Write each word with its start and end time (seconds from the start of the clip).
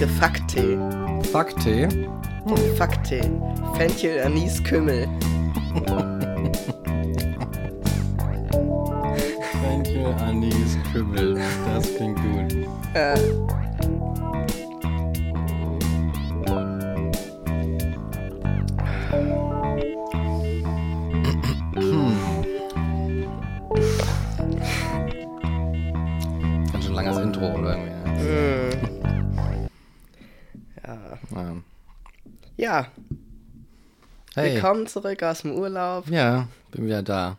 trinke 0.00 0.08
Fakttee. 0.08 0.78
Fakttee? 1.30 1.88
Hm. 1.88 2.76
Fakttee. 2.76 3.20
Fenchel, 3.76 4.24
Anis, 4.24 4.62
Kümmel. 4.64 5.06
Willkommen 34.62 34.86
zurück 34.86 35.22
aus 35.22 35.40
dem 35.40 35.52
Urlaub. 35.52 36.06
Ja, 36.08 36.46
bin 36.70 36.84
wieder 36.84 37.02
da. 37.02 37.38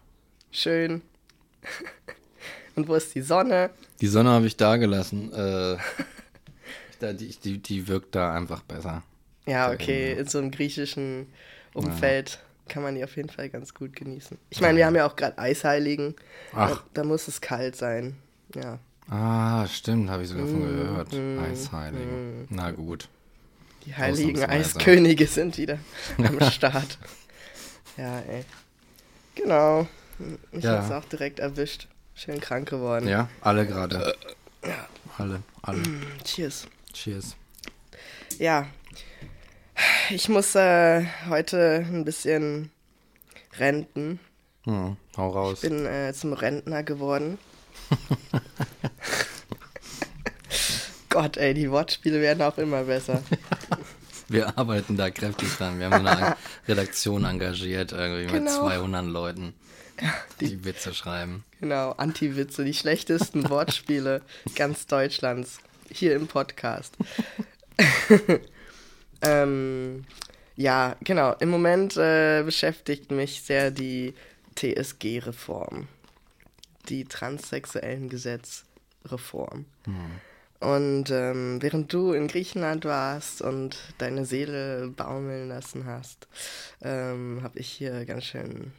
Schön. 0.51 1.03
Und 2.75 2.87
wo 2.87 2.95
ist 2.95 3.13
die 3.13 3.21
Sonne? 3.21 3.69
Die 4.01 4.07
Sonne 4.07 4.31
habe 4.31 4.47
ich 4.47 4.57
da 4.57 4.77
gelassen. 4.77 5.31
Äh, 5.31 5.77
die, 7.13 7.27
die, 7.27 7.57
die 7.59 7.87
wirkt 7.87 8.15
da 8.15 8.33
einfach 8.33 8.63
besser. 8.63 9.03
Ja, 9.45 9.71
okay, 9.71 10.13
in 10.13 10.27
so 10.27 10.39
einem 10.39 10.49
griechischen 10.49 11.27
Umfeld 11.75 12.39
kann 12.67 12.81
man 12.81 12.95
die 12.95 13.03
auf 13.03 13.15
jeden 13.15 13.29
Fall 13.29 13.49
ganz 13.49 13.75
gut 13.75 13.95
genießen. 13.95 14.39
Ich 14.49 14.59
meine, 14.59 14.79
wir 14.79 14.87
haben 14.87 14.95
ja 14.95 15.05
auch 15.05 15.15
gerade 15.15 15.37
Eisheiligen. 15.37 16.15
Ach. 16.53 16.81
Da, 16.93 17.01
da 17.01 17.03
muss 17.03 17.27
es 17.27 17.39
kalt 17.39 17.75
sein. 17.75 18.15
Ja. 18.55 18.79
Ah, 19.09 19.67
stimmt, 19.67 20.09
habe 20.09 20.23
ich 20.23 20.29
sogar 20.29 20.47
von 20.47 20.61
gehört. 20.61 21.13
Eisheiligen. 21.13 22.47
Na 22.49 22.71
gut. 22.71 23.09
Die 23.85 23.95
heiligen. 23.95 24.43
Eiskönige 24.43 25.25
sind 25.27 25.57
wieder 25.57 25.79
am 26.17 26.39
Start. 26.51 26.97
Ja, 27.97 28.19
ey. 28.19 28.45
Genau. 29.35 29.87
Ich 30.51 30.63
Ja. 30.63 30.77
hab's 30.83 30.91
auch 30.91 31.05
direkt 31.09 31.39
erwischt. 31.39 31.87
Schön 32.13 32.39
krank 32.39 32.69
geworden. 32.69 33.07
Ja, 33.07 33.29
alle 33.41 33.65
gerade. 33.65 34.15
Alle, 35.17 35.41
alle. 35.63 35.81
Cheers. 36.23 36.67
Cheers. 36.93 37.35
Ja. 38.37 38.67
Ich 40.11 40.29
muss 40.29 40.53
äh, 40.55 41.05
heute 41.29 41.83
ein 41.87 42.05
bisschen 42.05 42.69
renten. 43.57 44.19
Hm, 44.65 44.95
hau 45.17 45.29
raus. 45.29 45.61
Bin 45.61 45.85
äh, 45.87 46.13
zum 46.13 46.33
Rentner 46.33 46.83
geworden. 46.83 47.39
Gott, 51.11 51.37
ey, 51.37 51.53
die 51.53 51.69
Wortspiele 51.69 52.19
werden 52.19 52.41
auch 52.41 52.57
immer 52.57 52.83
besser. 52.85 53.21
Wir 54.27 54.57
arbeiten 54.57 54.95
da 54.95 55.09
kräftig 55.09 55.49
dran. 55.57 55.77
Wir 55.77 55.89
haben 55.89 56.07
eine 56.07 56.37
Redaktion 56.67 57.25
engagiert, 57.25 57.91
irgendwie 57.91 58.23
mit 58.23 58.45
Genau. 58.45 58.59
200 58.61 59.05
Leuten, 59.05 59.53
die 60.39 60.63
Witze 60.63 60.93
schreiben. 60.93 61.43
Genau, 61.59 61.91
Anti-Witze, 61.91 62.63
die 62.63 62.73
schlechtesten 62.73 63.49
Wortspiele 63.49 64.21
ganz 64.55 64.87
Deutschlands. 64.87 65.59
Hier 65.91 66.15
im 66.15 66.27
Podcast. 66.27 66.95
ähm, 69.21 70.05
ja, 70.55 70.95
genau. 71.03 71.33
Im 71.39 71.49
Moment 71.49 71.97
äh, 71.97 72.43
beschäftigt 72.43 73.11
mich 73.11 73.41
sehr 73.41 73.69
die 73.71 74.13
TSG-Reform. 74.55 75.87
Die 76.87 77.03
transsexuellen 77.03 78.07
Gesetzreform. 78.07 79.65
Und 80.61 81.09
ähm, 81.09 81.61
während 81.61 81.91
du 81.91 82.13
in 82.13 82.27
Griechenland 82.27 82.85
warst 82.85 83.41
und 83.41 83.77
deine 83.97 84.25
Seele 84.25 84.93
baumeln 84.95 85.49
lassen 85.49 85.85
hast, 85.85 86.27
ähm, 86.81 87.39
habe 87.41 87.59
ich 87.59 87.67
hier 87.67 88.05
ganz 88.05 88.25
schön 88.25 88.71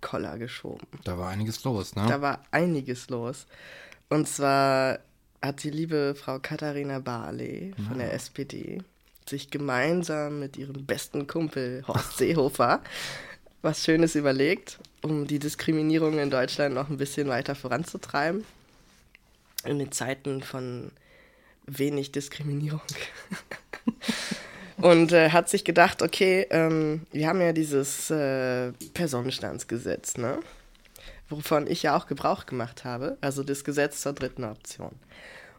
Koller 0.00 0.38
geschoben. 0.38 0.86
Da 1.02 1.18
war 1.18 1.28
einiges 1.28 1.64
los, 1.64 1.96
ne? 1.96 2.06
Da 2.08 2.22
war 2.22 2.42
einiges 2.52 3.10
los. 3.10 3.46
Und 4.08 4.28
zwar 4.28 5.00
hat 5.42 5.62
die 5.64 5.70
liebe 5.70 6.14
Frau 6.14 6.38
Katharina 6.38 7.00
Barley 7.00 7.74
von 7.88 7.98
der 7.98 8.14
SPD 8.14 8.80
sich 9.28 9.50
gemeinsam 9.50 10.38
mit 10.38 10.56
ihrem 10.56 10.86
besten 10.86 11.26
Kumpel 11.26 11.82
Horst 11.86 12.18
Seehofer 12.18 12.80
was 13.64 13.82
Schönes 13.82 14.14
überlegt, 14.14 14.78
um 15.02 15.26
die 15.26 15.38
Diskriminierung 15.38 16.18
in 16.18 16.30
Deutschland 16.30 16.74
noch 16.74 16.90
ein 16.90 16.98
bisschen 16.98 17.28
weiter 17.28 17.54
voranzutreiben. 17.54 18.44
In 19.64 19.78
den 19.78 19.90
Zeiten 19.90 20.42
von 20.42 20.90
wenig 21.66 22.12
Diskriminierung. 22.12 22.82
Und 24.76 25.12
äh, 25.12 25.30
hat 25.30 25.48
sich 25.48 25.64
gedacht, 25.64 26.02
okay, 26.02 26.46
ähm, 26.50 27.06
wir 27.12 27.28
haben 27.28 27.40
ja 27.40 27.52
dieses 27.52 28.10
äh, 28.10 28.72
Personenstandsgesetz, 28.92 30.16
ne? 30.16 30.40
wovon 31.28 31.66
ich 31.66 31.82
ja 31.82 31.96
auch 31.96 32.06
Gebrauch 32.06 32.46
gemacht 32.46 32.84
habe, 32.84 33.16
also 33.20 33.42
das 33.42 33.64
Gesetz 33.64 34.00
zur 34.00 34.12
dritten 34.12 34.44
Option. 34.44 34.92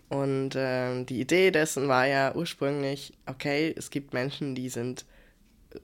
Und 0.10 0.52
ähm, 0.56 1.06
die 1.06 1.20
Idee 1.20 1.52
dessen 1.52 1.88
war 1.88 2.06
ja 2.06 2.36
ursprünglich, 2.36 3.14
okay, 3.26 3.74
es 3.76 3.90
gibt 3.90 4.14
Menschen, 4.14 4.54
die 4.54 4.70
sind 4.70 5.06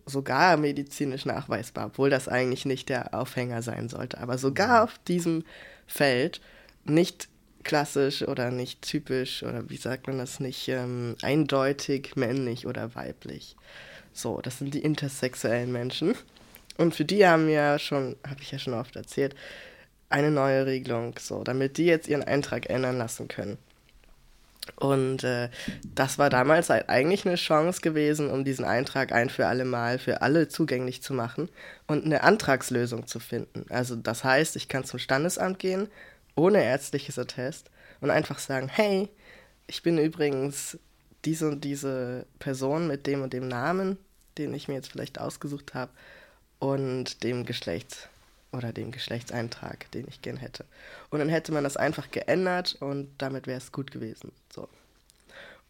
sogar 0.05 0.57
medizinisch 0.57 1.25
nachweisbar, 1.25 1.87
obwohl 1.87 2.09
das 2.09 2.27
eigentlich 2.27 2.65
nicht 2.65 2.89
der 2.89 3.13
Aufhänger 3.13 3.61
sein 3.61 3.89
sollte, 3.89 4.19
aber 4.19 4.37
sogar 4.37 4.83
auf 4.83 4.99
diesem 5.07 5.43
Feld 5.87 6.39
nicht 6.85 7.27
klassisch 7.63 8.23
oder 8.23 8.51
nicht 8.51 8.81
typisch 8.81 9.43
oder 9.43 9.69
wie 9.69 9.77
sagt 9.77 10.07
man 10.07 10.17
das 10.17 10.39
nicht 10.39 10.67
ähm, 10.67 11.15
eindeutig 11.21 12.15
männlich 12.15 12.67
oder 12.67 12.95
weiblich. 12.95 13.55
So, 14.13 14.41
das 14.41 14.57
sind 14.59 14.73
die 14.73 14.83
intersexuellen 14.83 15.71
Menschen. 15.71 16.15
Und 16.77 16.95
für 16.95 17.05
die 17.05 17.25
haben 17.25 17.47
wir 17.47 17.79
schon, 17.79 18.15
habe 18.27 18.41
ich 18.41 18.51
ja 18.51 18.59
schon 18.59 18.73
oft 18.73 18.95
erzählt, 18.95 19.35
eine 20.09 20.31
neue 20.31 20.65
Regelung, 20.65 21.15
so, 21.19 21.43
damit 21.43 21.77
die 21.77 21.85
jetzt 21.85 22.07
ihren 22.07 22.23
Eintrag 22.23 22.69
ändern 22.69 22.97
lassen 22.97 23.27
können. 23.27 23.57
Und 24.75 25.23
äh, 25.23 25.49
das 25.95 26.17
war 26.17 26.29
damals 26.29 26.69
halt 26.69 26.87
eigentlich 26.89 27.25
eine 27.25 27.35
Chance 27.35 27.81
gewesen, 27.81 28.29
um 28.29 28.43
diesen 28.43 28.63
Eintrag 28.63 29.11
ein 29.11 29.29
für 29.29 29.47
alle 29.47 29.65
Mal 29.65 29.97
für 29.97 30.21
alle 30.21 30.49
zugänglich 30.49 31.01
zu 31.01 31.13
machen 31.13 31.49
und 31.87 32.05
eine 32.05 32.23
Antragslösung 32.23 33.07
zu 33.07 33.19
finden. 33.19 33.65
Also 33.69 33.95
das 33.95 34.23
heißt, 34.23 34.55
ich 34.55 34.67
kann 34.67 34.83
zum 34.83 34.99
Standesamt 34.99 35.59
gehen, 35.59 35.87
ohne 36.35 36.63
ärztliches 36.63 37.19
Attest 37.19 37.69
und 37.99 38.09
einfach 38.09 38.39
sagen, 38.39 38.67
hey, 38.67 39.09
ich 39.67 39.83
bin 39.83 39.97
übrigens 39.97 40.77
diese 41.25 41.47
und 41.47 41.63
diese 41.63 42.25
Person 42.39 42.87
mit 42.87 43.07
dem 43.07 43.21
und 43.21 43.33
dem 43.33 43.47
Namen, 43.47 43.97
den 44.37 44.53
ich 44.53 44.67
mir 44.67 44.75
jetzt 44.75 44.91
vielleicht 44.91 45.19
ausgesucht 45.19 45.73
habe, 45.73 45.91
und 46.59 47.23
dem 47.23 47.45
Geschlechts 47.45 48.07
oder 48.51 48.71
dem 48.71 48.91
Geschlechtseintrag, 48.91 49.89
den 49.91 50.07
ich 50.07 50.21
gern 50.21 50.37
hätte. 50.37 50.65
Und 51.09 51.19
dann 51.19 51.29
hätte 51.29 51.51
man 51.51 51.63
das 51.63 51.77
einfach 51.77 52.11
geändert 52.11 52.77
und 52.79 53.09
damit 53.17 53.47
wäre 53.47 53.57
es 53.57 53.71
gut 53.71 53.91
gewesen. 53.91 54.31
So. 54.53 54.67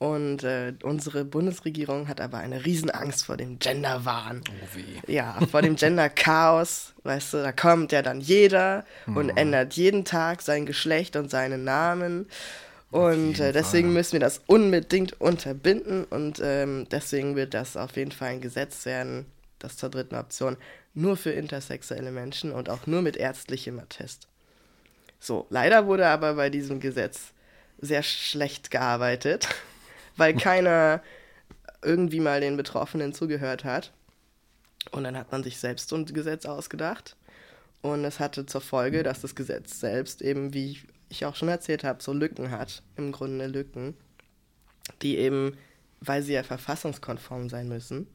Und 0.01 0.43
äh, 0.43 0.73
unsere 0.81 1.23
Bundesregierung 1.23 2.07
hat 2.07 2.21
aber 2.21 2.39
eine 2.39 2.65
Riesenangst 2.65 3.23
vor 3.23 3.37
dem 3.37 3.59
Genderwahn. 3.59 4.41
Oh 4.49 4.75
wie. 4.75 5.13
Ja, 5.13 5.37
vor 5.51 5.61
dem 5.61 5.75
Gender-Chaos, 5.75 6.93
weißt 7.03 7.35
du, 7.35 7.37
da 7.37 7.51
kommt 7.51 7.91
ja 7.91 8.01
dann 8.01 8.19
jeder 8.19 8.83
und 9.05 9.29
ändert 9.29 9.73
jeden 9.73 10.03
Tag 10.03 10.41
sein 10.41 10.65
Geschlecht 10.65 11.15
und 11.17 11.29
seinen 11.29 11.63
Namen. 11.63 12.25
Und 12.89 13.39
äh, 13.39 13.51
deswegen 13.53 13.89
Fall. 13.89 13.93
müssen 13.93 14.13
wir 14.13 14.19
das 14.21 14.41
unbedingt 14.47 15.21
unterbinden 15.21 16.05
und 16.05 16.41
ähm, 16.43 16.87
deswegen 16.89 17.35
wird 17.35 17.53
das 17.53 17.77
auf 17.77 17.95
jeden 17.95 18.11
Fall 18.11 18.29
ein 18.29 18.41
Gesetz 18.41 18.87
werden, 18.87 19.27
das 19.59 19.77
zur 19.77 19.89
dritten 19.89 20.15
Option, 20.15 20.57
nur 20.95 21.15
für 21.15 21.29
intersexuelle 21.29 22.09
Menschen 22.09 22.51
und 22.51 22.71
auch 22.71 22.87
nur 22.87 23.03
mit 23.03 23.17
ärztlichem 23.17 23.77
Attest. 23.77 24.27
So, 25.19 25.45
leider 25.51 25.85
wurde 25.85 26.07
aber 26.07 26.33
bei 26.33 26.49
diesem 26.49 26.79
Gesetz 26.79 27.33
sehr 27.79 28.01
schlecht 28.01 28.71
gearbeitet, 28.71 29.47
weil 30.21 30.35
keiner 30.35 31.01
irgendwie 31.81 32.19
mal 32.19 32.41
den 32.41 32.55
Betroffenen 32.55 33.11
zugehört 33.11 33.63
hat. 33.63 33.91
Und 34.91 35.03
dann 35.03 35.17
hat 35.17 35.31
man 35.31 35.41
sich 35.41 35.57
selbst 35.57 35.89
so 35.89 35.95
ein 35.95 36.05
Gesetz 36.05 36.45
ausgedacht. 36.45 37.15
Und 37.81 38.05
es 38.05 38.19
hatte 38.19 38.45
zur 38.45 38.61
Folge, 38.61 39.01
dass 39.01 39.21
das 39.21 39.33
Gesetz 39.33 39.79
selbst 39.79 40.21
eben, 40.21 40.53
wie 40.53 40.77
ich 41.09 41.25
auch 41.25 41.35
schon 41.35 41.49
erzählt 41.49 41.83
habe, 41.83 42.03
so 42.03 42.13
Lücken 42.13 42.51
hat. 42.51 42.83
Im 42.97 43.11
Grunde 43.11 43.47
Lücken, 43.47 43.95
die 45.01 45.17
eben, 45.17 45.57
weil 46.01 46.21
sie 46.21 46.33
ja 46.33 46.43
verfassungskonform 46.43 47.49
sein 47.49 47.67
müssen, 47.67 48.05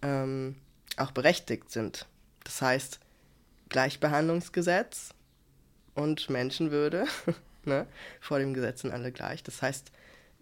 ähm, 0.00 0.56
auch 0.96 1.10
berechtigt 1.10 1.70
sind. 1.70 2.06
Das 2.44 2.62
heißt, 2.62 3.00
Gleichbehandlungsgesetz 3.68 5.10
und 5.94 6.30
Menschenwürde, 6.30 7.04
ne? 7.66 7.86
vor 8.22 8.38
dem 8.38 8.54
Gesetz 8.54 8.80
sind 8.80 8.92
alle 8.92 9.12
gleich. 9.12 9.42
Das 9.42 9.60
heißt, 9.60 9.92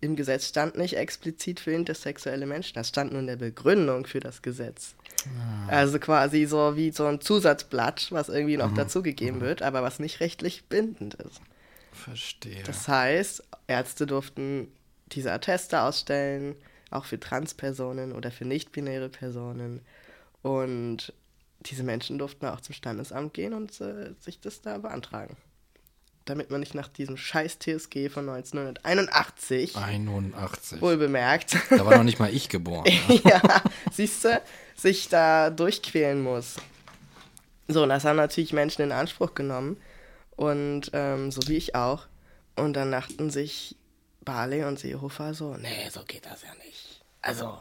im 0.02 0.16
Gesetz 0.16 0.49
stand 0.49 0.76
nicht 0.76 0.96
explizit 0.96 1.60
für 1.60 1.72
intersexuelle 1.72 2.44
Menschen, 2.44 2.75
das 2.75 2.88
stand 2.88 3.12
nur 3.12 3.20
in 3.20 3.28
der 3.28 3.37
Begründung 3.37 4.04
für 4.04 4.20
das 4.20 4.43
Gesetz. 4.43 4.94
Also 5.69 6.00
quasi 6.00 6.44
so 6.46 6.76
wie 6.76 6.90
so 6.90 7.06
ein 7.06 7.20
Zusatzblatt, 7.20 8.10
was 8.10 8.28
irgendwie 8.28 8.56
noch 8.56 8.75
dazugegeben 8.75 9.40
wird, 9.40 9.62
aber 9.62 9.82
was 9.82 10.00
nicht 10.00 10.19
rechtlich 10.19 10.64
bindend 10.64 11.14
ist. 11.14 11.40
Verstehe. 11.93 12.64
Das 12.64 12.88
heißt, 12.88 13.44
Ärzte 13.69 14.06
durften 14.06 14.69
diese 15.12 15.31
Atteste 15.31 15.82
ausstellen, 15.82 16.56
auch 16.90 17.05
für 17.05 17.20
Transpersonen 17.20 18.12
oder 18.12 18.32
für 18.32 18.44
nicht-binäre 18.44 19.08
Personen. 19.08 19.82
Und 20.43 21.12
diese 21.60 21.84
Menschen 21.84 22.19
durften 22.19 22.46
auch 22.46 22.60
zum 22.60 22.75
Standesamt 22.75 23.34
gehen 23.34 23.52
und 23.52 23.81
äh, 23.81 24.14
sich 24.19 24.40
das 24.40 24.62
da 24.62 24.78
beantragen. 24.78 25.37
Damit 26.24 26.50
man 26.50 26.60
nicht 26.60 26.74
nach 26.74 26.86
diesem 26.88 27.16
scheiß 27.16 27.58
TSG 27.58 28.08
von 28.08 28.28
1981, 28.28 29.76
81. 29.76 30.80
wohl 30.80 30.96
bemerkt, 30.96 31.56
Da 31.70 31.84
war 31.84 31.96
noch 31.96 32.04
nicht 32.04 32.19
mal 32.20 32.32
ich 32.32 32.48
geboren. 32.48 32.84
ne? 32.84 33.20
ja, 33.24 33.40
siehst 33.92 34.24
du, 34.24 34.40
sich 34.76 35.08
da 35.08 35.50
durchquälen 35.50 36.22
muss. 36.22 36.56
So, 37.69 37.82
und 37.82 37.88
das 37.88 38.04
haben 38.04 38.16
natürlich 38.16 38.52
Menschen 38.52 38.82
in 38.82 38.92
Anspruch 38.92 39.34
genommen. 39.34 39.78
Und 40.36 40.90
ähm, 40.92 41.30
so 41.30 41.40
wie 41.48 41.56
ich 41.56 41.74
auch. 41.74 42.06
Und 42.56 42.74
dann 42.74 42.92
dachten 42.92 43.30
sich 43.30 43.76
Barley 44.24 44.64
und 44.64 44.78
Seehofer 44.78 45.34
so, 45.34 45.54
nee, 45.56 45.88
so 45.90 46.02
geht 46.04 46.26
das 46.26 46.42
ja 46.42 46.54
nicht. 46.64 47.00
Also, 47.20 47.58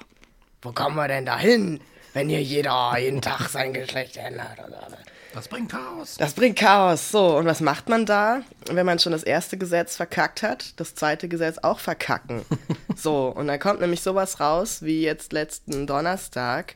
wo 0.62 0.72
kommen 0.72 0.96
wir 0.96 1.08
denn 1.08 1.26
da 1.26 1.38
hin, 1.40 1.80
wenn 2.14 2.30
hier 2.30 2.42
jeder 2.42 2.98
jeden 2.98 3.22
Tag 3.22 3.50
sein 3.50 3.74
Geschlecht 3.74 4.18
ändert? 4.18 4.60
Oder? 4.60 4.88
Das 5.34 5.48
bringt 5.48 5.72
Chaos. 5.72 6.18
Das 6.18 6.34
bringt 6.34 6.58
Chaos. 6.58 7.12
So, 7.12 7.38
und 7.38 7.46
was 7.46 7.62
macht 7.62 7.88
man 7.88 8.06
da, 8.06 8.42
wenn 8.70 8.86
man 8.86 9.00
schon 9.00 9.14
das 9.14 9.24
erste 9.24 9.58
Gesetz 9.58 9.96
verkackt 9.96 10.44
hat? 10.44 10.80
Das 10.80 10.94
zweite 10.96 11.30
Gesetz 11.30 11.58
auch 11.60 11.80
verkacken. 11.80 12.44
so, 12.96 13.28
und 13.28 13.48
dann 13.48 13.60
kommt 13.60 13.80
nämlich 13.80 14.02
sowas 14.02 14.40
raus 14.40 14.82
wie 14.82 15.02
jetzt 15.02 15.32
letzten 15.32 15.88
Donnerstag. 15.88 16.76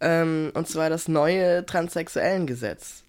Ähm, 0.00 0.50
und 0.54 0.68
zwar 0.68 0.90
das 0.90 1.06
neue 1.06 1.64
Transsexuellengesetz. 1.64 3.04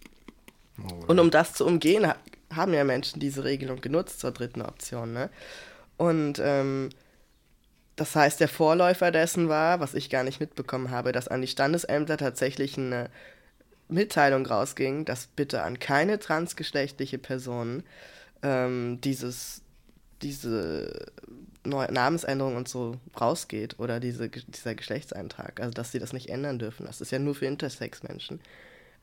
Oh, 0.80 1.06
Und 1.07 1.19
um 1.19 1.31
das 1.31 1.54
zu 1.54 1.66
umgehen, 1.66 2.07
ha 2.07 2.16
haben 2.54 2.74
ja 2.75 2.84
Menschen 2.84 3.19
diese 3.19 3.44
Regelung 3.44 3.81
genutzt 3.81 4.19
zur 4.19 4.30
dritten 4.30 4.62
Option. 4.62 5.12
Ne? 5.12 5.31
Und 5.98 6.40
ähm, 6.40 6.90
das 7.95 8.16
heißt, 8.16 8.40
der 8.40 8.48
Vorläufer 8.48 9.10
dessen 9.10 9.50
war, 9.50 9.80
was 9.80 9.95
ich 9.95 10.12
gar 10.12 10.24
nicht 10.24 10.40
mitbekommen 10.40 10.92
habe, 10.92 11.12
dass 11.12 11.28
an 11.28 11.42
die 11.42 11.48
Standesämter 11.48 12.18
tatsächlich 12.18 12.78
eine 12.78 13.10
Mitteilung 13.88 14.45
rausging, 14.45 15.06
dass 15.06 15.27
bitte 15.27 15.63
an 15.63 15.80
keine 15.80 16.19
transgeschlechtliche 16.19 17.18
Person 17.18 17.83
ähm, 18.41 19.00
dieses, 19.01 19.62
diese 20.21 21.12
neue 21.65 21.91
Namensänderung 21.91 22.56
und 22.56 22.68
so 22.68 22.97
rausgeht 23.19 23.80
oder 23.80 24.00
diese, 24.00 24.30
dieser 24.30 24.75
Geschlechtseintrag. 24.75 25.59
Also, 25.59 25.71
dass 25.71 25.91
sie 25.91 26.00
das 26.00 26.13
nicht 26.13 26.30
ändern 26.30 26.59
dürfen. 26.59 26.85
Das 26.85 27.01
ist 27.01 27.12
ja 27.12 27.19
nur 27.19 27.35
für 27.35 27.45
Intersex-Menschen. 27.45 28.39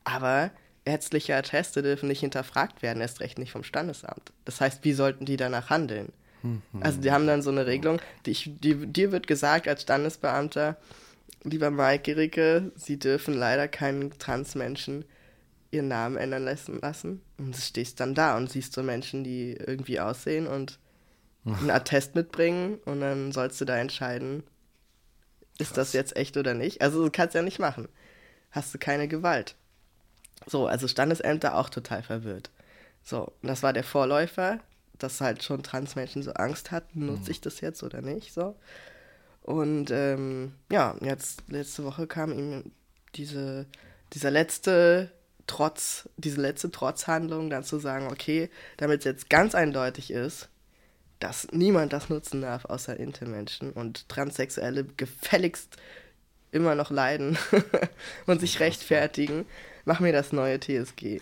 Aber 0.03 0.51
ärztliche 0.85 1.35
Atteste 1.35 1.81
dürfen 1.83 2.07
nicht 2.07 2.21
hinterfragt 2.21 2.81
werden, 2.81 3.01
erst 3.01 3.19
recht 3.19 3.37
nicht 3.37 3.51
vom 3.51 3.63
Standesamt. 3.63 4.31
Das 4.45 4.61
heißt, 4.61 4.83
wie 4.83 4.93
sollten 4.93 5.25
die 5.25 5.37
danach 5.37 5.69
handeln? 5.69 6.11
Also 6.79 6.99
die 6.99 7.11
haben 7.11 7.27
dann 7.27 7.43
so 7.43 7.51
eine 7.51 7.67
Regelung, 7.67 8.01
die 8.25 8.31
ich, 8.31 8.49
die, 8.59 8.87
dir 8.87 9.11
wird 9.11 9.27
gesagt 9.27 9.67
als 9.67 9.83
Standesbeamter, 9.83 10.75
lieber 11.43 11.71
Mike 11.71 12.03
Gericke, 12.03 12.71
sie 12.75 12.99
dürfen 12.99 13.33
leider 13.33 13.67
keinen 13.67 14.17
Transmenschen 14.17 15.05
ihren 15.71 15.87
Namen 15.87 16.17
ändern 16.17 16.43
lassen, 16.43 16.79
lassen. 16.81 17.21
Und 17.37 17.55
du 17.55 17.61
stehst 17.61 17.99
dann 17.99 18.13
da 18.13 18.37
und 18.37 18.49
siehst 18.49 18.73
so 18.73 18.83
Menschen, 18.83 19.23
die 19.23 19.53
irgendwie 19.53 19.99
aussehen 19.99 20.47
und 20.47 20.79
einen 21.45 21.71
Attest 21.71 22.13
mitbringen 22.13 22.77
und 22.85 23.01
dann 23.01 23.31
sollst 23.31 23.59
du 23.59 23.65
da 23.65 23.77
entscheiden, 23.77 24.43
ist 25.57 25.77
das 25.77 25.93
jetzt 25.93 26.15
echt 26.15 26.37
oder 26.37 26.53
nicht. 26.53 26.81
Also 26.81 27.03
du 27.03 27.11
kannst 27.11 27.35
ja 27.35 27.41
nicht 27.41 27.59
machen. 27.59 27.87
Hast 28.51 28.73
du 28.73 28.77
keine 28.77 29.07
Gewalt. 29.07 29.55
So, 30.45 30.67
also 30.67 30.87
Standesämter 30.87 31.55
auch 31.55 31.69
total 31.69 32.03
verwirrt. 32.03 32.51
So, 33.03 33.33
und 33.41 33.47
das 33.47 33.63
war 33.63 33.73
der 33.73 33.83
Vorläufer, 33.83 34.59
dass 34.97 35.21
halt 35.21 35.43
schon 35.43 35.63
Transmenschen 35.63 36.21
so 36.21 36.33
Angst 36.33 36.71
hatten, 36.71 37.05
nutze 37.05 37.31
ich 37.31 37.41
das 37.41 37.61
jetzt 37.61 37.81
oder 37.83 38.01
nicht, 38.01 38.33
so. 38.33 38.55
Und 39.41 39.91
ähm, 39.91 40.53
ja, 40.71 40.95
jetzt 41.01 41.43
letzte 41.47 41.83
Woche 41.83 42.07
kam 42.07 42.31
ihm 42.31 42.71
diese, 43.15 43.65
dieser 44.13 44.31
letzte 44.31 45.11
Trotz, 45.47 46.07
diese 46.17 46.39
letzte 46.39 46.71
Trotzhandlung, 46.71 47.49
dann 47.49 47.63
zu 47.63 47.79
sagen, 47.79 48.07
okay, 48.11 48.49
damit 48.77 48.99
es 48.99 49.05
jetzt 49.05 49.29
ganz 49.29 49.55
eindeutig 49.55 50.11
ist, 50.11 50.49
dass 51.19 51.47
niemand 51.51 51.93
das 51.93 52.09
nutzen 52.09 52.41
darf 52.41 52.65
außer 52.65 52.97
Intermenschen 52.97 53.71
und 53.71 54.07
Transsexuelle 54.07 54.85
gefälligst 54.85 55.77
immer 56.51 56.75
noch 56.75 56.91
leiden 56.91 57.37
und 58.27 58.39
sich 58.39 58.59
rechtfertigen, 58.59 59.45
machen 59.85 60.05
wir 60.05 60.13
das 60.13 60.31
neue 60.31 60.59
TSG. 60.59 61.21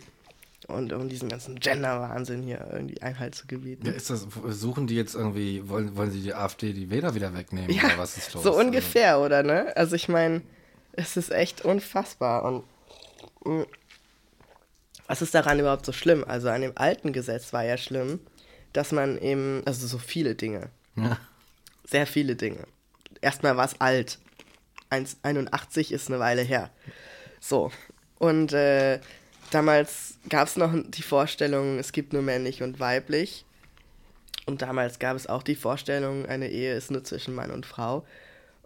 Und 0.70 0.94
um 0.94 1.10
diesen 1.10 1.30
ganzen 1.30 1.60
Gender-Wahnsinn 1.60 2.44
hier 2.44 2.68
irgendwie 2.72 3.02
Einhalt 3.02 3.34
zu 3.36 3.48
gebieten. 3.48 3.86
Ja, 3.88 3.92
ist 3.94 4.10
das, 4.10 4.28
suchen 4.50 4.86
die 4.88 4.96
jetzt 4.96 5.16
irgendwie, 5.16 5.68
wollen, 5.68 5.96
wollen 5.96 6.12
sie 6.12 6.22
die 6.22 6.34
AfD 6.34 6.74
die 6.74 6.90
Wähler 6.92 7.16
wieder 7.16 7.34
wegnehmen 7.36 7.72
Ja, 7.72 7.86
oder 7.86 7.98
was 7.98 8.18
ist 8.18 8.34
los? 8.34 8.44
so 8.44 8.56
ungefähr, 8.56 9.20
oder 9.20 9.42
ne? 9.44 9.76
Also 9.76 9.96
ich 9.96 10.08
meine, 10.10 10.42
es 10.94 11.18
ist 11.18 11.32
echt 11.32 11.66
unfassbar. 11.66 12.44
Und 12.44 12.64
mh, 13.46 13.66
was 15.08 15.22
ist 15.24 15.34
daran 15.34 15.60
überhaupt 15.60 15.86
so 15.86 15.92
schlimm? 15.92 16.24
Also 16.28 16.50
an 16.50 16.62
dem 16.62 16.74
alten 16.76 17.14
Gesetz 17.14 17.52
war 17.52 17.64
ja 17.64 17.78
schlimm, 17.78 18.20
dass 18.74 18.92
man 18.92 19.18
eben, 19.18 19.64
also 19.66 19.88
so 19.88 19.98
viele 19.98 20.36
Dinge, 20.36 20.70
Also, 20.96 21.10
ja. 21.10 21.18
sehr 21.86 22.06
viele 22.06 22.36
Dinge. 22.36 22.66
Erstmal 23.22 23.58
war 23.58 23.66
es 23.66 23.82
alt. 23.82 24.20
1,81 24.92 25.92
ist 25.92 26.10
eine 26.10 26.20
Weile 26.20 26.42
her. 26.44 26.70
So. 27.40 27.72
Und 28.20 28.54
äh, 28.54 29.00
damals 29.52 30.16
gab 30.30 30.48
es 30.48 30.56
noch 30.56 30.74
die 30.88 31.02
Vorstellung, 31.02 31.80
es 31.80 31.92
gibt 31.92 32.14
nur 32.14 32.22
männlich 32.22 32.64
und 32.64 32.80
weiblich. 32.80 33.46
Und 34.46 34.62
damals 34.62 35.00
gab 35.00 35.16
es 35.16 35.28
auch 35.28 35.44
die 35.44 35.56
Vorstellung, 35.56 36.26
eine 36.26 36.50
Ehe 36.50 36.74
ist 36.74 36.90
nur 36.92 37.04
zwischen 37.04 37.36
Mann 37.36 37.52
und 37.52 37.66
Frau. 37.66 38.06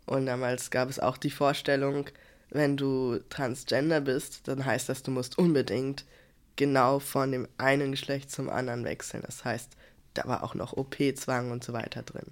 Und 0.06 0.26
damals 0.26 0.72
gab 0.72 0.90
es 0.90 1.00
auch 1.00 1.18
die 1.18 1.30
Vorstellung, 1.30 2.06
wenn 2.50 2.78
du 2.78 3.20
transgender 3.30 4.02
bist, 4.02 4.48
dann 4.48 4.66
heißt 4.66 4.88
das, 4.88 5.04
du 5.04 5.12
musst 5.12 5.38
unbedingt 5.38 6.06
genau 6.56 7.00
von 7.00 7.32
dem 7.32 7.48
einen 7.58 7.92
Geschlecht 7.92 8.32
zum 8.32 8.50
anderen 8.50 8.86
wechseln. 8.86 9.24
Das 9.26 9.44
heißt, 9.44 9.72
da 10.14 10.26
war 10.28 10.44
auch 10.44 10.54
noch 10.54 10.74
OP-Zwang 10.74 11.52
und 11.52 11.64
so 11.64 11.74
weiter 11.74 12.04
drin. 12.04 12.28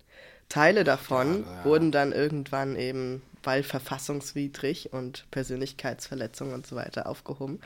Teile 0.47 0.83
davon 0.83 1.43
Ja, 1.43 1.51
ja. 1.57 1.65
wurden 1.65 1.91
dann 1.91 2.11
irgendwann 2.11 2.75
eben, 2.75 3.21
weil 3.43 3.63
verfassungswidrig 3.63 4.93
und 4.93 5.25
Persönlichkeitsverletzung 5.31 6.53
und 6.53 6.67
so 6.67 6.75
weiter 6.75 7.07
aufgehoben 7.07 7.59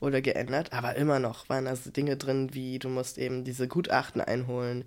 oder 0.00 0.20
geändert. 0.20 0.72
Aber 0.72 0.96
immer 0.96 1.18
noch 1.18 1.48
waren 1.48 1.64
da 1.64 1.76
so 1.76 1.90
Dinge 1.90 2.16
drin, 2.16 2.54
wie 2.54 2.78
du 2.78 2.88
musst 2.88 3.18
eben 3.18 3.44
diese 3.44 3.68
Gutachten 3.68 4.20
einholen 4.20 4.84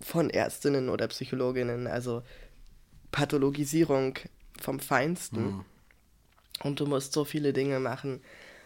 von 0.00 0.30
Ärztinnen 0.30 0.88
oder 0.88 1.08
Psychologinnen, 1.08 1.86
also 1.86 2.22
Pathologisierung 3.12 4.18
vom 4.60 4.80
Feinsten. 4.80 5.64
Und 6.62 6.80
du 6.80 6.86
musst 6.86 7.12
so 7.12 7.24
viele 7.24 7.52
Dinge 7.52 7.80
machen. 7.80 8.20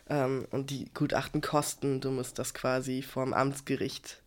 Ähm, 0.08 0.46
und 0.50 0.70
die 0.70 0.90
Gutachten 0.92 1.40
kosten. 1.40 2.00
Du 2.00 2.10
musst 2.10 2.38
das 2.38 2.54
quasi 2.54 3.02
vorm 3.02 3.32
Amtsgericht 3.32 4.22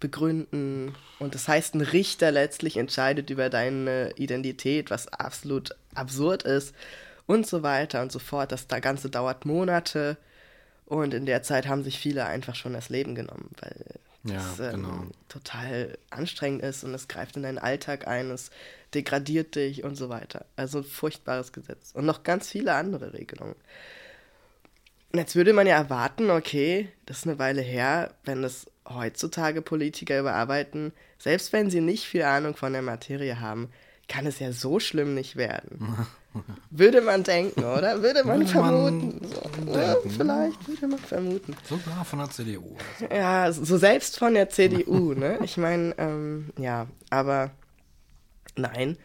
begründen. 0.00 0.94
Und 1.18 1.34
das 1.34 1.48
heißt, 1.48 1.74
ein 1.74 1.80
Richter 1.80 2.30
letztlich 2.30 2.76
entscheidet 2.76 3.30
über 3.30 3.50
deine 3.50 4.12
Identität, 4.16 4.90
was 4.90 5.08
absolut 5.08 5.70
absurd 5.94 6.44
ist. 6.44 6.74
Und 7.26 7.46
so 7.46 7.62
weiter 7.62 8.00
und 8.02 8.12
so 8.12 8.18
fort. 8.18 8.52
Das 8.52 8.68
da 8.68 8.78
Ganze 8.78 9.10
dauert 9.10 9.44
Monate. 9.44 10.16
Und 10.88 11.14
in 11.14 11.26
der 11.26 11.42
Zeit 11.42 11.68
haben 11.68 11.84
sich 11.84 11.98
viele 11.98 12.26
einfach 12.26 12.54
schon 12.54 12.72
das 12.72 12.88
Leben 12.88 13.14
genommen, 13.14 13.50
weil 13.60 13.84
Ja, 14.22 14.54
es 14.54 14.58
ähm, 14.60 14.70
genau. 14.70 15.10
total 15.28 15.98
anstrengend 16.10 16.62
ist 16.62 16.84
und 16.84 16.94
es 16.94 17.08
greift 17.08 17.36
in 17.36 17.42
deinen 17.42 17.58
Alltag 17.58 18.08
ein, 18.08 18.30
es 18.30 18.50
degradiert 18.94 19.54
dich 19.54 19.84
und 19.84 19.96
so 19.96 20.08
weiter. 20.08 20.46
Also 20.56 20.78
ein 20.78 20.84
furchtbares 20.84 21.52
Gesetz. 21.52 21.92
Und 21.92 22.06
noch 22.06 22.22
ganz 22.22 22.48
viele 22.50 22.74
andere 22.74 23.12
Regelungen. 23.12 23.56
Und 25.12 25.18
jetzt 25.20 25.36
würde 25.36 25.52
man 25.52 25.66
ja 25.66 25.76
erwarten, 25.76 26.30
okay, 26.30 26.90
das 27.06 27.18
ist 27.18 27.26
eine 27.26 27.38
Weile 27.38 27.62
her, 27.62 28.14
wenn 28.24 28.42
das 28.42 28.66
heutzutage 28.88 29.62
Politiker 29.62 30.20
überarbeiten, 30.20 30.92
selbst 31.18 31.52
wenn 31.52 31.70
sie 31.70 31.80
nicht 31.80 32.04
viel 32.04 32.22
Ahnung 32.22 32.56
von 32.56 32.72
der 32.72 32.82
Materie 32.82 33.40
haben, 33.40 33.70
kann 34.08 34.26
es 34.26 34.38
ja 34.38 34.52
so 34.52 34.80
schlimm 34.80 35.14
nicht 35.14 35.36
werden. 35.36 35.96
Würde 36.70 37.00
man 37.00 37.24
denken, 37.24 37.60
oder? 37.64 38.02
Würde 38.02 38.24
man 38.24 38.40
Würde 38.40 38.54
man 38.54 38.90
vermuten. 38.90 39.28
so, 39.28 39.74
ja, 39.78 39.94
denken, 39.94 40.08
ne? 40.08 40.14
vielleicht 40.16 40.68
würde 40.68 40.86
man 40.88 40.98
vermuten. 40.98 41.56
Sogar 41.68 42.04
von 42.04 42.18
der 42.18 42.30
CDU. 42.30 42.76
Ja, 43.10 43.52
so 43.52 43.76
selbst 43.76 44.18
von 44.18 44.34
der 44.34 44.48
CDU, 44.48 45.14
ne? 45.14 45.38
Ich 45.42 45.56
meine, 45.56 45.94
ähm, 45.98 46.50
ja, 46.58 46.86
aber 47.10 47.50
nein, 48.56 48.96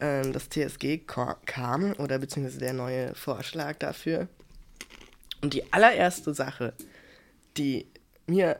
ähm, 0.00 0.32
das 0.32 0.48
TSG 0.48 0.98
kam 1.06 1.92
oder 1.94 2.18
beziehungsweise 2.18 2.58
der 2.58 2.72
neue 2.72 3.14
Vorschlag 3.14 3.76
dafür. 3.78 4.28
Und 5.42 5.54
die 5.54 5.72
allererste 5.72 6.34
Sache, 6.34 6.74
die 7.56 7.86
mir 8.26 8.58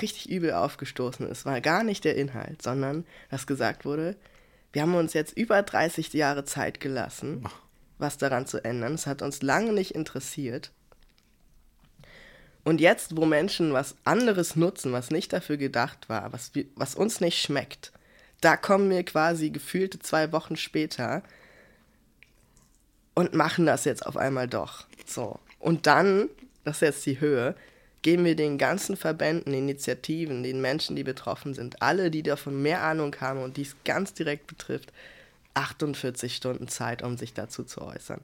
richtig 0.00 0.28
übel 0.28 0.52
aufgestoßen 0.52 1.28
ist, 1.28 1.44
war 1.44 1.60
gar 1.60 1.84
nicht 1.84 2.04
der 2.04 2.16
Inhalt, 2.16 2.62
sondern 2.62 3.04
dass 3.30 3.46
gesagt 3.46 3.84
wurde, 3.84 4.16
wir 4.74 4.82
haben 4.82 4.96
uns 4.96 5.12
jetzt 5.12 5.36
über 5.36 5.62
30 5.62 6.12
Jahre 6.12 6.44
Zeit 6.44 6.80
gelassen, 6.80 7.44
was 7.98 8.18
daran 8.18 8.44
zu 8.46 8.64
ändern. 8.64 8.94
Es 8.94 9.06
hat 9.06 9.22
uns 9.22 9.40
lange 9.40 9.72
nicht 9.72 9.94
interessiert. 9.94 10.72
Und 12.64 12.80
jetzt, 12.80 13.16
wo 13.16 13.24
Menschen 13.24 13.72
was 13.72 13.94
anderes 14.02 14.56
nutzen, 14.56 14.92
was 14.92 15.10
nicht 15.10 15.32
dafür 15.32 15.58
gedacht 15.58 16.08
war, 16.08 16.32
was, 16.32 16.50
was 16.74 16.96
uns 16.96 17.20
nicht 17.20 17.40
schmeckt, 17.40 17.92
da 18.40 18.56
kommen 18.56 18.90
wir 18.90 19.04
quasi 19.04 19.50
gefühlte 19.50 20.00
zwei 20.00 20.32
Wochen 20.32 20.56
später 20.56 21.22
und 23.14 23.32
machen 23.32 23.66
das 23.66 23.84
jetzt 23.84 24.04
auf 24.04 24.16
einmal 24.16 24.48
doch. 24.48 24.86
So. 25.06 25.38
Und 25.60 25.86
dann, 25.86 26.28
das 26.64 26.78
ist 26.78 26.80
jetzt 26.80 27.06
die 27.06 27.20
Höhe, 27.20 27.54
geben 28.04 28.24
wir 28.24 28.36
den 28.36 28.58
ganzen 28.58 28.96
Verbänden, 28.96 29.52
Initiativen, 29.54 30.42
den 30.44 30.60
Menschen, 30.60 30.94
die 30.94 31.02
betroffen 31.04 31.54
sind, 31.54 31.80
alle, 31.82 32.10
die 32.12 32.22
davon 32.22 32.62
mehr 32.62 32.82
Ahnung 32.82 33.16
haben 33.20 33.42
und 33.42 33.56
die 33.56 33.62
es 33.62 33.74
ganz 33.84 34.12
direkt 34.14 34.46
betrifft, 34.46 34.92
48 35.54 36.36
Stunden 36.36 36.68
Zeit, 36.68 37.02
um 37.02 37.16
sich 37.16 37.32
dazu 37.32 37.64
zu 37.64 37.80
äußern. 37.80 38.20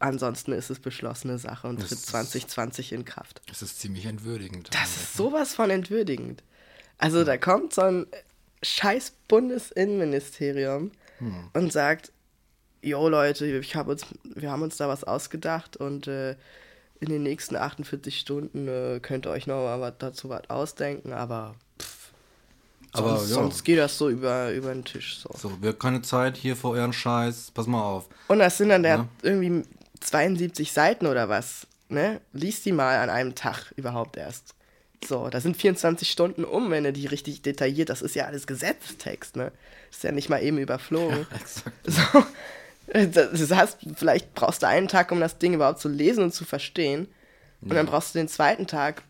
Ansonsten 0.00 0.52
ist 0.52 0.70
es 0.70 0.78
beschlossene 0.80 1.38
Sache 1.38 1.66
und 1.68 1.80
Das 1.80 1.88
tritt 1.88 1.98
ist- 1.98 2.06
2020 2.08 2.92
in 2.92 3.04
Kraft. 3.04 3.40
Das 3.46 3.62
ist 3.62 3.80
ziemlich 3.80 4.06
entwürdigend. 4.06 4.68
Das 4.72 4.96
ist 4.96 5.14
sowas 5.16 5.54
von 5.54 5.70
entwürdigend. 5.70 6.42
Also 6.98 7.24
da 7.24 7.36
kommt 7.36 7.74
so 7.74 7.82
ein 7.82 8.06
scheiß 8.62 9.12
Bundesinnenministerium 9.28 10.90
und 11.52 11.72
sagt, 11.72 12.12
jo 12.82 13.08
Leute, 13.08 13.46
ich 13.46 13.74
hab 13.76 13.88
uns, 13.88 14.04
wir 14.22 14.50
haben 14.50 14.62
uns 14.62 14.76
da 14.76 14.88
was 14.88 15.02
ausgedacht 15.04 15.76
und 15.76 16.06
äh, 16.06 16.36
in 17.00 17.08
den 17.10 17.22
nächsten 17.22 17.56
48 17.56 18.18
Stunden 18.18 18.68
äh, 18.68 19.00
könnt 19.00 19.26
ihr 19.26 19.30
euch 19.30 19.46
noch 19.46 19.62
mal 19.64 19.80
was 19.80 19.94
dazu 19.98 20.28
was 20.28 20.48
ausdenken, 20.50 21.12
aber 21.12 21.54
pff, 21.80 22.10
Aber 22.92 23.16
sonst, 23.18 23.28
ja. 23.30 23.34
sonst 23.36 23.64
geht 23.64 23.78
das 23.78 23.96
so 23.98 24.08
über, 24.10 24.50
über 24.52 24.72
den 24.72 24.84
Tisch 24.84 25.18
so. 25.20 25.30
So, 25.36 25.62
wir 25.62 25.70
haben 25.70 25.78
keine 25.78 26.02
Zeit 26.02 26.36
hier 26.36 26.56
vor 26.56 26.72
euren 26.72 26.92
Scheiß. 26.92 27.52
Pass 27.52 27.66
mal 27.66 27.82
auf. 27.82 28.08
Und 28.28 28.38
das 28.40 28.58
sind 28.58 28.70
dann 28.70 28.82
der 28.82 28.96
Ja. 28.96 29.08
irgendwie 29.22 29.62
72 30.00 30.72
Seiten 30.72 31.06
oder 31.06 31.28
was, 31.28 31.66
ne? 31.88 32.20
Lies 32.32 32.62
die 32.62 32.72
mal 32.72 32.98
an 32.98 33.10
einem 33.10 33.34
Tag 33.34 33.72
überhaupt 33.76 34.16
erst. 34.16 34.54
So, 35.06 35.28
da 35.28 35.40
sind 35.40 35.56
24 35.56 36.10
Stunden 36.10 36.44
um, 36.44 36.70
wenn 36.72 36.82
du 36.82 36.92
die 36.92 37.06
richtig 37.06 37.42
detailliert, 37.42 37.88
das 37.88 38.02
ist 38.02 38.16
ja 38.16 38.24
alles 38.26 38.48
Gesetzestext, 38.48 39.36
ne? 39.36 39.52
Ist 39.92 40.02
ja 40.02 40.10
nicht 40.10 40.28
mal 40.28 40.42
eben 40.42 40.58
überflogen. 40.58 41.24
Exakt. 41.40 41.76
So, 41.86 42.24
das 42.92 43.50
heißt, 43.50 43.78
vielleicht 43.94 44.34
brauchst 44.34 44.62
du 44.62 44.66
einen 44.66 44.88
Tag, 44.88 45.12
um 45.12 45.20
das 45.20 45.38
Ding 45.38 45.54
überhaupt 45.54 45.80
zu 45.80 45.88
lesen 45.88 46.24
und 46.24 46.32
zu 46.34 46.44
verstehen. 46.44 47.08
Und 47.60 47.74
dann 47.74 47.86
brauchst 47.86 48.14
du 48.14 48.18
den 48.18 48.28
zweiten 48.28 48.66
Tag 48.66 49.02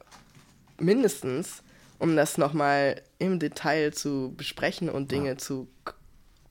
mindestens, 0.79 1.63
um 1.99 2.17
das 2.17 2.39
nochmal 2.39 3.03
im 3.19 3.39
Detail 3.39 3.93
zu 3.93 4.33
besprechen 4.37 4.89
und 4.89 5.11
Dinge 5.11 5.37
zu 5.37 5.69
k- 5.85 5.95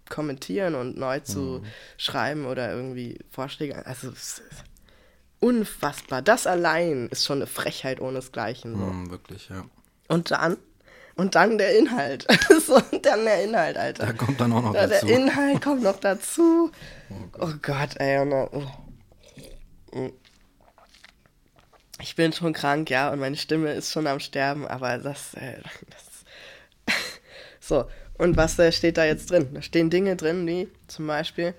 kommentieren 0.10 0.75
und 0.75 0.98
neu 0.98 1.19
zu 1.22 1.63
schreiben 1.98 2.46
oder 2.46 2.72
irgendwie 2.74 3.19
Vorschläge. 3.31 3.86
Also, 3.86 4.10
es 4.10 4.39
ist 4.39 4.63
unfassbar. 5.39 6.22
Das 6.22 6.48
allein 6.48 7.07
ist 7.07 7.25
schon 7.25 7.39
eine 7.39 7.48
Frechheit 7.48 8.00
ohnesgleichen. 8.01 8.74
So. 8.75 8.79
Hm, 8.86 9.10
wirklich, 9.12 9.50
ja. 9.50 9.65
Und 10.07 10.31
dann, 10.31 10.57
und 11.17 11.36
dann 11.36 11.57
der 11.57 11.77
Inhalt. 11.77 12.25
so, 12.65 12.75
und 12.75 13.05
dann 13.05 13.25
der 13.25 13.43
Inhalt, 13.43 13.77
Alter. 13.77 14.05
Da 14.07 14.13
kommt 14.13 14.39
dann 14.39 14.53
auch 14.53 14.62
noch 14.62 14.71
der 14.74 14.88
dazu. 14.88 15.07
Inhalt 15.07 15.62
kommt 15.62 15.83
noch 15.83 16.00
dazu. 16.00 16.71
Oh 17.39 17.53
Gott, 17.62 17.95
ey. 18.00 18.19
Und, 18.19 18.31
dann- 18.31 18.50
oh. 18.51 20.09
Ich 22.01 22.15
bin 22.15 22.33
schon 22.33 22.51
krank, 22.51 22.89
ja, 22.89 23.09
und 23.12 23.19
meine 23.19 23.38
Stimme 23.38 23.71
ist 23.74 23.93
schon 23.93 24.07
am 24.07 24.19
Sterben, 24.19 24.67
aber 24.67 24.97
das. 24.97 25.33
Äh, 25.36 25.62
das 25.89 26.03
so, 27.59 27.86
und 28.17 28.38
was 28.38 28.57
äh, 28.59 28.71
steht 28.71 28.97
da 28.97 29.05
jetzt 29.05 29.31
drin? 29.31 29.50
Da 29.53 29.62
stehen 29.62 29.89
Dinge 29.89 30.15
drin, 30.15 30.45
wie 30.47 30.69
zum 30.88 31.07
Beispiel, 31.07 31.53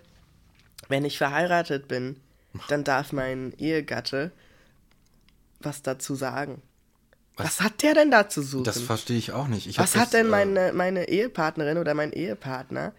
wenn 0.88 1.04
ich 1.04 1.18
verheiratet 1.18 1.88
bin, 1.88 2.20
dann 2.68 2.84
darf 2.84 3.12
mein 3.12 3.52
Ehegatte 3.58 4.32
was 5.60 5.82
dazu 5.82 6.14
sagen. 6.14 6.62
Was, 7.46 7.60
hat 7.60 7.82
der 7.82 7.94
denn 7.94 8.10
da 8.10 8.28
zu 8.28 8.42
suchen? 8.42 8.64
Das 8.64 8.80
verstehe 8.80 9.18
ich 9.18 9.32
auch 9.32 9.48
nicht. 9.48 9.66
Ich 9.66 9.78
Was 9.78 9.92
das, 9.92 10.02
hat 10.02 10.12
denn 10.12 10.26
äh, 10.26 10.30
meine, 10.30 10.72
meine 10.72 11.08
Ehepartnerin 11.08 11.78
oder 11.78 11.94
mein 11.94 12.12
Ehepartner 12.12 12.92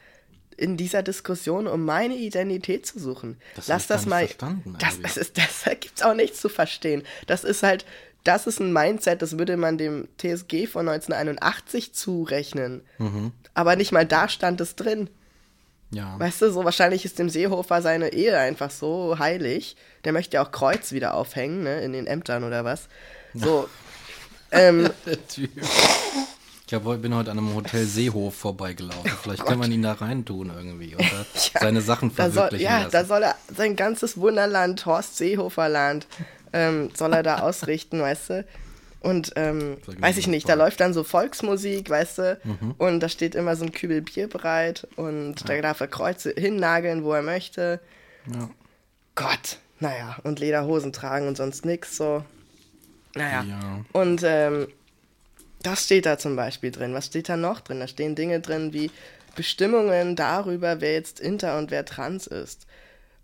in 0.58 0.78
dieser 0.78 1.04
Diskussion 1.04 1.68
um 1.68 1.86
meine 1.86 2.16
Identität 2.16 2.86
zu 2.86 3.00
suchen? 3.00 3.38
Das 3.56 3.68
Lass 3.68 3.88
das 3.88 4.06
mal. 4.06 4.22
nicht 4.22 4.40
verstanden, 4.40 4.76
das, 4.80 5.02
das 5.02 5.18
ist, 5.18 5.38
das 5.38 5.64
gibt's 5.80 6.02
auch 6.02 6.14
nichts 6.14 6.42
zu 6.42 6.50
verstehen. 6.50 7.04
Das 7.28 7.44
ist 7.44 7.64
halt, 7.64 7.86
das 8.24 8.48
ist 8.48 8.60
ein 8.60 8.74
Mindset, 8.74 9.22
das 9.22 9.38
würde 9.38 9.58
man 9.58 9.78
dem 9.78 10.08
TSG 10.18 10.68
von 10.68 10.88
1981 10.88 11.94
zurechnen. 11.94 12.82
Mhm. 12.98 13.32
Aber 13.54 13.76
nicht 13.76 13.92
mal 13.92 14.06
da 14.06 14.30
stand 14.30 14.62
es 14.62 14.76
drin. 14.76 15.10
Ja. 15.92 16.20
Weißt 16.20 16.42
du, 16.42 16.52
so 16.52 16.64
wahrscheinlich 16.66 17.04
ist 17.04 17.18
dem 17.18 17.30
Seehofer 17.30 17.82
seine 17.82 18.14
Ehe 18.14 18.38
einfach 18.38 18.70
so 18.70 19.18
heilig. 19.18 19.76
Der 20.04 20.14
möchte 20.14 20.36
ja 20.36 20.44
auch 20.44 20.52
Kreuz 20.52 20.92
wieder 20.92 21.16
aufhängen, 21.16 21.64
ne, 21.64 21.82
in 21.82 21.94
den 21.94 22.06
Ämtern 22.06 22.44
oder 22.44 22.64
was. 22.64 22.88
So. 23.34 23.68
ähm, 24.52 24.90
Typ. 25.28 25.52
Ich 26.70 26.76
hab, 26.76 26.84
bin 27.02 27.16
heute 27.16 27.32
an 27.32 27.40
einem 27.40 27.56
Hotel 27.56 27.84
Seehof 27.84 28.36
vorbeigelaufen. 28.36 29.10
Vielleicht 29.24 29.44
kann 29.44 29.58
man 29.58 29.72
ihn 29.72 29.82
da 29.82 29.94
reintun 29.94 30.52
irgendwie 30.56 30.94
oder 30.94 31.04
Ja, 31.54 31.62
seine 31.62 31.82
Sachen 31.82 32.16
da 32.16 32.26
soll, 32.26 32.34
verwirklichen 32.34 32.66
ja, 32.66 32.78
lassen. 32.82 32.92
da 32.92 33.06
soll 33.06 33.24
er 33.24 33.36
sein 33.58 33.76
ganzes 33.76 34.18
Wunderland, 34.18 34.86
Horst 34.86 35.18
Seehoferland, 35.18 36.06
ähm, 36.54 36.92
soll 36.96 37.14
er 37.14 37.24
da 37.24 37.40
ausrichten, 37.42 38.00
weißt 38.00 38.30
du? 38.30 38.46
Und 39.00 39.32
ähm, 39.36 39.78
weiß 39.98 40.18
ich 40.18 40.28
nicht, 40.28 40.48
da 40.48 40.54
läuft 40.54 40.80
dann 40.80 40.94
so 40.94 41.04
Volksmusik, 41.04 41.90
weißt 41.90 42.18
du? 42.20 42.40
Mhm. 42.44 42.76
Und 42.78 43.00
da 43.00 43.10
steht 43.10 43.34
immer 43.34 43.56
so 43.56 43.66
ein 43.66 43.72
Kübel 43.72 44.04
Bier 44.04 44.30
bereit 44.30 44.88
und 44.96 45.50
da 45.50 45.60
darf 45.62 45.80
er 45.80 45.88
Kreuze 45.88 46.36
hinnageln, 46.38 47.04
wo 47.04 47.14
er 47.14 47.24
möchte. 47.24 47.80
ja. 48.32 48.48
Gott, 49.16 49.58
naja, 49.80 50.18
und 50.22 50.40
Lederhosen 50.40 50.94
tragen 50.94 51.28
und 51.28 51.36
sonst 51.36 51.66
nix, 51.66 51.98
so. 51.98 52.24
Naja. 53.16 53.44
Ja. 53.44 53.86
Und 53.92 54.22
ähm, 54.24 54.68
das 55.62 55.86
steht 55.86 56.06
da 56.06 56.18
zum 56.18 56.36
Beispiel 56.36 56.72
drin. 56.72 56.94
Was 56.94 57.08
steht 57.08 57.30
da 57.30 57.38
noch 57.38 57.60
drin? 57.62 57.80
Da 57.80 57.88
stehen 57.88 58.16
Dinge 58.16 58.40
drin 58.40 58.74
wie 58.74 58.92
Bestimmungen 59.36 60.16
darüber, 60.16 60.82
wer 60.82 60.94
jetzt 60.94 61.20
inter 61.20 61.58
und 61.58 61.72
wer 61.72 61.86
trans 61.86 62.28
ist. 62.28 62.66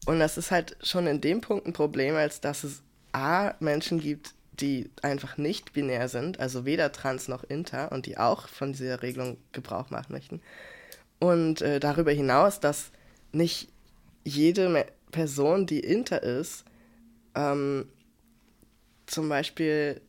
Und 0.06 0.20
das 0.20 0.38
ist 0.38 0.52
halt 0.52 0.78
schon 0.82 1.08
in 1.08 1.22
dem 1.22 1.42
Punkt 1.42 1.66
ein 1.66 1.74
Problem, 1.74 2.16
als 2.16 2.42
dass 2.42 2.64
es 2.64 2.82
A, 3.12 3.54
Menschen 3.60 4.00
gibt, 4.00 4.34
die 4.54 4.90
einfach 5.02 5.38
nicht 5.38 5.74
binär 5.74 6.08
sind, 6.10 6.40
also 6.40 6.66
weder 6.66 6.92
trans 6.92 7.28
noch 7.28 7.44
inter 7.44 7.92
und 7.92 8.06
die 8.06 8.18
auch 8.18 8.48
von 8.48 8.74
dieser 8.74 9.02
Regelung 9.02 9.38
Gebrauch 9.52 9.90
machen 9.90 10.14
möchten. 10.14 10.42
Und 11.20 11.62
äh, 11.62 11.80
darüber 11.80 12.12
hinaus, 12.12 12.60
dass 12.60 12.92
nicht 13.32 13.70
jede 14.24 14.86
Person, 15.12 15.66
die 15.66 15.80
inter 15.80 16.24
ist, 16.24 16.66
ähm, 17.36 17.88
zum 19.08 19.30
Beispiel 19.30 20.02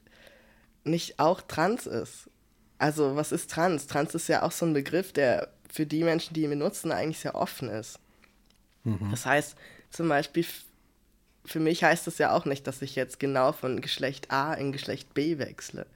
nicht 0.85 1.19
auch 1.19 1.41
trans 1.43 1.87
ist. 1.87 2.31
Also, 2.79 3.17
was 3.17 3.33
ist 3.33 3.51
trans? 3.51 3.87
Trans 3.87 4.15
ist 4.15 4.29
ja 4.29 4.43
auch 4.43 4.53
so 4.53 4.67
ein 4.67 4.75
Begriff, 4.75 5.13
der 5.13 5.49
für 5.71 5.87
die 5.87 6.05
Menschen, 6.05 6.35
die 6.35 6.43
ihn 6.43 6.51
benutzen, 6.51 6.93
eigentlich 6.93 7.19
sehr 7.21 7.35
offen 7.35 7.69
ist. 7.69 7.99
Das 9.11 9.27
heißt, 9.27 9.57
zum 9.91 10.09
Beispiel, 10.09 10.45
für 11.45 11.61
mich 11.61 11.83
heißt 11.85 12.07
es 12.07 12.19
ja 12.19 12.33
auch 12.33 12.45
nicht, 12.45 12.67
dass 12.67 12.83
ich 12.83 12.95
jetzt 12.97 13.19
genau 13.19 13.53
von 13.53 13.81
Geschlecht 13.81 14.31
A 14.31 14.55
in 14.55 14.73
Geschlecht 14.73 15.15
B 15.15 15.39
wechsle. 15.39 15.87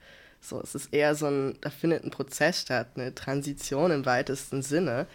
So, 0.41 0.59
es 0.61 0.75
ist 0.75 0.93
eher 0.93 1.15
so 1.15 1.27
ein, 1.27 1.57
da 1.61 1.69
findet 1.69 2.03
ein 2.03 2.11
Prozess 2.11 2.61
statt, 2.61 2.87
eine 2.95 3.13
Transition 3.13 3.91
im 3.91 4.05
weitesten 4.05 4.63
Sinne. 4.63 5.07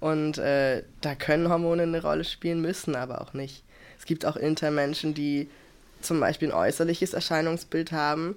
Und 0.00 0.38
äh, 0.38 0.84
da 1.00 1.14
können 1.16 1.48
Hormone 1.48 1.82
eine 1.82 2.00
Rolle 2.00 2.24
spielen, 2.24 2.60
müssen 2.60 2.94
aber 2.94 3.20
auch 3.20 3.32
nicht. 3.32 3.64
Es 3.98 4.04
gibt 4.06 4.24
auch 4.24 4.36
Intermenschen, 4.36 5.14
die 5.14 5.50
zum 6.00 6.20
Beispiel 6.20 6.48
ein 6.48 6.54
äußerliches 6.54 7.12
Erscheinungsbild 7.12 7.92
haben, 7.92 8.36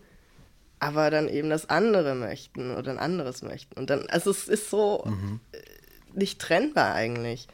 aber 0.80 1.12
dann 1.12 1.30
eben 1.30 1.50
das 1.50 1.70
andere 1.70 2.16
möchten 2.16 2.76
oder 2.76 2.92
ein 2.92 3.00
anderes 3.00 3.42
möchten. 3.44 3.78
Und 3.78 3.90
dann, 3.90 4.08
also 4.08 4.32
es 4.32 4.48
ist 4.48 4.70
so 4.70 5.06
äh, 5.52 5.58
nicht 6.14 6.40
trennbar 6.40 6.94
eigentlich. 6.94 7.48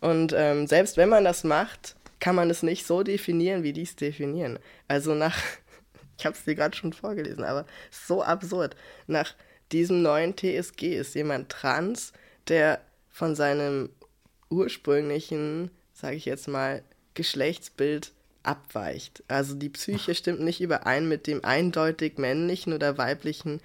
Und 0.00 0.32
ähm, 0.36 0.66
selbst 0.66 0.96
wenn 0.96 1.08
man 1.08 1.24
das 1.24 1.44
macht, 1.44 1.96
kann 2.18 2.34
man 2.34 2.50
es 2.50 2.62
nicht 2.62 2.86
so 2.86 3.02
definieren, 3.02 3.62
wie 3.62 3.72
die 3.72 3.82
es 3.82 3.96
definieren. 3.96 4.58
Also 4.88 5.14
nach, 5.14 5.36
ich 6.18 6.24
habe 6.24 6.36
es 6.36 6.44
dir 6.44 6.54
gerade 6.54 6.76
schon 6.76 6.92
vorgelesen, 6.92 7.44
aber 7.44 7.66
so 7.90 8.22
absurd. 8.22 8.76
Nach 9.06 9.34
diesem 9.70 10.02
neuen 10.02 10.36
TSG 10.36 10.96
ist 10.96 11.14
jemand 11.14 11.50
trans, 11.50 12.12
der 12.48 12.80
von 13.10 13.34
seinem 13.34 13.90
ursprünglichen, 14.50 15.70
sage 15.92 16.16
ich 16.16 16.24
jetzt 16.24 16.48
mal, 16.48 16.82
Geschlechtsbild 17.14 18.12
abweicht. 18.44 19.22
Also 19.28 19.54
die 19.54 19.68
Psyche 19.68 20.14
stimmt 20.14 20.40
nicht 20.40 20.60
überein 20.60 21.08
mit 21.08 21.26
dem 21.26 21.44
eindeutig 21.44 22.18
männlichen 22.18 22.72
oder 22.72 22.98
weiblichen 22.98 23.60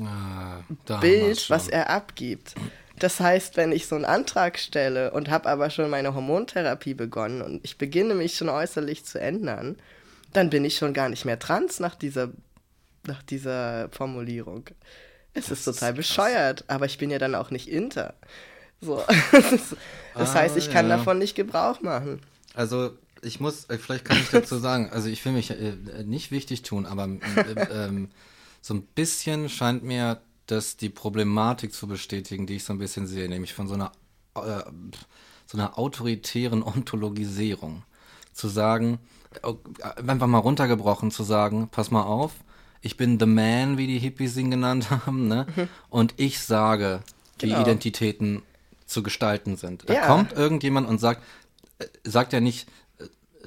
Ah, 0.00 0.64
Bild, 1.00 1.50
was 1.50 1.68
er 1.68 1.90
abgibt. 1.90 2.54
Das 2.98 3.20
heißt, 3.20 3.56
wenn 3.56 3.72
ich 3.72 3.86
so 3.86 3.94
einen 3.96 4.04
Antrag 4.04 4.58
stelle 4.58 5.12
und 5.12 5.30
habe 5.30 5.48
aber 5.48 5.70
schon 5.70 5.90
meine 5.90 6.14
Hormontherapie 6.14 6.94
begonnen 6.94 7.42
und 7.42 7.64
ich 7.64 7.78
beginne 7.78 8.14
mich 8.14 8.36
schon 8.36 8.48
äußerlich 8.48 9.04
zu 9.04 9.20
ändern, 9.20 9.76
dann 10.32 10.50
bin 10.50 10.64
ich 10.64 10.76
schon 10.76 10.94
gar 10.94 11.08
nicht 11.08 11.24
mehr 11.24 11.38
trans 11.38 11.78
nach 11.80 11.94
dieser, 11.94 12.30
nach 13.06 13.22
dieser 13.22 13.88
Formulierung. 13.90 14.64
Es 15.32 15.50
ist 15.50 15.64
total 15.64 15.92
bescheuert, 15.94 16.64
aber 16.68 16.86
ich 16.86 16.98
bin 16.98 17.10
ja 17.10 17.18
dann 17.18 17.34
auch 17.36 17.50
nicht 17.50 17.68
inter. 17.68 18.14
So. 18.80 19.02
das 20.14 20.34
Ah, 20.34 20.34
heißt, 20.34 20.56
ich 20.56 20.70
kann 20.70 20.88
ja. 20.88 20.96
davon 20.96 21.18
nicht 21.18 21.34
Gebrauch 21.36 21.80
machen. 21.82 22.20
Also, 22.54 22.96
ich 23.24 23.40
muss, 23.40 23.68
äh, 23.70 23.78
vielleicht 23.78 24.04
kann 24.04 24.18
ich 24.18 24.28
dazu 24.30 24.58
sagen, 24.58 24.90
also 24.90 25.08
ich 25.08 25.24
will 25.24 25.32
mich 25.32 25.50
äh, 25.50 25.76
nicht 26.04 26.30
wichtig 26.30 26.62
tun, 26.62 26.86
aber 26.86 27.04
äh, 27.04 27.86
ähm, 27.86 28.10
so 28.60 28.74
ein 28.74 28.82
bisschen 28.82 29.48
scheint 29.48 29.82
mir 29.82 30.20
das 30.46 30.76
die 30.76 30.88
Problematik 30.88 31.72
zu 31.72 31.86
bestätigen, 31.86 32.46
die 32.46 32.56
ich 32.56 32.64
so 32.64 32.72
ein 32.72 32.78
bisschen 32.78 33.06
sehe, 33.06 33.28
nämlich 33.28 33.54
von 33.54 33.68
so 33.68 33.74
einer, 33.74 33.92
äh, 34.34 34.62
so 35.46 35.58
einer 35.58 35.78
autoritären 35.78 36.62
Ontologisierung. 36.62 37.82
Zu 38.32 38.48
sagen, 38.48 38.98
äh, 39.42 39.52
einfach 40.08 40.26
mal 40.26 40.38
runtergebrochen 40.38 41.10
zu 41.10 41.22
sagen, 41.22 41.68
pass 41.70 41.90
mal 41.90 42.02
auf, 42.02 42.32
ich 42.80 42.96
bin 42.96 43.18
the 43.18 43.26
man, 43.26 43.78
wie 43.78 43.86
die 43.86 43.98
Hippies 43.98 44.36
ihn 44.36 44.50
genannt 44.50 44.90
haben, 45.06 45.28
ne? 45.28 45.46
Mhm. 45.56 45.68
Und 45.88 46.14
ich 46.18 46.40
sage, 46.40 47.00
genau. 47.38 47.56
wie 47.56 47.62
Identitäten 47.62 48.42
zu 48.86 49.02
gestalten 49.02 49.56
sind. 49.56 49.88
Da 49.88 49.94
ja. 49.94 50.06
kommt 50.06 50.32
irgendjemand 50.32 50.88
und 50.88 50.98
sagt, 50.98 51.22
äh, 51.78 51.86
sagt 52.04 52.32
ja 52.32 52.40
nicht 52.40 52.68
äh, 52.68 52.70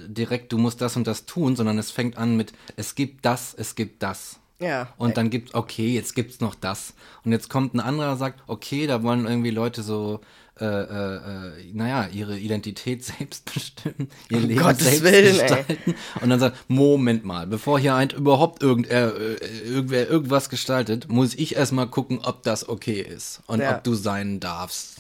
direkt, 0.06 0.51
du 0.51 0.58
musst 0.58 0.82
das 0.82 0.96
und 0.96 1.08
das 1.08 1.25
tun, 1.25 1.56
sondern 1.56 1.77
es 1.77 1.92
fängt 1.92 2.18
an 2.18 2.38
mit, 2.38 2.54
es 2.75 2.96
gibt 2.96 3.25
das, 3.25 3.54
es 3.54 3.75
gibt 3.75 4.04
das. 4.04 4.39
Ja. 4.60 4.89
Und 4.98 5.18
dann 5.18 5.30
gibt, 5.30 5.54
okay, 5.54 5.94
jetzt 5.94 6.16
gibt's 6.16 6.39
noch 6.39 6.56
das. 6.56 6.94
Und 7.24 7.32
jetzt 7.32 7.50
kommt 7.50 7.74
ein 7.75 7.80
anderer 7.80 8.13
und 8.13 8.18
sagt, 8.18 8.42
okay, 8.48 8.88
da 8.88 9.04
wollen 9.04 9.27
irgendwie 9.27 9.51
Leute 9.51 9.84
so, 9.84 10.20
äh, 10.60 10.66
äh, 10.66 11.16
äh 11.16 11.74
naja, 11.74 12.08
ihre 12.12 12.38
Identität 12.39 13.04
selbst 13.04 13.54
bestimmen, 13.54 14.10
ihr 14.30 14.38
um 14.38 14.48
Leben 14.48 14.62
Gottes 14.62 14.84
selbst 14.84 15.04
Willen, 15.04 15.38
gestalten. 15.38 15.77
Ey. 15.86 15.96
Und 16.22 16.30
dann 16.30 16.39
sagt, 16.39 16.58
Moment 16.68 17.24
mal, 17.24 17.46
bevor 17.46 17.80
hier 17.80 17.94
ein 17.94 18.10
überhaupt 18.10 18.63
irgend, 18.63 18.89
äh, 18.89 19.10
äh, 19.10 19.38
irgendwer 19.66 20.10
irgendwas 20.10 20.50
gestaltet, 20.50 21.08
muss 21.08 21.36
ich 21.36 21.56
erstmal 21.56 21.88
gucken, 21.88 22.20
ob 22.24 22.42
das 22.42 22.68
okay 22.68 23.01
ist. 23.01 23.42
Und 23.46 23.60
ja. 23.60 23.75
ob 23.75 23.84
du 23.84 23.94
sein 23.94 24.39
darfst. 24.39 24.97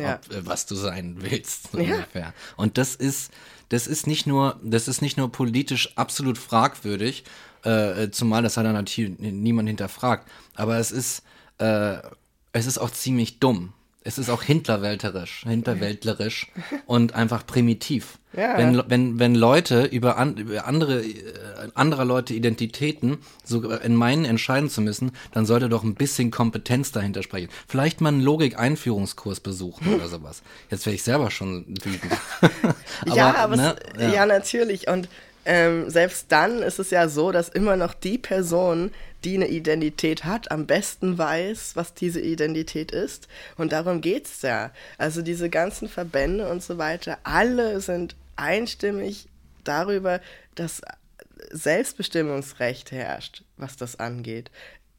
Ja. 0.00 0.14
Ob, 0.14 0.32
äh, 0.32 0.46
was 0.46 0.66
du 0.66 0.74
sein 0.74 1.16
willst, 1.18 1.72
so 1.72 1.78
ja. 1.78 1.94
ungefähr. 1.94 2.34
Und 2.56 2.78
das 2.78 2.94
ist, 2.94 3.30
das 3.68 3.86
ist 3.86 4.06
nicht 4.06 4.26
nur, 4.26 4.58
das 4.62 4.88
ist 4.88 5.02
nicht 5.02 5.16
nur 5.16 5.30
politisch 5.30 5.96
absolut 5.96 6.38
fragwürdig, 6.38 7.24
äh, 7.64 8.04
äh, 8.04 8.10
zumal 8.10 8.42
das 8.42 8.56
halt 8.56 8.66
dann 8.66 8.74
natürlich 8.74 9.18
niemand 9.18 9.68
hinterfragt. 9.68 10.30
Aber 10.54 10.78
es 10.78 10.90
ist, 10.90 11.22
äh, 11.58 11.98
es 12.52 12.66
ist 12.66 12.78
auch 12.78 12.90
ziemlich 12.90 13.40
dumm. 13.40 13.72
Es 14.08 14.16
ist 14.16 14.30
auch 14.30 14.42
hinterwälterisch, 14.42 15.44
hinterwäldlerisch 15.46 16.46
und 16.86 17.14
einfach 17.14 17.46
primitiv. 17.46 18.18
Ja. 18.32 18.56
Wenn, 18.56 18.82
wenn, 18.88 19.18
wenn 19.18 19.34
Leute 19.34 19.84
über, 19.84 20.16
an, 20.16 20.38
über 20.38 20.66
andere, 20.66 21.02
äh, 21.02 21.12
anderer 21.74 22.06
Leute 22.06 22.32
Identitäten 22.32 23.18
so 23.44 23.70
in 23.70 23.94
meinen 23.94 24.24
entscheiden 24.24 24.70
zu 24.70 24.80
müssen, 24.80 25.12
dann 25.32 25.44
sollte 25.44 25.68
doch 25.68 25.84
ein 25.84 25.94
bisschen 25.94 26.30
Kompetenz 26.30 26.90
dahinter 26.90 27.22
sprechen. 27.22 27.50
Vielleicht 27.66 28.00
mal 28.00 28.08
einen 28.08 28.22
Logik-Einführungskurs 28.22 29.40
besuchen 29.40 29.94
oder 29.94 30.08
sowas. 30.08 30.40
Jetzt 30.70 30.86
wäre 30.86 30.94
ich 30.94 31.02
selber 31.02 31.30
schon 31.30 31.66
wütend. 31.68 32.12
aber, 33.02 33.14
ja, 33.14 33.34
aber 33.34 33.56
ne, 33.56 33.76
ja. 33.98 34.08
ja, 34.08 34.26
natürlich. 34.26 34.88
Und 34.88 35.10
ähm, 35.48 35.88
selbst 35.88 36.26
dann 36.28 36.62
ist 36.62 36.78
es 36.78 36.90
ja 36.90 37.08
so, 37.08 37.32
dass 37.32 37.48
immer 37.48 37.76
noch 37.76 37.94
die 37.94 38.18
Person, 38.18 38.90
die 39.24 39.34
eine 39.34 39.48
Identität 39.48 40.24
hat, 40.24 40.50
am 40.50 40.66
besten 40.66 41.16
weiß, 41.16 41.74
was 41.74 41.94
diese 41.94 42.20
Identität 42.20 42.92
ist. 42.92 43.28
Und 43.56 43.72
darum 43.72 44.02
geht 44.02 44.26
es 44.26 44.42
ja. 44.42 44.72
Also 44.98 45.22
diese 45.22 45.48
ganzen 45.48 45.88
Verbände 45.88 46.50
und 46.50 46.62
so 46.62 46.76
weiter, 46.76 47.16
alle 47.22 47.80
sind 47.80 48.14
einstimmig 48.36 49.26
darüber, 49.64 50.20
dass 50.54 50.82
Selbstbestimmungsrecht 51.50 52.92
herrscht, 52.92 53.42
was 53.56 53.78
das 53.78 53.98
angeht. 53.98 54.50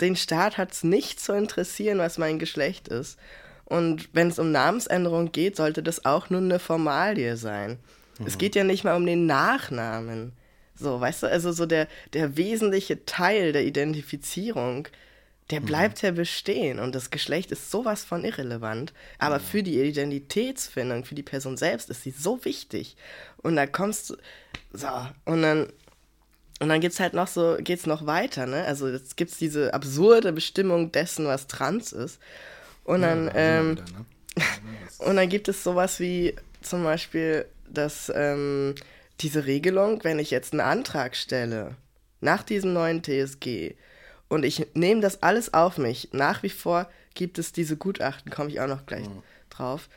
Den 0.01 0.15
Staat 0.15 0.57
hat 0.57 0.71
es 0.71 0.83
nicht 0.83 1.19
zu 1.19 1.33
interessieren, 1.33 1.99
was 1.99 2.17
mein 2.17 2.39
Geschlecht 2.39 2.87
ist. 2.87 3.19
Und 3.65 4.09
wenn 4.13 4.29
es 4.29 4.39
um 4.39 4.51
Namensänderung 4.51 5.31
geht, 5.31 5.55
sollte 5.57 5.83
das 5.83 6.05
auch 6.05 6.31
nur 6.31 6.41
eine 6.41 6.57
Formalie 6.57 7.37
sein. 7.37 7.77
Mhm. 8.19 8.27
Es 8.27 8.37
geht 8.37 8.55
ja 8.55 8.63
nicht 8.63 8.83
mal 8.83 8.95
um 8.95 9.05
den 9.05 9.25
Nachnamen. 9.25 10.33
So, 10.75 10.99
weißt 11.01 11.23
du, 11.23 11.27
also 11.27 11.51
so 11.51 11.65
der, 11.65 11.87
der 12.13 12.37
wesentliche 12.37 13.05
Teil 13.05 13.51
der 13.51 13.65
Identifizierung, 13.65 14.87
der 15.51 15.59
bleibt 15.59 16.01
mhm. 16.01 16.07
ja 16.07 16.11
bestehen 16.13 16.79
und 16.79 16.93
das 16.93 17.09
Geschlecht 17.09 17.51
ist 17.51 17.71
sowas 17.71 18.05
von 18.05 18.23
irrelevant. 18.23 18.93
Aber 19.17 19.39
mhm. 19.39 19.43
für 19.43 19.63
die 19.63 19.81
Identitätsfindung, 19.81 21.05
für 21.05 21.15
die 21.15 21.23
Person 21.23 21.57
selbst 21.57 21.89
ist 21.89 22.03
sie 22.03 22.11
so 22.11 22.45
wichtig. 22.45 22.95
Und 23.37 23.55
da 23.55 23.65
kommst 23.65 24.11
du, 24.11 24.17
so, 24.71 24.87
und 25.25 25.41
dann, 25.41 25.67
und 26.59 26.69
dann 26.69 26.81
geht's 26.81 26.99
halt 26.99 27.13
noch 27.13 27.27
so, 27.27 27.57
geht's 27.59 27.85
noch 27.85 28.05
weiter, 28.05 28.45
ne? 28.45 28.63
Also 28.65 28.87
jetzt 28.89 29.17
gibt's 29.17 29.37
diese 29.37 29.73
absurde 29.73 30.33
Bestimmung 30.33 30.91
dessen, 30.91 31.25
was 31.25 31.47
trans 31.47 31.93
ist. 31.93 32.19
Und 32.83 33.01
dann, 33.01 33.27
ja, 33.27 33.33
ähm, 33.35 33.71
wieder, 33.71 33.83
ne? 33.83 34.05
und 35.09 35.15
dann 35.15 35.29
gibt 35.29 35.47
es 35.47 35.63
sowas 35.63 35.99
wie 35.99 36.35
zum 36.61 36.83
Beispiel, 36.83 37.45
dass, 37.73 38.11
ähm, 38.15 38.75
diese 39.21 39.45
Regelung, 39.45 40.03
wenn 40.03 40.19
ich 40.19 40.31
jetzt 40.31 40.53
einen 40.53 40.61
Antrag 40.61 41.15
stelle 41.15 41.75
nach 42.21 42.43
diesem 42.43 42.73
neuen 42.73 43.03
TSG 43.03 43.75
und 44.27 44.43
ich 44.43 44.67
nehme 44.73 45.01
das 45.01 45.23
alles 45.23 45.53
auf 45.53 45.77
mich, 45.77 46.09
nach 46.11 46.43
wie 46.43 46.49
vor 46.49 46.89
gibt 47.13 47.37
es 47.39 47.51
diese 47.51 47.77
Gutachten, 47.77 48.31
komme 48.31 48.49
ich 48.49 48.61
auch 48.61 48.67
noch 48.67 48.85
gleich 48.85 49.07
mhm. 49.07 49.23
drauf, 49.49 49.89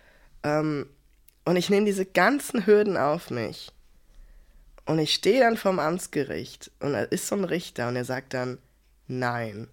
ähm, 0.43 0.87
und 1.45 1.57
ich 1.57 1.71
nehme 1.71 1.87
diese 1.87 2.07
ganzen 2.07 2.67
Hürden 2.67 2.97
auf 2.97 3.31
mich 3.31 3.73
und 4.87 4.99
ich 4.99 5.13
stehe 5.13 5.41
dann 5.41 5.57
vorm 5.57 5.79
Amtsgericht 5.79 6.71
und 6.81 6.93
da 6.93 7.03
ist 7.03 7.27
so 7.27 7.37
ein 7.37 7.45
Richter 7.45 7.89
und 7.89 7.97
er 7.97 8.05
sagt 8.05 8.35
dann, 8.35 8.59
nein, 9.09 9.69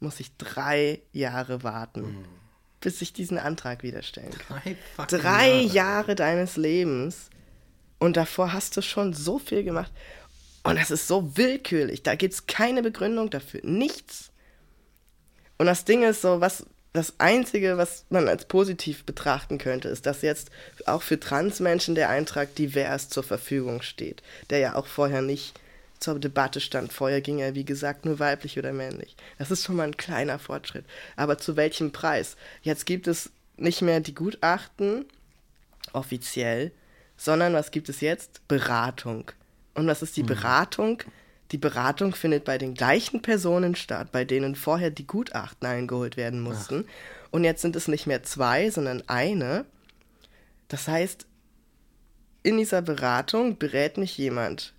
muss 0.00 0.20
ich 0.20 0.36
drei 0.36 1.00
Jahre 1.12 1.62
warten. 1.62 2.02
Mhm 2.02 2.43
bis 2.84 3.02
ich 3.02 3.12
diesen 3.12 3.38
Antrag 3.38 3.82
wieder 3.82 4.02
stellen 4.02 4.30
kann. 4.30 4.62
Drei, 4.62 5.18
Drei 5.18 5.50
Jahre. 5.50 5.72
Jahre 5.72 6.14
deines 6.14 6.56
Lebens 6.56 7.30
und 7.98 8.16
davor 8.16 8.52
hast 8.52 8.76
du 8.76 8.82
schon 8.82 9.12
so 9.14 9.38
viel 9.38 9.64
gemacht. 9.64 9.90
Und 10.62 10.78
das 10.78 10.90
ist 10.90 11.08
so 11.08 11.36
willkürlich. 11.36 12.02
Da 12.02 12.14
gibt 12.14 12.34
es 12.34 12.46
keine 12.46 12.82
Begründung 12.82 13.30
dafür. 13.30 13.60
Nichts. 13.64 14.30
Und 15.58 15.66
das 15.66 15.84
Ding 15.84 16.02
ist 16.02 16.22
so, 16.22 16.40
was 16.40 16.66
das 16.92 17.14
Einzige, 17.18 17.76
was 17.76 18.04
man 18.08 18.28
als 18.28 18.46
positiv 18.46 19.04
betrachten 19.04 19.58
könnte, 19.58 19.88
ist, 19.88 20.06
dass 20.06 20.22
jetzt 20.22 20.50
auch 20.86 21.02
für 21.02 21.18
Transmenschen 21.18 21.94
der 21.94 22.08
Eintrag 22.08 22.54
divers 22.54 23.08
zur 23.08 23.24
Verfügung 23.24 23.82
steht, 23.82 24.22
der 24.50 24.58
ja 24.58 24.74
auch 24.76 24.86
vorher 24.86 25.20
nicht 25.20 25.58
zur 26.04 26.18
Debatte 26.18 26.60
stand. 26.60 26.92
Vorher 26.92 27.22
ging 27.22 27.38
er, 27.38 27.54
wie 27.54 27.64
gesagt, 27.64 28.04
nur 28.04 28.18
weiblich 28.18 28.58
oder 28.58 28.72
männlich. 28.72 29.16
Das 29.38 29.50
ist 29.50 29.64
schon 29.64 29.76
mal 29.76 29.86
ein 29.86 29.96
kleiner 29.96 30.38
Fortschritt. 30.38 30.84
Aber 31.16 31.38
zu 31.38 31.56
welchem 31.56 31.92
Preis? 31.92 32.36
Jetzt 32.62 32.84
gibt 32.84 33.08
es 33.08 33.30
nicht 33.56 33.80
mehr 33.80 34.00
die 34.00 34.14
Gutachten 34.14 35.06
offiziell, 35.92 36.72
sondern 37.16 37.54
was 37.54 37.70
gibt 37.70 37.88
es 37.88 38.02
jetzt? 38.02 38.46
Beratung. 38.48 39.30
Und 39.74 39.86
was 39.86 40.02
ist 40.02 40.16
die 40.16 40.22
mhm. 40.22 40.28
Beratung? 40.28 41.02
Die 41.52 41.58
Beratung 41.58 42.14
findet 42.14 42.44
bei 42.44 42.58
den 42.58 42.74
gleichen 42.74 43.22
Personen 43.22 43.74
statt, 43.74 44.12
bei 44.12 44.24
denen 44.24 44.56
vorher 44.56 44.90
die 44.90 45.06
Gutachten 45.06 45.66
eingeholt 45.66 46.16
werden 46.16 46.40
mussten. 46.40 46.84
Ach. 46.86 47.30
Und 47.30 47.44
jetzt 47.44 47.62
sind 47.62 47.76
es 47.76 47.88
nicht 47.88 48.06
mehr 48.06 48.22
zwei, 48.22 48.70
sondern 48.70 49.02
eine. 49.08 49.64
Das 50.68 50.86
heißt, 50.86 51.26
in 52.42 52.58
dieser 52.58 52.82
Beratung 52.82 53.56
berät 53.56 53.96
mich 53.96 54.18
jemand. 54.18 54.74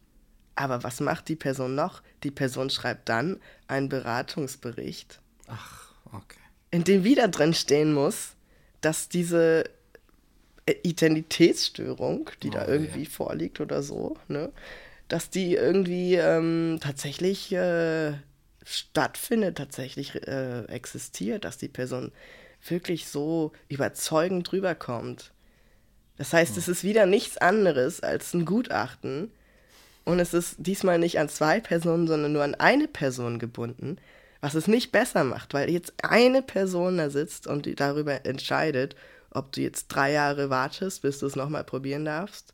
Aber 0.56 0.84
was 0.84 1.00
macht 1.02 1.28
die 1.28 1.36
Person 1.36 1.76
noch? 1.76 2.02
Die 2.24 2.32
Person 2.32 2.70
schreibt 2.70 3.10
dann 3.10 3.40
einen 3.68 3.90
Beratungsbericht. 3.90 5.20
Ach, 5.48 5.92
okay. 6.12 6.40
In 6.72 6.84
dem 6.84 7.04
wieder 7.04 7.28
drin 7.28 7.54
stehen 7.54 7.94
muss, 7.94 8.36
dass 8.82 9.10
diese 9.10 9.66
Identitätsstörung, 10.66 12.30
die 12.42 12.50
oh, 12.50 12.54
da 12.54 12.68
irgendwie 12.68 13.04
ja. 13.04 13.10
vorliegt 13.10 13.60
oder 13.60 13.84
so, 13.84 14.18
ne? 14.28 14.52
dass 15.08 15.30
die 15.30 15.56
irgendwie 15.56 16.16
ähm, 16.16 16.80
tatsächlich 16.82 17.52
äh, 17.52 18.14
stattfindet, 18.64 19.58
tatsächlich 19.58 20.16
äh, 20.28 20.64
existiert, 20.66 21.46
dass 21.46 21.58
die 21.58 21.68
Person 21.68 22.12
wirklich 22.68 23.08
so 23.08 23.52
überzeugend 23.68 24.52
rüberkommt. 24.52 25.32
Das 26.18 26.34
heißt, 26.34 26.54
oh. 26.56 26.60
es 26.60 26.68
ist 26.68 26.84
wieder 26.84 27.06
nichts 27.06 27.38
anderes 27.38 28.02
als 28.02 28.34
ein 28.34 28.46
Gutachten 28.46 29.32
und 30.06 30.20
es 30.20 30.34
ist 30.34 30.56
diesmal 30.58 31.00
nicht 31.00 31.20
an 31.20 31.30
zwei 31.30 31.60
Personen, 31.60 32.08
sondern 32.08 32.32
nur 32.32 32.44
an 32.44 32.56
eine 32.56 32.88
Person 32.88 33.40
gebunden, 33.40 33.98
was 34.40 34.54
es 34.54 34.68
nicht 34.68 34.92
besser 34.92 35.24
macht, 35.24 35.54
weil 35.54 35.70
jetzt 35.70 35.94
eine 36.04 36.42
Person 36.42 36.98
da 36.98 37.10
sitzt 37.10 37.48
und 37.48 37.80
darüber 37.80 38.26
entscheidet 38.26 38.96
ob 39.36 39.52
du 39.52 39.62
jetzt 39.62 39.88
drei 39.90 40.14
Jahre 40.14 40.50
wartest, 40.50 41.02
bis 41.02 41.20
du 41.20 41.28
es 41.28 41.36
nochmal 41.36 41.64
probieren 41.64 42.06
darfst 42.06 42.54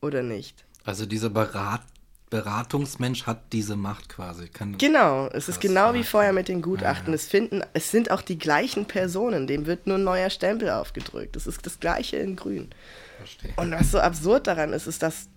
oder 0.00 0.22
nicht. 0.22 0.64
Also 0.84 1.06
dieser 1.06 1.30
Berat 1.30 1.82
Beratungsmensch 2.30 3.26
hat 3.26 3.54
diese 3.54 3.74
Macht 3.74 4.10
quasi. 4.10 4.48
Kann 4.48 4.76
genau, 4.76 5.28
es 5.28 5.48
ist 5.48 5.62
genau 5.62 5.94
wie 5.94 6.04
vorher 6.04 6.34
mit 6.34 6.48
den 6.48 6.60
Gutachten. 6.60 7.06
Ja, 7.06 7.12
ja. 7.12 7.14
Es, 7.14 7.26
finden, 7.26 7.62
es 7.72 7.90
sind 7.90 8.10
auch 8.10 8.20
die 8.20 8.36
gleichen 8.36 8.84
Personen, 8.84 9.46
dem 9.46 9.64
wird 9.64 9.86
nur 9.86 9.96
ein 9.96 10.04
neuer 10.04 10.28
Stempel 10.28 10.68
aufgedrückt. 10.68 11.36
Es 11.36 11.46
ist 11.46 11.64
das 11.64 11.80
gleiche 11.80 12.18
in 12.18 12.36
grün. 12.36 12.68
Verstehe. 13.16 13.52
Und 13.56 13.72
was 13.72 13.90
so 13.92 13.98
absurd 13.98 14.46
daran 14.46 14.74
ist, 14.74 14.86
ist, 14.86 15.02
dass 15.02 15.28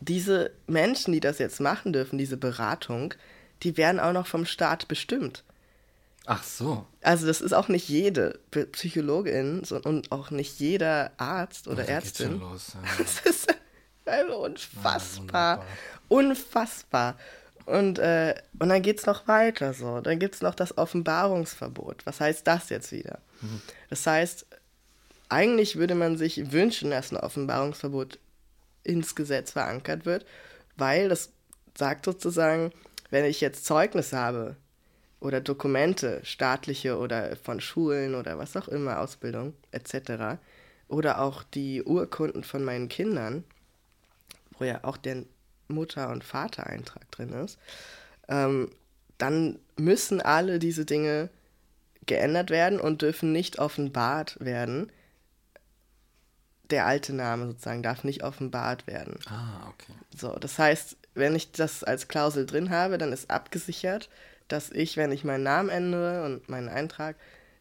diese 0.00 0.50
Menschen, 0.66 1.12
die 1.12 1.20
das 1.20 1.38
jetzt 1.38 1.60
machen 1.60 1.92
dürfen, 1.92 2.18
diese 2.18 2.36
Beratung, 2.36 3.14
die 3.62 3.76
werden 3.76 4.00
auch 4.00 4.12
noch 4.12 4.26
vom 4.26 4.46
Staat 4.46 4.88
bestimmt. 4.88 5.44
Ach 6.26 6.42
so. 6.42 6.86
Also 7.02 7.26
das 7.26 7.40
ist 7.40 7.52
auch 7.52 7.68
nicht 7.68 7.88
jede 7.88 8.40
Psychologin 8.72 9.62
und 9.84 10.10
auch 10.10 10.30
nicht 10.30 10.58
jeder 10.58 11.12
Arzt 11.18 11.68
oder 11.68 11.84
oh, 11.86 11.90
Ärztin. 11.90 12.40
Los, 12.40 12.72
ja. 12.74 12.80
Das 12.98 13.20
ist 13.20 13.54
also 14.06 14.44
unfassbar. 14.44 15.58
Ja, 15.58 15.64
unfassbar. 16.08 17.16
Und, 17.66 17.98
äh, 17.98 18.34
und 18.58 18.68
dann 18.68 18.82
geht 18.82 18.98
es 18.98 19.06
noch 19.06 19.26
weiter 19.26 19.72
so. 19.72 20.00
Dann 20.00 20.18
gibt 20.18 20.34
es 20.34 20.42
noch 20.42 20.54
das 20.54 20.76
Offenbarungsverbot. 20.76 22.04
Was 22.04 22.20
heißt 22.20 22.46
das 22.46 22.68
jetzt 22.68 22.92
wieder? 22.92 23.20
Mhm. 23.40 23.62
Das 23.88 24.06
heißt, 24.06 24.46
eigentlich 25.28 25.76
würde 25.76 25.94
man 25.94 26.16
sich 26.16 26.52
wünschen, 26.52 26.90
dass 26.90 27.10
ein 27.10 27.16
Offenbarungsverbot 27.16 28.18
ins 28.84 29.14
Gesetz 29.14 29.52
verankert 29.52 30.06
wird, 30.06 30.24
weil 30.76 31.08
das 31.08 31.32
sagt 31.76 32.04
sozusagen, 32.04 32.72
wenn 33.10 33.24
ich 33.24 33.40
jetzt 33.40 33.64
Zeugnis 33.64 34.12
habe 34.12 34.56
oder 35.20 35.40
Dokumente, 35.40 36.20
staatliche 36.22 36.98
oder 36.98 37.36
von 37.36 37.60
Schulen 37.60 38.14
oder 38.14 38.38
was 38.38 38.56
auch 38.56 38.68
immer, 38.68 39.00
Ausbildung 39.00 39.54
etc., 39.72 40.38
oder 40.86 41.20
auch 41.20 41.42
die 41.42 41.82
Urkunden 41.82 42.44
von 42.44 42.62
meinen 42.62 42.88
Kindern, 42.88 43.42
wo 44.58 44.64
ja 44.64 44.84
auch 44.84 44.98
der 44.98 45.24
Mutter- 45.68 46.10
und 46.10 46.24
Vatereintrag 46.24 47.10
drin 47.10 47.32
ist, 47.32 47.58
ähm, 48.28 48.70
dann 49.18 49.58
müssen 49.76 50.20
alle 50.20 50.58
diese 50.58 50.84
Dinge 50.84 51.30
geändert 52.06 52.50
werden 52.50 52.80
und 52.80 53.02
dürfen 53.02 53.32
nicht 53.32 53.58
offenbart 53.58 54.36
werden. 54.40 54.92
Der 56.74 56.86
alte 56.86 57.12
Name 57.12 57.46
sozusagen 57.46 57.84
darf 57.84 58.02
nicht 58.02 58.24
offenbart 58.24 58.88
werden. 58.88 59.20
Ah, 59.26 59.68
okay. 59.68 59.92
So, 60.16 60.36
das 60.40 60.58
heißt, 60.58 60.96
wenn 61.14 61.36
ich 61.36 61.52
das 61.52 61.84
als 61.84 62.08
Klausel 62.08 62.46
drin 62.46 62.70
habe, 62.70 62.98
dann 62.98 63.12
ist 63.12 63.30
abgesichert, 63.30 64.10
dass 64.48 64.72
ich, 64.72 64.96
wenn 64.96 65.12
ich 65.12 65.22
meinen 65.22 65.44
Namen 65.44 65.68
ändere 65.68 66.24
und 66.24 66.48
meinen 66.48 66.68
Eintrag, 66.68 67.14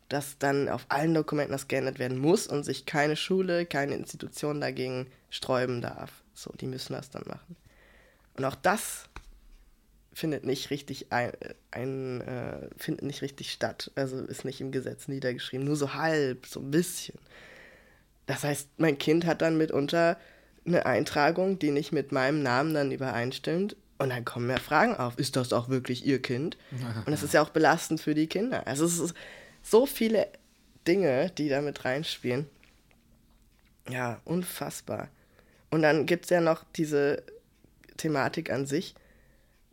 dass 0.09 0.39
dann 0.39 0.67
auf 0.67 0.87
allen 0.89 1.13
Dokumenten 1.13 1.51
das 1.51 1.67
geändert 1.67 1.99
werden 1.99 2.17
muss 2.17 2.47
und 2.47 2.63
sich 2.63 2.87
keine 2.87 3.15
Schule, 3.15 3.67
keine 3.67 3.93
Institution 3.93 4.59
dagegen 4.59 5.05
sträuben 5.29 5.79
darf. 5.79 6.23
So, 6.33 6.51
die 6.59 6.65
müssen 6.65 6.93
das 6.93 7.11
dann 7.11 7.25
machen. 7.27 7.55
Und 8.35 8.45
auch 8.45 8.55
das 8.55 9.09
findet 10.11 10.43
nicht 10.43 10.71
richtig 10.71 11.11
ein, 11.11 11.33
ein 11.69 12.21
äh, 12.21 12.67
findet 12.77 13.03
nicht 13.03 13.21
richtig 13.21 13.51
statt. 13.51 13.91
Also 13.93 14.23
ist 14.25 14.43
nicht 14.43 14.59
im 14.59 14.71
Gesetz 14.71 15.07
niedergeschrieben, 15.07 15.67
nur 15.67 15.75
so 15.75 15.93
halb, 15.93 16.47
so 16.47 16.61
ein 16.61 16.71
bisschen. 16.71 17.19
Das 18.25 18.43
heißt, 18.43 18.69
mein 18.77 18.97
Kind 18.97 19.25
hat 19.25 19.41
dann 19.41 19.57
mitunter 19.57 20.17
eine 20.65 20.85
Eintragung, 20.85 21.59
die 21.59 21.71
nicht 21.71 21.91
mit 21.91 22.11
meinem 22.11 22.41
Namen 22.41 22.73
dann 22.73 22.91
übereinstimmt. 22.91 23.75
Und 23.99 24.09
dann 24.09 24.25
kommen 24.25 24.47
mehr 24.47 24.59
Fragen 24.59 24.95
auf. 24.95 25.17
Ist 25.17 25.35
das 25.35 25.53
auch 25.53 25.69
wirklich 25.69 26.05
ihr 26.05 26.21
Kind? 26.21 26.57
Und 27.05 27.09
das 27.09 27.23
ist 27.23 27.33
ja 27.33 27.41
auch 27.41 27.49
belastend 27.49 28.01
für 28.01 28.15
die 28.15 28.27
Kinder. 28.27 28.65
Also 28.67 28.85
es 28.85 28.99
ist 28.99 29.13
so 29.61 29.85
viele 29.85 30.27
Dinge, 30.87 31.31
die 31.37 31.47
da 31.47 31.61
mit 31.61 31.85
reinspielen. 31.85 32.47
Ja, 33.89 34.21
unfassbar. 34.25 35.09
Und 35.69 35.81
dann 35.81 36.05
gibt 36.05 36.25
es 36.25 36.29
ja 36.29 36.41
noch 36.41 36.63
diese 36.75 37.23
Thematik 37.97 38.51
an 38.51 38.65
sich, 38.65 38.95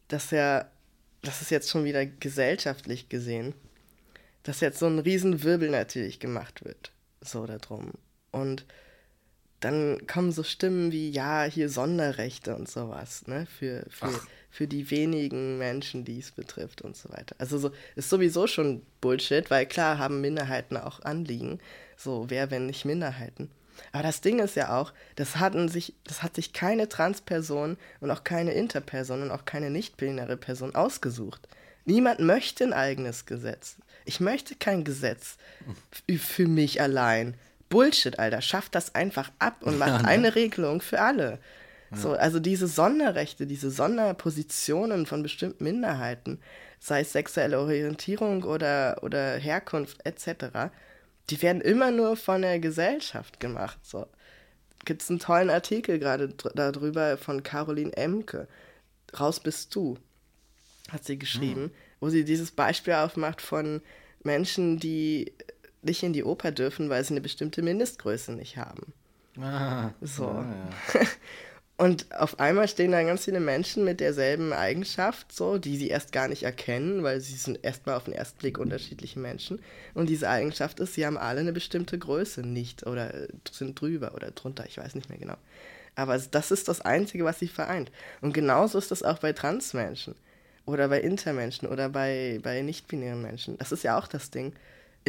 dass 0.09 0.31
ja, 0.31 0.67
das 1.23 1.43
ist 1.43 1.51
jetzt 1.51 1.71
schon 1.71 1.85
wieder 1.85 2.07
gesellschaftlich 2.07 3.09
gesehen, 3.09 3.55
dass 4.43 4.61
jetzt 4.61 4.79
so 4.79 4.87
ein 4.87 4.99
Riesenwirbel 4.99 5.71
natürlich 5.71 6.21
gemacht 6.21 6.65
wird. 6.65 6.93
So 7.21 7.47
darum. 7.47 7.93
Und 8.33 8.65
dann 9.61 10.07
kommen 10.07 10.33
so 10.33 10.43
Stimmen 10.43 10.91
wie, 10.91 11.11
ja, 11.11 11.45
hier 11.45 11.69
Sonderrechte 11.69 12.57
und 12.57 12.69
sowas, 12.69 13.27
ne, 13.27 13.47
für, 13.47 13.85
für, 13.91 14.09
für 14.51 14.67
die 14.67 14.91
wenigen 14.91 15.59
Menschen, 15.59 16.05
die 16.05 16.19
es 16.19 16.31
betrifft 16.31 16.83
und 16.83 16.97
so 16.97 17.11
weiter. 17.11 17.37
Also 17.39 17.59
so 17.59 17.71
ist 17.95 18.09
sowieso 18.09 18.47
schon 18.47 18.83
Bullshit, 19.01 19.51
weil 19.51 19.67
klar 19.67 19.99
haben 19.99 20.23
Minderheiten 20.23 20.77
auch 20.79 21.03
Anliegen. 21.03 21.59
So, 21.97 22.27
wer, 22.29 22.51
wenn 22.51 22.67
nicht 22.67 22.87
Minderheiten? 22.87 23.51
Aber 23.93 24.03
das 24.03 24.21
Ding 24.21 24.39
ist 24.39 24.57
ja 24.57 24.79
auch, 24.79 24.93
das 25.17 25.37
hatten 25.37 25.69
sich, 25.69 25.95
das 26.05 26.23
hat 26.23 26.37
sich 26.37 26.53
keine 26.53 26.89
Transperson 26.89 27.77
und 28.01 28.11
auch 28.11 28.25
keine 28.25 28.53
Interperson 28.53 29.23
und 29.23 29.31
auch 29.31 29.45
keine 29.45 29.71
nicht-binäre 29.71 30.37
Person 30.37 30.75
ausgesucht. 30.75 31.49
Niemand 31.85 32.21
möchte 32.21 32.65
ein 32.65 32.73
eigenes 32.73 33.27
Gesetz. 33.27 33.77
Ich 34.05 34.21
möchte 34.21 34.55
kein 34.55 34.85
Gesetz 34.85 35.37
für 36.19 36.47
mich 36.47 36.81
allein. 36.81 37.35
Bullshit, 37.71 38.19
Alter. 38.19 38.43
Schafft 38.43 38.75
das 38.75 38.95
einfach 38.95 39.31
ab 39.39 39.63
und 39.63 39.79
macht 39.79 39.89
ja, 39.91 40.03
ne? 40.03 40.09
eine 40.09 40.35
Regelung 40.35 40.83
für 40.83 41.01
alle. 41.01 41.39
Ja. 41.91 41.97
So, 41.97 42.13
also 42.13 42.39
diese 42.39 42.69
Sonderrechte, 42.69 43.47
diese 43.47 43.71
Sonderpositionen 43.71 45.07
von 45.07 45.23
bestimmten 45.23 45.65
Minderheiten, 45.65 46.41
sei 46.79 47.01
es 47.01 47.13
sexuelle 47.13 47.59
Orientierung 47.59 48.43
oder, 48.43 48.99
oder 49.03 49.37
Herkunft 49.37 50.05
etc., 50.05 50.71
die 51.31 51.41
werden 51.43 51.61
immer 51.63 51.91
nur 51.91 52.17
von 52.17 52.43
der 52.43 52.59
Gesellschaft 52.59 53.41
gemacht. 53.41 53.79
So. 53.83 54.07
Gibt 54.85 55.03
es 55.03 55.11
einen 55.11 55.21
tollen 55.21 55.51
Artikel 55.51 55.99
gerade 55.99 56.29
darüber 56.55 57.17
von 57.17 57.43
Caroline 57.43 57.97
Emke. 57.97 58.49
Raus 59.19 59.41
bist 59.41 59.75
du, 59.75 59.99
hat 60.91 61.05
sie 61.05 61.19
geschrieben, 61.19 61.65
mhm. 61.65 61.71
wo 62.01 62.09
sie 62.09 62.25
dieses 62.25 62.51
Beispiel 62.51 62.95
aufmacht 62.95 63.43
von 63.43 63.83
Menschen, 64.23 64.79
die 64.79 65.33
nicht 65.83 66.03
in 66.03 66.13
die 66.13 66.25
Oper 66.25 66.53
dürfen, 66.53 66.91
weil 66.91 67.05
sie 67.05 67.15
eine 67.15 67.21
bestimmte 67.21 67.63
Mindestgröße 67.63 68.33
nicht 68.33 68.57
haben. 68.57 68.93
Ah, 69.41 69.91
so. 70.01 70.27
Ah, 70.29 70.45
ja. 70.95 71.01
Und 71.81 72.15
auf 72.15 72.39
einmal 72.39 72.69
stehen 72.69 72.93
da 72.93 73.03
ganz 73.03 73.25
viele 73.25 73.41
Menschen 73.41 73.85
mit 73.85 74.01
derselben 74.01 74.53
Eigenschaft, 74.53 75.33
so, 75.33 75.57
die 75.57 75.79
sie 75.79 75.89
erst 75.89 76.13
gar 76.13 76.29
nicht 76.29 76.43
erkennen, 76.43 77.03
weil 77.03 77.23
sie 77.23 77.37
sind 77.37 77.65
erstmal 77.65 77.95
auf 77.95 78.05
den 78.05 78.13
ersten 78.13 78.39
Blick 78.39 78.59
unterschiedliche 78.59 79.19
Menschen. 79.19 79.63
Und 79.95 80.11
diese 80.11 80.29
Eigenschaft 80.29 80.79
ist, 80.79 80.93
sie 80.93 81.07
haben 81.07 81.17
alle 81.17 81.41
eine 81.41 81.55
bestimmte 81.55 81.99
Größe 81.99 82.43
nicht 82.43 82.87
oder 82.87 83.15
sind 83.51 83.81
drüber 83.81 84.13
oder 84.15 84.31
drunter, 84.31 84.67
ich 84.67 84.77
weiß 84.77 84.95
nicht 84.95 85.09
mehr 85.09 85.17
genau. 85.17 85.37
Aber 85.95 86.19
das 86.19 86.51
ist 86.51 86.69
das 86.69 86.83
Einzige, 86.83 87.25
was 87.25 87.39
sie 87.39 87.49
vereint. 87.49 87.91
Und 88.21 88.35
genauso 88.35 88.77
ist 88.77 88.91
das 88.91 89.03
auch 89.03 89.19
bei 89.19 89.33
Transmenschen 89.33 90.17
oder 90.67 90.89
bei 90.89 91.01
Intermenschen 91.01 91.67
oder 91.67 91.89
bei, 91.89 92.41
bei 92.43 92.61
nicht-binären 92.61 93.23
Menschen. 93.23 93.57
Das 93.57 93.73
ist 93.73 93.85
ja 93.85 93.99
auch 93.99 94.07
das 94.07 94.31
Ding. 94.31 94.53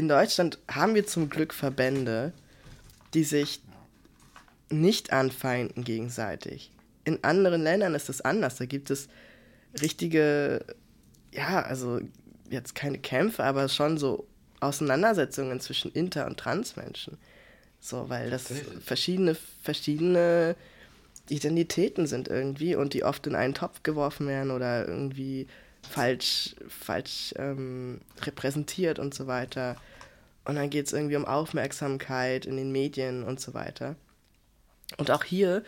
In 0.02 0.08
Deutschland 0.08 0.58
haben 0.68 0.96
wir 0.96 1.06
zum 1.06 1.30
Glück 1.30 1.54
Verbände, 1.54 2.34
die 3.14 3.24
sich 3.24 3.62
nicht 4.72 5.14
anfeinden 5.14 5.84
gegenseitig. 5.84 6.72
In 7.04 7.24
anderen 7.24 7.62
Ländern 7.62 7.94
ist 7.94 8.10
es 8.10 8.20
anders. 8.20 8.56
Da 8.56 8.66
gibt 8.66 8.90
es 8.90 9.10
richtige, 9.80 10.66
ja, 11.32 11.62
also 11.62 12.00
jetzt 12.50 12.74
keine 12.74 12.98
Kämpfe, 12.98 13.44
aber 13.44 13.70
schon 13.70 14.00
so 14.00 14.26
Auseinandersetzungen 14.60 15.60
zwischen 15.60 15.92
Inter- 15.92 16.26
und 16.26 16.40
Transmenschen. 16.40 17.20
So, 17.80 18.10
weil 18.10 18.32
das 18.32 18.52
verschiedene, 18.84 19.38
verschiedene 19.62 20.56
Identitäten 21.30 22.08
sind 22.08 22.28
irgendwie 22.28 22.74
und 22.74 22.96
die 22.96 23.04
oft 23.04 23.28
in 23.28 23.36
einen 23.36 23.54
Topf 23.54 23.84
geworfen 23.84 24.26
werden 24.26 24.50
oder 24.50 24.88
irgendwie 24.88 25.46
falsch, 25.88 26.56
falsch 26.70 27.36
ähm, 27.38 28.02
repräsentiert 28.24 28.98
und 28.98 29.14
so 29.14 29.28
weiter. 29.28 29.78
Und 30.46 30.56
dann 30.56 30.70
geht 30.70 30.88
es 30.88 30.94
irgendwie 30.94 31.16
um 31.16 31.26
Aufmerksamkeit 31.26 32.46
in 32.46 32.58
den 32.58 32.72
Medien 32.72 33.24
und 33.24 33.40
so 33.40 33.54
weiter. 33.54 33.96
Und 34.98 35.12
auch 35.12 35.24
hier 35.24 35.64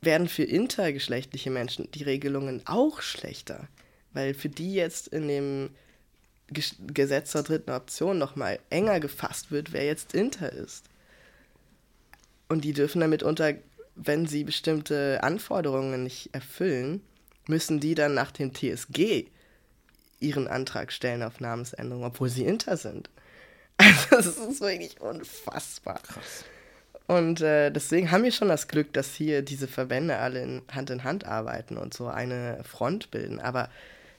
werden 0.00 0.28
für 0.28 0.44
intergeschlechtliche 0.44 1.50
Menschen 1.50 1.90
die 1.92 2.02
Regelungen 2.02 2.62
auch 2.66 3.00
schlechter, 3.00 3.68
weil 4.12 4.34
für 4.34 4.48
die 4.48 4.74
jetzt 4.74 5.08
in 5.08 5.28
dem 5.28 5.70
Gesetz 6.48 7.30
zur 7.30 7.42
dritten 7.42 7.70
Option 7.70 8.18
nochmal 8.18 8.58
enger 8.70 9.00
gefasst 9.00 9.50
wird, 9.50 9.72
wer 9.72 9.84
jetzt 9.84 10.14
inter 10.14 10.52
ist. 10.52 10.84
Und 12.48 12.64
die 12.64 12.72
dürfen 12.72 13.00
damit 13.00 13.22
unter, 13.22 13.54
wenn 13.94 14.26
sie 14.26 14.44
bestimmte 14.44 15.22
Anforderungen 15.22 16.02
nicht 16.02 16.34
erfüllen, 16.34 17.02
müssen 17.48 17.80
die 17.80 17.94
dann 17.94 18.14
nach 18.14 18.30
dem 18.30 18.52
TSG 18.54 19.26
ihren 20.20 20.48
Antrag 20.48 20.92
stellen 20.92 21.22
auf 21.22 21.40
Namensänderung, 21.40 22.04
obwohl 22.04 22.28
sie 22.28 22.44
inter 22.44 22.76
sind. 22.76 23.10
Also 24.10 24.30
das 24.30 24.48
ist 24.48 24.60
wirklich 24.60 25.00
unfassbar. 25.00 26.00
Krass. 26.00 26.44
Und 27.06 27.40
äh, 27.40 27.70
deswegen 27.70 28.10
haben 28.10 28.24
wir 28.24 28.32
schon 28.32 28.48
das 28.48 28.68
Glück, 28.68 28.92
dass 28.92 29.14
hier 29.14 29.42
diese 29.42 29.68
Verbände 29.68 30.18
alle 30.18 30.42
in 30.42 30.62
Hand 30.72 30.90
in 30.90 31.04
Hand 31.04 31.26
arbeiten 31.26 31.76
und 31.76 31.92
so 31.92 32.06
eine 32.06 32.62
Front 32.64 33.10
bilden. 33.10 33.40
Aber 33.40 33.68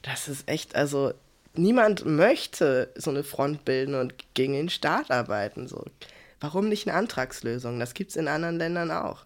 das 0.04 0.28
ist 0.28 0.48
echt, 0.48 0.76
also 0.76 1.13
niemand 1.56 2.06
möchte 2.06 2.91
so 2.96 3.10
eine 3.10 3.24
Front 3.24 3.65
bilden 3.65 3.96
und 3.96 4.13
gegen 4.36 4.54
den 4.54 4.70
Staat 4.70 5.10
arbeiten. 5.10 5.68
So. 5.68 5.84
Warum 6.39 6.70
nicht 6.70 6.88
eine 6.88 6.98
Antragslösung? 6.98 7.80
Das 7.80 7.96
gibt 7.96 8.12
es 8.12 8.18
in 8.18 8.28
anderen 8.28 8.58
Ländern 8.58 8.91
auch. 8.91 9.26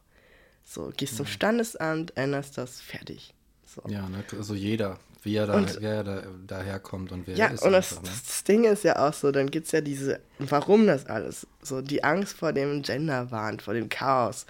So, 0.64 0.92
gehst 0.96 1.18
zum 1.18 1.26
Standesamt, 1.26 2.16
änderst 2.16 2.58
das, 2.58 2.80
fertig. 2.80 3.34
So. 3.66 3.82
Ja, 3.88 4.08
ne, 4.08 4.24
also 4.38 4.54
jeder 4.54 5.00
wie 5.22 5.36
er, 5.36 5.48
da, 5.48 5.54
und, 5.56 5.78
wer 5.82 6.04
da, 6.04 6.24
daherkommt 6.48 7.12
und 7.12 7.28
wer 7.28 7.36
ja, 7.36 7.48
er 7.48 7.54
ist. 7.54 7.62
Ja, 7.62 7.68
und 7.68 7.74
das, 7.74 7.92
einfach, 7.92 8.04
ne? 8.04 8.10
das, 8.26 8.44
Ding 8.44 8.64
ist 8.64 8.84
ja 8.84 9.08
auch 9.08 9.14
so, 9.14 9.32
dann 9.32 9.52
gibt 9.52 9.66
es 9.66 9.72
ja 9.74 9.82
diese, 9.82 10.20
warum 10.40 10.88
das 10.88 11.06
alles? 11.08 11.46
So 11.62 11.82
die 11.82 12.04
Angst 12.04 12.38
vor 12.38 12.54
dem 12.54 12.82
Genderwahn, 12.82 13.60
vor 13.60 13.74
dem 13.74 13.90
Chaos. 13.90 14.46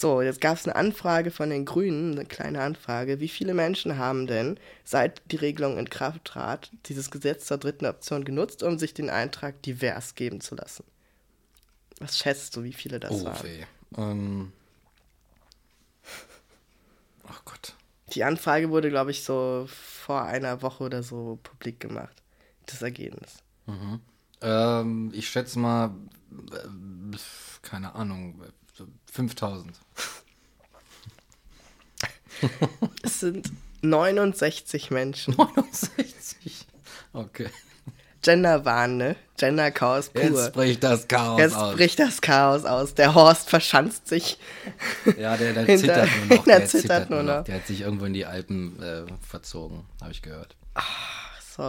So, 0.00 0.22
jetzt 0.22 0.40
gab 0.40 0.56
es 0.56 0.66
eine 0.66 0.76
Anfrage 0.76 1.30
von 1.30 1.50
den 1.50 1.66
Grünen, 1.66 2.12
eine 2.12 2.24
kleine 2.24 2.62
Anfrage. 2.62 3.20
Wie 3.20 3.28
viele 3.28 3.52
Menschen 3.52 3.98
haben 3.98 4.26
denn, 4.26 4.58
seit 4.82 5.20
die 5.30 5.36
Regelung 5.36 5.76
in 5.76 5.90
Kraft 5.90 6.24
trat, 6.24 6.70
dieses 6.86 7.10
Gesetz 7.10 7.44
zur 7.44 7.58
dritten 7.58 7.84
Option 7.84 8.24
genutzt, 8.24 8.62
um 8.62 8.78
sich 8.78 8.94
den 8.94 9.10
Eintrag 9.10 9.62
divers 9.62 10.14
geben 10.14 10.40
zu 10.40 10.54
lassen? 10.54 10.84
Was 11.98 12.16
schätzt 12.16 12.56
du, 12.56 12.62
wie 12.62 12.72
viele 12.72 12.98
das 12.98 13.10
oh, 13.10 13.24
waren? 13.26 13.44
Weh. 13.44 13.64
Ähm. 13.98 14.52
Ach 17.28 17.44
Gott. 17.44 17.74
Die 18.14 18.24
Anfrage 18.24 18.70
wurde, 18.70 18.88
glaube 18.88 19.10
ich, 19.10 19.22
so 19.22 19.68
vor 20.10 20.24
einer 20.24 20.60
Woche 20.60 20.82
oder 20.82 21.04
so 21.04 21.38
publik 21.44 21.78
gemacht, 21.78 22.20
das 22.66 22.82
Ergebnis. 22.82 23.44
Mhm. 23.66 24.00
Ähm, 24.40 25.12
ich 25.14 25.28
schätze 25.28 25.56
mal, 25.60 25.94
äh, 26.50 27.16
keine 27.62 27.94
Ahnung, 27.94 28.42
5000. 29.06 29.72
es 33.04 33.20
sind 33.20 33.52
69 33.82 34.90
Menschen. 34.90 35.34
69? 35.38 36.66
Okay. 37.12 37.48
Genderwahn, 38.22 38.96
ne? 38.96 39.16
Gender-Chaos 39.38 40.10
pur. 40.10 40.22
Jetzt 40.22 40.52
bricht 40.52 40.84
das 40.84 41.08
Chaos 41.08 41.40
Jetzt 41.40 41.56
aus. 41.56 41.68
Jetzt 41.70 41.76
bricht 41.76 41.98
das 41.98 42.20
Chaos 42.20 42.64
aus. 42.64 42.94
Der 42.94 43.14
Horst 43.14 43.48
verschanzt 43.48 44.08
sich. 44.08 44.38
Ja, 45.18 45.36
der, 45.36 45.54
der 45.54 45.64
hinter, 45.66 46.04
zittert 46.04 46.10
nur 46.28 46.36
noch. 46.36 46.44
Der, 46.44 46.58
der 46.58 46.66
zittert, 46.66 46.82
zittert, 46.82 47.10
nur 47.10 47.22
noch. 47.22 47.44
Der 47.44 47.54
hat 47.56 47.66
sich 47.66 47.80
irgendwo 47.80 48.04
in 48.04 48.12
die 48.12 48.26
Alpen 48.26 48.82
äh, 48.82 49.02
verzogen, 49.26 49.86
habe 50.00 50.12
ich 50.12 50.20
gehört. 50.20 50.56
Ach, 50.74 51.40
so. 51.56 51.62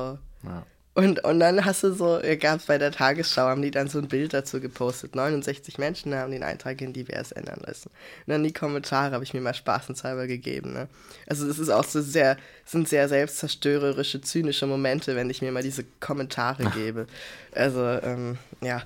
Ja. 0.44 0.66
Und, 0.94 1.24
und 1.24 1.40
dann 1.40 1.64
hast 1.64 1.84
du 1.84 1.94
so, 1.94 2.20
gab 2.40 2.60
es 2.60 2.66
bei 2.66 2.78
der 2.78 2.92
Tagesschau, 2.92 3.44
haben 3.44 3.62
die 3.62 3.72
dann 3.72 3.88
so 3.88 4.00
ein 4.00 4.10
Bild 4.10 4.34
dazu 4.34 4.60
gepostet. 4.60 5.16
69 5.16 5.78
Menschen 5.78 6.14
haben 6.14 6.34
den 6.34 6.44
Eintrag 6.44 6.82
in 6.82 6.92
divers 6.92 7.32
ändern 7.32 7.62
lassen. 7.66 7.90
Und 8.26 8.32
dann 8.32 8.44
die 8.44 8.52
Kommentare 8.52 9.14
habe 9.14 9.24
ich 9.24 9.34
mir 9.34 9.40
mal 9.40 9.54
spaßenshalber 9.54 10.28
gegeben. 10.28 10.74
Ne? 10.74 10.90
Also 11.28 11.48
es 11.48 11.60
ist 11.60 11.70
auch 11.70 11.86
so 11.86 12.02
sehr, 12.02 12.36
sind 12.66 12.90
sehr 12.90 13.08
selbstzerstörerische, 13.08 14.20
zynische 14.20 14.68
Momente, 14.68 15.16
wenn 15.16 15.30
ich 15.30 15.42
mir 15.42 15.54
mal 15.54 15.64
diese 15.64 15.86
Kommentare 16.02 16.64
Ach. 16.66 16.76
gebe. 16.76 17.08
Also, 17.54 17.86
ähm, 17.86 18.38
ja, 18.60 18.84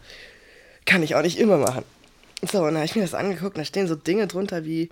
kann 0.85 1.01
ich 1.01 1.15
auch 1.15 1.23
nicht 1.23 1.39
immer 1.39 1.57
machen. 1.57 1.83
So, 2.43 2.59
und 2.59 2.65
dann 2.65 2.75
habe 2.75 2.85
ich 2.85 2.95
mir 2.95 3.01
das 3.01 3.15
angeguckt, 3.15 3.55
und 3.55 3.61
da 3.61 3.65
stehen 3.65 3.87
so 3.87 3.95
Dinge 3.95 4.27
drunter 4.27 4.63
wie, 4.63 4.89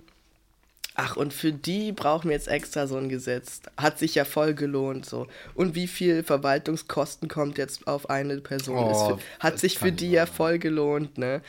Ach, 0.96 1.16
und 1.16 1.32
für 1.32 1.52
die 1.52 1.90
brauchen 1.90 2.28
wir 2.28 2.36
jetzt 2.36 2.46
extra 2.46 2.86
so 2.86 2.96
ein 2.96 3.08
Gesetz. 3.08 3.62
Hat 3.76 3.98
sich 3.98 4.14
ja 4.14 4.24
voll 4.24 4.54
gelohnt 4.54 5.06
so. 5.06 5.26
Und 5.54 5.74
wie 5.74 5.88
viel 5.88 6.22
Verwaltungskosten 6.22 7.28
kommt 7.28 7.58
jetzt 7.58 7.88
auf 7.88 8.10
eine 8.10 8.38
Person? 8.38 8.76
Oh, 8.78 9.16
für, 9.16 9.18
hat 9.40 9.58
sich 9.58 9.78
für 9.78 9.90
die 9.90 10.12
ja 10.12 10.26
voll 10.26 10.60
gelohnt, 10.60 11.18
ne? 11.18 11.42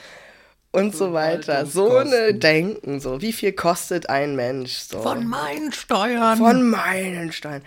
Und 0.71 0.95
so 0.95 1.13
weiter. 1.13 1.65
So 1.65 1.95
eine 1.97 2.33
Denken, 2.33 2.99
so. 2.99 3.21
Wie 3.21 3.31
viel 3.31 3.53
kostet 3.53 4.09
ein 4.09 4.35
Mensch? 4.35 4.73
So. 4.73 5.01
Von 5.01 5.27
meinen 5.27 5.71
Steuern. 5.71 6.37
Von 6.37 6.69
meinen 6.69 7.31
Steuern. 7.31 7.61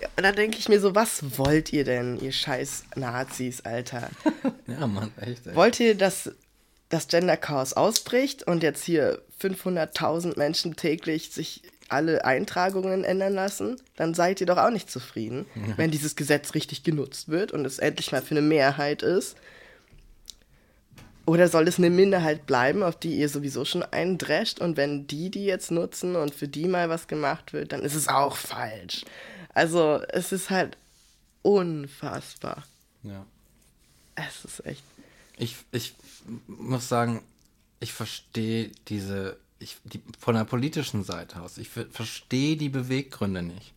Ja, 0.00 0.08
da 0.16 0.32
denke 0.32 0.58
ich 0.58 0.68
mir 0.68 0.80
so, 0.80 0.94
was 0.94 1.38
wollt 1.38 1.72
ihr 1.72 1.84
denn, 1.84 2.18
ihr 2.20 2.32
scheiß 2.32 2.84
Nazis, 2.96 3.60
Alter? 3.60 4.08
ja, 4.66 4.86
Mann, 4.86 5.12
echt. 5.20 5.46
Ey. 5.46 5.54
Wollt 5.54 5.78
ihr, 5.78 5.94
dass 5.94 6.32
das 6.88 7.08
Gender-Chaos 7.08 7.74
ausbricht 7.74 8.44
und 8.44 8.62
jetzt 8.62 8.84
hier 8.84 9.20
500.000 9.40 10.38
Menschen 10.38 10.76
täglich 10.76 11.30
sich 11.30 11.62
alle 11.88 12.24
Eintragungen 12.24 13.04
ändern 13.04 13.34
lassen, 13.34 13.80
dann 13.96 14.14
seid 14.14 14.40
ihr 14.40 14.46
doch 14.46 14.58
auch 14.58 14.70
nicht 14.70 14.90
zufrieden, 14.90 15.46
ja. 15.54 15.76
wenn 15.76 15.90
dieses 15.90 16.16
Gesetz 16.16 16.54
richtig 16.54 16.82
genutzt 16.82 17.28
wird 17.28 17.52
und 17.52 17.64
es 17.64 17.78
endlich 17.78 18.12
mal 18.12 18.22
für 18.22 18.32
eine 18.32 18.42
Mehrheit 18.42 19.02
ist. 19.02 19.36
Oder 21.24 21.48
soll 21.48 21.68
es 21.68 21.78
eine 21.78 21.90
Minderheit 21.90 22.46
bleiben, 22.46 22.82
auf 22.82 22.96
die 22.96 23.16
ihr 23.16 23.28
sowieso 23.28 23.66
schon 23.66 23.82
eindrescht 23.82 24.60
und 24.60 24.76
wenn 24.78 25.06
die 25.06 25.30
die 25.30 25.44
jetzt 25.44 25.70
nutzen 25.70 26.16
und 26.16 26.34
für 26.34 26.48
die 26.48 26.68
mal 26.68 26.88
was 26.88 27.06
gemacht 27.06 27.52
wird, 27.52 27.72
dann 27.72 27.82
ist 27.82 27.94
es 27.94 28.08
auch 28.08 28.36
falsch. 28.36 29.04
Also 29.52 30.00
es 30.08 30.32
ist 30.32 30.48
halt 30.48 30.78
unfassbar. 31.42 32.64
Ja. 33.02 33.26
Es 34.14 34.44
ist 34.44 34.66
echt. 34.66 34.82
Ich, 35.38 35.56
ich 35.72 35.94
muss 36.46 36.88
sagen, 36.88 37.22
ich 37.80 37.92
verstehe 37.92 38.70
diese, 38.88 39.36
ich, 39.58 39.76
die, 39.84 40.00
von 40.18 40.34
der 40.34 40.44
politischen 40.44 41.04
Seite 41.04 41.40
aus, 41.40 41.58
ich 41.58 41.68
verstehe 41.68 42.56
die 42.56 42.68
Beweggründe 42.68 43.42
nicht. 43.42 43.72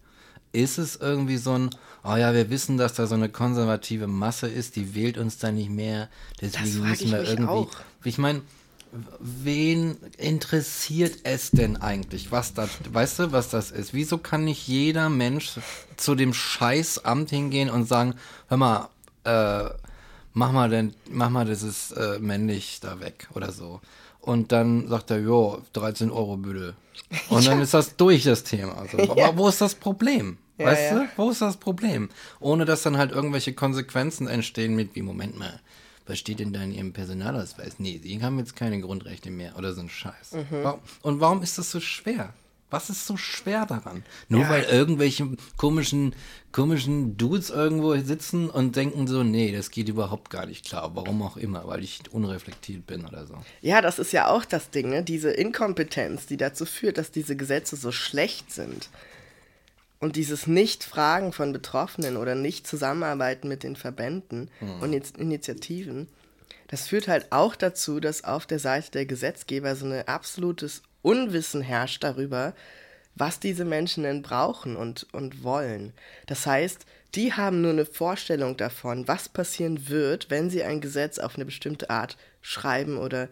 Ist 0.54 0.78
es 0.78 0.98
irgendwie 0.98 1.38
so 1.38 1.54
ein, 1.54 1.70
oh 2.04 2.16
ja, 2.16 2.34
wir 2.34 2.50
wissen, 2.50 2.78
dass 2.78 2.96
da 2.96 3.08
so 3.08 3.16
eine 3.16 3.30
konservative 3.30 4.08
Masse 4.08 4.48
ist, 4.48 4.76
die 4.76 4.96
wählt 4.96 5.18
uns 5.18 5.38
da 5.38 5.52
nicht 5.52 5.70
mehr, 5.70 6.10
deswegen 6.42 6.88
müssen 6.88 7.12
wir 7.12 7.24
irgendwie. 7.24 7.50
Auch. 7.50 7.72
Ich 8.04 8.18
meine, 8.18 8.42
wen 9.20 9.96
interessiert 10.18 11.20
es 11.24 11.52
denn 11.52 11.78
eigentlich, 11.78 12.32
was 12.32 12.54
das, 12.54 12.70
weißt 12.92 13.20
du, 13.20 13.32
was 13.32 13.50
das 13.50 13.72
ist? 13.72 13.94
Wieso 13.94 14.18
kann 14.18 14.44
nicht 14.44 14.68
jeder 14.68 15.10
Mensch 15.10 15.54
zu 15.96 16.16
dem 16.16 16.34
Scheißamt 16.34 17.30
hingehen 17.30 17.70
und 17.70 17.88
sagen, 17.88 18.16
hör 18.48 18.58
mal, 18.58 18.90
äh, 19.24 19.70
mach 20.34 20.52
mal 20.52 20.70
denn, 20.70 20.94
mach 21.10 21.30
mal 21.30 21.46
dieses 21.46 21.92
äh, 21.92 22.20
männlich 22.20 22.80
da 22.82 23.00
weg 23.00 23.28
oder 23.34 23.52
so. 23.52 23.82
Und 24.20 24.52
dann 24.52 24.88
sagt 24.88 25.12
er, 25.12 25.20
jo, 25.20 25.62
13 25.74 26.12
Euro 26.12 26.38
Büdel. 26.38 26.76
Und 27.30 27.48
dann 27.48 27.60
ist 27.60 27.74
das 27.74 27.96
durch, 27.96 28.24
das 28.24 28.44
Thema. 28.44 28.78
Also, 28.78 28.98
ja. 29.16 29.36
wo 29.36 29.48
ist 29.48 29.62
das 29.62 29.76
Problem? 29.76 30.38
Ja, 30.58 30.68
weißt 30.68 30.92
ja. 30.92 31.00
du, 31.00 31.08
wo 31.18 31.32
ist 31.32 31.42
das 31.42 31.58
Problem? 31.58 32.10
Ohne 32.40 32.66
dass 32.66 32.84
dann 32.84 32.98
halt 32.98 33.12
irgendwelche 33.12 33.54
Konsequenzen 33.54 34.28
entstehen 34.28 34.76
mit, 34.76 34.96
wie, 34.96 35.02
Moment 35.02 35.40
mal, 35.40 35.60
was 36.06 36.20
steht 36.20 36.40
denn 36.40 36.54
da 36.54 36.62
in 36.62 36.72
Ihrem 36.72 36.94
Personalausweis? 36.94 37.80
Nee, 37.80 38.00
Sie 38.04 38.22
haben 38.22 38.38
jetzt 38.38 38.56
keine 38.56 38.80
Grundrechte 38.80 39.32
mehr 39.32 39.58
oder 39.58 39.74
so 39.74 39.82
ein 39.82 39.90
Scheiß. 39.90 40.34
Mhm. 40.34 40.74
Und 41.02 41.20
warum 41.20 41.42
ist 41.42 41.58
das 41.58 41.72
so 41.72 41.80
schwer? 41.80 42.34
Was 42.72 42.90
ist 42.90 43.06
so 43.06 43.18
schwer 43.18 43.66
daran? 43.66 44.04
Nur 44.30 44.42
ja. 44.42 44.50
weil 44.50 44.64
irgendwelche 44.64 45.28
komischen, 45.58 46.16
komischen 46.54 47.18
Dudes 47.18 47.50
irgendwo 47.50 47.96
sitzen 47.98 48.50
und 48.50 48.78
denken 48.78 49.08
so, 49.08 49.24
nee, 49.24 49.52
das 49.52 49.72
geht 49.72 49.90
überhaupt 49.90 50.30
gar 50.30 50.46
nicht 50.46 50.66
klar. 50.66 50.96
Warum 50.96 51.22
auch 51.22 51.36
immer, 51.36 51.68
weil 51.68 51.84
ich 51.84 52.02
unreflektiert 52.12 52.88
bin 52.88 53.06
oder 53.06 53.28
so. 53.28 53.36
Ja, 53.62 53.82
das 53.82 54.00
ist 54.00 54.14
ja 54.14 54.28
auch 54.30 54.46
das 54.46 54.70
Ding, 54.70 54.90
ne? 54.90 55.04
Diese 55.04 55.32
Inkompetenz, 55.32 56.26
die 56.26 56.38
dazu 56.38 56.66
führt, 56.66 56.98
dass 56.98 57.12
diese 57.12 57.36
Gesetze 57.36 57.76
so 57.76 57.92
schlecht 57.92 58.52
sind. 58.52 58.90
Und 60.00 60.16
dieses 60.16 60.48
Nicht-Fragen 60.48 61.34
von 61.34 61.54
Betroffenen 61.54 62.18
oder 62.18 62.34
Nicht-Zusammenarbeiten 62.36 63.48
mit 63.48 63.64
den 63.64 63.76
Verbänden 63.76 64.50
hm. 64.60 64.82
und 64.82 65.18
Initiativen, 65.18 66.08
das 66.70 66.88
führt 66.88 67.10
halt 67.10 67.34
auch 67.34 67.56
dazu, 67.56 68.00
dass 68.00 68.24
auf 68.24 68.46
der 68.46 68.58
Seite 68.58 68.92
der 68.92 69.06
Gesetzgeber 69.06 69.76
so 69.76 69.86
ein 69.86 70.08
absolutes 70.08 70.82
Unwissen 71.02 71.62
herrscht 71.62 72.04
darüber, 72.04 72.54
was 73.16 73.40
diese 73.40 73.66
Menschen 73.66 74.04
denn 74.04 74.22
brauchen 74.22 74.76
und, 74.76 75.08
und 75.14 75.44
wollen. 75.44 75.94
Das 76.28 76.46
heißt, 76.46 76.86
die 77.16 77.34
haben 77.34 77.62
nur 77.62 77.72
eine 77.72 77.86
Vorstellung 77.86 78.56
davon, 78.56 79.08
was 79.08 79.28
passieren 79.28 79.90
wird, 79.90 80.30
wenn 80.30 80.50
sie 80.50 80.64
ein 80.64 80.80
Gesetz 80.80 81.20
auf 81.20 81.36
eine 81.36 81.46
bestimmte 81.46 81.90
Art 81.90 82.18
schreiben 82.42 82.98
oder 82.98 83.28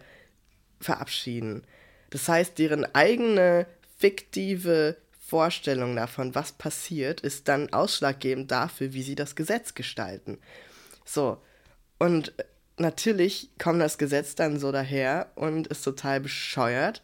verabschieden. 0.80 1.62
Das 2.10 2.28
heißt, 2.28 2.58
deren 2.58 2.94
eigene 2.94 3.66
fiktive 3.96 4.96
Vorstellung 5.18 5.96
davon, 5.96 6.34
was 6.34 6.52
passiert, 6.52 7.20
ist 7.20 7.48
dann 7.48 7.72
ausschlaggebend 7.72 8.50
dafür, 8.50 8.92
wie 8.92 9.02
sie 9.02 9.14
das 9.14 9.36
Gesetz 9.36 9.74
gestalten. 9.74 10.38
So, 11.04 11.38
und 11.98 12.32
natürlich 12.76 13.50
kommt 13.58 13.80
das 13.80 13.96
Gesetz 13.96 14.34
dann 14.34 14.58
so 14.58 14.72
daher 14.72 15.30
und 15.36 15.68
ist 15.68 15.82
total 15.82 16.20
bescheuert 16.20 17.02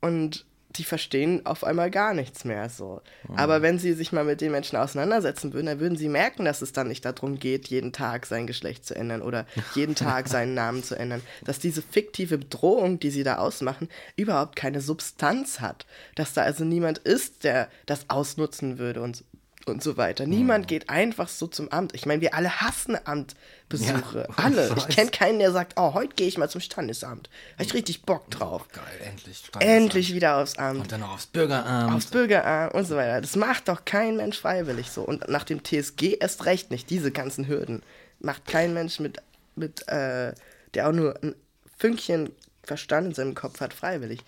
und 0.00 0.46
die 0.76 0.84
verstehen 0.84 1.44
auf 1.46 1.64
einmal 1.64 1.90
gar 1.90 2.14
nichts 2.14 2.44
mehr 2.44 2.68
so. 2.68 3.00
Mhm. 3.26 3.36
Aber 3.36 3.62
wenn 3.62 3.78
sie 3.78 3.94
sich 3.94 4.12
mal 4.12 4.24
mit 4.24 4.40
den 4.40 4.52
Menschen 4.52 4.76
auseinandersetzen 4.76 5.52
würden, 5.52 5.66
dann 5.66 5.80
würden 5.80 5.96
sie 5.96 6.08
merken, 6.08 6.44
dass 6.44 6.62
es 6.62 6.72
dann 6.72 6.88
nicht 6.88 7.04
darum 7.04 7.38
geht, 7.38 7.68
jeden 7.68 7.92
Tag 7.92 8.26
sein 8.26 8.46
Geschlecht 8.46 8.84
zu 8.84 8.94
ändern 8.94 9.22
oder 9.22 9.46
jeden 9.74 9.94
Tag 9.94 10.28
seinen 10.28 10.54
Namen 10.54 10.82
zu 10.82 10.94
ändern. 10.94 11.22
Dass 11.44 11.58
diese 11.58 11.82
fiktive 11.82 12.38
Bedrohung, 12.38 13.00
die 13.00 13.10
sie 13.10 13.24
da 13.24 13.38
ausmachen, 13.38 13.88
überhaupt 14.16 14.56
keine 14.56 14.80
Substanz 14.80 15.60
hat. 15.60 15.86
Dass 16.14 16.34
da 16.34 16.42
also 16.42 16.64
niemand 16.64 16.98
ist, 16.98 17.44
der 17.44 17.68
das 17.86 18.10
ausnutzen 18.10 18.78
würde 18.78 19.00
und 19.02 19.24
und 19.68 19.82
so 19.82 19.96
weiter. 19.96 20.26
Niemand 20.26 20.64
mhm. 20.64 20.68
geht 20.68 20.90
einfach 20.90 21.28
so 21.28 21.46
zum 21.46 21.70
Amt. 21.70 21.94
Ich 21.94 22.06
meine, 22.06 22.20
wir 22.20 22.34
alle 22.34 22.60
hassen 22.60 22.96
Amtbesuche. 23.04 24.26
Ja, 24.28 24.34
alle. 24.44 24.74
Ich 24.76 24.88
kenne 24.88 25.10
keinen, 25.10 25.38
der 25.38 25.52
sagt, 25.52 25.74
oh, 25.76 25.94
heute 25.94 26.14
gehe 26.14 26.26
ich 26.28 26.38
mal 26.38 26.48
zum 26.48 26.60
Standesamt. 26.60 27.28
Habe 27.54 27.64
ich 27.64 27.74
richtig 27.74 28.02
Bock 28.02 28.30
drauf. 28.30 28.66
Oh, 28.66 28.74
geil, 28.74 29.08
endlich. 29.08 29.42
Endlich 29.60 30.14
wieder 30.14 30.38
aufs 30.38 30.56
Amt. 30.58 30.80
Und 30.80 30.92
dann 30.92 31.00
noch 31.00 31.14
aufs 31.14 31.26
Bürgeramt. 31.26 31.94
Aufs 31.94 32.06
Bürgeramt 32.06 32.74
und 32.74 32.86
so 32.86 32.96
weiter. 32.96 33.20
Das 33.20 33.36
macht 33.36 33.68
doch 33.68 33.84
kein 33.84 34.16
Mensch 34.16 34.38
freiwillig 34.38 34.90
so. 34.90 35.02
Und 35.02 35.28
nach 35.28 35.44
dem 35.44 35.62
TSG 35.62 36.16
erst 36.20 36.46
recht 36.46 36.70
nicht. 36.70 36.90
Diese 36.90 37.12
ganzen 37.12 37.46
Hürden 37.46 37.82
macht 38.20 38.46
kein 38.46 38.74
Mensch 38.74 39.00
mit, 39.00 39.18
mit 39.54 39.86
äh, 39.88 40.34
der 40.74 40.88
auch 40.88 40.92
nur 40.92 41.14
ein 41.22 41.34
Fünkchen 41.78 42.30
Verstand 42.62 43.08
in 43.08 43.14
seinem 43.14 43.34
Kopf 43.34 43.60
hat, 43.60 43.72
freiwillig. 43.72 44.20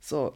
So. 0.00 0.34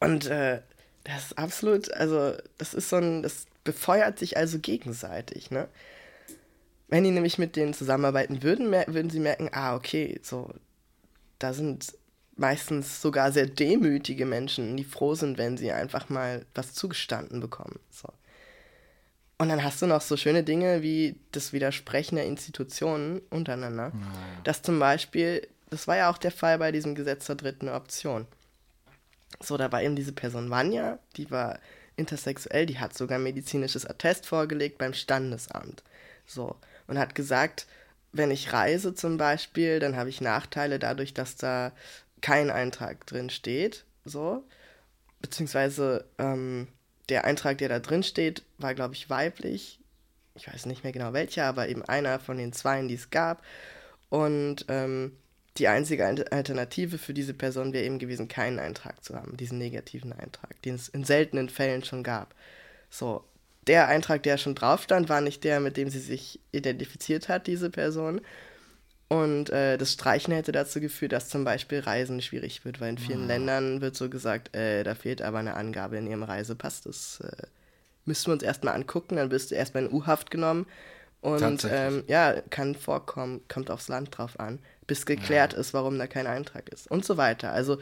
Und 0.00 0.26
äh, 0.26 0.62
das 1.04 1.26
ist 1.26 1.38
absolut, 1.38 1.92
also 1.92 2.34
das 2.58 2.74
ist 2.74 2.88
so 2.88 2.96
ein, 2.96 3.22
das 3.22 3.46
befeuert 3.64 4.18
sich 4.18 4.36
also 4.36 4.58
gegenseitig, 4.58 5.50
ne? 5.50 5.68
Wenn 6.88 7.04
die 7.04 7.10
nämlich 7.10 7.38
mit 7.38 7.56
denen 7.56 7.72
zusammenarbeiten 7.72 8.42
würden, 8.42 8.70
würden 8.70 9.10
sie 9.10 9.20
merken, 9.20 9.48
ah, 9.52 9.74
okay, 9.74 10.20
so, 10.22 10.52
da 11.38 11.54
sind 11.54 11.94
meistens 12.36 13.00
sogar 13.00 13.32
sehr 13.32 13.46
demütige 13.46 14.26
Menschen, 14.26 14.76
die 14.76 14.84
froh 14.84 15.14
sind, 15.14 15.38
wenn 15.38 15.56
sie 15.56 15.72
einfach 15.72 16.08
mal 16.08 16.44
was 16.54 16.74
zugestanden 16.74 17.40
bekommen. 17.40 17.78
So. 17.90 18.08
Und 19.38 19.48
dann 19.48 19.64
hast 19.64 19.80
du 19.82 19.86
noch 19.86 20.02
so 20.02 20.16
schöne 20.16 20.44
Dinge 20.44 20.82
wie 20.82 21.16
das 21.32 21.52
Widersprechen 21.52 22.16
der 22.16 22.26
Institutionen 22.26 23.20
untereinander. 23.30 23.92
Ja. 23.94 24.40
Das 24.44 24.62
zum 24.62 24.78
Beispiel, 24.78 25.48
das 25.70 25.88
war 25.88 25.96
ja 25.96 26.10
auch 26.10 26.18
der 26.18 26.30
Fall 26.30 26.58
bei 26.58 26.72
diesem 26.72 26.94
Gesetz 26.94 27.24
zur 27.24 27.36
dritten 27.36 27.68
Option. 27.68 28.26
So, 29.40 29.56
da 29.56 29.72
war 29.72 29.82
eben 29.82 29.96
diese 29.96 30.12
Person 30.12 30.50
Vanya, 30.50 30.98
die 31.16 31.30
war 31.30 31.58
intersexuell, 31.96 32.66
die 32.66 32.78
hat 32.78 32.96
sogar 32.96 33.18
medizinisches 33.18 33.86
Attest 33.86 34.26
vorgelegt 34.26 34.78
beim 34.78 34.94
Standesamt. 34.94 35.82
So. 36.26 36.56
Und 36.86 36.98
hat 36.98 37.14
gesagt, 37.14 37.66
wenn 38.12 38.30
ich 38.30 38.52
reise 38.52 38.94
zum 38.94 39.16
Beispiel, 39.16 39.80
dann 39.80 39.96
habe 39.96 40.10
ich 40.10 40.20
Nachteile 40.20 40.78
dadurch, 40.78 41.14
dass 41.14 41.36
da 41.36 41.72
kein 42.20 42.50
Eintrag 42.50 43.06
drin 43.06 43.30
steht. 43.30 43.84
So. 44.04 44.44
Beziehungsweise 45.20 46.04
ähm, 46.18 46.68
der 47.08 47.24
Eintrag, 47.24 47.58
der 47.58 47.68
da 47.68 47.78
drin 47.78 48.02
steht, 48.02 48.42
war, 48.58 48.74
glaube 48.74 48.94
ich, 48.94 49.10
weiblich. 49.10 49.80
Ich 50.34 50.48
weiß 50.48 50.66
nicht 50.66 50.82
mehr 50.82 50.92
genau 50.92 51.12
welcher, 51.12 51.44
aber 51.44 51.68
eben 51.68 51.84
einer 51.84 52.18
von 52.18 52.38
den 52.38 52.52
zweien, 52.52 52.88
die 52.88 52.94
es 52.94 53.10
gab. 53.10 53.42
Und 54.08 54.64
ähm, 54.68 55.16
die 55.58 55.68
einzige 55.68 56.06
Alternative 56.06 56.98
für 56.98 57.12
diese 57.12 57.34
Person 57.34 57.72
wäre 57.72 57.84
eben 57.84 57.98
gewesen, 57.98 58.28
keinen 58.28 58.58
Eintrag 58.58 59.04
zu 59.04 59.14
haben, 59.14 59.36
diesen 59.36 59.58
negativen 59.58 60.12
Eintrag, 60.12 60.60
den 60.62 60.76
es 60.76 60.88
in 60.88 61.04
seltenen 61.04 61.48
Fällen 61.48 61.84
schon 61.84 62.02
gab. 62.02 62.34
So, 62.88 63.24
der 63.66 63.88
Eintrag, 63.88 64.22
der 64.22 64.38
schon 64.38 64.54
drauf 64.54 64.82
stand, 64.82 65.08
war 65.08 65.20
nicht 65.20 65.44
der, 65.44 65.60
mit 65.60 65.76
dem 65.76 65.90
sie 65.90 66.00
sich 66.00 66.40
identifiziert 66.52 67.28
hat, 67.28 67.46
diese 67.46 67.70
Person. 67.70 68.20
Und 69.08 69.50
äh, 69.50 69.76
das 69.76 69.92
Streichen 69.92 70.32
hätte 70.32 70.52
dazu 70.52 70.80
geführt, 70.80 71.12
dass 71.12 71.28
zum 71.28 71.44
Beispiel 71.44 71.80
Reisen 71.80 72.22
schwierig 72.22 72.64
wird, 72.64 72.80
weil 72.80 72.90
in 72.90 72.98
vielen 72.98 73.24
ah. 73.24 73.26
Ländern 73.26 73.82
wird 73.82 73.94
so 73.94 74.08
gesagt, 74.08 74.56
äh, 74.56 74.84
da 74.84 74.94
fehlt 74.94 75.20
aber 75.20 75.38
eine 75.38 75.54
Angabe 75.54 75.98
in 75.98 76.06
ihrem 76.06 76.22
Reisepass. 76.22 76.80
Das 76.80 77.20
äh, 77.20 77.46
müssen 78.06 78.28
wir 78.28 78.32
uns 78.32 78.42
erstmal 78.42 78.74
angucken, 78.74 79.16
dann 79.16 79.30
wirst 79.30 79.50
du 79.50 79.54
erstmal 79.54 79.84
in 79.84 79.92
U-Haft 79.92 80.30
genommen. 80.30 80.66
Und 81.20 81.68
ähm, 81.70 82.02
ja, 82.08 82.40
kann 82.50 82.74
vorkommen, 82.74 83.42
kommt 83.48 83.70
aufs 83.70 83.86
Land 83.88 84.16
drauf 84.16 84.40
an, 84.40 84.58
bis 84.86 85.06
geklärt 85.06 85.52
ja. 85.52 85.58
ist, 85.58 85.74
warum 85.74 85.98
da 85.98 86.06
kein 86.06 86.26
Eintrag 86.26 86.68
ist 86.68 86.90
und 86.90 87.04
so 87.04 87.16
weiter. 87.16 87.52
Also 87.52 87.78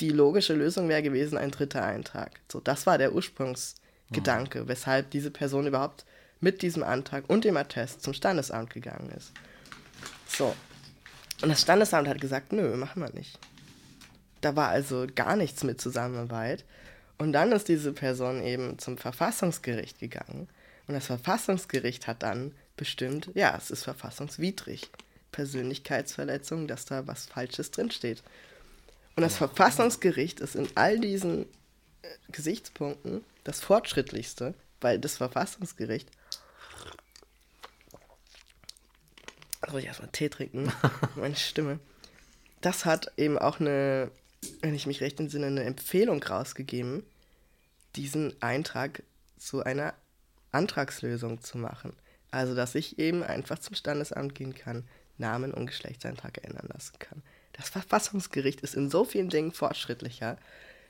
die 0.00 0.10
logische 0.10 0.54
Lösung 0.54 0.88
wäre 0.88 1.02
gewesen, 1.02 1.38
ein 1.38 1.50
dritter 1.50 1.84
Eintrag. 1.84 2.40
So, 2.50 2.60
das 2.60 2.86
war 2.86 2.98
der 2.98 3.12
Ursprungs- 3.12 3.74
Gedanke, 4.12 4.68
weshalb 4.68 5.10
diese 5.10 5.30
Person 5.30 5.66
überhaupt 5.66 6.04
mit 6.40 6.62
diesem 6.62 6.82
Antrag 6.82 7.24
und 7.28 7.44
dem 7.44 7.56
Attest 7.56 8.02
zum 8.02 8.14
Standesamt 8.14 8.70
gegangen 8.70 9.10
ist. 9.16 9.32
So. 10.28 10.54
Und 11.40 11.48
das 11.48 11.62
Standesamt 11.62 12.08
hat 12.08 12.20
gesagt, 12.20 12.52
nö, 12.52 12.76
machen 12.76 13.02
wir 13.02 13.12
nicht. 13.12 13.38
Da 14.40 14.54
war 14.54 14.68
also 14.68 15.06
gar 15.14 15.36
nichts 15.36 15.64
mit 15.64 15.80
Zusammenarbeit. 15.80 16.64
Und 17.18 17.32
dann 17.32 17.52
ist 17.52 17.68
diese 17.68 17.92
Person 17.92 18.42
eben 18.42 18.78
zum 18.78 18.98
Verfassungsgericht 18.98 19.98
gegangen. 19.98 20.48
Und 20.86 20.94
das 20.94 21.06
Verfassungsgericht 21.06 22.06
hat 22.06 22.22
dann 22.22 22.52
bestimmt, 22.76 23.30
ja, 23.34 23.56
es 23.56 23.70
ist 23.70 23.84
verfassungswidrig. 23.84 24.90
Persönlichkeitsverletzung, 25.32 26.68
dass 26.68 26.84
da 26.84 27.06
was 27.06 27.26
Falsches 27.26 27.70
drinsteht. 27.70 28.22
Und 29.16 29.22
das 29.22 29.36
Verfassungsgericht 29.36 30.40
ist 30.40 30.54
in 30.54 30.68
all 30.74 30.98
diesen 30.98 31.44
äh, 32.02 32.08
Gesichtspunkten 32.30 33.24
das 33.44 33.60
fortschrittlichste, 33.60 34.54
weil 34.80 34.98
das 34.98 35.16
Verfassungsgericht. 35.16 36.08
Soll 39.68 39.80
ich 39.80 39.86
erstmal 39.86 40.10
Tee 40.10 40.28
trinken? 40.28 40.72
Meine 41.16 41.36
Stimme. 41.36 41.78
Das 42.60 42.84
hat 42.84 43.12
eben 43.16 43.38
auch 43.38 43.60
eine, 43.60 44.10
wenn 44.60 44.74
ich 44.74 44.86
mich 44.86 45.00
recht 45.00 45.18
entsinne, 45.18 45.46
eine 45.46 45.64
Empfehlung 45.64 46.22
rausgegeben, 46.22 47.04
diesen 47.96 48.40
Eintrag 48.42 49.02
zu 49.38 49.62
einer 49.62 49.94
Antragslösung 50.52 51.40
zu 51.40 51.58
machen. 51.58 51.94
Also, 52.30 52.54
dass 52.54 52.74
ich 52.74 52.98
eben 52.98 53.22
einfach 53.22 53.58
zum 53.58 53.74
Standesamt 53.74 54.34
gehen 54.34 54.54
kann, 54.54 54.88
Namen 55.18 55.52
und 55.52 55.66
Geschlechtseintrag 55.66 56.44
ändern 56.44 56.68
lassen 56.72 56.98
kann. 56.98 57.22
Das 57.52 57.68
Verfassungsgericht 57.68 58.60
ist 58.60 58.74
in 58.74 58.90
so 58.90 59.04
vielen 59.04 59.28
Dingen 59.28 59.52
fortschrittlicher 59.52 60.38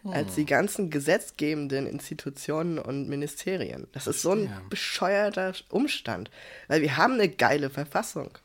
als 0.05 0.35
die 0.35 0.47
ganzen 0.47 0.91
gesetzgebenden 0.91 1.87
Institutionen 1.87 2.79
und 2.79 3.09
Ministerien. 3.09 3.87
Das 3.93 4.09
ist 4.09 4.23
so 4.23 4.33
ein 4.33 4.47
ja. 4.47 4.61
bescheuerter 4.69 5.55
Umstand, 5.69 6.31
weil 6.67 6.83
wir 6.83 6.97
haben 6.97 7.15
eine 7.15 7.29
geile 7.29 7.71
Verfassung. 7.71 8.37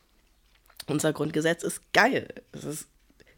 Unser 0.86 1.12
Grundgesetz 1.12 1.64
ist 1.64 1.92
geil. 1.92 2.28
Es 2.52 2.64
ist 2.64 2.86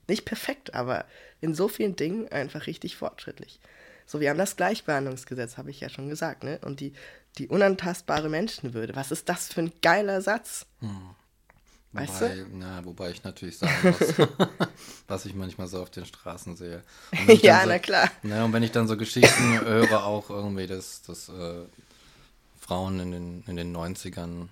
nicht 0.07 0.26
perfekt, 0.26 0.74
aber 0.74 1.07
in 1.40 1.55
so 1.55 1.68
vielen 1.68 1.96
Dingen 1.96 2.29
einfach 2.29 2.66
richtig 2.66 2.96
fortschrittlich. 2.96 3.59
So, 4.05 4.20
wir 4.20 4.29
haben 4.29 4.38
das 4.38 4.57
Gleichbehandlungsgesetz, 4.57 5.57
habe 5.57 5.70
ich 5.70 5.81
ja 5.81 5.88
schon 5.88 6.09
gesagt, 6.09 6.44
ne? 6.44 6.59
Und 6.62 6.81
die, 6.81 6.92
die 7.38 7.48
unantastbare 7.48 8.29
Menschenwürde. 8.29 8.96
Was 8.96 9.12
ist 9.12 9.29
das 9.29 9.53
für 9.53 9.62
ein 9.62 9.72
geiler 9.83 10.20
Satz? 10.20 10.66
Hm. 10.81 11.14
Weißt 11.92 12.20
wobei, 12.20 12.35
du? 12.35 12.46
Na, 12.53 12.85
wobei 12.85 13.11
ich 13.11 13.24
natürlich 13.24 13.59
sagen 13.59 13.72
muss, 13.83 14.29
was 15.09 15.26
ich 15.26 15.35
manchmal 15.35 15.66
so 15.66 15.83
auf 15.83 15.90
den 15.90 16.07
Straßen 16.07 16.57
sehe. 16.57 16.85
ja, 17.42 17.62
so, 17.62 17.68
na 17.68 17.79
klar. 17.79 18.11
Na, 18.22 18.44
und 18.44 18.53
wenn 18.53 18.62
ich 18.62 18.70
dann 18.70 18.87
so 18.87 18.96
Geschichten 18.96 19.61
höre, 19.64 20.05
auch 20.05 20.31
irgendwie, 20.31 20.66
dass, 20.66 21.03
dass 21.03 21.29
äh, 21.29 21.64
Frauen 22.61 23.00
in 23.00 23.11
den, 23.11 23.44
in 23.46 23.57
den 23.57 23.76
90ern 23.76 24.48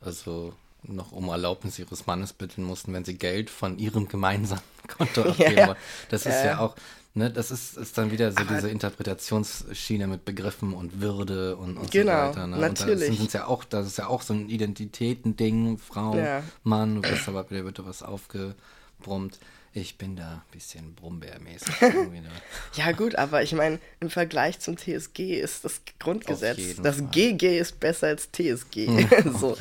also 0.00 0.54
noch 0.82 1.12
um 1.12 1.28
Erlaubnis 1.28 1.78
ihres 1.78 2.06
Mannes 2.06 2.32
bitten 2.32 2.62
mussten, 2.62 2.92
wenn 2.92 3.04
sie 3.04 3.16
Geld 3.16 3.50
von 3.50 3.78
ihrem 3.78 4.06
gemeinsamen 4.06 4.62
Konto 4.86 5.22
abgeben 5.22 5.56
ja, 5.56 5.66
wollen. 5.68 5.78
Das 6.10 6.26
ist 6.26 6.34
ja, 6.34 6.44
ja 6.44 6.58
auch 6.58 6.76
Ne, 7.16 7.30
das 7.30 7.50
ist, 7.50 7.78
ist 7.78 7.96
dann 7.96 8.10
wieder 8.10 8.30
so 8.30 8.40
Aber 8.40 8.54
diese 8.54 8.68
Interpretationsschiene 8.68 10.06
mit 10.06 10.26
Begriffen 10.26 10.74
und 10.74 11.00
Würde 11.00 11.56
und, 11.56 11.78
und 11.78 11.90
genau, 11.90 12.12
so 12.12 12.28
weiter. 12.28 12.46
Ne? 12.46 12.58
natürlich. 12.58 13.18
Und 13.18 13.32
da 13.32 13.38
ja 13.38 13.46
auch, 13.46 13.64
das 13.64 13.86
ist 13.86 13.96
ja 13.96 14.08
auch 14.08 14.20
so 14.20 14.34
ein 14.34 14.50
Identitätending, 14.50 15.78
Frau, 15.78 16.14
ja. 16.14 16.42
Mann, 16.62 16.96
du 16.96 17.00
bist 17.00 17.26
aber 17.26 17.48
wieder 17.50 17.64
wird 17.64 17.82
was 17.86 18.02
aufgebrummt. 18.02 19.38
Ich 19.72 19.96
bin 19.96 20.16
da 20.16 20.30
ein 20.30 20.42
bisschen 20.52 20.94
brummbärmäßig. 20.94 21.74
ja 22.74 22.92
gut, 22.92 23.14
aber 23.14 23.42
ich 23.42 23.54
meine, 23.54 23.78
im 24.00 24.10
Vergleich 24.10 24.58
zum 24.58 24.76
TSG 24.76 25.40
ist 25.40 25.64
das 25.64 25.80
Grundgesetz, 25.98 26.76
das 26.82 26.96
Fall. 26.96 27.08
GG 27.12 27.58
ist 27.58 27.80
besser 27.80 28.08
als 28.08 28.30
TSG. 28.30 28.88
so. 29.40 29.56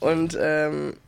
Und 0.00 0.36
ähm, 0.38 0.98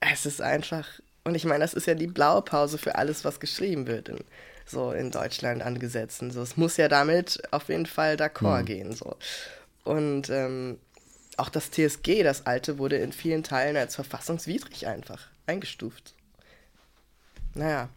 es 0.00 0.26
ist 0.26 0.42
einfach, 0.42 0.88
und 1.22 1.36
ich 1.36 1.44
meine, 1.44 1.60
das 1.60 1.74
ist 1.74 1.86
ja 1.86 1.94
die 1.94 2.08
Blaupause 2.08 2.76
für 2.76 2.96
alles, 2.96 3.24
was 3.24 3.38
geschrieben 3.38 3.86
wird 3.86 4.08
in 4.08 4.18
so 4.72 4.90
in 4.90 5.12
Deutschland 5.12 5.62
an 5.62 5.78
Gesetzen. 5.78 6.32
So, 6.32 6.42
es 6.42 6.56
muss 6.56 6.76
ja 6.76 6.88
damit 6.88 7.40
auf 7.52 7.68
jeden 7.68 7.86
Fall 7.86 8.16
d'accord 8.16 8.62
mhm. 8.62 8.66
gehen. 8.66 8.92
So. 8.92 9.16
Und 9.84 10.28
ähm, 10.30 10.78
auch 11.36 11.48
das 11.48 11.70
TSG, 11.70 12.24
das 12.24 12.46
alte, 12.46 12.78
wurde 12.78 12.96
in 12.96 13.12
vielen 13.12 13.44
Teilen 13.44 13.76
als 13.76 13.94
verfassungswidrig 13.94 14.86
einfach 14.88 15.28
eingestuft. 15.46 16.14
Naja. 17.54 17.88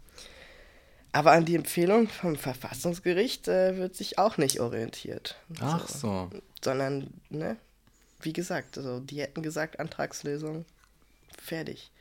Aber 1.11 1.31
an 1.31 1.45
die 1.45 1.55
Empfehlung 1.55 2.09
vom 2.09 2.35
Verfassungsgericht 2.35 3.47
äh, 3.47 3.77
wird 3.77 3.95
sich 3.95 4.19
auch 4.19 4.38
nicht 4.38 4.59
orientiert. 4.59 5.38
Ach 5.61 5.88
so. 5.88 6.29
so. 6.31 6.41
Sondern, 6.61 7.07
ne, 7.29 7.57
wie 8.21 8.33
gesagt, 8.33 8.77
also 8.77 8.99
die 8.99 9.21
hätten 9.21 9.41
gesagt, 9.41 9.79
Antragslösung, 9.79 10.65
fertig. 11.41 11.91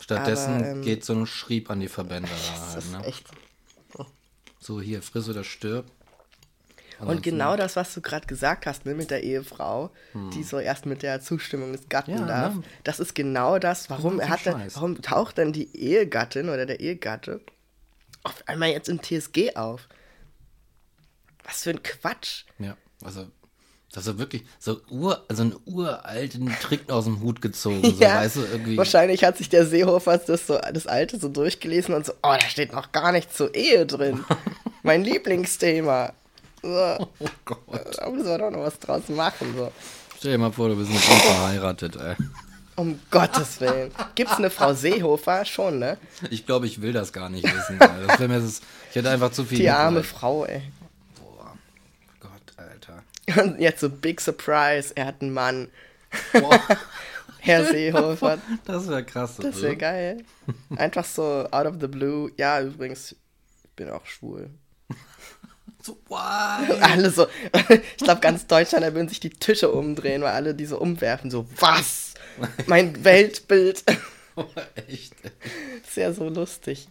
Stattdessen 0.00 0.56
Aber, 0.56 0.66
ähm, 0.66 0.82
geht 0.82 1.04
so 1.04 1.12
ein 1.12 1.26
Schrieb 1.26 1.70
an 1.70 1.80
die 1.80 1.88
Verbände. 1.88 2.28
Das 2.74 2.84
ist 2.84 2.92
ne? 2.92 3.04
echt 3.04 3.26
so 4.58 4.80
hier, 4.80 5.02
friss 5.02 5.28
oder 5.28 5.44
stirb. 5.44 5.86
Und 7.00 7.22
genau 7.22 7.56
das, 7.56 7.76
was 7.76 7.94
du 7.94 8.00
gerade 8.00 8.26
gesagt 8.26 8.66
hast, 8.66 8.84
ne, 8.84 8.94
mit 8.94 9.10
der 9.10 9.22
Ehefrau, 9.22 9.90
hm. 10.12 10.30
die 10.30 10.42
so 10.42 10.58
erst 10.58 10.84
mit 10.84 11.02
der 11.02 11.20
Zustimmung 11.20 11.72
des 11.72 11.88
Gatten 11.88 12.18
ja, 12.18 12.26
darf, 12.26 12.54
ne? 12.56 12.62
das 12.82 12.98
ist 12.98 13.14
genau 13.14 13.60
das, 13.60 13.88
warum, 13.88 14.18
er 14.18 14.28
hat 14.28 14.46
denn, 14.46 14.60
warum 14.74 15.00
taucht 15.00 15.38
denn 15.38 15.52
die 15.52 15.76
Ehegattin 15.76 16.48
oder 16.48 16.66
der 16.66 16.80
Ehegatte 16.80 17.40
auf 18.24 18.42
einmal 18.46 18.70
jetzt 18.70 18.88
im 18.88 19.00
TSG 19.00 19.54
auf? 19.54 19.88
Was 21.44 21.62
für 21.62 21.70
ein 21.70 21.82
Quatsch. 21.82 22.44
Ja, 22.58 22.76
also 23.04 23.28
das 23.92 24.06
ist 24.06 24.18
wirklich 24.18 24.44
so 24.58 24.80
ur, 24.90 25.24
also 25.28 25.42
einen 25.42 25.56
uralten 25.64 26.54
Trick 26.60 26.90
aus 26.90 27.04
dem 27.04 27.20
Hut 27.20 27.40
gezogen. 27.40 27.82
So, 27.82 27.90
ja, 28.00 28.16
weißt 28.16 28.36
du, 28.36 28.40
irgendwie. 28.40 28.76
Wahrscheinlich 28.76 29.24
hat 29.24 29.38
sich 29.38 29.48
der 29.48 29.64
Seehofer 29.64 30.18
das, 30.18 30.46
so, 30.46 30.58
das 30.72 30.86
alte 30.86 31.18
so 31.18 31.28
durchgelesen 31.28 31.94
und 31.94 32.04
so, 32.04 32.12
oh, 32.22 32.34
da 32.38 32.40
steht 32.40 32.72
noch 32.72 32.92
gar 32.92 33.12
nichts 33.12 33.36
zur 33.36 33.54
Ehe 33.54 33.86
drin. 33.86 34.24
mein 34.82 35.04
Lieblingsthema. 35.04 36.12
So. 36.62 37.08
Oh 37.18 37.28
Gott. 37.44 37.96
Da 37.96 38.10
müssen 38.10 38.26
wir 38.26 38.38
doch 38.38 38.50
noch 38.50 38.60
was 38.60 38.78
draus 38.78 39.08
machen. 39.08 39.54
So. 39.56 39.72
Stell 40.18 40.32
dir 40.32 40.38
mal 40.38 40.52
vor, 40.52 40.68
du 40.68 40.76
bist 40.76 40.90
mit 40.90 41.00
ihm 41.08 41.16
verheiratet, 41.20 41.96
ey. 41.96 42.16
Um 42.76 43.00
Gottes 43.10 43.60
Willen. 43.60 43.90
Gibt 44.14 44.30
es 44.30 44.36
eine 44.36 44.50
Frau 44.50 44.72
Seehofer? 44.74 45.44
Schon, 45.44 45.78
ne? 45.78 45.98
Ich 46.30 46.46
glaube, 46.46 46.66
ich 46.66 46.80
will 46.80 46.92
das 46.92 47.12
gar 47.12 47.28
nicht 47.28 47.44
wissen. 47.44 47.78
Das 47.78 48.20
mir, 48.20 48.28
das, 48.28 48.60
ich 48.90 48.96
hätte 48.96 49.10
einfach 49.10 49.32
zu 49.32 49.44
viel. 49.44 49.58
Die 49.58 49.70
arme 49.70 50.04
Frau, 50.04 50.44
ey. 50.44 50.62
Und 53.36 53.60
jetzt 53.60 53.80
so 53.80 53.90
Big 53.90 54.20
Surprise, 54.20 54.92
er 54.94 55.06
hat 55.06 55.22
einen 55.22 55.32
Mann. 55.32 55.68
Wow. 56.32 56.58
Herr 57.40 57.64
Seehofer. 57.64 58.38
Das 58.64 58.88
wäre 58.88 59.04
krass. 59.04 59.36
Das 59.36 59.62
wäre 59.62 59.76
geil. 59.76 60.24
Einfach 60.76 61.04
so 61.04 61.46
out 61.50 61.66
of 61.66 61.76
the 61.80 61.86
blue. 61.86 62.30
Ja, 62.36 62.60
übrigens, 62.60 63.12
ich 63.64 63.70
bin 63.76 63.90
auch 63.90 64.06
schwul. 64.06 64.50
So, 65.80 65.96
why? 66.08 66.72
Alle 66.80 67.08
so, 67.10 67.28
ich 67.70 67.96
glaube, 67.98 68.20
ganz 68.20 68.46
Deutschland, 68.48 68.84
da 68.84 68.92
würden 68.92 69.08
sich 69.08 69.20
die 69.20 69.30
Tische 69.30 69.70
umdrehen, 69.70 70.22
weil 70.22 70.32
alle 70.32 70.52
diese 70.54 70.76
umwerfen. 70.76 71.30
So, 71.30 71.46
was? 71.60 72.14
Mein 72.66 73.04
Weltbild. 73.04 73.84
Oh, 74.34 74.44
echt? 74.88 75.14
Sehr 75.88 76.12
so 76.12 76.28
lustig. 76.28 76.88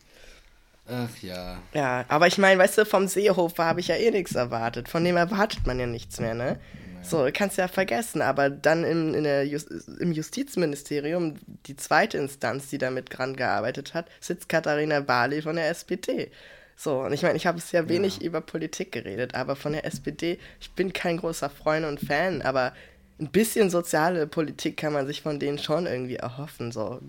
Ach 0.88 1.21
ja. 1.21 1.57
Ja, 1.73 2.05
aber 2.07 2.27
ich 2.27 2.38
meine, 2.38 2.59
weißt 2.61 2.77
du, 2.77 2.85
vom 2.85 3.07
Seehofer 3.07 3.65
habe 3.65 3.79
ich 3.79 3.89
ja 3.89 3.95
eh 3.95 4.11
nichts 4.11 4.35
erwartet. 4.35 4.88
Von 4.88 5.03
dem 5.03 5.17
erwartet 5.17 5.67
man 5.67 5.79
ja 5.79 5.85
nichts 5.85 6.19
mehr, 6.19 6.33
ne? 6.33 6.59
So, 7.03 7.27
kannst 7.33 7.57
du 7.57 7.61
ja 7.61 7.67
vergessen. 7.67 8.21
Aber 8.21 8.49
dann 8.49 8.83
im, 8.83 9.13
in 9.13 9.23
der 9.23 9.45
Just, 9.45 9.69
im 9.99 10.11
Justizministerium, 10.11 11.35
die 11.65 11.75
zweite 11.75 12.17
Instanz, 12.17 12.69
die 12.69 12.77
damit 12.77 13.17
dran 13.17 13.35
gearbeitet 13.35 13.93
hat, 13.93 14.07
sitzt 14.19 14.49
Katharina 14.49 14.99
Barley 14.99 15.41
von 15.41 15.55
der 15.55 15.69
SPD. 15.69 16.31
So, 16.75 17.01
und 17.01 17.13
ich 17.13 17.23
meine, 17.23 17.38
ich 17.38 17.47
habe 17.47 17.57
es 17.57 17.71
ja 17.71 17.89
wenig 17.89 18.17
ja. 18.17 18.27
über 18.27 18.41
Politik 18.41 18.91
geredet, 18.91 19.35
aber 19.35 19.55
von 19.55 19.73
der 19.73 19.85
SPD, 19.85 20.38
ich 20.59 20.71
bin 20.73 20.93
kein 20.93 21.17
großer 21.17 21.49
Freund 21.49 21.85
und 21.85 21.99
Fan, 21.99 22.41
aber 22.43 22.73
ein 23.19 23.31
bisschen 23.31 23.69
soziale 23.69 24.27
Politik 24.27 24.77
kann 24.77 24.93
man 24.93 25.07
sich 25.07 25.21
von 25.21 25.39
denen 25.39 25.57
schon 25.57 25.88
irgendwie 25.88 26.17
erhoffen. 26.17 26.71
So, 26.71 27.01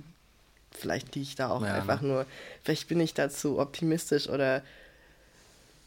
vielleicht 0.79 1.15
liege 1.15 1.29
ich 1.29 1.35
da 1.35 1.51
auch 1.51 1.63
ja, 1.63 1.75
einfach 1.75 2.01
ne? 2.01 2.09
nur, 2.09 2.27
vielleicht 2.63 2.89
bin 2.89 3.01
ich 3.01 3.15
dazu 3.15 3.59
optimistisch 3.59 4.29
oder 4.29 4.63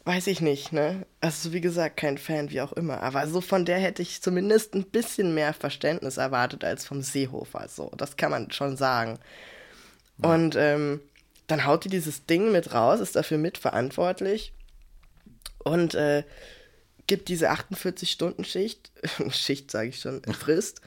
weiß 0.04 0.26
ich 0.26 0.40
nicht, 0.40 0.72
ne? 0.72 1.06
Also 1.20 1.52
wie 1.52 1.60
gesagt, 1.60 1.96
kein 1.96 2.18
Fan, 2.18 2.50
wie 2.50 2.60
auch 2.60 2.72
immer. 2.72 3.02
Aber 3.02 3.26
so 3.28 3.40
von 3.40 3.64
der 3.64 3.78
hätte 3.78 4.02
ich 4.02 4.20
zumindest 4.20 4.74
ein 4.74 4.84
bisschen 4.84 5.34
mehr 5.34 5.54
Verständnis 5.54 6.16
erwartet 6.16 6.64
als 6.64 6.84
vom 6.84 7.02
Seehofer. 7.02 7.68
So, 7.68 7.92
das 7.96 8.16
kann 8.16 8.30
man 8.30 8.50
schon 8.50 8.76
sagen. 8.76 9.18
Ja. 10.22 10.34
Und 10.34 10.56
ähm, 10.56 11.00
dann 11.46 11.66
haut 11.66 11.84
die 11.84 11.88
dieses 11.88 12.26
Ding 12.26 12.50
mit 12.50 12.74
raus, 12.74 13.00
ist 13.00 13.16
dafür 13.16 13.38
mitverantwortlich 13.38 14.52
und 15.58 15.94
äh, 15.94 16.24
gibt 17.06 17.28
diese 17.28 17.50
48-Stunden-Schicht, 17.50 18.90
Schicht 19.30 19.70
sage 19.70 19.88
ich 19.90 20.00
schon, 20.00 20.22
Frist. 20.32 20.80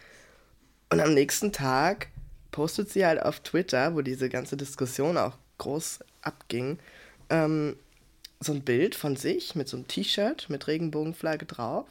Und 0.89 0.99
am 0.99 1.14
nächsten 1.14 1.51
Tag 1.51 2.08
postet 2.56 2.89
sie 2.89 3.06
halt 3.06 3.22
auf 3.22 3.41
Twitter, 3.41 3.95
wo 3.95 4.01
diese 4.01 4.30
ganze 4.30 4.56
Diskussion 4.56 5.18
auch 5.18 5.34
groß 5.58 5.99
abging, 6.22 6.80
ähm, 7.30 7.76
so 8.39 8.53
ein 8.53 8.62
Bild 8.62 8.95
von 8.95 9.18
sich 9.18 9.56
mit 9.56 9.68
so 9.68 9.76
einem 9.76 9.89
T-Shirt 9.89 10.49
mit 10.49 10.66
Regenbogenflagge 10.66 11.45
drauf 11.47 11.86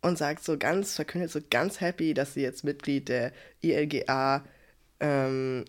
und 0.00 0.18
sagt 0.18 0.42
so 0.42 0.58
ganz, 0.58 0.96
verkündet 0.96 1.30
so 1.30 1.38
ganz 1.50 1.80
happy, 1.80 2.14
dass 2.14 2.34
sie 2.34 2.42
jetzt 2.42 2.64
Mitglied 2.64 3.08
der 3.08 3.30
ILGA 3.60 4.42
ähm, 4.98 5.66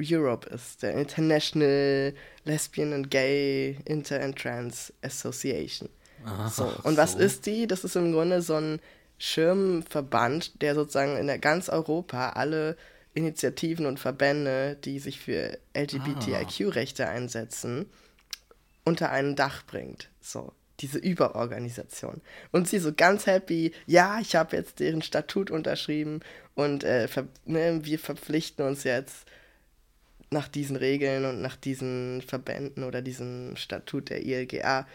Europe 0.00 0.48
ist, 0.48 0.84
der 0.84 0.94
International 0.94 2.14
Lesbian 2.44 2.92
and 2.92 3.10
Gay 3.10 3.76
Inter 3.86 4.22
and 4.22 4.38
Trans 4.38 4.92
Association. 5.02 5.88
So. 6.48 6.72
Und 6.84 6.96
was 6.96 7.14
so. 7.14 7.18
ist 7.18 7.46
die? 7.46 7.66
Das 7.66 7.82
ist 7.82 7.96
im 7.96 8.12
Grunde 8.12 8.40
so 8.40 8.54
ein 8.54 8.78
Schirmverband, 9.18 10.62
der 10.62 10.76
sozusagen 10.76 11.16
in 11.16 11.26
der 11.26 11.38
ganz 11.38 11.68
Europa 11.68 12.30
alle 12.30 12.76
Initiativen 13.16 13.86
und 13.86 13.98
Verbände, 13.98 14.76
die 14.84 14.98
sich 14.98 15.18
für 15.18 15.58
LGBTIQ-Rechte 15.76 17.08
einsetzen, 17.08 17.86
unter 18.84 19.10
ein 19.10 19.34
Dach 19.34 19.64
bringt. 19.66 20.10
So, 20.20 20.52
diese 20.80 20.98
Überorganisation. 20.98 22.20
Und 22.52 22.68
sie 22.68 22.78
so 22.78 22.92
ganz 22.92 23.26
happy, 23.26 23.72
ja, 23.86 24.20
ich 24.20 24.36
habe 24.36 24.56
jetzt 24.56 24.80
deren 24.80 25.02
Statut 25.02 25.50
unterschrieben 25.50 26.20
und 26.54 26.84
äh, 26.84 27.08
ne, 27.46 27.80
wir 27.82 27.98
verpflichten 27.98 28.66
uns 28.66 28.84
jetzt 28.84 29.26
nach 30.30 30.48
diesen 30.48 30.76
Regeln 30.76 31.24
und 31.24 31.40
nach 31.40 31.56
diesen 31.56 32.20
Verbänden 32.22 32.84
oder 32.84 33.00
diesem 33.00 33.56
Statut 33.56 34.10
der 34.10 34.24
ILGA 34.24 34.86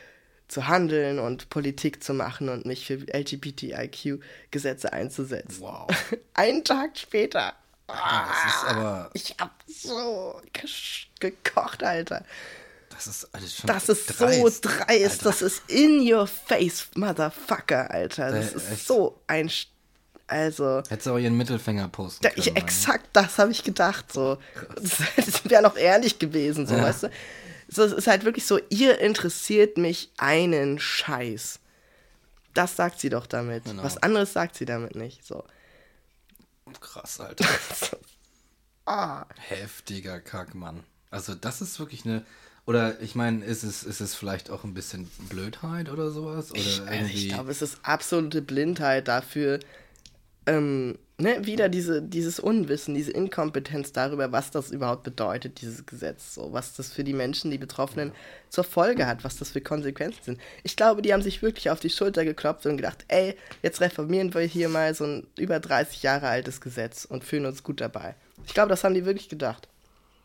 zu 0.48 0.68
handeln 0.68 1.18
und 1.18 1.50
Politik 1.50 2.04
zu 2.04 2.14
machen 2.14 2.50
und 2.50 2.66
mich 2.66 2.86
für 2.86 3.00
LGBTIQ-Gesetze 3.12 4.92
einzusetzen. 4.92 5.62
Wow. 5.62 5.88
Einen 6.34 6.64
Tag 6.64 6.98
später. 6.98 7.56
Das 7.92 8.54
ist 8.54 8.64
aber. 8.66 9.10
Ich 9.14 9.36
hab 9.40 9.52
so 9.68 10.42
gekocht, 11.20 11.84
Alter. 11.84 12.24
Das 12.90 13.08
ist 13.08 13.34
alles 13.34 13.56
schon 13.56 13.68
Das 13.68 13.90
ist 13.90 14.20
dreist, 14.20 14.64
so 14.64 14.70
dreist. 14.70 14.90
Alter. 14.90 15.24
Das 15.24 15.42
ist 15.42 15.64
in 15.68 16.12
your 16.12 16.28
face, 16.28 16.88
Motherfucker, 16.96 17.90
Alter. 17.90 18.32
Das 18.32 18.54
ist 18.54 18.72
echt? 18.72 18.88
so 18.88 19.22
ein 19.28 19.50
also. 20.28 20.82
Hättest 20.88 21.08
du 21.08 21.12
auch 21.12 21.18
ihren 21.18 21.36
Mittelfinger 21.36 21.90
posten 21.90 22.24
können. 22.24 22.36
Ich, 22.38 22.56
exakt 22.56 23.10
das 23.14 23.38
habe 23.38 23.52
ich 23.52 23.64
gedacht. 23.64 24.14
So. 24.14 24.38
Das, 24.76 24.98
das 25.18 25.50
wäre 25.50 25.62
noch 25.62 25.76
ehrlich 25.76 26.20
gewesen, 26.20 26.68
so, 26.68 26.76
ja. 26.76 26.84
weißt 26.84 27.04
du? 27.04 27.12
So, 27.68 27.84
es 27.84 27.92
ist 27.92 28.08
halt 28.08 28.24
wirklich 28.24 28.46
so, 28.46 28.60
ihr 28.70 29.00
interessiert 29.00 29.78
mich 29.78 30.10
einen 30.18 30.80
Scheiß. 30.80 31.60
Das 32.54 32.76
sagt 32.76 33.00
sie 33.00 33.10
doch 33.10 33.28
damit. 33.28 33.66
Genau. 33.66 33.84
Was 33.84 33.98
anderes 33.98 34.34
sagt 34.34 34.56
sie 34.56 34.66
damit 34.66 34.96
nicht. 34.96 35.26
So. 35.26 35.44
Krass, 36.80 37.20
Alter. 37.20 37.46
ah. 38.86 39.26
Heftiger 39.36 40.20
Kack, 40.20 40.56
Mann. 40.56 40.84
Also, 41.10 41.36
das 41.36 41.62
ist 41.62 41.80
wirklich 41.80 42.06
eine. 42.06 42.26
Oder 42.66 43.02
ich 43.02 43.16
meine, 43.16 43.44
ist 43.44 43.64
es, 43.64 43.84
ist 43.84 44.02
es 44.02 44.14
vielleicht 44.14 44.52
auch 44.52 44.64
ein 44.64 44.76
bisschen 44.76 45.10
Blödheit 45.30 45.90
oder 45.90 46.12
sowas? 46.12 46.52
Oder 46.52 46.60
ich, 46.60 46.82
also 46.82 47.06
ich 47.06 47.30
glaube, 47.30 47.52
es 47.52 47.62
ist 47.64 47.80
absolute 47.84 48.44
Blindheit 48.44 49.08
dafür, 49.08 49.60
ähm, 50.48 50.98
ne, 51.18 51.46
wieder 51.46 51.70
diese, 51.70 52.02
dieses 52.02 52.40
Unwissen, 52.40 52.96
diese 52.96 53.12
Inkompetenz 53.12 53.92
darüber, 53.92 54.32
was 54.32 54.52
das 54.52 54.72
überhaupt 54.72 55.04
bedeutet, 55.04 55.62
dieses 55.62 55.86
Gesetz, 55.86 56.36
so, 56.36 56.52
was 56.52 56.74
das 56.76 56.92
für 56.92 57.04
die 57.04 57.14
Menschen, 57.14 57.52
die 57.52 57.58
Betroffenen 57.58 58.12
zur 58.50 58.64
Folge 58.64 59.06
hat, 59.08 59.24
was 59.24 59.38
das 59.38 59.52
für 59.52 59.62
Konsequenzen 59.62 60.24
sind. 60.24 60.42
Ich 60.64 60.76
glaube, 60.76 61.02
die 61.02 61.14
haben 61.14 61.22
sich 61.22 61.42
wirklich 61.42 61.70
auf 61.70 61.80
die 61.80 61.90
Schulter 61.90 62.26
geklopft 62.26 62.66
und 62.66 62.78
gedacht, 62.78 63.06
ey, 63.08 63.36
jetzt 63.62 63.82
reformieren 63.82 64.34
wir 64.34 64.42
hier 64.42 64.70
mal 64.70 64.94
so 64.96 65.06
ein 65.06 65.28
über 65.38 65.60
30 65.60 66.04
Jahre 66.04 66.28
altes 66.28 66.60
Gesetz 66.62 67.06
und 67.06 67.24
fühlen 67.24 67.46
uns 67.46 67.64
gut 67.64 67.82
dabei. 67.82 68.16
Ich 68.46 68.54
glaube, 68.54 68.70
das 68.70 68.84
haben 68.84 68.96
die 68.96 69.06
wirklich 69.06 69.30
gedacht. 69.30 69.68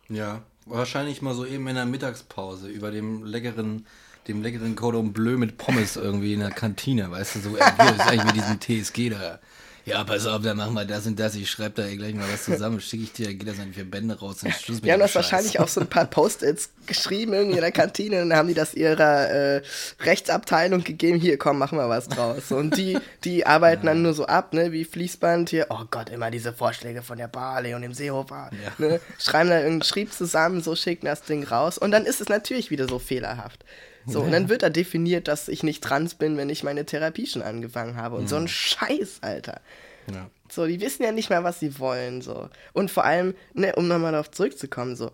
Ja, 0.08 0.42
wahrscheinlich 0.64 1.20
mal 1.20 1.34
so 1.34 1.44
eben 1.44 1.66
in 1.68 1.74
der 1.74 1.86
Mittagspause 1.86 2.68
über 2.68 2.90
dem 2.90 3.24
leckeren 3.24 3.86
dem 4.28 4.42
leckeren 4.42 4.74
Cordon 4.74 5.12
Bleu 5.12 5.36
mit 5.36 5.56
Pommes 5.56 5.94
irgendwie 5.94 6.34
in 6.34 6.40
der 6.40 6.50
Kantine, 6.50 7.12
weißt 7.12 7.36
du, 7.36 7.40
so, 7.40 7.56
ist 7.56 7.62
eigentlich 7.62 8.24
mit 8.24 8.34
diesem 8.34 8.60
TSG 8.60 9.10
da 9.10 9.38
ja, 9.86 10.02
pass 10.02 10.26
auf, 10.26 10.42
dann 10.42 10.56
machen 10.56 10.74
wir 10.74 10.84
das 10.84 11.06
und 11.06 11.18
das. 11.18 11.36
Ich 11.36 11.48
schreibe 11.48 11.80
da 11.80 11.94
gleich 11.94 12.12
mal 12.12 12.26
was 12.30 12.44
zusammen, 12.44 12.80
schicke 12.80 13.04
ich 13.04 13.12
dir, 13.12 13.32
geht 13.32 13.46
das 13.46 13.60
an 13.60 13.72
vier 13.72 13.88
Bände 13.88 14.18
raus 14.18 14.42
und 14.42 14.52
Schluss 14.52 14.78
mit 14.78 14.84
Wir 14.84 14.94
haben 14.94 15.00
das 15.00 15.12
Scheiß. 15.12 15.22
wahrscheinlich 15.22 15.60
auch 15.60 15.68
so 15.68 15.80
ein 15.80 15.86
paar 15.86 16.06
Post-its 16.06 16.70
geschrieben 16.86 17.34
irgendwie 17.34 17.54
in 17.54 17.62
der 17.62 17.70
Kantine 17.70 18.22
und 18.22 18.30
dann 18.30 18.38
haben 18.38 18.48
die 18.48 18.54
das 18.54 18.74
ihrer 18.74 19.30
äh, 19.30 19.62
Rechtsabteilung 20.00 20.82
gegeben. 20.82 21.20
Hier, 21.20 21.38
komm, 21.38 21.58
machen 21.58 21.78
wir 21.78 21.88
was 21.88 22.08
draus. 22.08 22.50
Und 22.50 22.76
die, 22.76 22.98
die 23.22 23.46
arbeiten 23.46 23.86
ja. 23.86 23.92
dann 23.92 24.02
nur 24.02 24.12
so 24.12 24.26
ab, 24.26 24.52
ne, 24.54 24.72
wie 24.72 24.84
Fließband 24.84 25.50
hier. 25.50 25.66
Oh 25.70 25.84
Gott, 25.88 26.10
immer 26.10 26.32
diese 26.32 26.52
Vorschläge 26.52 27.02
von 27.02 27.16
der 27.18 27.28
Barley 27.28 27.74
und 27.74 27.82
dem 27.82 27.94
Seehofer. 27.94 28.50
Ja. 28.52 28.72
Ne? 28.78 29.00
Schreiben 29.20 29.50
da 29.50 29.58
irgendeinen 29.58 29.82
Schrieb 29.82 30.12
zusammen, 30.12 30.64
so 30.64 30.74
schicken 30.74 31.06
das 31.06 31.22
Ding 31.22 31.44
raus. 31.44 31.78
Und 31.78 31.92
dann 31.92 32.06
ist 32.06 32.20
es 32.20 32.28
natürlich 32.28 32.72
wieder 32.72 32.88
so 32.88 32.98
fehlerhaft. 32.98 33.64
So, 34.06 34.20
ja. 34.20 34.24
und 34.24 34.32
dann 34.32 34.48
wird 34.48 34.62
da 34.62 34.70
definiert, 34.70 35.28
dass 35.28 35.48
ich 35.48 35.62
nicht 35.62 35.82
trans 35.82 36.14
bin, 36.14 36.36
wenn 36.36 36.48
ich 36.48 36.62
meine 36.62 36.86
Therapie 36.86 37.26
schon 37.26 37.42
angefangen 37.42 37.96
habe. 37.96 38.16
Und 38.16 38.24
mhm. 38.24 38.28
so 38.28 38.36
ein 38.36 38.48
Scheiß, 38.48 39.18
Alter. 39.22 39.60
Ja. 40.12 40.30
So, 40.50 40.66
die 40.66 40.80
wissen 40.80 41.02
ja 41.02 41.12
nicht 41.12 41.30
mehr, 41.30 41.44
was 41.44 41.60
sie 41.60 41.78
wollen. 41.78 42.22
So. 42.22 42.48
Und 42.72 42.90
vor 42.90 43.04
allem, 43.04 43.34
ne, 43.54 43.74
um 43.76 43.88
nochmal 43.88 44.12
darauf 44.12 44.30
zurückzukommen, 44.30 44.96
so, 44.96 45.10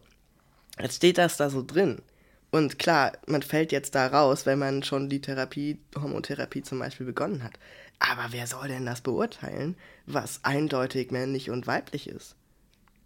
jetzt 0.78 0.96
steht 0.96 1.18
das 1.18 1.36
da 1.36 1.50
so 1.50 1.62
drin. 1.62 2.02
Und 2.50 2.78
klar, 2.78 3.12
man 3.26 3.42
fällt 3.42 3.72
jetzt 3.72 3.94
da 3.94 4.08
raus, 4.08 4.44
wenn 4.44 4.58
man 4.58 4.82
schon 4.82 5.08
die 5.08 5.22
Therapie, 5.22 5.78
Homotherapie 5.96 6.62
zum 6.62 6.78
Beispiel 6.80 7.06
begonnen 7.06 7.42
hat. 7.42 7.54
Aber 7.98 8.26
wer 8.30 8.46
soll 8.46 8.68
denn 8.68 8.84
das 8.84 9.00
beurteilen, 9.00 9.76
was 10.06 10.40
eindeutig 10.42 11.10
männlich 11.10 11.48
und 11.48 11.66
weiblich 11.66 12.08
ist? 12.08 12.36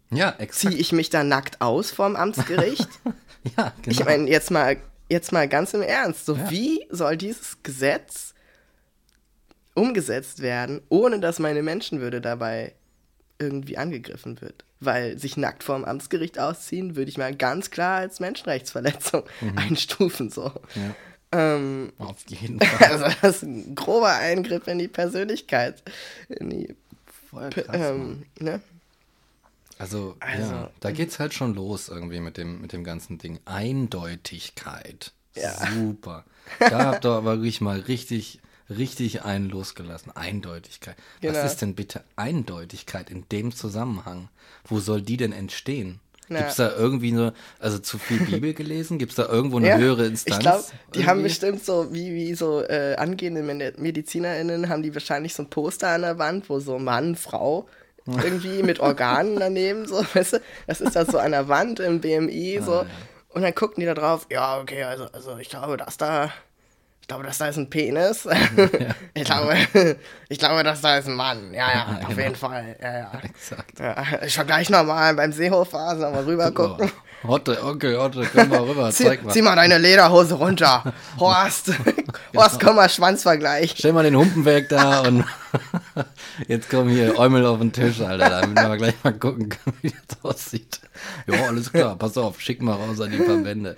Ja, 0.09 0.31
exakt. 0.31 0.53
Ziehe 0.55 0.81
ich 0.81 0.91
mich 0.91 1.09
da 1.09 1.23
nackt 1.23 1.61
aus 1.61 1.91
vorm 1.91 2.15
Amtsgericht? 2.17 2.89
ja, 3.57 3.73
genau. 3.81 3.87
Ich 3.87 4.03
meine, 4.03 4.29
jetzt 4.29 4.51
mal 4.51 4.77
jetzt 5.09 5.31
mal 5.31 5.47
ganz 5.47 5.73
im 5.73 5.81
Ernst, 5.81 6.25
so 6.25 6.35
ja. 6.35 6.49
wie 6.49 6.85
soll 6.89 7.17
dieses 7.17 7.63
Gesetz 7.63 8.33
umgesetzt 9.73 10.41
werden, 10.41 10.81
ohne 10.89 11.19
dass 11.19 11.39
meine 11.39 11.61
Menschenwürde 11.61 12.21
dabei 12.21 12.73
irgendwie 13.39 13.77
angegriffen 13.77 14.41
wird? 14.41 14.65
Weil 14.79 15.17
sich 15.17 15.37
nackt 15.37 15.63
vorm 15.63 15.85
Amtsgericht 15.85 16.39
ausziehen, 16.39 16.95
würde 16.95 17.09
ich 17.09 17.17
mal 17.17 17.35
ganz 17.35 17.71
klar 17.71 17.97
als 17.97 18.19
Menschenrechtsverletzung 18.19 19.23
mhm. 19.41 19.53
einstufen. 19.57 20.29
So. 20.29 20.51
Ja. 20.75 20.95
Ähm, 21.31 21.93
Auf 21.97 22.17
jeden 22.27 22.59
Fall. 22.61 22.91
Also 22.91 23.05
das 23.21 23.37
ist 23.37 23.43
ein 23.43 23.75
grober 23.75 24.13
Eingriff 24.13 24.67
in 24.67 24.77
die 24.77 24.87
Persönlichkeit. 24.87 25.81
In 26.29 26.49
die, 26.49 26.75
Voll 27.29 27.49
krass, 27.49 27.75
ähm, 27.75 28.23
ne? 28.39 28.61
Also, 29.79 30.15
also 30.19 30.51
ja, 30.53 30.71
da 30.79 30.91
geht's 30.91 31.19
halt 31.19 31.33
schon 31.33 31.53
los 31.53 31.89
irgendwie 31.89 32.19
mit 32.19 32.37
dem, 32.37 32.61
mit 32.61 32.73
dem 32.73 32.83
ganzen 32.83 33.17
Ding. 33.17 33.39
Eindeutigkeit. 33.45 35.13
Ja. 35.35 35.53
Super. 35.71 36.25
Da 36.59 36.85
habt 36.85 37.05
ihr 37.05 37.11
aber 37.11 37.37
wirklich 37.37 37.61
mal 37.61 37.79
richtig, 37.79 38.39
richtig 38.69 39.23
einen 39.23 39.49
losgelassen. 39.49 40.15
Eindeutigkeit. 40.15 40.95
Genau. 41.21 41.33
Was 41.33 41.51
ist 41.51 41.61
denn 41.61 41.75
bitte 41.75 42.03
Eindeutigkeit 42.15 43.09
in 43.09 43.27
dem 43.29 43.53
Zusammenhang? 43.53 44.29
Wo 44.65 44.79
soll 44.79 45.01
die 45.01 45.17
denn 45.17 45.31
entstehen? 45.31 45.99
Ja. 46.29 46.39
Gibt 46.39 46.49
es 46.49 46.55
da 46.57 46.75
irgendwie 46.75 47.11
nur, 47.13 47.33
also 47.59 47.79
zu 47.79 47.97
viel 47.97 48.19
Bibel 48.19 48.53
gelesen? 48.53 48.97
Gibt 48.97 49.11
es 49.11 49.15
da 49.15 49.27
irgendwo 49.27 49.57
eine 49.57 49.67
ja, 49.69 49.77
höhere 49.77 50.05
Instanz? 50.07 50.37
Ich 50.37 50.41
glaube, 50.41 50.63
die 50.63 50.73
irgendwie? 50.99 51.09
haben 51.09 51.23
bestimmt 51.23 51.63
so, 51.63 51.93
wie, 51.93 52.13
wie 52.13 52.33
so 52.33 52.63
äh, 52.63 52.95
angehende 52.97 53.43
MedizinerInnen, 53.77 54.67
haben 54.67 54.83
die 54.83 54.93
wahrscheinlich 54.93 55.33
so 55.33 55.43
ein 55.43 55.49
Poster 55.49 55.89
an 55.89 56.01
der 56.01 56.17
Wand, 56.17 56.49
wo 56.49 56.59
so 56.59 56.79
Mann, 56.79 57.15
Frau 57.15 57.67
irgendwie 58.23 58.63
mit 58.63 58.79
Organen 58.79 59.37
daneben, 59.37 59.87
so, 59.87 60.03
weißt 60.13 60.33
du? 60.33 60.41
Das 60.65 60.81
ist 60.81 60.95
da 60.95 61.05
so 61.05 61.19
an 61.19 61.31
der 61.31 61.47
Wand 61.47 61.79
im 61.79 62.01
BMI, 62.01 62.59
ah, 62.59 62.63
so. 62.63 62.73
Ah. 62.73 62.85
Und 63.29 63.41
dann 63.41 63.53
guckten 63.53 63.81
die 63.81 63.85
da 63.85 63.93
drauf, 63.93 64.25
ja, 64.31 64.59
okay, 64.59 64.83
also, 64.83 65.05
also 65.11 65.37
ich 65.37 65.49
glaube, 65.49 65.77
dass 65.77 65.97
da, 65.97 66.31
ich 67.01 67.07
glaube, 67.07 67.23
dass 67.23 67.37
da 67.37 67.47
ist 67.47 67.57
ein 67.57 67.69
Penis. 67.69 68.23
Ja. 68.23 68.35
ich, 69.13 69.23
glaube, 69.25 69.55
ich 70.29 70.39
glaube, 70.39 70.63
dass 70.63 70.81
da 70.81 70.97
ist 70.97 71.07
ein 71.07 71.15
Mann. 71.15 71.53
Ja, 71.53 71.67
ja, 71.67 71.73
ja 71.73 71.97
auf 72.01 72.07
genau. 72.07 72.21
jeden 72.21 72.35
Fall. 72.35 72.75
Ja, 72.81 72.97
ja. 72.97 73.11
Exakt. 73.23 74.25
Ich 74.25 74.39
gleich 74.45 74.69
nochmal 74.69 75.13
beim 75.13 75.31
Seehofphasen 75.31 76.01
nochmal 76.01 76.23
rüber 76.23 76.51
gucken. 76.51 76.91
Hotte, 77.23 77.63
Onkel, 77.63 77.97
Hotte, 77.97 78.27
komm 78.33 78.49
mal 78.49 78.59
rüber, 78.59 78.91
zieh, 78.91 79.05
zeig 79.05 79.23
mal. 79.23 79.31
Zieh 79.33 79.41
mal 79.41 79.55
deine 79.55 79.79
Lederhose 79.79 80.35
runter. 80.35 80.93
Horst, 81.19 81.71
Horst, 82.35 82.59
komm 82.59 82.75
mal 82.75 82.89
Schwanzvergleich. 82.89 83.73
Stell 83.77 83.93
mal 83.93 84.03
den 84.03 84.15
Humpen 84.15 84.45
weg 84.45 84.69
da 84.69 85.01
und 85.01 85.25
jetzt 86.47 86.69
kommen 86.69 86.89
hier 86.89 87.17
Eumel 87.17 87.45
auf 87.45 87.57
den 87.59 87.73
Tisch, 87.73 88.01
Alter, 88.01 88.29
damit 88.29 88.55
wir 88.57 88.77
gleich 88.77 88.95
mal 89.03 89.13
gucken 89.13 89.49
wie 89.81 89.93
das 90.07 90.17
aussieht. 90.23 90.79
Ja, 91.25 91.47
alles 91.47 91.71
klar, 91.71 91.95
pass 91.95 92.17
auf, 92.17 92.39
schick 92.39 92.61
mal 92.61 92.73
raus 92.73 93.01
an 93.01 93.11
die 93.11 93.17
Verbände. 93.17 93.77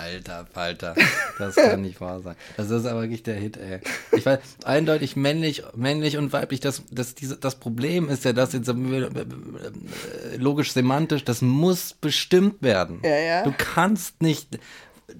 Alter 0.00 0.46
Falter, 0.52 0.94
das 1.38 1.56
kann 1.56 1.82
nicht 1.82 2.00
wahr 2.00 2.20
sein. 2.20 2.36
Das 2.56 2.70
ist 2.70 2.86
aber 2.86 3.02
wirklich 3.02 3.22
der 3.22 3.34
Hit, 3.34 3.56
ey. 3.56 3.80
Ich 4.12 4.24
weiß, 4.24 4.38
eindeutig 4.64 5.16
männlich, 5.16 5.62
männlich 5.74 6.16
und 6.16 6.32
weiblich, 6.32 6.60
das, 6.60 6.82
das, 6.90 7.14
diese, 7.14 7.36
das 7.36 7.56
Problem 7.56 8.08
ist 8.08 8.24
ja, 8.24 8.32
dass 8.32 8.52
jetzt 8.52 8.68
äh, 8.68 8.74
logisch 10.36 10.72
semantisch, 10.72 11.24
das 11.24 11.42
muss 11.42 11.94
bestimmt 11.94 12.62
werden. 12.62 13.00
Ja, 13.04 13.16
ja. 13.16 13.42
Du 13.44 13.52
kannst 13.56 14.22
nicht, 14.22 14.58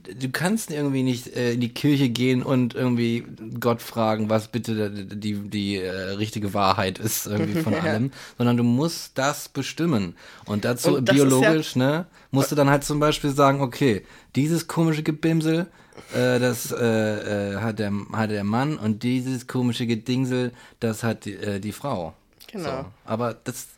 du 0.03 0.31
kannst 0.31 0.71
irgendwie 0.71 1.03
nicht 1.03 1.35
äh, 1.37 1.53
in 1.53 1.61
die 1.61 1.73
Kirche 1.73 2.09
gehen 2.09 2.43
und 2.43 2.75
irgendwie 2.75 3.25
Gott 3.59 3.83
fragen, 3.83 4.31
was 4.31 4.49
bitte 4.49 4.91
die, 4.91 5.19
die, 5.19 5.49
die 5.49 5.77
äh, 5.77 5.91
richtige 5.91 6.55
Wahrheit 6.55 6.99
ist 6.99 7.27
irgendwie 7.27 7.61
von 7.61 7.73
ja. 7.75 7.81
allem, 7.81 8.11
sondern 8.39 8.57
du 8.57 8.63
musst 8.63 9.19
das 9.19 9.49
bestimmen. 9.49 10.15
Und 10.47 10.65
dazu 10.65 10.97
und 10.97 11.05
biologisch, 11.11 11.77
ja, 11.77 11.83
ne, 11.83 12.07
musst 12.31 12.51
du 12.51 12.57
dann 12.57 12.71
halt 12.71 12.85
zum 12.85 13.01
Beispiel 13.01 13.31
sagen, 13.31 13.61
okay, 13.61 14.05
dieses 14.37 14.67
komische 14.67 15.03
Gebimsel, 15.03 15.67
äh, 16.15 16.39
das 16.39 16.73
äh, 16.73 17.55
äh, 17.55 17.57
hat, 17.57 17.79
der, 17.79 17.93
hat 18.13 18.31
der 18.31 18.45
Mann 18.45 18.79
und 18.79 19.03
dieses 19.03 19.47
komische 19.47 19.87
Gedingsel, 19.87 20.53
das 20.81 21.03
hat 21.03 21.25
die, 21.25 21.35
äh, 21.35 21.61
die 21.61 21.73
Frau. 21.73 22.15
Genau. 22.51 22.65
So. 22.65 22.87
Aber 23.05 23.37
das, 23.45 23.69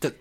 das 0.00 0.12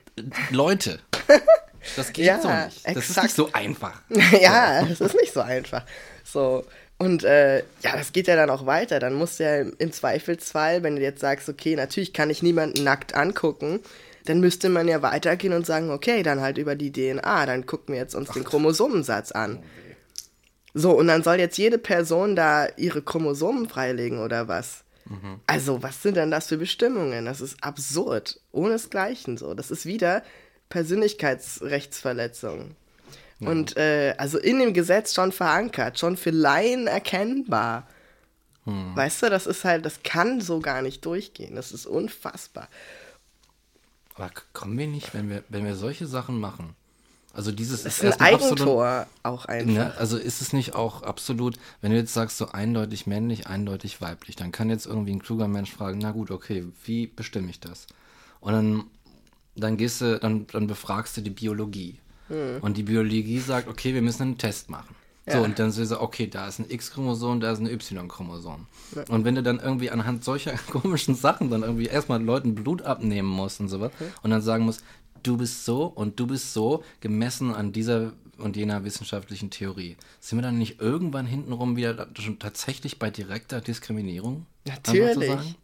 Leute. 0.51 0.99
Das 1.95 2.13
geht 2.13 2.25
ja, 2.25 2.41
so 2.41 2.49
nicht. 2.49 2.85
Das 2.85 2.95
exakt. 2.95 3.09
ist 3.09 3.23
nicht 3.23 3.35
so 3.35 3.49
einfach. 3.53 4.01
ja, 4.41 4.85
es 4.87 5.01
ist 5.01 5.15
nicht 5.15 5.33
so 5.33 5.41
einfach. 5.41 5.83
So. 6.23 6.65
Und 6.97 7.23
äh, 7.23 7.59
ja, 7.59 7.95
das 7.95 8.11
geht 8.11 8.27
ja 8.27 8.35
dann 8.35 8.49
auch 8.49 8.65
weiter. 8.65 8.99
Dann 8.99 9.13
musst 9.13 9.39
du 9.39 9.43
ja 9.43 9.69
im 9.77 9.91
Zweifelsfall, 9.91 10.83
wenn 10.83 10.95
du 10.95 11.01
jetzt 11.01 11.21
sagst, 11.21 11.47
okay, 11.47 11.75
natürlich 11.75 12.13
kann 12.13 12.29
ich 12.29 12.41
niemanden 12.41 12.83
nackt 12.83 13.15
angucken, 13.15 13.79
dann 14.25 14.39
müsste 14.39 14.69
man 14.69 14.87
ja 14.87 15.01
weitergehen 15.01 15.53
und 15.53 15.65
sagen, 15.65 15.89
okay, 15.89 16.23
dann 16.23 16.41
halt 16.41 16.57
über 16.57 16.75
die 16.75 16.91
DNA, 16.91 17.45
dann 17.45 17.65
gucken 17.65 17.93
wir 17.93 18.01
jetzt 18.01 18.15
uns 18.15 18.29
Ach. 18.29 18.33
den 18.33 18.43
Chromosomensatz 18.43 19.31
an. 19.31 19.63
So, 20.73 20.91
und 20.91 21.07
dann 21.07 21.23
soll 21.23 21.39
jetzt 21.39 21.57
jede 21.57 21.77
Person 21.77 22.35
da 22.35 22.67
ihre 22.77 23.01
Chromosomen 23.01 23.69
freilegen 23.69 24.19
oder 24.19 24.47
was? 24.47 24.83
Mhm. 25.05 25.39
Also, 25.47 25.81
was 25.81 26.03
sind 26.03 26.17
denn 26.17 26.31
das 26.31 26.47
für 26.47 26.57
Bestimmungen? 26.57 27.25
Das 27.25 27.41
ist 27.41 27.63
absurd. 27.63 28.39
Ohnesgleichen 28.51 29.37
so. 29.37 29.53
Das 29.53 29.71
ist 29.71 29.85
wieder 29.85 30.23
Persönlichkeitsrechtsverletzung. 30.69 32.75
Ja. 33.39 33.49
Und 33.49 33.77
äh, 33.77 34.15
also 34.17 34.37
in 34.37 34.59
dem 34.59 34.73
Gesetz 34.73 35.13
schon 35.13 35.31
verankert, 35.31 35.99
schon 35.99 36.17
für 36.17 36.31
Laien 36.31 36.87
erkennbar. 36.87 37.87
Hm. 38.65 38.95
Weißt 38.95 39.23
du, 39.23 39.29
das 39.29 39.47
ist 39.47 39.63
halt, 39.63 39.85
das 39.85 40.03
kann 40.03 40.41
so 40.41 40.59
gar 40.59 40.81
nicht 40.81 41.05
durchgehen. 41.05 41.55
Das 41.55 41.71
ist 41.71 41.85
unfassbar. 41.85 42.67
Aber 44.15 44.31
kommen 44.53 44.77
wir 44.77 44.87
nicht, 44.87 45.13
wenn 45.13 45.29
wir, 45.29 45.43
wenn 45.49 45.65
wir 45.65 45.75
solche 45.75 46.07
Sachen 46.07 46.39
machen? 46.39 46.75
Also 47.33 47.51
dieses 47.51 47.83
das 47.83 48.01
ist, 48.01 48.19
ein 48.19 48.19
Eigentor 48.19 48.87
absolut, 48.87 49.07
auch 49.21 49.45
einfach. 49.45 49.71
Ne, 49.71 49.93
also 49.97 50.17
ist 50.17 50.41
es 50.41 50.53
nicht 50.53 50.73
auch 50.73 51.03
absolut, 51.03 51.59
wenn 51.81 51.91
du 51.91 51.97
jetzt 51.97 52.15
sagst, 52.15 52.39
so 52.39 52.47
eindeutig 52.47 53.05
männlich, 53.05 53.45
eindeutig 53.45 54.01
weiblich, 54.01 54.35
dann 54.35 54.51
kann 54.51 54.71
jetzt 54.71 54.87
irgendwie 54.87 55.11
ein 55.11 55.21
kluger 55.21 55.47
Mensch 55.47 55.71
fragen, 55.71 55.99
na 55.99 56.11
gut, 56.11 56.31
okay, 56.31 56.65
wie 56.83 57.05
bestimme 57.05 57.51
ich 57.51 57.59
das? 57.59 57.85
Und 58.39 58.53
dann 58.53 58.85
dann 59.57 59.77
gehst 59.77 60.01
du, 60.01 60.19
dann, 60.19 60.47
dann 60.47 60.67
befragst 60.67 61.17
du 61.17 61.21
die 61.21 61.29
Biologie. 61.29 61.99
Hm. 62.27 62.59
Und 62.61 62.77
die 62.77 62.83
Biologie 62.83 63.39
sagt, 63.39 63.67
okay, 63.67 63.93
wir 63.93 64.01
müssen 64.01 64.23
einen 64.23 64.37
Test 64.37 64.69
machen. 64.69 64.95
Ja. 65.25 65.33
So, 65.33 65.43
und 65.43 65.59
dann 65.59 65.71
sie 65.71 65.85
so, 65.85 65.99
okay, 65.99 66.27
da 66.27 66.47
ist 66.47 66.59
ein 66.59 66.69
X-Chromosom, 66.69 67.41
da 67.41 67.51
ist 67.51 67.59
ein 67.59 67.67
Y-Chromosom. 67.67 68.65
Ja. 68.95 69.03
Und 69.09 69.25
wenn 69.25 69.35
du 69.35 69.43
dann 69.43 69.59
irgendwie 69.59 69.89
anhand 69.89 70.23
solcher 70.23 70.53
komischen 70.71 71.15
Sachen 71.15 71.49
dann 71.49 71.63
irgendwie 71.63 71.87
erstmal 71.87 72.23
Leuten 72.23 72.55
Blut 72.55 72.81
abnehmen 72.83 73.27
musst 73.27 73.59
und 73.59 73.67
sowas 73.67 73.91
okay. 73.95 74.09
und 74.23 74.31
dann 74.31 74.41
sagen 74.41 74.63
musst, 74.63 74.83
du 75.23 75.37
bist 75.37 75.65
so 75.65 75.83
und 75.85 76.19
du 76.19 76.27
bist 76.27 76.53
so, 76.53 76.83
gemessen 77.01 77.53
an 77.53 77.73
dieser 77.73 78.13
und 78.37 78.55
jener 78.55 78.83
wissenschaftlichen 78.83 79.49
Theorie. 79.49 79.97
Sind 80.19 80.37
wir 80.37 80.43
dann 80.43 80.57
nicht 80.57 80.79
irgendwann 80.79 81.25
hintenrum 81.25 81.75
wieder 81.75 82.07
schon 82.17 82.39
tatsächlich 82.39 82.99
bei 82.99 83.09
direkter 83.09 83.61
Diskriminierung? 83.61 84.45
Natürlich. 84.65 85.55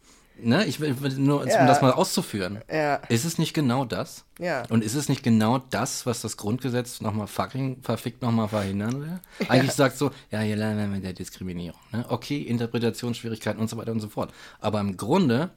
Ne, 0.44 0.66
ich 0.66 0.80
will 0.80 0.96
nur, 1.18 1.48
ja. 1.48 1.62
um 1.62 1.68
das 1.68 1.82
mal 1.82 1.92
auszuführen. 1.92 2.60
Ja. 2.72 2.96
Ist 3.10 3.26
es 3.26 3.38
nicht 3.38 3.54
genau 3.54 3.86
das? 3.86 4.26
Ja. 4.40 4.64
Und 4.70 4.84
ist 4.84 4.96
es 4.96 5.10
nicht 5.10 5.24
genau 5.24 5.58
das, 5.58 6.06
was 6.06 6.22
das 6.22 6.38
Grundgesetz 6.38 7.02
nochmal 7.02 7.28
fucking 7.28 7.82
verfickt 7.82 8.22
nochmal 8.22 8.48
verhindern 8.48 9.02
will? 9.02 9.20
Eigentlich 9.48 9.72
sagt 9.74 9.98
so, 9.98 10.12
ja, 10.32 10.40
hier 10.40 10.56
lernen 10.56 10.94
wir 10.94 11.00
der 11.00 11.14
Diskriminierung. 11.14 11.80
Ne? 11.92 12.06
Okay, 12.10 12.42
Interpretationsschwierigkeiten 12.42 13.62
und 13.62 13.70
so 13.70 13.78
weiter 13.78 13.92
und 13.92 14.00
so 14.00 14.10
fort. 14.10 14.34
Aber 14.60 14.80
im 14.80 14.98
Grunde 14.98 15.52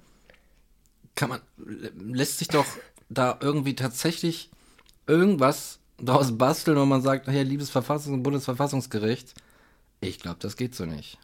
kann 1.14 1.30
man, 1.30 1.40
lässt 1.56 2.38
sich 2.38 2.48
doch 2.48 2.66
da 3.08 3.38
irgendwie 3.40 3.74
tatsächlich 3.74 4.50
irgendwas 5.06 5.78
daraus 5.98 6.36
basteln, 6.36 6.76
wo 6.76 6.84
man 6.84 7.02
sagt, 7.02 7.26
hey, 7.26 7.42
liebes 7.42 7.74
Verfassungs- 7.74 8.12
und 8.12 8.22
Bundesverfassungsgericht, 8.22 9.34
ich 10.00 10.20
glaube, 10.20 10.38
das 10.40 10.56
geht 10.56 10.74
so 10.74 10.84
nicht. 10.84 11.18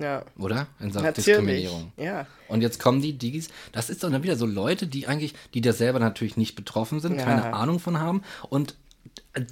Ja. 0.00 0.22
Oder? 0.38 0.66
In 0.80 0.92
Sachen 0.92 1.06
natürlich. 1.06 1.26
Diskriminierung. 1.26 1.92
Ja. 1.96 2.26
Und 2.48 2.60
jetzt 2.60 2.80
kommen 2.80 3.02
die 3.02 3.14
Digis. 3.14 3.48
Das 3.72 3.90
ist 3.90 4.02
dann 4.02 4.22
wieder 4.22 4.36
so 4.36 4.46
Leute, 4.46 4.86
die 4.86 5.06
eigentlich, 5.06 5.34
die 5.54 5.60
da 5.60 5.72
selber 5.72 5.98
natürlich 5.98 6.36
nicht 6.36 6.54
betroffen 6.54 7.00
sind, 7.00 7.18
ja. 7.18 7.24
keine 7.24 7.54
Ahnung 7.54 7.80
von 7.80 7.98
haben 7.98 8.22
und 8.48 8.74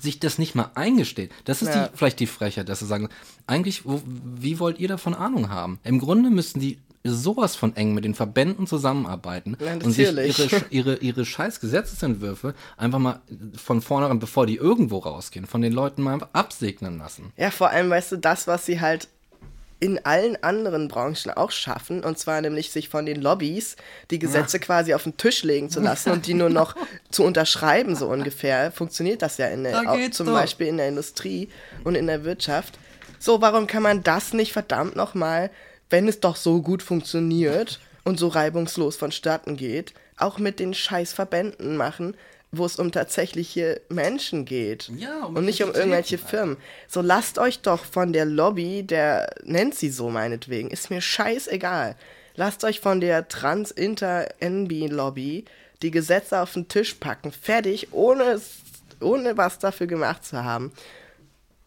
sich 0.00 0.20
das 0.20 0.38
nicht 0.38 0.54
mal 0.54 0.70
eingesteht. 0.74 1.30
Das 1.44 1.62
ist 1.62 1.74
ja. 1.74 1.88
die, 1.88 1.96
vielleicht 1.96 2.20
die 2.20 2.26
Frechheit, 2.26 2.68
dass 2.68 2.80
sie 2.80 2.86
sagen, 2.86 3.08
eigentlich, 3.46 3.84
wo, 3.84 4.02
wie 4.04 4.58
wollt 4.58 4.78
ihr 4.78 4.88
davon 4.88 5.14
Ahnung 5.14 5.50
haben? 5.50 5.78
Im 5.84 5.98
Grunde 5.98 6.30
müssten 6.30 6.60
die 6.60 6.78
sowas 7.06 7.54
von 7.54 7.76
eng 7.76 7.92
mit 7.92 8.04
den 8.04 8.14
Verbänden 8.14 8.66
zusammenarbeiten 8.66 9.58
ja, 9.60 9.74
und 9.74 9.92
sich 9.92 10.08
ihre, 10.08 10.26
ihre, 10.70 10.96
ihre 10.96 11.24
scheiß 11.26 11.60
Gesetzesentwürfe 11.60 12.54
einfach 12.78 12.98
mal 12.98 13.20
von 13.56 13.82
vornherein, 13.82 14.18
bevor 14.18 14.46
die 14.46 14.56
irgendwo 14.56 14.98
rausgehen, 14.98 15.44
von 15.44 15.60
den 15.60 15.74
Leuten 15.74 16.02
mal 16.02 16.14
einfach 16.14 16.30
absegnen 16.32 16.96
lassen. 16.96 17.32
Ja, 17.36 17.50
vor 17.50 17.68
allem, 17.68 17.90
weißt 17.90 18.12
du, 18.12 18.16
das, 18.16 18.46
was 18.46 18.64
sie 18.64 18.80
halt 18.80 19.08
in 19.80 20.04
allen 20.04 20.42
anderen 20.42 20.88
Branchen 20.88 21.30
auch 21.30 21.50
schaffen. 21.50 22.02
Und 22.04 22.18
zwar 22.18 22.40
nämlich 22.40 22.70
sich 22.70 22.88
von 22.88 23.06
den 23.06 23.20
Lobbys 23.20 23.76
die 24.10 24.18
Gesetze 24.18 24.58
quasi 24.58 24.94
auf 24.94 25.02
den 25.02 25.16
Tisch 25.16 25.42
legen 25.42 25.70
zu 25.70 25.80
lassen 25.80 26.10
und 26.10 26.26
die 26.26 26.34
nur 26.34 26.50
noch 26.50 26.74
zu 27.10 27.24
unterschreiben, 27.24 27.96
so 27.96 28.08
ungefähr. 28.08 28.72
Funktioniert 28.72 29.22
das 29.22 29.38
ja 29.38 29.48
in 29.48 29.64
der, 29.64 29.82
da 29.82 29.90
auch 29.90 30.10
zum 30.10 30.26
doch. 30.26 30.34
Beispiel 30.34 30.68
in 30.68 30.76
der 30.76 30.88
Industrie 30.88 31.48
und 31.84 31.94
in 31.94 32.06
der 32.06 32.24
Wirtschaft. 32.24 32.78
So, 33.18 33.40
warum 33.40 33.66
kann 33.66 33.82
man 33.82 34.02
das 34.02 34.32
nicht 34.32 34.52
verdammt 34.52 34.96
nochmal, 34.96 35.50
wenn 35.90 36.08
es 36.08 36.20
doch 36.20 36.36
so 36.36 36.62
gut 36.62 36.82
funktioniert 36.82 37.80
und 38.04 38.18
so 38.18 38.28
reibungslos 38.28 38.96
vonstatten 38.96 39.56
geht, 39.56 39.94
auch 40.16 40.38
mit 40.38 40.60
den 40.60 40.74
Scheißverbänden 40.74 41.76
machen, 41.76 42.16
wo 42.58 42.66
es 42.66 42.78
um 42.78 42.92
tatsächliche 42.92 43.80
Menschen 43.88 44.44
geht 44.44 44.90
ja, 44.96 45.24
um 45.24 45.36
und 45.36 45.44
nicht 45.44 45.62
um 45.62 45.72
irgendwelche 45.72 46.18
Firmen. 46.18 46.56
So 46.88 47.00
lasst 47.00 47.38
euch 47.38 47.60
doch 47.60 47.84
von 47.84 48.12
der 48.12 48.24
Lobby, 48.24 48.82
der 48.82 49.32
nennt 49.44 49.74
sie 49.74 49.90
so 49.90 50.10
meinetwegen, 50.10 50.70
ist 50.70 50.90
mir 50.90 51.00
scheißegal. 51.00 51.96
Lasst 52.36 52.64
euch 52.64 52.80
von 52.80 53.00
der 53.00 53.28
Trans-Inter-NB-Lobby 53.28 55.44
die 55.82 55.90
Gesetze 55.90 56.40
auf 56.40 56.54
den 56.54 56.68
Tisch 56.68 56.94
packen, 56.94 57.30
fertig, 57.30 57.88
ohne, 57.92 58.40
ohne 59.00 59.36
was 59.36 59.58
dafür 59.58 59.86
gemacht 59.86 60.24
zu 60.24 60.42
haben. 60.42 60.72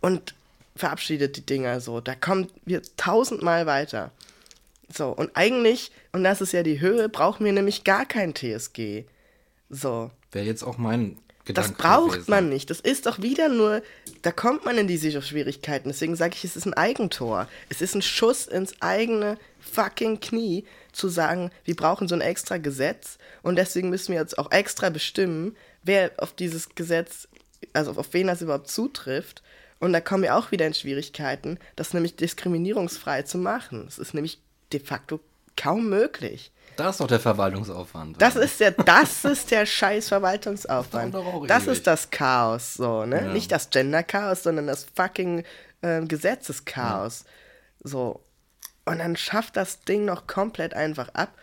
Und 0.02 0.34
verabschiedet 0.76 1.38
die 1.38 1.46
Dinger 1.46 1.80
so. 1.82 2.02
Da 2.02 2.16
kommen 2.16 2.50
wir 2.66 2.82
tausendmal 2.98 3.66
weiter. 3.66 4.12
So, 4.94 5.10
und 5.10 5.32
eigentlich, 5.36 5.92
und 6.12 6.24
das 6.24 6.42
ist 6.42 6.54
ja 6.54 6.64
die 6.64 6.80
Höhe, 6.80 7.10
brauchen 7.10 7.46
wir 7.46 7.52
nämlich 7.52 7.84
gar 7.84 8.06
kein 8.06 8.34
TSG. 8.34 9.04
So. 9.70 10.12
Wäre 10.32 10.46
jetzt 10.46 10.64
auch 10.64 10.78
mein 10.78 11.18
Gedanke. 11.46 11.72
Das 11.72 11.78
braucht 11.78 12.12
gewesen. 12.12 12.32
man 12.32 12.50
nicht. 12.50 12.70
Das 12.70 12.80
ist 12.80 13.06
doch 13.06 13.22
wieder 13.22 13.50
nur, 13.50 13.82
da 14.22 14.32
kommt 14.32 14.66
man 14.66 14.78
in 14.78 14.88
diese 14.88 15.22
Schwierigkeiten. 15.22 15.90
Deswegen 15.90 16.16
sage 16.16 16.36
ich, 16.36 16.44
es 16.44 16.56
ist 16.56 16.66
ein 16.66 16.74
Eigentor. 16.74 17.48
Es 17.70 17.82
ist 17.82 17.96
ein 17.96 18.02
Schuss 18.02 18.48
ins 18.48 18.82
eigene 18.82 19.38
fucking 19.60 20.20
Knie, 20.20 20.66
zu 20.92 21.10
sagen, 21.10 21.52
wir 21.64 21.76
brauchen 21.76 22.08
so 22.08 22.16
ein 22.16 22.22
extra 22.22 22.58
Gesetz 22.58 23.18
und 23.44 23.56
deswegen 23.56 23.90
müssen 23.90 24.14
wir 24.14 24.20
jetzt 24.20 24.38
auch 24.38 24.52
extra 24.52 24.90
bestimmen, 24.90 25.56
wer 25.84 26.12
auf 26.18 26.34
dieses 26.34 26.70
Gesetz, 26.76 27.28
also 27.74 27.92
auf 27.92 28.14
wen 28.14 28.28
das 28.28 28.42
überhaupt 28.42 28.70
zutrifft. 28.70 29.44
Und 29.80 29.94
da 29.94 30.02
kommen 30.02 30.24
wir 30.24 30.36
auch 30.36 30.52
wieder 30.52 30.66
in 30.66 30.74
Schwierigkeiten, 30.74 31.60
das 31.76 31.94
nämlich 31.94 32.16
diskriminierungsfrei 32.16 33.22
zu 33.22 33.38
machen. 33.38 33.86
Es 33.88 34.00
ist 34.00 34.16
nämlich 34.16 34.40
de 34.74 34.80
facto 34.80 35.20
kaum 35.56 35.88
möglich. 35.88 36.52
Da 36.78 36.92
ist 36.92 37.00
doch 37.00 37.08
der 37.08 37.20
Verwaltungsaufwand. 37.20 38.22
Das 38.22 38.36
ist 38.36 38.60
der, 38.60 38.72
das 38.72 39.26
ist 39.26 39.52
der 39.52 39.66
scheiß 39.66 40.10
Verwaltungsaufwand. 40.10 41.14
Das, 41.14 41.48
das 41.48 41.68
ist 41.68 41.88
das 41.88 42.12
Chaos, 42.12 42.76
so, 42.76 43.06
ne? 43.06 43.26
Ja. 43.26 43.34
Nicht 43.34 43.52
das 43.52 43.70
Gender-Chaos, 43.72 44.44
sondern 44.44 44.68
das 44.68 44.86
fucking 44.96 45.44
äh, 45.82 46.06
Gesetzeschaos. 46.06 47.26
Ja. 47.26 47.90
So. 47.90 48.22
Und 48.86 49.00
dann 49.00 49.18
schafft 49.18 49.58
das 49.58 49.82
Ding 49.82 50.06
noch 50.06 50.28
komplett 50.28 50.74
einfach 50.74 51.10
ab 51.10 51.34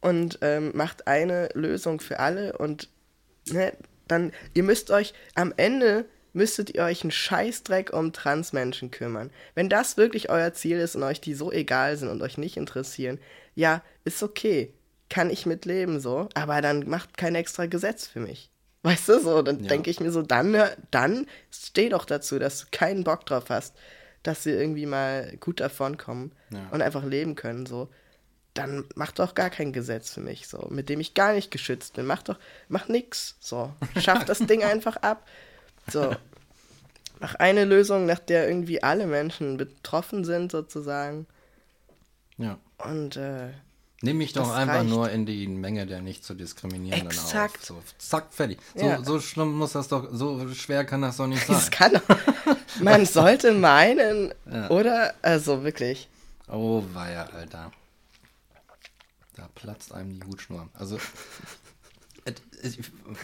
und 0.00 0.38
ähm, 0.40 0.72
macht 0.74 1.06
eine 1.06 1.50
Lösung 1.54 2.00
für 2.00 2.18
alle 2.18 2.56
und 2.56 2.88
ne, 3.50 3.72
dann, 4.08 4.32
ihr 4.54 4.64
müsst 4.64 4.90
euch 4.90 5.14
am 5.34 5.52
Ende 5.56 6.06
müsstet 6.32 6.74
ihr 6.74 6.84
euch 6.84 7.02
einen 7.02 7.10
Scheißdreck 7.10 7.92
um 7.92 8.12
Transmenschen 8.12 8.90
kümmern. 8.90 9.30
Wenn 9.54 9.68
das 9.68 9.96
wirklich 9.96 10.30
euer 10.30 10.52
Ziel 10.52 10.78
ist 10.78 10.94
und 10.94 11.02
euch 11.02 11.20
die 11.20 11.34
so 11.34 11.50
egal 11.50 11.96
sind 11.96 12.08
und 12.08 12.22
euch 12.22 12.38
nicht 12.38 12.56
interessieren, 12.56 13.18
ja, 13.60 13.82
ist 14.04 14.22
okay. 14.22 14.74
Kann 15.10 15.28
ich 15.28 15.44
mitleben 15.44 16.00
so, 16.00 16.28
aber 16.34 16.62
dann 16.62 16.88
macht 16.88 17.18
kein 17.18 17.34
extra 17.34 17.66
Gesetz 17.66 18.06
für 18.06 18.20
mich. 18.20 18.50
Weißt 18.82 19.08
du, 19.08 19.20
so, 19.20 19.42
dann 19.42 19.62
ja. 19.62 19.68
denke 19.68 19.90
ich 19.90 20.00
mir 20.00 20.10
so, 20.10 20.22
dann, 20.22 20.56
dann 20.90 21.26
steh 21.50 21.90
doch 21.90 22.06
dazu, 22.06 22.38
dass 22.38 22.60
du 22.60 22.66
keinen 22.70 23.04
Bock 23.04 23.26
drauf 23.26 23.50
hast, 23.50 23.74
dass 24.22 24.42
sie 24.42 24.52
irgendwie 24.52 24.86
mal 24.86 25.36
gut 25.40 25.60
davonkommen 25.60 26.32
ja. 26.50 26.66
und 26.70 26.80
einfach 26.80 27.04
leben 27.04 27.34
können, 27.34 27.66
so. 27.66 27.88
Dann 28.54 28.84
mach 28.96 29.12
doch 29.12 29.34
gar 29.34 29.50
kein 29.50 29.72
Gesetz 29.72 30.14
für 30.14 30.20
mich, 30.20 30.48
so, 30.48 30.66
mit 30.70 30.88
dem 30.88 30.98
ich 30.98 31.14
gar 31.14 31.34
nicht 31.34 31.50
geschützt 31.50 31.94
bin. 31.94 32.06
Mach 32.06 32.22
doch, 32.22 32.38
mach 32.68 32.88
nix, 32.88 33.36
so. 33.40 33.72
Schaff 34.00 34.24
das 34.24 34.38
Ding 34.38 34.64
einfach 34.64 34.96
ab. 34.96 35.28
So. 35.90 36.16
Mach 37.20 37.34
eine 37.34 37.64
Lösung, 37.66 38.06
nach 38.06 38.18
der 38.18 38.48
irgendwie 38.48 38.82
alle 38.82 39.06
Menschen 39.06 39.58
betroffen 39.58 40.24
sind, 40.24 40.50
sozusagen. 40.50 41.26
Ja. 42.40 42.58
Und 42.78 43.16
äh, 43.16 43.50
Nimm 44.02 44.16
mich 44.16 44.32
doch 44.32 44.50
einfach 44.50 44.76
reicht. 44.76 44.88
nur 44.88 45.10
in 45.10 45.26
die 45.26 45.46
Menge 45.46 45.86
der 45.86 46.00
nicht 46.00 46.24
zu 46.24 46.34
diskriminierenden 46.34 47.08
Exakt. 47.08 47.58
auf. 47.58 47.66
So, 47.66 47.82
zack, 47.98 48.32
fertig. 48.32 48.58
So, 48.74 48.86
ja. 48.86 49.04
so 49.04 49.20
schlimm 49.20 49.52
muss 49.52 49.72
das 49.72 49.88
doch, 49.88 50.08
so 50.10 50.48
schwer 50.54 50.86
kann 50.86 51.02
das 51.02 51.18
doch 51.18 51.26
nicht 51.26 51.46
sein. 51.46 51.56
Das 51.56 51.70
kann 51.70 51.92
doch, 51.92 52.16
man 52.82 53.04
sollte 53.04 53.52
meinen, 53.52 54.32
ja. 54.50 54.70
oder? 54.70 55.14
Also 55.20 55.64
wirklich. 55.64 56.08
Oh, 56.48 56.82
weia, 56.94 57.24
Alter. 57.26 57.72
Da 59.36 59.48
platzt 59.54 59.92
einem 59.92 60.18
die 60.18 60.26
Hutschnur. 60.26 60.68
Also, 60.72 60.98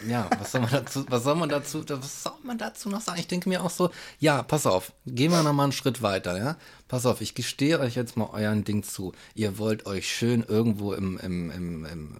ja, 0.07 0.29
was 0.39 0.51
soll 0.51 0.61
man 0.61 0.71
dazu, 0.71 1.05
was 1.09 1.23
soll 1.23 1.35
man 1.35 1.49
dazu, 1.49 1.83
was 1.87 2.23
soll 2.23 2.33
man 2.43 2.57
dazu 2.57 2.89
noch 2.89 3.01
sagen? 3.01 3.19
Ich 3.19 3.27
denke 3.27 3.49
mir 3.49 3.63
auch 3.63 3.69
so, 3.69 3.91
ja, 4.19 4.41
pass 4.43 4.65
auf, 4.65 4.93
gehen 5.05 5.31
wir 5.31 5.43
nochmal 5.43 5.65
einen 5.65 5.71
Schritt 5.71 6.01
weiter, 6.01 6.37
ja. 6.37 6.57
Pass 6.87 7.05
auf, 7.05 7.19
ich 7.19 7.35
gestehe 7.35 7.79
euch 7.79 7.95
jetzt 7.95 8.15
mal 8.15 8.29
euren 8.31 8.63
Ding 8.63 8.81
zu. 8.81 9.13
Ihr 9.35 9.57
wollt 9.57 9.85
euch 9.85 10.09
schön 10.09 10.43
irgendwo 10.43 10.93
im, 10.93 11.17
im, 11.19 11.51
im, 11.51 11.85
im 11.85 12.15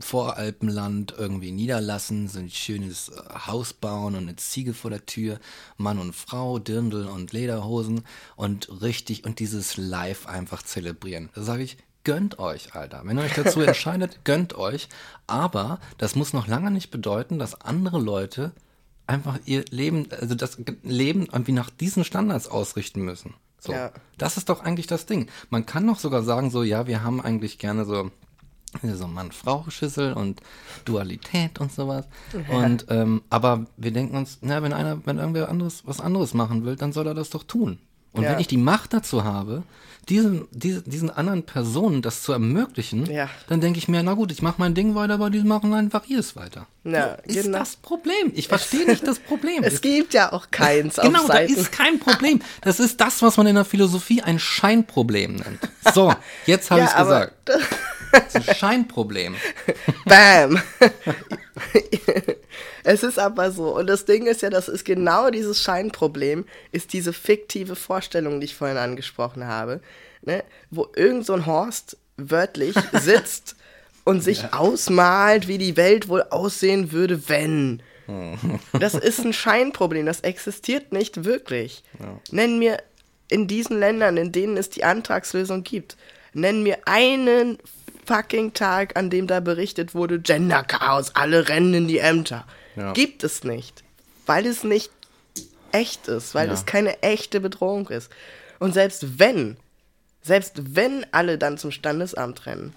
Voralpenland 0.00 1.14
irgendwie 1.18 1.50
niederlassen, 1.50 2.28
so 2.28 2.38
ein 2.38 2.50
schönes 2.50 3.08
äh, 3.08 3.46
Haus 3.46 3.72
bauen 3.72 4.14
und 4.14 4.22
eine 4.22 4.36
Ziege 4.36 4.74
vor 4.74 4.90
der 4.90 5.06
Tür, 5.06 5.40
Mann 5.76 5.98
und 5.98 6.14
Frau, 6.14 6.58
Dirndl 6.58 7.06
und 7.06 7.32
Lederhosen 7.32 8.04
und 8.36 8.82
richtig 8.82 9.24
und 9.24 9.40
dieses 9.40 9.76
Live 9.76 10.26
einfach 10.26 10.62
zelebrieren. 10.62 11.30
Da 11.34 11.42
sage 11.42 11.64
ich, 11.64 11.76
gönnt 12.04 12.38
euch, 12.38 12.74
Alter. 12.74 13.02
Wenn 13.04 13.18
ihr 13.18 13.24
euch 13.24 13.34
dazu 13.34 13.60
entscheidet, 13.62 14.24
gönnt 14.24 14.54
euch. 14.56 14.88
Aber 15.26 15.78
das 15.98 16.16
muss 16.16 16.32
noch 16.32 16.46
lange 16.46 16.70
nicht 16.70 16.90
bedeuten, 16.90 17.38
dass 17.38 17.60
andere 17.60 17.98
Leute 17.98 18.52
einfach 19.06 19.38
ihr 19.44 19.64
Leben, 19.70 20.08
also 20.20 20.34
das 20.34 20.58
Leben 20.82 21.26
irgendwie 21.26 21.52
nach 21.52 21.70
diesen 21.70 22.04
Standards 22.04 22.48
ausrichten 22.48 23.02
müssen. 23.02 23.34
So. 23.58 23.72
Ja. 23.72 23.92
Das 24.18 24.36
ist 24.36 24.48
doch 24.48 24.64
eigentlich 24.64 24.86
das 24.86 25.06
Ding. 25.06 25.28
Man 25.50 25.66
kann 25.66 25.86
doch 25.86 25.98
sogar 25.98 26.22
sagen, 26.22 26.50
so, 26.50 26.62
ja, 26.62 26.86
wir 26.86 27.04
haben 27.04 27.20
eigentlich 27.20 27.58
gerne 27.58 27.84
so, 27.84 28.10
so 28.82 29.06
Mann-Frau-Schüssel 29.06 30.14
und 30.14 30.40
Dualität 30.84 31.60
und 31.60 31.72
sowas. 31.72 32.06
Ja. 32.32 32.56
Und, 32.56 32.86
ähm, 32.88 33.22
aber 33.30 33.66
wir 33.76 33.92
denken 33.92 34.16
uns, 34.16 34.38
na, 34.40 34.62
wenn 34.62 34.72
einer, 34.72 35.04
wenn 35.06 35.18
irgendwer 35.18 35.48
anderes, 35.48 35.86
was 35.86 36.00
anderes 36.00 36.34
machen 36.34 36.64
will, 36.64 36.76
dann 36.76 36.92
soll 36.92 37.06
er 37.06 37.14
das 37.14 37.30
doch 37.30 37.44
tun. 37.44 37.78
Und 38.12 38.24
ja. 38.24 38.32
wenn 38.32 38.40
ich 38.40 38.48
die 38.48 38.56
Macht 38.56 38.92
dazu 38.92 39.24
habe, 39.24 39.62
diesen, 40.08 40.48
diese, 40.50 40.82
diesen 40.82 41.10
anderen 41.10 41.44
Personen 41.44 42.02
das 42.02 42.22
zu 42.22 42.32
ermöglichen, 42.32 43.06
ja. 43.06 43.28
dann 43.48 43.60
denke 43.60 43.78
ich 43.78 43.88
mir, 43.88 44.02
na 44.02 44.14
gut, 44.14 44.32
ich 44.32 44.42
mache 44.42 44.56
mein 44.58 44.74
Ding 44.74 44.94
weiter, 44.94 45.14
aber 45.14 45.30
die 45.30 45.42
machen 45.42 45.72
einfach 45.74 46.06
ihres 46.06 46.34
weiter. 46.34 46.66
Ja, 46.84 47.18
so 47.24 47.32
ist 47.32 47.44
genau. 47.44 47.58
das 47.58 47.76
Problem. 47.76 48.32
Ich 48.34 48.48
verstehe 48.48 48.86
nicht 48.86 49.06
das 49.06 49.18
Problem. 49.18 49.62
Es 49.72 49.80
gibt 49.80 50.12
ja 50.12 50.32
auch 50.32 50.50
keins 50.50 50.96
Genau, 50.96 51.20
auf 51.20 51.26
Seiten. 51.28 51.54
da 51.54 51.60
ist 51.60 51.72
kein 51.72 51.98
Problem. 52.00 52.40
Das 52.62 52.80
ist 52.80 53.00
das, 53.00 53.22
was 53.22 53.36
man 53.36 53.46
in 53.46 53.54
der 53.54 53.64
Philosophie 53.64 54.22
ein 54.22 54.38
Scheinproblem 54.38 55.36
nennt. 55.36 55.60
So, 55.94 56.12
jetzt 56.46 56.70
habe 56.70 56.80
ja, 56.82 56.86
ich 56.86 56.92
es 56.92 56.98
gesagt. 56.98 57.50
Das 58.12 58.34
ist 58.34 58.48
ein 58.48 58.54
Scheinproblem. 58.54 59.36
Bam. 60.04 60.60
es 62.84 63.02
ist 63.02 63.18
aber 63.18 63.50
so. 63.50 63.76
Und 63.76 63.86
das 63.86 64.04
Ding 64.04 64.26
ist 64.26 64.42
ja, 64.42 64.50
das 64.50 64.68
ist 64.68 64.84
genau 64.84 65.30
dieses 65.30 65.62
Scheinproblem, 65.62 66.44
ist 66.70 66.92
diese 66.92 67.12
fiktive 67.12 67.76
Vorstellung, 67.76 68.40
die 68.40 68.46
ich 68.46 68.54
vorhin 68.54 68.76
angesprochen 68.76 69.46
habe, 69.46 69.80
ne? 70.22 70.44
wo 70.70 70.88
irgend 70.94 71.26
so 71.26 71.32
ein 71.32 71.46
Horst 71.46 71.96
wörtlich 72.16 72.76
sitzt 72.92 73.56
und 74.04 74.22
sich 74.22 74.42
ja. 74.42 74.52
ausmalt, 74.52 75.48
wie 75.48 75.58
die 75.58 75.76
Welt 75.76 76.08
wohl 76.08 76.22
aussehen 76.30 76.92
würde, 76.92 77.28
wenn. 77.28 77.82
Das 78.78 78.94
ist 78.94 79.24
ein 79.24 79.32
Scheinproblem, 79.32 80.06
das 80.06 80.20
existiert 80.20 80.92
nicht 80.92 81.24
wirklich. 81.24 81.82
Ja. 81.98 82.18
Nenn 82.30 82.58
mir 82.58 82.78
in 83.28 83.46
diesen 83.46 83.78
Ländern, 83.78 84.16
in 84.16 84.32
denen 84.32 84.56
es 84.56 84.70
die 84.70 84.84
Antragslösung 84.84 85.62
gibt, 85.62 85.96
nenn 86.34 86.62
mir 86.62 86.78
einen 86.84 87.58
fucking 88.04 88.52
Tag, 88.52 88.96
an 88.96 89.10
dem 89.10 89.26
da 89.26 89.40
berichtet 89.40 89.94
wurde, 89.94 90.20
Gender-Chaos, 90.20 91.14
alle 91.14 91.48
rennen 91.48 91.74
in 91.74 91.88
die 91.88 91.98
Ämter. 91.98 92.46
Ja. 92.76 92.92
Gibt 92.92 93.24
es 93.24 93.44
nicht. 93.44 93.82
Weil 94.26 94.46
es 94.46 94.64
nicht 94.64 94.90
echt 95.72 96.08
ist, 96.08 96.34
weil 96.34 96.48
ja. 96.48 96.54
es 96.54 96.66
keine 96.66 97.02
echte 97.02 97.40
Bedrohung 97.40 97.88
ist. 97.88 98.10
Und 98.58 98.74
selbst 98.74 99.18
wenn, 99.18 99.56
selbst 100.22 100.74
wenn 100.76 101.06
alle 101.12 101.38
dann 101.38 101.58
zum 101.58 101.70
Standesamt 101.70 102.46
rennen, 102.46 102.74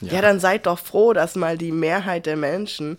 ja. 0.00 0.14
ja, 0.14 0.22
dann 0.22 0.38
seid 0.38 0.66
doch 0.66 0.78
froh, 0.78 1.12
dass 1.12 1.34
mal 1.34 1.58
die 1.58 1.72
Mehrheit 1.72 2.26
der 2.26 2.36
Menschen 2.36 2.98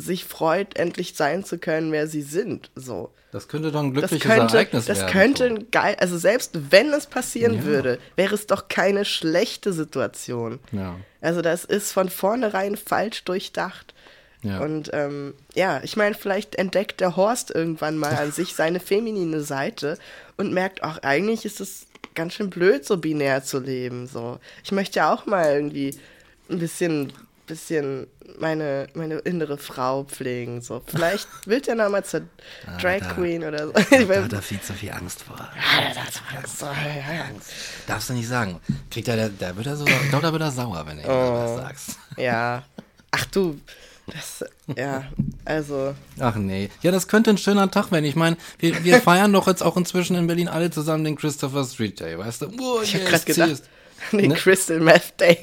sich 0.00 0.24
freut, 0.24 0.76
endlich 0.76 1.14
sein 1.16 1.44
zu 1.44 1.58
können, 1.58 1.92
wer 1.92 2.06
sie 2.06 2.22
sind. 2.22 2.70
So. 2.74 3.10
Das 3.32 3.46
könnte 3.46 3.70
doch 3.70 3.80
ein 3.80 3.92
glückliches 3.92 4.26
das 4.26 4.36
könnte, 4.36 4.54
Ereignis 4.54 4.86
das 4.86 4.98
werden. 4.98 5.06
Das 5.06 5.12
könnte 5.12 5.48
so. 5.48 5.54
ein 5.54 5.70
geil, 5.70 5.96
also 6.00 6.18
selbst 6.18 6.70
wenn 6.70 6.92
es 6.92 7.06
passieren 7.06 7.54
ja. 7.54 7.64
würde, 7.64 7.98
wäre 8.16 8.34
es 8.34 8.46
doch 8.46 8.68
keine 8.68 9.04
schlechte 9.04 9.72
Situation. 9.72 10.58
Ja. 10.72 10.96
Also 11.20 11.42
das 11.42 11.64
ist 11.64 11.92
von 11.92 12.08
vornherein 12.08 12.76
falsch 12.76 13.24
durchdacht. 13.24 13.94
Ja. 14.42 14.60
Und 14.60 14.90
ähm, 14.94 15.34
ja, 15.54 15.80
ich 15.84 15.96
meine, 15.96 16.14
vielleicht 16.14 16.56
entdeckt 16.56 17.00
der 17.00 17.16
Horst 17.16 17.54
irgendwann 17.54 17.98
mal 17.98 18.16
an 18.16 18.32
sich 18.32 18.54
seine 18.54 18.80
feminine 18.80 19.42
Seite 19.42 19.98
und 20.36 20.52
merkt, 20.52 20.82
ach, 20.82 20.98
eigentlich 21.02 21.44
ist 21.44 21.60
es 21.60 21.86
ganz 22.14 22.34
schön 22.34 22.50
blöd, 22.50 22.84
so 22.84 22.96
binär 22.96 23.44
zu 23.44 23.60
leben. 23.60 24.06
So. 24.06 24.38
Ich 24.64 24.72
möchte 24.72 24.98
ja 24.98 25.12
auch 25.12 25.26
mal 25.26 25.54
irgendwie 25.54 25.94
ein 26.48 26.58
bisschen 26.58 27.12
bisschen 27.50 28.06
meine, 28.38 28.86
meine 28.94 29.16
innere 29.16 29.58
Frau 29.58 30.04
pflegen. 30.04 30.62
So. 30.62 30.82
Vielleicht 30.86 31.28
wird 31.46 31.68
er 31.68 31.74
nochmal 31.74 32.04
zur 32.04 32.22
ah, 32.66 32.78
Drag 32.78 33.00
da, 33.00 33.12
Queen 33.12 33.44
oder 33.44 33.66
so. 33.66 33.72
Da, 33.72 33.82
da 33.82 34.24
hat 34.24 34.32
er 34.32 34.42
viel 34.42 34.60
zu 34.60 34.72
viel 34.72 34.92
Angst 34.92 35.22
vor. 35.22 35.36
Ja, 35.36 35.94
da 35.94 36.00
hat 36.00 36.22
Angst. 36.36 36.58
So, 36.58 36.66
ja, 36.66 37.24
Angst. 37.28 37.50
Darfst 37.86 38.08
du 38.08 38.14
nicht 38.14 38.28
sagen. 38.28 38.60
Kriegt 38.90 39.08
er, 39.08 39.28
da 39.28 39.56
wird 39.56 39.66
er 39.66 39.76
so, 39.76 39.84
ich 39.86 40.08
glaube, 40.08 40.22
da 40.22 40.32
wird 40.32 40.42
er 40.42 40.50
sauer, 40.50 40.84
wenn 40.86 40.98
du 40.98 41.04
oh, 41.04 41.34
was 41.34 41.56
sagst. 41.56 41.98
Ja. 42.16 42.62
Ach 43.10 43.24
du, 43.26 43.58
das, 44.06 44.44
ja, 44.76 45.04
also. 45.44 45.94
Ach 46.18 46.36
nee. 46.36 46.70
Ja, 46.82 46.92
das 46.92 47.08
könnte 47.08 47.30
ein 47.30 47.38
schöner 47.38 47.70
Tag 47.70 47.90
werden. 47.90 48.04
Ich 48.04 48.16
meine, 48.16 48.36
wir, 48.58 48.84
wir 48.84 49.00
feiern 49.00 49.32
doch 49.32 49.46
jetzt 49.48 49.62
auch 49.62 49.76
inzwischen 49.76 50.16
in 50.16 50.26
Berlin 50.26 50.48
alle 50.48 50.70
zusammen 50.70 51.04
den 51.04 51.16
Christopher 51.16 51.64
Street 51.64 51.98
Day, 51.98 52.16
weißt 52.16 52.42
du? 52.42 52.46
Oh, 52.60 52.80
ich 52.82 52.92
yes, 52.92 53.02
hab 53.02 53.10
grad 53.10 53.26
gedacht, 53.26 53.62
den 54.12 54.30
ne? 54.30 54.34
Crystal 54.34 54.80
Meth 54.80 55.14
Day. 55.18 55.38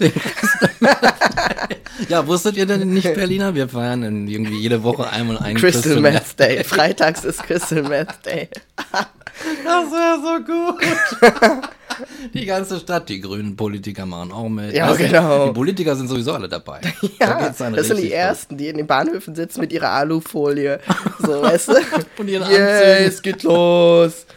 ja, 2.10 2.26
wusstet 2.28 2.58
ihr 2.58 2.66
denn 2.66 2.90
nicht, 2.90 3.14
Berliner? 3.14 3.56
Wir 3.56 3.70
feiern 3.70 4.28
irgendwie 4.28 4.60
jede 4.60 4.84
Woche 4.84 5.10
einmal 5.10 5.38
einen 5.38 5.58
Crystal, 5.58 5.82
Crystal 5.82 6.02
Meth, 6.02 6.14
Meth 6.14 6.40
Day. 6.40 6.64
Freitags 6.64 7.24
ist 7.24 7.44
Crystal 7.44 7.84
Meth 7.84 8.26
Day. 8.26 8.50
das 8.92 9.92
wäre 9.92 10.20
so 10.22 10.44
gut. 10.46 11.68
Die 12.34 12.46
ganze 12.46 12.80
Stadt, 12.80 13.10
die 13.10 13.22
grünen 13.22 13.56
Politiker 13.56 14.06
machen 14.06 14.32
auch 14.32 14.50
mit. 14.50 14.74
Ja, 14.74 14.90
weißt 14.90 15.00
genau. 15.00 15.48
Die 15.48 15.54
Politiker 15.54 15.96
sind 15.96 16.08
sowieso 16.08 16.34
alle 16.34 16.48
dabei. 16.48 16.80
Ja, 17.20 17.52
da 17.58 17.70
das 17.72 17.88
sind 17.88 17.98
die 17.98 18.12
Ersten, 18.12 18.58
die 18.58 18.68
in 18.68 18.78
den 18.78 18.86
Bahnhöfen 18.86 19.34
sitzen 19.34 19.62
mit 19.62 19.74
ihrer 19.74 19.90
Alufolie. 19.90 20.80
So, 21.20 21.42
weißt 21.42 21.70
du? 21.70 21.74
Und 22.20 22.28
ihren 22.28 22.48
yeah, 22.52 23.00
es 23.00 23.22
geht 23.22 23.42
los. 23.42 24.28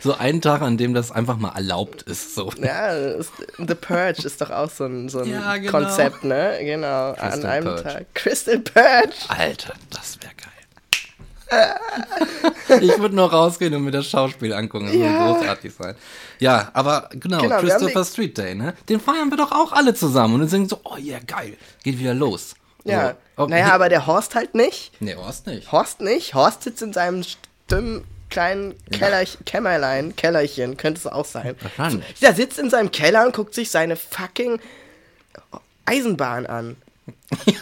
So 0.00 0.14
ein 0.16 0.40
Tag, 0.40 0.62
an 0.62 0.76
dem 0.76 0.94
das 0.94 1.10
einfach 1.10 1.36
mal 1.36 1.50
erlaubt 1.54 2.02
ist. 2.02 2.34
So. 2.34 2.50
Ja, 2.62 3.20
The 3.58 3.74
Purge 3.74 4.24
ist 4.24 4.40
doch 4.40 4.50
auch 4.50 4.70
so 4.70 4.84
ein, 4.84 5.08
so 5.08 5.20
ein 5.20 5.30
ja, 5.30 5.56
genau. 5.56 5.70
Konzept, 5.70 6.24
ne? 6.24 6.58
Genau, 6.60 7.12
Crystal 7.12 7.32
an 7.32 7.46
einem 7.46 7.64
Purge. 7.64 7.82
Tag. 7.82 8.14
Crystal 8.14 8.58
Purge. 8.58 9.14
Alter, 9.28 9.74
das 9.90 10.18
wäre 10.20 10.32
geil. 10.34 10.46
ich 12.80 12.98
würde 12.98 13.14
nur 13.14 13.30
rausgehen 13.30 13.72
und 13.74 13.84
mir 13.84 13.92
das 13.92 14.06
Schauspiel 14.06 14.52
angucken. 14.52 14.86
Das 14.86 14.96
ja. 14.96 15.00
würde 15.00 15.38
großartig 15.38 15.72
sein. 15.74 15.94
Ja, 16.40 16.70
aber 16.72 17.08
genau, 17.12 17.40
genau 17.40 17.60
Christopher 17.60 18.04
Street 18.04 18.36
Day, 18.36 18.54
ne? 18.54 18.74
Den 18.88 19.00
feiern 19.00 19.30
wir 19.30 19.36
doch 19.36 19.52
auch 19.52 19.72
alle 19.72 19.94
zusammen. 19.94 20.34
Und 20.34 20.40
dann 20.40 20.48
sagen 20.48 20.68
so, 20.68 20.80
oh 20.84 20.96
ja, 20.96 21.16
yeah, 21.16 21.20
geil, 21.24 21.56
geht 21.84 21.98
wieder 21.98 22.14
los. 22.14 22.54
Ja. 22.84 23.14
So, 23.36 23.44
oh, 23.44 23.46
naja, 23.46 23.72
aber 23.72 23.88
der 23.88 24.06
Horst 24.06 24.34
halt 24.34 24.54
nicht. 24.54 24.92
Nee, 25.00 25.14
Horst 25.14 25.46
nicht. 25.46 25.70
Horst 25.70 26.00
nicht. 26.00 26.34
Horst 26.34 26.62
sitzt 26.62 26.82
in 26.82 26.92
seinem 26.92 27.22
stimmen 27.22 28.04
kleinen 28.36 28.74
Keller, 28.90 29.22
ja. 29.22 29.28
Kämmerlein, 29.46 30.14
Kellerchen, 30.14 30.76
könnte 30.76 30.98
es 30.98 31.06
auch 31.06 31.24
sein. 31.24 31.56
Wahrscheinlich. 31.58 32.20
Der 32.20 32.34
sitzt 32.34 32.58
in 32.58 32.68
seinem 32.68 32.90
Keller 32.90 33.24
und 33.24 33.34
guckt 33.34 33.54
sich 33.54 33.70
seine 33.70 33.96
fucking 33.96 34.60
Eisenbahn 35.86 36.44
an. 36.44 36.76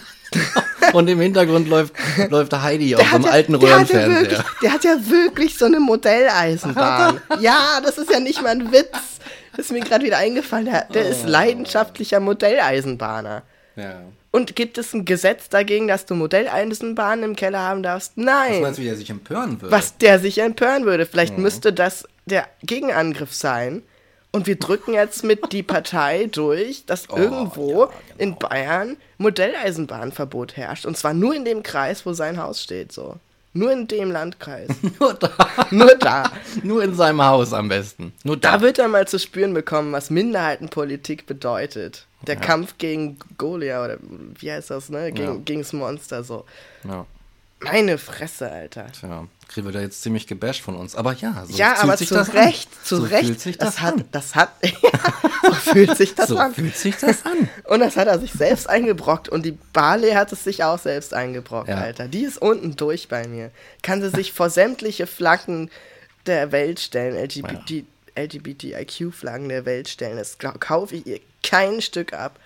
Und 0.93 1.09
im 1.09 1.21
Hintergrund 1.21 1.69
läuft, 1.69 1.95
läuft 2.29 2.53
Heidi 2.53 2.97
auf 2.97 3.09
dem 3.09 3.23
ja, 3.23 3.31
alten 3.31 3.55
Röhrenfernseher. 3.55 4.25
Der, 4.25 4.45
der, 4.63 4.73
hat 4.73 4.85
ja 4.85 4.97
wirklich 5.09 5.57
so 5.57 5.65
eine 5.65 5.79
Modelleisenbahn. 5.79 7.21
ja, 7.41 7.81
das 7.83 7.97
ist 7.97 8.11
ja 8.11 8.19
nicht 8.19 8.43
mal 8.43 8.51
ein 8.51 8.73
Witz. 8.73 8.91
Das 9.57 9.67
ist 9.67 9.73
mir 9.73 9.81
gerade 9.81 10.05
wieder 10.05 10.19
eingefallen. 10.19 10.67
Der, 10.67 10.85
der 10.93 11.07
oh. 11.07 11.09
ist 11.09 11.27
leidenschaftlicher 11.27 12.19
Modelleisenbahner. 12.19 13.43
Ja. 13.77 14.01
Und 14.35 14.57
gibt 14.57 14.79
es 14.79 14.93
ein 14.93 15.05
Gesetz 15.05 15.49
dagegen, 15.49 15.87
dass 15.87 16.07
du 16.07 16.17
Modelleisenbahnen 16.17 17.25
im 17.25 17.37
Keller 17.37 17.61
haben 17.61 17.85
darfst? 17.85 18.17
Nein. 18.17 18.55
Was 18.55 18.61
meinst 18.63 18.79
du, 18.79 18.83
wie 18.83 18.87
der 18.87 18.97
sich 18.97 19.11
empören 19.11 19.63
würde? 19.63 19.71
Was 19.71 19.97
der 19.97 20.19
sich 20.19 20.39
empören 20.39 20.87
würde. 20.87 21.07
Vielleicht 21.07 21.37
mhm. 21.37 21.45
müsste 21.45 21.73
das 21.73 22.09
der 22.27 22.49
Gegenangriff 22.65 23.33
sein. 23.33 23.85
Und 24.33 24.49
wir 24.49 24.57
drücken 24.57 24.93
jetzt 24.93 25.23
mit 25.23 25.53
die 25.53 25.63
Partei 25.63 26.29
durch, 26.33 26.85
dass 26.85 27.09
oh, 27.11 27.17
irgendwo 27.17 27.83
ja, 27.83 27.87
genau. 27.87 27.93
in 28.19 28.37
Bayern 28.37 28.97
Modelleisenbahnverbot 29.19 30.57
herrscht. 30.57 30.85
Und 30.85 30.97
zwar 30.97 31.15
nur 31.15 31.33
in 31.33 31.45
dem 31.45 31.63
Kreis, 31.63 32.05
wo 32.05 32.13
sein 32.13 32.43
Haus 32.43 32.61
steht, 32.61 32.91
so. 32.91 33.15
Nur 33.53 33.71
in 33.71 33.87
dem 33.87 34.11
Landkreis. 34.11 34.69
Nur 34.99 35.15
da. 35.15 35.31
Nur 35.71 35.95
da. 35.95 36.33
Nur 36.65 36.83
in 36.83 36.97
seinem 36.97 37.23
Haus 37.23 37.53
am 37.53 37.69
besten. 37.69 38.13
Nur 38.25 38.37
da. 38.37 38.57
Da 38.57 38.63
wird 38.63 38.81
er 38.81 38.89
mal 38.89 39.07
zu 39.07 39.21
spüren 39.21 39.55
bekommen, 39.55 39.93
was 39.93 40.11
Minderheitenpolitik 40.11 41.27
bedeutet. 41.27 42.09
Der 42.27 42.37
ja. 42.37 42.41
Kampf 42.41 42.75
gegen 42.79 43.19
Goliath 43.39 43.85
oder 43.85 43.99
wie 44.39 44.51
heißt 44.51 44.71
das, 44.71 44.89
ne? 44.89 45.13
Gegen, 45.13 45.35
ja. 45.35 45.41
Gegens 45.45 45.73
Monster 45.73 46.25
so. 46.25 46.45
Ja. 46.85 47.07
Meine 47.61 47.99
Fresse, 47.99 48.51
Alter. 48.51 48.87
Tja, 48.93 49.27
kriegen 49.49 49.67
wir 49.67 49.73
da 49.73 49.81
jetzt 49.81 50.03
ziemlich 50.03 50.27
gebasht 50.27 50.63
von 50.63 50.77
uns. 50.77 50.95
Aber 50.95 51.15
ja, 51.15 51.45
so 51.49 51.57
ja, 51.57 51.77
aber 51.79 51.97
sich 51.97 52.09
zu 52.09 52.15
das 52.15 52.35
Recht, 52.35 52.69
an. 52.71 52.85
zu 52.85 52.97
so 52.97 53.03
Recht. 53.05 53.27
Fühlt 53.27 53.41
sich 53.41 53.59
das, 53.59 53.77
das 53.77 53.81
hat, 53.81 53.95
das 54.13 54.35
hat, 54.35 54.51
ja, 54.63 54.91
so 55.43 55.53
fühlt 55.53 55.97
sich 55.97 56.15
das 56.15 56.29
so 56.29 56.37
an. 56.37 56.55
fühlt 56.55 56.77
sich 56.77 56.97
das 56.97 57.25
an. 57.25 57.49
Und 57.65 57.81
das 57.81 57.97
hat 57.97 58.09
er 58.09 58.19
sich 58.19 58.33
selbst 58.33 58.69
eingebrockt 58.69 59.29
und 59.29 59.45
die 59.45 59.57
Barley 59.73 60.13
hat 60.13 60.33
es 60.33 60.45
sich 60.45 60.63
auch 60.65 60.79
selbst 60.79 61.15
eingebrockt, 61.15 61.69
ja. 61.69 61.77
Alter. 61.77 62.09
Die 62.09 62.23
ist 62.23 62.41
unten 62.41 62.77
durch 62.77 63.09
bei 63.09 63.27
mir. 63.27 63.51
Kann 63.83 64.03
sie 64.03 64.11
sich 64.11 64.33
vor 64.33 64.51
sämtliche 64.51 65.07
Flaggen 65.07 65.71
der 66.27 66.53
Welt 66.53 66.81
stellen, 66.81 67.17
LGBT. 67.17 67.85
LGBTIQ-Flaggen 68.17 69.49
der 69.49 69.65
Welt 69.67 69.89
stellen. 69.89 70.17
Das 70.17 70.39
kaufe 70.39 70.97
ich 70.97 71.07
ihr 71.07 71.21
kein 71.43 71.81
Stück 71.81 72.13
ab. 72.13 72.39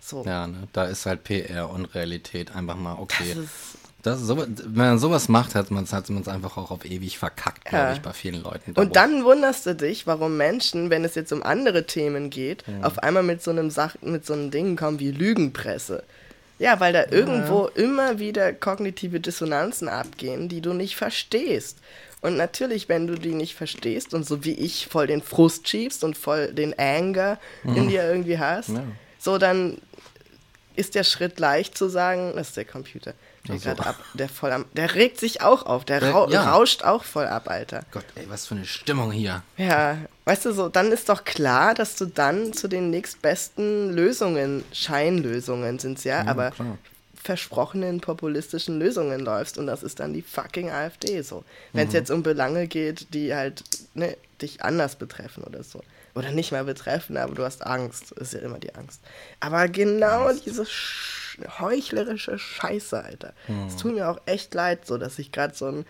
So. 0.00 0.24
Ja, 0.24 0.46
ne, 0.46 0.68
da 0.72 0.84
ist 0.84 1.06
halt 1.06 1.24
PR 1.24 1.68
und 1.70 1.86
Realität 1.94 2.54
einfach 2.54 2.76
mal 2.76 2.96
okay. 2.98 3.34
Das 3.34 3.38
ist, 3.38 3.78
das, 4.02 4.20
so, 4.20 4.38
wenn 4.38 4.74
man 4.74 4.98
sowas 5.00 5.28
macht, 5.28 5.56
hat 5.56 5.72
man 5.72 5.82
es 5.82 5.92
hat 5.92 6.08
einfach 6.10 6.56
auch 6.56 6.70
auf 6.70 6.84
ewig 6.84 7.18
verkackt, 7.18 7.64
ja. 7.64 7.70
glaube 7.70 7.92
ich, 7.94 8.02
bei 8.02 8.12
vielen 8.12 8.40
Leuten. 8.40 8.72
Und 8.74 8.94
dann 8.94 9.24
wunderst 9.24 9.66
du 9.66 9.74
dich, 9.74 10.06
warum 10.06 10.36
Menschen, 10.36 10.90
wenn 10.90 11.04
es 11.04 11.16
jetzt 11.16 11.32
um 11.32 11.42
andere 11.42 11.86
Themen 11.86 12.30
geht, 12.30 12.62
ja. 12.68 12.86
auf 12.86 13.00
einmal 13.00 13.24
mit 13.24 13.42
so 13.42 13.50
einem 13.50 13.70
Sach 13.70 13.96
mit 14.02 14.24
so 14.24 14.34
einem 14.34 14.52
Ding 14.52 14.76
kommen 14.76 15.00
wie 15.00 15.10
Lügenpresse. 15.10 16.04
Ja, 16.58 16.78
weil 16.78 16.92
da 16.92 17.00
ja. 17.00 17.10
irgendwo 17.10 17.66
immer 17.66 18.20
wieder 18.20 18.52
kognitive 18.52 19.18
Dissonanzen 19.18 19.88
abgehen, 19.88 20.48
die 20.48 20.60
du 20.60 20.72
nicht 20.72 20.96
verstehst. 20.96 21.78
Und 22.22 22.36
natürlich, 22.36 22.88
wenn 22.88 23.06
du 23.06 23.14
die 23.14 23.34
nicht 23.34 23.54
verstehst 23.54 24.14
und 24.14 24.26
so 24.26 24.44
wie 24.44 24.54
ich 24.54 24.86
voll 24.86 25.06
den 25.06 25.22
Frust 25.22 25.68
schiebst 25.68 26.02
und 26.02 26.16
voll 26.16 26.52
den 26.52 26.78
Anger 26.78 27.38
mhm. 27.62 27.76
in 27.76 27.88
dir 27.88 28.04
irgendwie 28.04 28.38
hast, 28.38 28.70
so 29.18 29.38
dann 29.38 29.78
ist 30.76 30.94
der 30.94 31.04
Schritt 31.04 31.38
leicht 31.38 31.76
zu 31.76 31.88
sagen, 31.88 32.32
das 32.36 32.48
ist 32.48 32.56
der 32.56 32.64
Computer. 32.64 33.14
Der 33.48 33.58
so. 33.58 33.70
ab, 33.70 33.96
der 34.14 34.28
voll 34.28 34.50
am, 34.50 34.64
der 34.72 34.94
regt 34.94 35.20
sich 35.20 35.40
auch 35.40 35.64
auf, 35.66 35.84
der, 35.84 36.02
ra 36.02 36.28
ja. 36.30 36.52
rauscht 36.52 36.82
auch 36.82 37.04
voll 37.04 37.26
ab, 37.26 37.48
Alter. 37.48 37.84
Gott, 37.92 38.04
ey, 38.16 38.24
was 38.28 38.46
für 38.46 38.56
eine 38.56 38.66
Stimmung 38.66 39.12
hier. 39.12 39.42
Ja, 39.56 39.98
weißt 40.24 40.46
du 40.46 40.52
so, 40.52 40.68
dann 40.68 40.90
ist 40.90 41.08
doch 41.08 41.24
klar, 41.24 41.74
dass 41.74 41.94
du 41.94 42.06
dann 42.06 42.52
zu 42.52 42.66
den 42.66 42.90
nächstbesten 42.90 43.92
Lösungen, 43.92 44.64
Scheinlösungen 44.72 45.78
sind's 45.78 46.02
ja, 46.04 46.24
ja 46.24 46.30
aber 46.30 46.50
klar. 46.50 46.76
Versprochenen 47.26 48.00
populistischen 48.00 48.78
Lösungen 48.78 49.20
läufst 49.20 49.58
und 49.58 49.66
das 49.66 49.82
ist 49.82 50.00
dann 50.00 50.14
die 50.14 50.22
fucking 50.22 50.70
AfD 50.70 51.20
so. 51.22 51.44
Wenn 51.72 51.88
es 51.88 51.92
mhm. 51.92 51.98
jetzt 51.98 52.10
um 52.10 52.22
Belange 52.22 52.68
geht, 52.68 53.12
die 53.12 53.34
halt 53.34 53.64
ne, 53.94 54.16
dich 54.40 54.62
anders 54.62 54.96
betreffen 54.96 55.42
oder 55.44 55.62
so. 55.62 55.82
Oder 56.14 56.30
nicht 56.30 56.52
mal 56.52 56.64
betreffen, 56.64 57.18
aber 57.18 57.34
du 57.34 57.44
hast 57.44 57.66
Angst. 57.66 58.12
ist 58.12 58.32
ja 58.32 58.40
immer 58.40 58.58
die 58.58 58.74
Angst. 58.74 59.00
Aber 59.40 59.68
genau 59.68 60.28
Angst. 60.28 60.46
diese 60.46 60.64
Sch 60.64 61.38
heuchlerische 61.58 62.38
Scheiße, 62.38 63.04
Alter. 63.04 63.34
Es 63.66 63.74
hm. 63.74 63.78
tut 63.78 63.94
mir 63.94 64.08
auch 64.08 64.18
echt 64.24 64.54
leid, 64.54 64.86
so 64.86 64.96
dass 64.96 65.18
ich 65.18 65.32
gerade 65.32 65.54
so 65.54 65.66
ein 65.66 65.86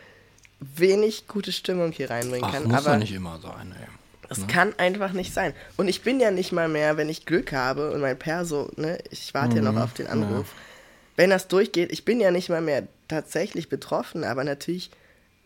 wenig 0.59 1.29
gute 1.29 1.53
Stimmung 1.53 1.93
hier 1.93 2.11
reinbringen 2.11 2.51
kann. 2.51 2.65
Ach, 2.65 2.69
muss 2.69 2.79
aber 2.79 2.93
ja 2.95 2.99
nicht 2.99 3.15
immer 3.15 3.39
sein, 3.39 3.73
ey. 3.79 3.87
Es 4.29 4.39
ne? 4.39 4.47
kann 4.49 4.75
einfach 4.79 5.13
nicht 5.13 5.33
sein. 5.33 5.55
Und 5.77 5.87
ich 5.87 6.03
bin 6.03 6.19
ja 6.19 6.33
nicht 6.33 6.51
mal 6.51 6.69
mehr, 6.69 6.97
wenn 6.97 7.09
ich 7.09 7.27
Glück 7.27 7.53
habe 7.53 7.93
und 7.93 8.01
mein 8.01 8.19
Perso, 8.19 8.71
ne, 8.75 8.99
ich 9.11 9.33
warte 9.35 9.51
mhm. 9.51 9.65
ja 9.65 9.73
noch 9.73 9.81
auf 9.81 9.93
den 9.93 10.09
Anruf. 10.09 10.47
Ja. 10.49 10.76
Wenn 11.17 11.31
das 11.31 11.49
durchgeht, 11.49 11.93
ich 11.93 12.05
bin 12.05 12.21
ja 12.21 12.31
nicht 12.31 12.49
mal 12.49 12.61
mehr 12.61 12.87
tatsächlich 13.09 13.69
betroffen, 13.69 14.25
aber 14.25 14.45
natürlich 14.45 14.91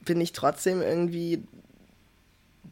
bin 0.04 0.20
ich 0.20 0.32
trotzdem 0.32 0.82
irgendwie 0.82 1.42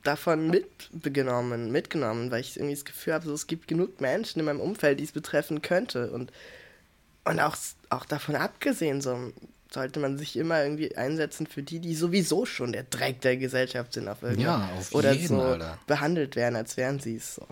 davon 0.02 0.50
mitgenommen, 0.50 1.70
mitgenommen, 1.70 2.30
weil 2.30 2.40
ich 2.40 2.56
irgendwie 2.56 2.74
das 2.74 2.84
Gefühl 2.84 3.14
habe, 3.14 3.26
so, 3.26 3.32
es 3.32 3.46
gibt 3.46 3.68
genug 3.68 4.00
Menschen 4.00 4.40
in 4.40 4.44
meinem 4.46 4.60
Umfeld, 4.60 5.00
die 5.00 5.04
es 5.04 5.12
betreffen 5.12 5.62
könnte. 5.62 6.10
Und 6.10 6.32
und 7.28 7.40
auch, 7.40 7.56
auch 7.90 8.04
davon 8.06 8.36
abgesehen, 8.36 9.00
so 9.00 9.32
sollte 9.70 10.00
man 10.00 10.16
sich 10.16 10.36
immer 10.36 10.62
irgendwie 10.62 10.96
einsetzen 10.96 11.46
für 11.46 11.62
die, 11.62 11.78
die 11.78 11.94
sowieso 11.94 12.46
schon 12.46 12.72
der 12.72 12.84
Dreck 12.84 13.20
der 13.20 13.36
Gesellschaft 13.36 13.92
sind 13.92 14.08
auf 14.08 14.22
irgendwas. 14.22 14.44
Ja, 14.44 14.70
auf 14.78 14.94
Oder 14.94 15.12
jeden, 15.12 15.28
so 15.28 15.42
Alter. 15.42 15.78
behandelt 15.86 16.36
werden, 16.36 16.56
als 16.56 16.78
wären 16.78 17.00
sie 17.00 17.16
es 17.16 17.34
so. 17.34 17.46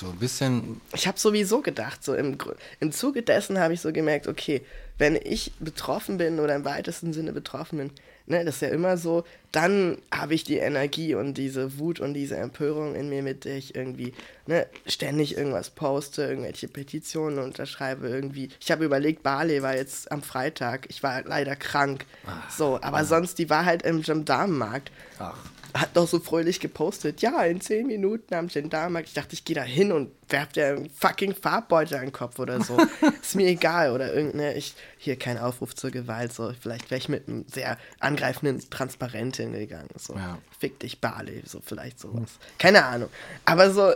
So 0.00 0.08
ein 0.08 0.16
bisschen. 0.16 0.80
Ich 0.94 1.06
habe 1.06 1.18
sowieso 1.18 1.60
gedacht, 1.60 2.02
so 2.02 2.14
im, 2.14 2.38
im 2.80 2.92
Zuge 2.92 3.22
dessen 3.22 3.58
habe 3.58 3.74
ich 3.74 3.80
so 3.80 3.92
gemerkt, 3.92 4.26
okay, 4.26 4.62
wenn 4.98 5.16
ich 5.16 5.52
betroffen 5.58 6.16
bin 6.16 6.40
oder 6.40 6.54
im 6.54 6.64
weitesten 6.64 7.12
Sinne 7.12 7.32
betroffen 7.32 7.78
bin, 7.78 7.90
ne, 8.26 8.44
das 8.44 8.56
ist 8.56 8.62
ja 8.62 8.68
immer 8.68 8.96
so, 8.96 9.24
dann 9.50 9.98
habe 10.10 10.34
ich 10.34 10.44
die 10.44 10.58
Energie 10.58 11.14
und 11.14 11.34
diese 11.34 11.78
Wut 11.78 12.00
und 12.00 12.14
diese 12.14 12.36
Empörung 12.36 12.94
in 12.94 13.08
mir, 13.08 13.22
mit 13.22 13.44
der 13.44 13.56
ich 13.56 13.74
irgendwie 13.74 14.14
ne, 14.46 14.66
ständig 14.86 15.36
irgendwas 15.36 15.70
poste, 15.70 16.22
irgendwelche 16.22 16.68
Petitionen 16.68 17.38
unterschreibe 17.38 18.08
irgendwie. 18.08 18.48
Ich 18.60 18.70
habe 18.70 18.84
überlegt, 18.84 19.22
Bali 19.22 19.62
war 19.62 19.76
jetzt 19.76 20.10
am 20.10 20.22
Freitag, 20.22 20.86
ich 20.88 21.02
war 21.02 21.22
leider 21.24 21.56
krank. 21.56 22.06
Ach, 22.26 22.50
so, 22.50 22.78
aber 22.80 22.98
ach. 22.98 23.04
sonst, 23.04 23.38
die 23.38 23.50
war 23.50 23.64
halt 23.64 23.82
im 23.82 24.02
Gendarmenmarkt. 24.02 24.90
Ach 25.18 25.36
hat 25.74 25.96
doch 25.96 26.06
so 26.06 26.18
fröhlich 26.18 26.60
gepostet, 26.60 27.22
ja, 27.22 27.42
in 27.44 27.60
zehn 27.60 27.86
Minuten 27.86 28.34
am 28.34 28.48
Gendarmenmarkt. 28.48 29.08
Ich 29.08 29.14
dachte, 29.14 29.32
ich 29.32 29.44
gehe 29.44 29.56
da 29.56 29.62
hin 29.62 29.92
und 29.92 30.10
werf 30.28 30.48
dir 30.52 30.66
einen 30.66 30.90
fucking 30.90 31.34
Farbbeutel 31.34 31.96
an 31.96 32.06
den 32.06 32.12
Kopf 32.12 32.38
oder 32.38 32.62
so. 32.62 32.76
ist 33.22 33.34
mir 33.34 33.46
egal. 33.46 33.92
Oder 33.92 34.12
irgendeine, 34.12 34.54
ich, 34.54 34.74
hier 34.98 35.16
kein 35.16 35.38
Aufruf 35.38 35.74
zur 35.74 35.90
Gewalt, 35.90 36.32
so, 36.32 36.52
vielleicht 36.60 36.90
wäre 36.90 36.98
ich 36.98 37.08
mit 37.08 37.28
einem 37.28 37.46
sehr 37.48 37.78
angreifenden 38.00 38.68
Transparent 38.70 39.36
hingegangen. 39.36 39.88
So, 39.96 40.14
ja. 40.14 40.38
fick 40.58 40.78
dich, 40.80 41.00
Bali, 41.00 41.42
so, 41.46 41.60
vielleicht 41.64 41.98
sowas. 42.00 42.32
Keine 42.58 42.84
Ahnung. 42.84 43.08
Aber 43.44 43.70
so, 43.70 43.92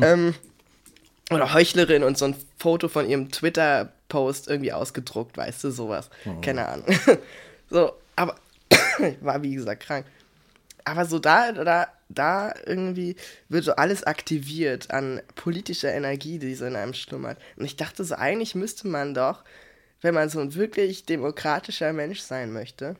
ähm, 0.00 0.34
oder 1.30 1.54
Heuchlerin 1.54 2.04
und 2.04 2.16
so 2.16 2.26
ein 2.26 2.36
Foto 2.56 2.88
von 2.88 3.08
ihrem 3.08 3.32
Twitter-Post 3.32 4.48
irgendwie 4.48 4.72
ausgedruckt, 4.72 5.36
weißt 5.36 5.64
du, 5.64 5.70
sowas. 5.72 6.08
Mhm. 6.24 6.40
Keine 6.40 6.68
Ahnung. 6.68 6.86
so, 7.70 7.92
aber 8.14 8.36
ich 8.70 9.24
war 9.24 9.42
wie 9.42 9.54
gesagt 9.54 9.82
krank 9.82 10.06
aber 10.86 11.04
so 11.04 11.18
da, 11.18 11.50
da, 11.50 11.88
da 12.08 12.54
irgendwie 12.64 13.16
wird 13.48 13.64
so 13.64 13.72
alles 13.72 14.04
aktiviert 14.04 14.92
an 14.92 15.20
politischer 15.34 15.92
Energie, 15.92 16.38
die 16.38 16.54
so 16.54 16.64
in 16.64 16.76
einem 16.76 16.94
schlummert. 16.94 17.38
Und 17.56 17.64
ich 17.64 17.76
dachte 17.76 18.04
so, 18.04 18.14
eigentlich 18.14 18.54
müsste 18.54 18.86
man 18.86 19.12
doch, 19.12 19.42
wenn 20.00 20.14
man 20.14 20.28
so 20.28 20.38
ein 20.38 20.54
wirklich 20.54 21.04
demokratischer 21.04 21.92
Mensch 21.92 22.20
sein 22.20 22.52
möchte, 22.52 22.94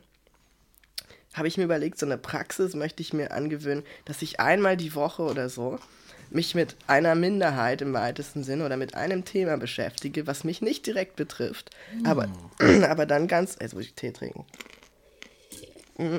habe 1.32 1.46
ich 1.46 1.58
mir 1.58 1.64
überlegt, 1.64 1.98
so 1.98 2.06
eine 2.06 2.18
Praxis 2.18 2.74
möchte 2.74 3.02
ich 3.02 3.12
mir 3.12 3.30
angewöhnen, 3.30 3.84
dass 4.04 4.20
ich 4.20 4.40
einmal 4.40 4.76
die 4.76 4.94
Woche 4.96 5.22
oder 5.22 5.48
so 5.48 5.78
mich 6.30 6.56
mit 6.56 6.74
einer 6.88 7.14
Minderheit 7.14 7.82
im 7.82 7.92
weitesten 7.92 8.42
Sinn 8.42 8.62
oder 8.62 8.76
mit 8.76 8.96
einem 8.96 9.24
Thema 9.24 9.58
beschäftige, 9.58 10.26
was 10.26 10.42
mich 10.42 10.60
nicht 10.60 10.86
direkt 10.86 11.14
betrifft, 11.14 11.70
mm. 11.94 12.06
aber, 12.06 12.28
aber 12.88 13.06
dann 13.06 13.28
ganz, 13.28 13.56
jetzt 13.60 13.74
muss 13.74 13.84
ich 13.84 13.94
Tee 13.94 14.10
trinken 14.10 14.44
mm 15.98 16.16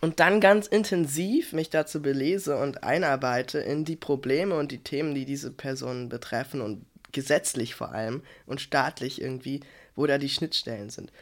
und 0.00 0.20
dann 0.20 0.40
ganz 0.40 0.66
intensiv 0.66 1.52
mich 1.52 1.70
dazu 1.70 2.02
belese 2.02 2.56
und 2.56 2.84
einarbeite 2.84 3.58
in 3.58 3.84
die 3.84 3.96
Probleme 3.96 4.56
und 4.56 4.72
die 4.72 4.82
Themen, 4.82 5.14
die 5.14 5.24
diese 5.24 5.50
Personen 5.50 6.08
betreffen 6.08 6.60
und 6.60 6.84
gesetzlich 7.12 7.74
vor 7.74 7.92
allem 7.92 8.22
und 8.44 8.60
staatlich 8.60 9.20
irgendwie, 9.20 9.60
wo 9.94 10.06
da 10.06 10.18
die 10.18 10.28
Schnittstellen 10.28 10.90
sind. 10.90 11.12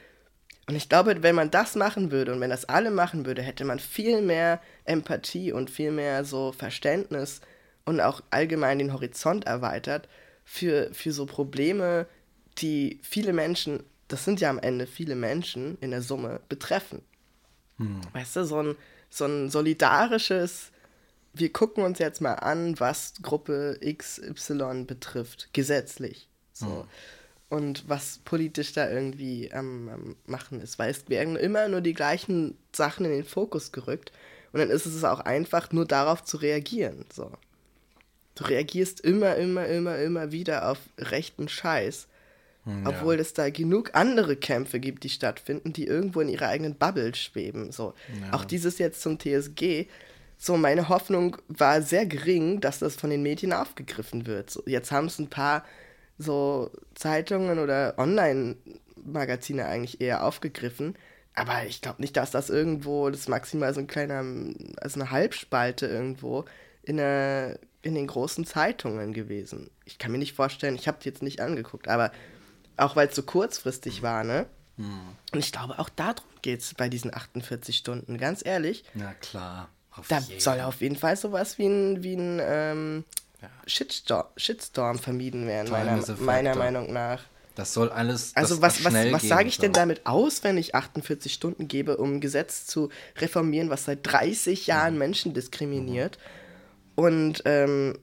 Und 0.66 0.76
ich 0.76 0.88
glaube, 0.88 1.22
wenn 1.22 1.34
man 1.34 1.50
das 1.50 1.76
machen 1.76 2.10
würde 2.10 2.32
und 2.32 2.40
wenn 2.40 2.50
das 2.50 2.64
alle 2.64 2.90
machen 2.90 3.26
würde, 3.26 3.42
hätte 3.42 3.64
man 3.64 3.78
viel 3.78 4.22
mehr 4.22 4.60
Empathie 4.84 5.52
und 5.52 5.70
viel 5.70 5.90
mehr 5.90 6.24
so 6.24 6.52
Verständnis 6.52 7.42
und 7.84 8.00
auch 8.00 8.22
allgemein 8.30 8.78
den 8.78 8.92
Horizont 8.92 9.46
erweitert 9.46 10.08
für, 10.44 10.88
für 10.92 11.12
so 11.12 11.26
Probleme, 11.26 12.06
die 12.58 12.98
viele 13.02 13.32
Menschen, 13.32 13.82
das 14.08 14.24
sind 14.24 14.40
ja 14.40 14.48
am 14.48 14.58
Ende 14.58 14.86
viele 14.86 15.16
Menschen 15.16 15.76
in 15.80 15.90
der 15.90 16.02
Summe, 16.02 16.40
betreffen. 16.48 17.02
Hm. 17.78 18.00
Weißt 18.12 18.36
du, 18.36 18.44
so 18.44 18.62
ein, 18.62 18.76
so 19.10 19.24
ein 19.24 19.50
solidarisches, 19.50 20.70
wir 21.32 21.52
gucken 21.52 21.84
uns 21.84 21.98
jetzt 21.98 22.20
mal 22.20 22.34
an, 22.34 22.78
was 22.78 23.14
Gruppe 23.22 23.78
XY 23.84 24.84
betrifft, 24.86 25.50
gesetzlich. 25.52 26.28
So. 26.52 26.66
Hm. 26.66 26.88
Und 27.50 27.88
was 27.88 28.18
politisch 28.24 28.72
da 28.72 28.90
irgendwie 28.90 29.52
am, 29.52 29.88
am 29.88 30.16
machen 30.26 30.60
ist. 30.60 30.78
Weil 30.78 30.90
es 30.90 31.08
werden 31.08 31.36
immer 31.36 31.68
nur 31.68 31.82
die 31.82 31.92
gleichen 31.92 32.56
Sachen 32.72 33.04
in 33.04 33.12
den 33.12 33.24
Fokus 33.24 33.70
gerückt. 33.70 34.12
Und 34.52 34.60
dann 34.60 34.70
ist 34.70 34.86
es 34.86 35.04
auch 35.04 35.20
einfach, 35.20 35.70
nur 35.70 35.84
darauf 35.84 36.24
zu 36.24 36.36
reagieren. 36.38 37.04
So. 37.12 37.30
Du 38.34 38.44
reagierst 38.44 39.00
immer, 39.00 39.36
immer, 39.36 39.66
immer, 39.66 39.98
immer 39.98 40.32
wieder 40.32 40.68
auf 40.70 40.78
rechten 40.98 41.48
Scheiß. 41.48 42.08
Hm, 42.64 42.84
ja. 42.84 42.90
Obwohl 42.90 43.20
es 43.20 43.34
da 43.34 43.50
genug 43.50 43.90
andere 43.94 44.36
Kämpfe 44.36 44.80
gibt, 44.80 45.04
die 45.04 45.08
stattfinden, 45.08 45.72
die 45.72 45.86
irgendwo 45.86 46.20
in 46.20 46.28
ihrer 46.28 46.48
eigenen 46.48 46.74
Bubble 46.74 47.14
schweben. 47.14 47.72
So. 47.72 47.94
Ja. 48.20 48.32
Auch 48.32 48.44
dieses 48.44 48.78
jetzt 48.78 49.02
zum 49.02 49.18
TSG. 49.18 49.86
So, 50.36 50.56
meine 50.56 50.88
Hoffnung 50.88 51.36
war 51.48 51.80
sehr 51.82 52.06
gering, 52.06 52.60
dass 52.60 52.78
das 52.80 52.96
von 52.96 53.10
den 53.10 53.22
Medien 53.22 53.52
aufgegriffen 53.52 54.26
wird. 54.26 54.50
So, 54.50 54.62
jetzt 54.66 54.90
haben 54.90 55.06
es 55.06 55.18
ein 55.18 55.30
paar 55.30 55.64
so 56.18 56.70
Zeitungen 56.94 57.58
oder 57.58 57.94
Online-Magazine 57.98 59.66
eigentlich 59.66 60.00
eher 60.00 60.24
aufgegriffen. 60.24 60.96
Aber 61.34 61.66
ich 61.66 61.82
glaube 61.82 62.00
nicht, 62.00 62.16
dass 62.16 62.30
das 62.30 62.48
irgendwo, 62.48 63.10
das 63.10 63.20
ist 63.20 63.28
maximal 63.28 63.74
so 63.74 63.80
ein 63.80 63.88
kleiner, 63.88 64.24
also 64.76 65.00
eine 65.00 65.10
Halbspalte 65.10 65.86
irgendwo 65.86 66.44
in, 66.82 66.96
der, 66.96 67.58
in 67.82 67.94
den 67.94 68.06
großen 68.06 68.46
Zeitungen 68.46 69.12
gewesen. 69.12 69.70
Ich 69.84 69.98
kann 69.98 70.12
mir 70.12 70.18
nicht 70.18 70.34
vorstellen, 70.34 70.76
ich 70.76 70.86
habe 70.86 70.98
die 71.02 71.08
jetzt 71.08 71.22
nicht 71.22 71.40
angeguckt, 71.40 71.88
aber 71.88 72.12
auch 72.76 72.96
weil 72.96 73.08
es 73.08 73.16
so 73.16 73.22
kurzfristig 73.22 74.02
war, 74.02 74.24
ne? 74.24 74.46
Hm. 74.76 75.00
Und 75.32 75.38
ich 75.38 75.52
glaube, 75.52 75.78
auch 75.78 75.88
darum 75.88 76.24
geht 76.42 76.60
es 76.60 76.74
bei 76.74 76.88
diesen 76.88 77.14
48 77.14 77.76
Stunden, 77.76 78.18
ganz 78.18 78.44
ehrlich. 78.44 78.84
Na 78.94 79.14
klar. 79.14 79.68
da 80.08 80.18
jeden. 80.18 80.40
soll 80.40 80.60
auf 80.60 80.80
jeden 80.80 80.96
Fall 80.96 81.16
sowas 81.16 81.58
wie 81.58 81.66
ein, 81.66 82.02
wie 82.02 82.14
ein 82.14 82.40
ähm, 82.42 83.04
ja. 83.40 83.48
Shitstorm, 83.66 84.26
Shitstorm 84.36 84.98
vermieden 84.98 85.46
werden, 85.46 85.70
meiner, 85.70 86.00
meiner 86.18 86.54
Meinung 86.56 86.92
nach. 86.92 87.22
Das 87.54 87.72
soll 87.72 87.90
alles. 87.90 88.34
Also, 88.34 88.60
was, 88.60 88.84
was, 88.84 88.92
was 88.92 89.22
sage 89.28 89.48
ich 89.48 89.58
denn 89.58 89.72
damit 89.72 90.06
aus, 90.06 90.42
wenn 90.42 90.58
ich 90.58 90.74
48 90.74 91.32
Stunden 91.32 91.68
gebe, 91.68 91.98
um 91.98 92.14
ein 92.14 92.20
Gesetz 92.20 92.66
zu 92.66 92.88
reformieren, 93.18 93.70
was 93.70 93.84
seit 93.84 94.00
30 94.02 94.66
Jahren 94.66 94.94
mhm. 94.94 94.98
Menschen 94.98 95.34
diskriminiert? 95.34 96.18
Und 96.96 97.42
ähm, 97.44 97.98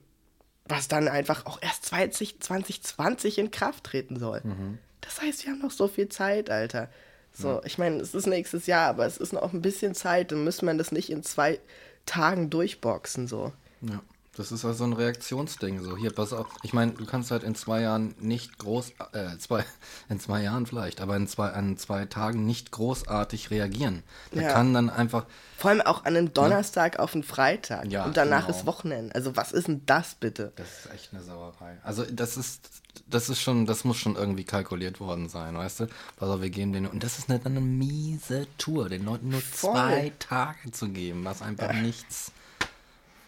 was 0.66 0.88
dann 0.88 1.08
einfach 1.08 1.46
auch 1.46 1.60
erst 1.60 1.86
20, 1.86 2.40
2020 2.40 3.38
in 3.38 3.50
Kraft 3.50 3.84
treten 3.84 4.18
soll. 4.18 4.40
Mhm. 4.44 4.78
Das 5.00 5.20
heißt, 5.20 5.44
wir 5.44 5.52
haben 5.52 5.60
noch 5.60 5.72
so 5.72 5.88
viel 5.88 6.08
Zeit, 6.08 6.50
Alter. 6.50 6.88
So, 7.32 7.48
ja. 7.48 7.60
ich 7.64 7.78
meine, 7.78 7.96
es 7.96 8.14
ist 8.14 8.26
nächstes 8.26 8.66
Jahr, 8.66 8.88
aber 8.88 9.06
es 9.06 9.16
ist 9.16 9.32
noch 9.32 9.52
ein 9.52 9.62
bisschen 9.62 9.94
Zeit, 9.94 10.32
dann 10.32 10.44
müssen 10.44 10.66
wir 10.66 10.74
das 10.74 10.92
nicht 10.92 11.10
in 11.10 11.22
zwei 11.22 11.58
Tagen 12.06 12.50
durchboxen, 12.50 13.26
so. 13.26 13.52
Ja. 13.80 14.00
Das 14.34 14.50
ist 14.50 14.64
also 14.64 14.84
ein 14.84 14.94
Reaktionsding. 14.94 15.82
So, 15.82 15.94
hier, 15.94 16.10
pass 16.10 16.32
auf. 16.32 16.46
Ich 16.62 16.72
meine, 16.72 16.92
du 16.92 17.04
kannst 17.04 17.30
halt 17.30 17.42
in 17.42 17.54
zwei 17.54 17.82
Jahren 17.82 18.14
nicht 18.18 18.58
groß, 18.58 18.92
äh, 19.12 19.36
zwei, 19.38 19.62
in 20.08 20.20
zwei 20.20 20.42
Jahren 20.42 20.64
vielleicht, 20.64 21.02
aber 21.02 21.16
in 21.16 21.28
zwei, 21.28 21.50
an 21.50 21.76
zwei 21.76 22.06
Tagen 22.06 22.46
nicht 22.46 22.70
großartig 22.70 23.50
reagieren. 23.50 24.02
Da 24.30 24.40
ja. 24.40 24.52
kann 24.52 24.72
dann 24.72 24.88
einfach. 24.88 25.26
Vor 25.58 25.70
allem 25.70 25.82
auch 25.82 26.06
an 26.06 26.16
einem 26.16 26.32
Donnerstag 26.32 26.94
ja. 26.94 27.00
auf 27.00 27.12
einen 27.12 27.24
Freitag. 27.24 27.92
Ja, 27.92 28.06
und 28.06 28.16
danach 28.16 28.46
genau. 28.46 28.58
ist 28.58 28.64
Wochenende. 28.64 29.14
Also, 29.14 29.36
was 29.36 29.52
ist 29.52 29.68
denn 29.68 29.82
das 29.84 30.14
bitte? 30.14 30.52
Das 30.56 30.66
ist 30.78 30.94
echt 30.94 31.12
eine 31.12 31.22
Sauerei. 31.22 31.76
Also, 31.82 32.06
das 32.10 32.38
ist, 32.38 32.70
das 33.06 33.28
ist 33.28 33.40
schon, 33.40 33.66
das 33.66 33.84
muss 33.84 33.98
schon 33.98 34.16
irgendwie 34.16 34.44
kalkuliert 34.44 34.98
worden 34.98 35.28
sein, 35.28 35.54
weißt 35.58 35.80
du? 35.80 35.86
Pass 36.16 36.30
auf, 36.30 36.40
wir 36.40 36.48
geben 36.48 36.72
den, 36.72 36.86
und 36.86 37.04
das 37.04 37.18
ist 37.18 37.28
eine, 37.28 37.38
eine 37.44 37.60
miese 37.60 38.46
Tour, 38.56 38.88
den 38.88 39.04
Leuten 39.04 39.28
nur 39.28 39.42
Voll. 39.42 39.72
zwei 39.72 40.12
Tage 40.18 40.70
zu 40.70 40.88
geben, 40.88 41.22
was 41.26 41.42
einfach 41.42 41.74
nichts 41.74 42.32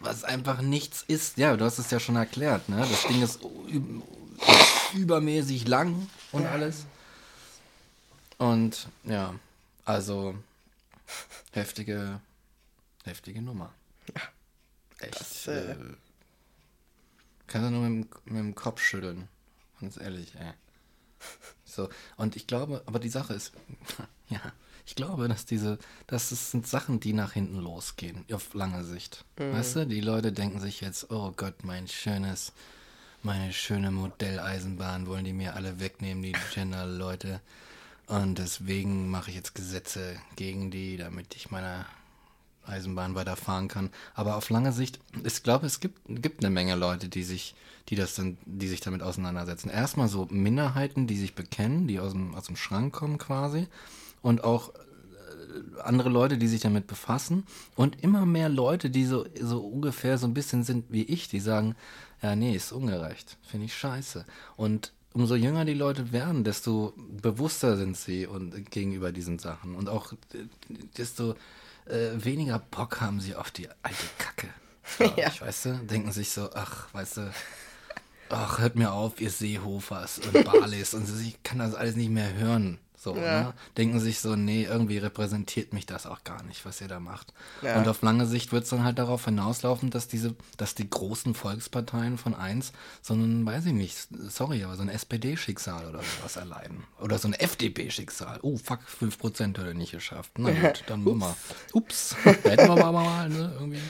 was 0.05 0.25
einfach 0.25 0.61
nichts 0.61 1.05
ist. 1.07 1.37
Ja, 1.37 1.57
du 1.57 1.65
hast 1.65 1.79
es 1.79 1.91
ja 1.91 2.01
schon 2.01 2.17
erklärt, 2.17 2.69
ne? 2.69 2.79
Das 2.79 3.07
Ding 3.07 3.23
ist 3.23 3.41
übermäßig 4.95 5.67
lang 5.67 6.09
und 6.33 6.47
alles. 6.47 6.87
Und 8.39 8.89
ja, 9.05 9.35
also 9.85 10.35
heftige, 11.53 12.21
heftige 13.05 13.43
Nummer. 13.43 13.73
Ja. 14.15 14.23
Echt. 14.99 15.21
Das, 15.21 15.47
äh, 15.49 15.73
äh, 15.73 15.77
kannst 17.47 17.69
du 17.69 17.71
nur 17.71 17.89
mit 17.89 18.27
mit 18.27 18.37
dem 18.37 18.55
Kopf 18.55 18.83
schütteln. 18.83 19.29
Ganz 19.81 19.97
ehrlich, 19.97 20.35
ey. 20.37 20.53
So, 21.65 21.89
und 22.17 22.37
ich 22.37 22.47
glaube, 22.47 22.83
aber 22.87 22.99
die 22.99 23.09
Sache 23.09 23.35
ist, 23.35 23.53
ja, 24.29 24.41
ich 24.87 24.95
glaube, 24.95 25.29
dass 25.29 25.47
diese, 25.47 25.79
das 26.07 26.29
sind 26.51 26.67
Sachen, 26.67 27.01
die 27.01 27.15
nach 27.15 27.33
hinten 27.33 27.59
losgehen, 27.59 28.25
auf 28.33 28.53
lange 28.55 28.85
Sicht. 28.85 29.25
Mhm. 29.39 29.53
Weißt 29.53 29.77
du, 29.77 29.87
die 29.87 30.01
Leute 30.01 30.33
denken 30.33 30.61
sich 30.61 30.81
jetzt, 30.81 31.11
oh 31.11 31.33
Gott, 31.35 31.65
mein 31.65 31.89
schönes, 31.89 32.53
meine 33.23 33.53
schöne 33.53 33.91
Modelleisenbahn 33.91 35.07
wollen 35.07 35.25
die 35.25 35.33
mir 35.33 35.55
alle 35.55 35.81
wegnehmen, 35.81 36.23
die 36.23 36.37
Gender-Leute. 36.53 37.41
Und 38.07 38.39
deswegen 38.39 39.09
mache 39.11 39.31
ich 39.31 39.37
jetzt 39.37 39.55
Gesetze 39.55 40.17
gegen 40.37 40.71
die, 40.71 40.99
damit 40.99 41.35
ich 41.35 41.51
meiner 41.51 41.87
Eisenbahn 42.67 43.15
weiterfahren 43.15 43.69
kann. 43.69 43.89
Aber 44.15 44.37
auf 44.37 44.51
lange 44.51 44.73
Sicht, 44.73 45.01
ich 45.25 45.43
glaube, 45.43 45.67
es 45.67 45.81
gibt, 45.81 45.99
gibt 46.07 46.45
eine 46.45 46.53
Menge 46.53 46.75
Leute, 46.75 47.09
die 47.09 47.23
sich, 47.23 47.55
die 47.89 47.97
das 47.97 48.15
dann, 48.15 48.37
die 48.45 48.69
sich 48.69 48.81
damit 48.81 49.01
auseinandersetzen. 49.01 49.71
Erstmal 49.71 50.09
so 50.09 50.27
Minderheiten, 50.31 51.07
die 51.07 51.17
sich 51.17 51.35
bekennen, 51.35 51.89
die 51.89 52.01
aus 52.01 52.13
dem, 52.13 52.35
aus 52.35 52.45
dem 52.45 52.57
Schrank 52.57 52.93
kommen 52.93 53.17
quasi 53.17 53.67
und 54.25 54.43
auch 54.43 54.71
äh, 54.71 55.83
andere 55.83 56.09
Leute, 56.09 56.39
die 56.39 56.49
sich 56.49 56.63
damit 56.63 56.87
befassen 56.87 57.45
und 57.77 58.03
immer 58.03 58.25
mehr 58.25 58.49
Leute, 58.49 58.89
die 58.89 59.05
so, 59.05 59.27
so 59.39 59.61
ungefähr 59.61 60.17
so 60.17 60.27
ein 60.27 60.33
bisschen 60.33 60.65
sind 60.65 60.87
wie 60.89 61.03
ich, 61.03 61.29
die 61.29 61.41
sagen, 61.41 61.77
ja, 62.23 62.35
nee, 62.35 62.57
ist 62.57 62.73
ungerecht, 62.73 63.37
finde 63.43 63.67
ich 63.67 63.77
scheiße. 63.77 64.25
Und 64.57 64.95
umso 65.13 65.35
jünger 65.35 65.67
die 65.67 65.75
Leute 65.75 66.11
werden, 66.11 66.43
desto 66.43 66.95
bewusster 66.97 67.77
sind 67.77 67.99
sie 67.99 68.27
und 68.27 68.71
gegenüber 68.71 69.13
diesen 69.13 69.39
Sachen 69.39 69.75
und 69.75 69.91
auch 69.91 70.15
desto 70.97 71.35
äh, 71.85 72.13
weniger 72.15 72.59
Bock 72.59 73.03
haben 73.03 73.21
sie 73.21 73.37
auf 73.37 73.51
die 73.51 73.69
alte 73.83 74.07
Kacke. 74.19 74.49
Ja. 75.17 75.29
Ich 75.29 75.41
weißt 75.41 75.65
du, 75.65 75.75
denken 75.91 76.13
sich 76.13 76.31
so, 76.31 76.51
ach, 76.55 76.93
weißt 76.93 77.17
du, 77.17 77.33
ach, 78.29 78.59
hört 78.59 78.77
mir 78.77 78.93
auf, 78.93 79.19
ihr 79.21 79.31
Seehofers 79.31 80.19
und 80.19 80.45
Balis 80.45 80.93
und 80.93 81.09
ich 81.23 81.43
kann 81.43 81.59
das 81.59 81.75
alles 81.75 81.97
nicht 81.97 82.11
mehr 82.11 82.35
hören. 82.35 82.79
So, 83.05 83.15
ja. 83.17 83.43
ne? 83.43 83.55
Denken 83.77 84.01
sich 84.01 84.21
so, 84.21 84.35
nee, 84.35 84.65
irgendwie 84.65 84.97
repräsentiert 84.97 85.75
mich 85.75 85.85
das 85.85 86.07
auch 86.07 86.25
gar 86.25 86.43
nicht, 86.45 86.65
was 86.65 86.81
ihr 86.81 86.89
da 86.89 87.01
macht. 87.01 87.35
Ja. 87.61 87.77
Und 87.77 87.87
auf 87.87 88.01
lange 88.01 88.25
Sicht 88.25 88.51
wird 88.51 88.65
es 88.65 88.71
dann 88.71 88.83
halt 88.83 88.99
darauf 88.99 89.27
hinauslaufen, 89.27 89.91
dass 89.91 90.09
diese, 90.09 90.35
dass 90.57 90.75
die 90.75 90.89
großen 90.89 91.35
Volksparteien 91.35 92.17
von 92.17 92.35
eins 92.35 92.73
so 93.03 93.13
ein, 93.13 93.45
weiß 93.45 93.67
ich 93.67 93.75
nicht, 93.75 94.09
sorry, 94.29 94.65
aber 94.65 94.77
so 94.77 94.83
ein 94.83 94.89
SPD-Schicksal 94.89 95.87
oder 95.87 96.01
sowas 96.01 96.37
erleiden. 96.37 96.85
Oder 96.99 97.19
so 97.19 97.29
ein 97.29 97.35
FDP-Schicksal. 97.35 98.39
Oh, 98.41 98.57
fuck, 98.57 98.81
5% 98.99 99.59
hat 99.59 99.67
er 99.67 99.75
nicht 99.75 99.93
geschafft. 99.93 100.33
Na 100.39 100.51
gut, 100.51 100.85
dann 100.87 101.07
Ups. 101.07 101.19
mal. 101.19 101.37
Ups, 101.75 102.17
hätten 102.25 102.69
wir 102.69 102.77
mal, 102.77 102.93
mal 102.93 103.29
ne, 103.29 103.53
irgendwie. 103.61 103.83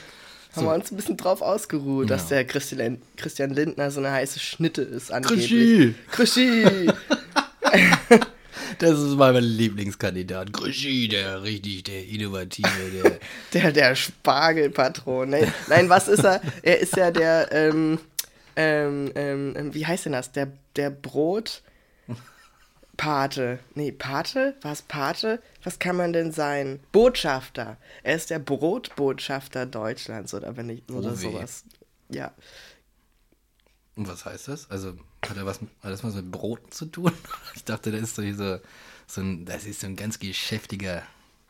So. 0.51 0.63
Haben 0.63 0.67
wir 0.67 0.75
uns 0.75 0.91
ein 0.91 0.97
bisschen 0.97 1.17
drauf 1.17 1.41
ausgeruht, 1.41 2.11
ja. 2.11 2.17
dass 2.17 2.27
der 2.27 2.45
Christian, 2.45 3.01
Christian 3.17 3.51
Lindner 3.51 3.93
so 3.93 4.01
eine 4.01 4.11
heiße 4.11 4.41
Schnitte 4.41 4.83
ist 4.83 5.13
angeblich. 5.13 5.47
Krischi! 5.47 5.95
Krischi! 6.11 6.93
Das 8.79 8.99
ist 8.99 9.17
mein 9.17 9.37
Lieblingskandidat. 9.37 10.53
Grüschi, 10.53 11.09
der 11.09 11.43
richtig, 11.43 11.85
der 11.85 12.07
Innovative, 12.07 12.69
der. 12.93 13.19
der, 13.53 13.73
der 13.73 13.95
Spargelpatron. 13.95 15.31
Nein, 15.31 15.53
nein, 15.69 15.89
was 15.89 16.09
ist 16.09 16.25
er? 16.25 16.41
Er 16.63 16.79
ist 16.81 16.97
ja 16.97 17.11
der, 17.11 17.51
ähm, 17.53 17.99
ähm, 18.57 19.13
ähm, 19.15 19.75
wie 19.75 19.87
heißt 19.87 20.07
denn 20.07 20.13
das? 20.13 20.33
Der, 20.33 20.49
der 20.77 20.91
Brot. 20.91 21.63
Pate. 22.97 23.59
Nee, 23.75 23.93
Pate? 23.93 24.55
Was 24.63 24.83
Pate? 24.83 25.41
Was 25.63 25.79
kann 25.79 25.97
man 25.97 26.13
denn 26.13 26.33
sein? 26.33 26.81
Botschafter. 26.93 27.77
Er 28.03 28.17
ist 28.17 28.31
der 28.31 28.39
Brotbotschafter 28.39 29.67
Deutschlands 29.67 30.35
oder 30.35 30.57
wenn 30.57 30.69
ich 30.71 30.83
oder 30.89 31.13
oh 31.13 31.17
sowas. 31.17 31.65
Ja. 32.09 32.33
Und 33.97 34.09
was 34.09 34.25
heißt 34.25 34.49
das? 34.49 34.71
Also 34.71 34.95
hat 35.25 35.37
er 35.37 35.47
was, 35.47 35.61
hat 35.61 35.93
das 35.93 36.03
was 36.03 36.15
mit 36.15 36.31
Broten 36.31 36.71
zu 36.71 36.87
tun? 36.87 37.13
Ich 37.55 37.65
dachte, 37.65 37.91
der 37.91 38.01
ist 38.01 38.17
so, 38.17 38.23
so, 38.33 38.59
so 39.07 39.21
ein, 39.21 39.45
das 39.45 39.65
ist 39.65 39.81
so 39.81 39.87
ein 39.87 39.97
ganz 39.97 40.19
geschäftiger. 40.19 41.03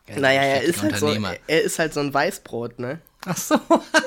Ganz 0.06 0.20
naja, 0.20 0.42
er 0.42 0.62
ist, 0.62 0.82
halt 0.82 0.96
so, 0.98 1.08
er 1.08 1.62
ist 1.62 1.78
halt 1.78 1.94
so 1.94 2.00
ein 2.00 2.12
Weißbrot, 2.12 2.78
ne? 2.78 3.00
Ach 3.24 3.36
so. 3.36 3.58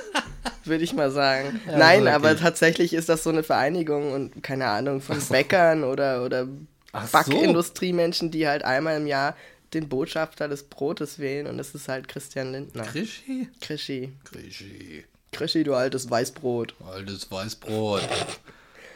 Würde 0.63 0.83
ich 0.83 0.93
mal 0.93 1.09
sagen. 1.09 1.59
Ja, 1.65 1.77
Nein, 1.77 2.01
okay. 2.01 2.11
aber 2.11 2.38
tatsächlich 2.38 2.93
ist 2.93 3.09
das 3.09 3.23
so 3.23 3.29
eine 3.29 3.41
Vereinigung 3.41 4.11
und 4.11 4.43
keine 4.43 4.67
Ahnung 4.67 5.01
von 5.01 5.19
so. 5.19 5.33
Bäckern 5.33 5.83
oder, 5.83 6.23
oder 6.23 6.47
Backindustriemenschen, 6.91 8.31
die 8.31 8.47
halt 8.47 8.63
einmal 8.63 8.97
im 8.97 9.07
Jahr 9.07 9.35
den 9.73 9.89
Botschafter 9.89 10.47
des 10.47 10.63
Brotes 10.63 11.19
wählen 11.19 11.47
und 11.47 11.57
das 11.57 11.73
ist 11.73 11.88
halt 11.88 12.07
Christian 12.07 12.51
Lindner. 12.51 12.83
Krischi? 12.83 13.49
Krischi. 13.61 14.13
Krischi. 14.23 15.03
Krischi, 15.32 15.63
du 15.63 15.75
altes 15.75 16.09
Weißbrot. 16.09 16.75
Altes 16.86 17.30
Weißbrot. 17.32 18.01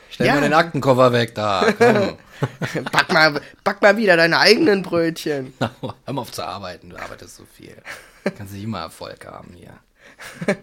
Stell 0.09 0.27
ja. 0.27 0.35
mal 0.35 0.41
den 0.41 0.53
Aktenkoffer 0.53 1.13
weg 1.13 1.35
da. 1.35 1.71
Back, 2.91 3.13
mal, 3.13 3.41
back 3.63 3.81
mal 3.81 3.97
wieder 3.97 4.17
deine 4.17 4.39
eigenen 4.39 4.81
Brötchen. 4.81 5.53
Hör 5.59 6.13
mal 6.13 6.21
auf 6.21 6.31
zu 6.31 6.43
arbeiten, 6.43 6.89
du 6.89 6.97
arbeitest 6.97 7.35
so 7.35 7.45
viel. 7.45 7.75
Kannst 8.35 8.53
nicht 8.53 8.63
immer 8.63 8.79
Erfolg 8.79 9.25
haben 9.25 9.53
hier. 9.53 9.77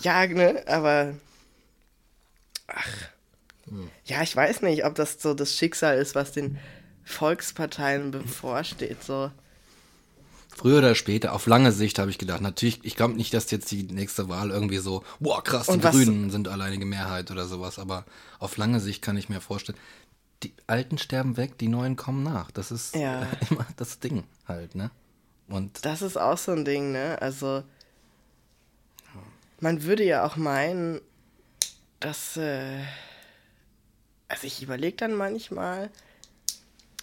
ja, 0.00 0.26
ne, 0.26 0.64
aber. 0.66 1.14
Ach. 2.66 2.88
Hm. 3.68 3.90
Ja, 4.04 4.22
ich 4.22 4.34
weiß 4.34 4.62
nicht, 4.62 4.84
ob 4.84 4.96
das 4.96 5.22
so 5.22 5.34
das 5.34 5.56
Schicksal 5.56 5.96
ist, 5.98 6.14
was 6.14 6.32
den 6.32 6.58
Volksparteien 7.04 8.10
bevorsteht. 8.10 9.02
So. 9.04 9.30
Früher 10.54 10.78
oder 10.78 10.94
später, 10.94 11.32
auf 11.32 11.46
lange 11.46 11.72
Sicht 11.72 11.98
habe 11.98 12.10
ich 12.10 12.18
gedacht, 12.18 12.42
natürlich, 12.42 12.80
ich 12.82 12.94
glaube 12.94 13.14
nicht, 13.14 13.32
dass 13.32 13.50
jetzt 13.50 13.70
die 13.70 13.84
nächste 13.84 14.28
Wahl 14.28 14.50
irgendwie 14.50 14.78
so, 14.78 15.02
boah, 15.18 15.42
krass, 15.42 15.66
die 15.66 15.80
Grünen 15.80 16.30
sind 16.30 16.46
alleinige 16.46 16.84
Mehrheit 16.84 17.30
oder 17.30 17.46
sowas, 17.46 17.78
aber 17.78 18.04
auf 18.38 18.56
lange 18.58 18.78
Sicht 18.78 19.02
kann 19.02 19.16
ich 19.16 19.28
mir 19.28 19.40
vorstellen, 19.40 19.78
die 20.42 20.52
Alten 20.66 20.98
sterben 20.98 21.36
weg, 21.36 21.56
die 21.58 21.68
Neuen 21.68 21.96
kommen 21.96 22.22
nach. 22.22 22.50
Das 22.50 22.70
ist 22.70 22.94
ja. 22.94 23.26
immer 23.50 23.66
das 23.76 23.98
Ding 23.98 24.24
halt, 24.46 24.74
ne? 24.74 24.90
Und 25.48 25.84
das 25.84 26.02
ist 26.02 26.16
auch 26.16 26.38
so 26.38 26.52
ein 26.52 26.64
Ding, 26.64 26.92
ne? 26.92 27.20
Also, 27.20 27.62
man 29.60 29.82
würde 29.84 30.04
ja 30.04 30.24
auch 30.24 30.36
meinen, 30.36 31.00
dass, 32.00 32.36
äh, 32.36 32.80
also 34.28 34.46
ich 34.46 34.62
überlege 34.62 34.96
dann 34.96 35.14
manchmal, 35.14 35.90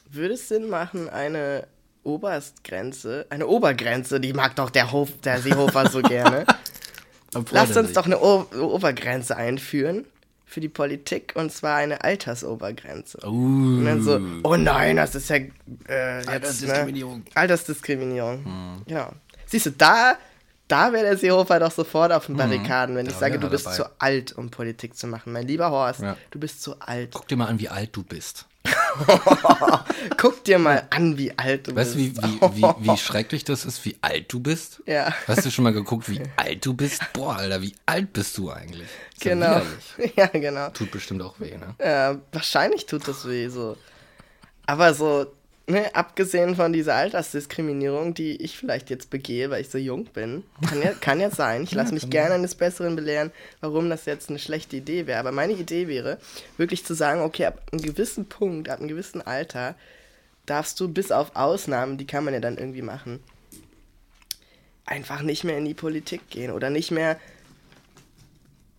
würde 0.10 0.34
es 0.36 0.50
Sinn 0.50 0.70
machen, 0.70 1.10
eine 1.10 1.68
Oberstgrenze, 2.04 3.26
eine 3.30 3.48
Obergrenze, 3.48 4.20
die 4.20 4.34
mag 4.34 4.56
doch 4.56 4.70
der, 4.70 4.92
Hof, 4.92 5.10
der 5.24 5.40
Seehofer 5.42 5.90
so 5.90 6.02
gerne. 6.04 6.46
Lasst 7.52 7.78
uns 7.78 7.94
doch 7.94 8.06
eine 8.06 8.20
o 8.20 8.48
Obergrenze 8.54 9.36
einführen 9.36 10.06
für 10.46 10.62
die 10.62 10.70
Politik 10.70 11.34
und 11.36 11.52
zwar 11.52 11.78
eine 11.78 12.04
Altersobergrenze. 12.04 13.20
Uh. 13.24 13.30
Und 13.30 13.86
dann 13.86 14.02
so, 14.02 14.20
oh 14.44 14.56
nein, 14.56 14.96
das 14.96 15.14
ist 15.14 15.30
ja 15.30 15.36
äh, 15.36 16.18
jetzt? 16.18 16.28
Altersdiskriminierung. 16.28 17.20
Ne? 17.20 17.26
Altersdiskriminierung. 17.36 18.46
Hm. 18.46 18.82
Genau. 18.88 19.12
Siehst 19.46 19.68
du, 19.68 19.72
da, 19.72 20.16
da 20.68 20.92
wäre 20.92 21.04
der 21.04 21.18
Seehofer 21.18 21.60
doch 21.60 21.72
sofort 21.72 22.12
auf 22.12 22.26
den 22.26 22.40
hm. 22.40 22.50
Barrikaden, 22.50 22.96
wenn 22.96 23.06
ich 23.06 23.14
sage, 23.14 23.38
du 23.38 23.48
bist 23.48 23.68
dabei. 23.68 23.76
zu 23.76 23.86
alt, 24.00 24.32
um 24.32 24.50
Politik 24.50 24.98
zu 24.98 25.06
machen. 25.06 25.34
Mein 25.34 25.48
lieber 25.48 25.70
Horst, 25.70 26.02
ja. 26.02 26.18
du 26.32 26.40
bist 26.40 26.64
zu 26.64 26.80
alt. 26.80 27.12
Guck 27.14 27.28
dir 27.28 27.38
mal 27.38 27.46
an, 27.46 27.60
wie 27.60 27.70
alt 27.70 27.96
du 27.96 28.02
bist. 28.02 28.48
Guck 30.18 30.44
dir 30.44 30.60
mal 30.60 30.88
an, 30.90 31.18
wie 31.18 31.38
alt 31.38 31.68
du 31.68 31.76
weißt 31.76 31.96
bist. 31.96 32.18
Weißt 32.22 32.42
du, 32.42 32.54
wie, 32.54 32.62
wie, 32.62 32.62
wie, 32.62 32.92
wie 32.92 32.98
schrecklich 32.98 33.44
das 33.44 33.66
ist, 33.66 33.84
wie 33.86 33.98
alt 34.02 34.32
du 34.32 34.40
bist? 34.40 34.82
Ja. 34.86 35.14
Hast 35.28 35.46
du 35.46 35.52
schon 35.52 35.64
mal 35.64 35.74
geguckt, 35.74 36.10
wie 36.10 36.22
alt 36.36 36.66
du 36.66 36.74
bist? 36.74 37.02
Boah, 37.14 37.38
Alter, 37.38 37.62
wie 37.62 37.76
alt 37.86 38.14
bist 38.14 38.38
du 38.38 38.52
eigentlich? 38.52 38.88
genau. 39.20 39.62
Ja, 40.16 40.28
genau. 40.28 40.70
Tut 40.70 40.92
bestimmt 40.92 41.22
auch 41.22 41.40
weh, 41.40 41.58
ne? 41.58 41.76
Ja, 41.84 42.18
wahrscheinlich 42.32 42.86
tut 42.86 43.08
das 43.08 43.28
weh, 43.28 43.48
so. 43.50 43.78
Aber 44.66 44.94
so, 44.94 45.26
ne, 45.70 45.94
abgesehen 45.96 46.56
von 46.56 46.74
dieser 46.74 46.96
Altersdiskriminierung, 46.96 48.14
die 48.14 48.42
ich 48.42 48.58
vielleicht 48.58 48.90
jetzt 48.90 49.10
begehe, 49.10 49.50
weil 49.50 49.62
ich 49.62 49.70
so 49.70 49.78
jung 49.78 50.06
bin, 50.06 50.44
kann 50.68 50.82
ja, 50.82 50.94
kann 50.94 51.20
ja 51.20 51.30
sein. 51.30 51.64
Ich 51.64 51.72
lasse 51.76 51.94
mich 51.94 52.10
gerne 52.10 52.36
eines 52.36 52.56
Besseren 52.56 52.96
belehren, 52.96 53.32
warum 53.62 53.90
das 53.90 54.06
jetzt 54.06 54.30
eine 54.30 54.40
schlechte 54.40 54.78
Idee 54.78 55.08
wäre. 55.08 55.20
Aber 55.20 55.32
meine 55.32 55.54
Idee 55.54 55.88
wäre, 55.88 56.18
wirklich 56.58 56.86
zu 56.86 56.94
sagen, 56.94 57.22
okay, 57.22 57.46
ab 57.46 57.62
einem 57.72 57.82
gewissen 57.82 58.28
Punkt, 58.28 58.70
ab 58.70 58.80
einem 58.80 58.90
gewissen 58.90 59.22
Alter, 59.22 59.76
darfst 60.46 60.80
du 60.80 60.88
bis 60.88 61.12
auf 61.12 61.36
Ausnahmen, 61.36 61.98
die 61.98 62.08
kann 62.08 62.26
man 62.26 62.34
ja 62.34 62.40
dann 62.40 62.58
irgendwie 62.58 62.82
machen, 62.82 63.20
einfach 64.86 65.22
nicht 65.22 65.44
mehr 65.44 65.58
in 65.58 65.66
die 65.66 65.76
Politik 65.76 66.30
gehen 66.30 66.52
oder 66.52 66.72
nicht 66.72 66.90
mehr 66.90 67.20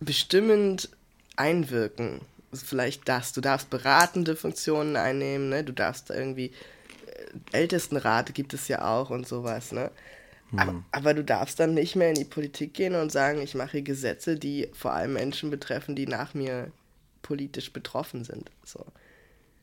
bestimmend 0.01 0.89
einwirken. 1.37 2.19
Vielleicht 2.53 3.07
das. 3.07 3.31
Du 3.31 3.39
darfst 3.39 3.69
beratende 3.69 4.35
Funktionen 4.35 4.97
einnehmen, 4.97 5.47
ne? 5.47 5.63
du 5.63 5.71
darfst 5.71 6.09
irgendwie 6.09 6.51
Ältestenrat 7.51 8.33
gibt 8.33 8.53
es 8.53 8.67
ja 8.67 8.87
auch 8.87 9.09
und 9.09 9.27
sowas, 9.27 9.71
ne? 9.71 9.91
Hm. 10.51 10.59
Aber, 10.59 10.83
aber, 10.91 11.13
du 11.13 11.23
darfst 11.23 11.59
dann 11.59 11.73
nicht 11.73 11.95
mehr 11.95 12.09
in 12.09 12.15
die 12.15 12.25
Politik 12.25 12.73
gehen 12.73 12.95
und 12.95 13.11
sagen, 13.11 13.41
ich 13.41 13.55
mache 13.55 13.81
Gesetze, 13.81 14.37
die 14.37 14.69
vor 14.73 14.93
allem 14.93 15.13
Menschen 15.13 15.49
betreffen, 15.49 15.95
die 15.95 16.07
nach 16.07 16.33
mir 16.33 16.71
politisch 17.21 17.71
betroffen 17.71 18.23
sind. 18.23 18.51
So. 18.65 18.85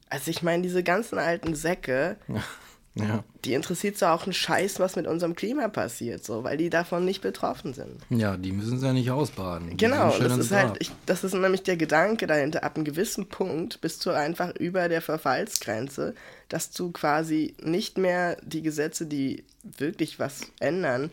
Also 0.09 0.31
ich 0.31 0.43
meine, 0.43 0.63
diese 0.63 0.83
ganzen 0.83 1.19
alten 1.19 1.55
Säcke, 1.55 2.17
Ja. 3.07 3.25
Die 3.45 3.55
interessiert 3.55 3.97
so 3.97 4.07
auch 4.07 4.25
einen 4.25 4.33
Scheiß, 4.33 4.81
was 4.81 4.97
mit 4.97 5.07
unserem 5.07 5.35
Klima 5.35 5.69
passiert, 5.69 6.25
so, 6.25 6.45
weil 6.45 6.57
die 6.57 6.71
davon 6.71 7.05
nicht 7.05 7.23
betroffen 7.23 7.73
sind. 7.75 8.01
Ja, 8.11 8.37
die 8.37 8.53
müssen 8.53 8.79
sie 8.79 8.87
ja 8.87 8.93
nicht 8.93 9.11
ausbaden. 9.11 9.71
Die 9.71 9.77
genau, 9.77 10.17
das 10.19 10.37
ist 10.37 10.51
halt, 10.51 10.77
ich, 10.81 10.91
das 11.07 11.25
ist 11.25 11.35
nämlich 11.35 11.63
der 11.63 11.77
Gedanke 11.77 12.27
dahinter. 12.27 12.65
Ab 12.65 12.77
einem 12.77 12.85
gewissen 12.85 13.29
Punkt 13.29 13.81
bist 13.81 14.05
du 14.05 14.11
einfach 14.11 14.55
über 14.57 14.89
der 14.89 15.03
Verfallsgrenze, 15.03 16.15
dass 16.49 16.71
du 16.71 16.91
quasi 16.91 17.55
nicht 17.63 17.99
mehr 17.99 18.37
die 18.43 18.63
Gesetze, 18.63 19.07
die 19.07 19.45
wirklich 19.63 20.19
was 20.19 20.41
ändern, 20.59 21.11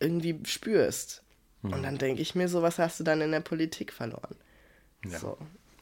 irgendwie 0.00 0.40
spürst. 0.44 1.22
Hm. 1.62 1.72
Und 1.72 1.82
dann 1.82 1.98
denke 1.98 2.22
ich 2.22 2.34
mir 2.34 2.48
so, 2.48 2.62
was 2.62 2.78
hast 2.78 3.00
du 3.00 3.04
dann 3.04 3.20
in 3.20 3.32
der 3.32 3.40
Politik 3.40 3.92
verloren? 3.92 4.36
Ja. 5.04 5.18
So. 5.18 5.38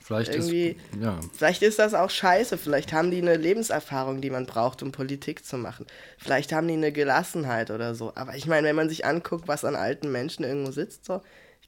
Vielleicht 0.06 0.32
Irgendwie, 0.32 0.68
ist, 0.68 1.02
ja. 1.02 1.18
vielleicht 1.36 1.62
ist 1.62 1.80
das 1.80 1.92
auch 1.92 2.10
scheiße. 2.10 2.58
Vielleicht 2.58 2.92
haben 2.92 3.10
die 3.10 3.20
eine 3.20 3.36
Lebenserfahrung, 3.36 4.20
die 4.20 4.30
man 4.30 4.46
braucht, 4.46 4.84
um 4.84 4.92
Politik 4.92 5.44
zu 5.44 5.58
machen. 5.58 5.84
Vielleicht 6.16 6.52
haben 6.52 6.68
die 6.68 6.74
eine 6.74 6.92
Gelassenheit 6.92 7.72
oder 7.72 7.96
so. 7.96 8.12
Aber 8.14 8.36
ich 8.36 8.46
meine, 8.46 8.68
wenn 8.68 8.76
man 8.76 8.88
sich 8.88 9.04
anguckt, 9.04 9.48
was 9.48 9.64
an 9.64 9.74
alten 9.74 10.12
Menschen 10.12 10.44
irgendwo 10.44 10.70
sitzt, 10.70 11.06
so, 11.06 11.22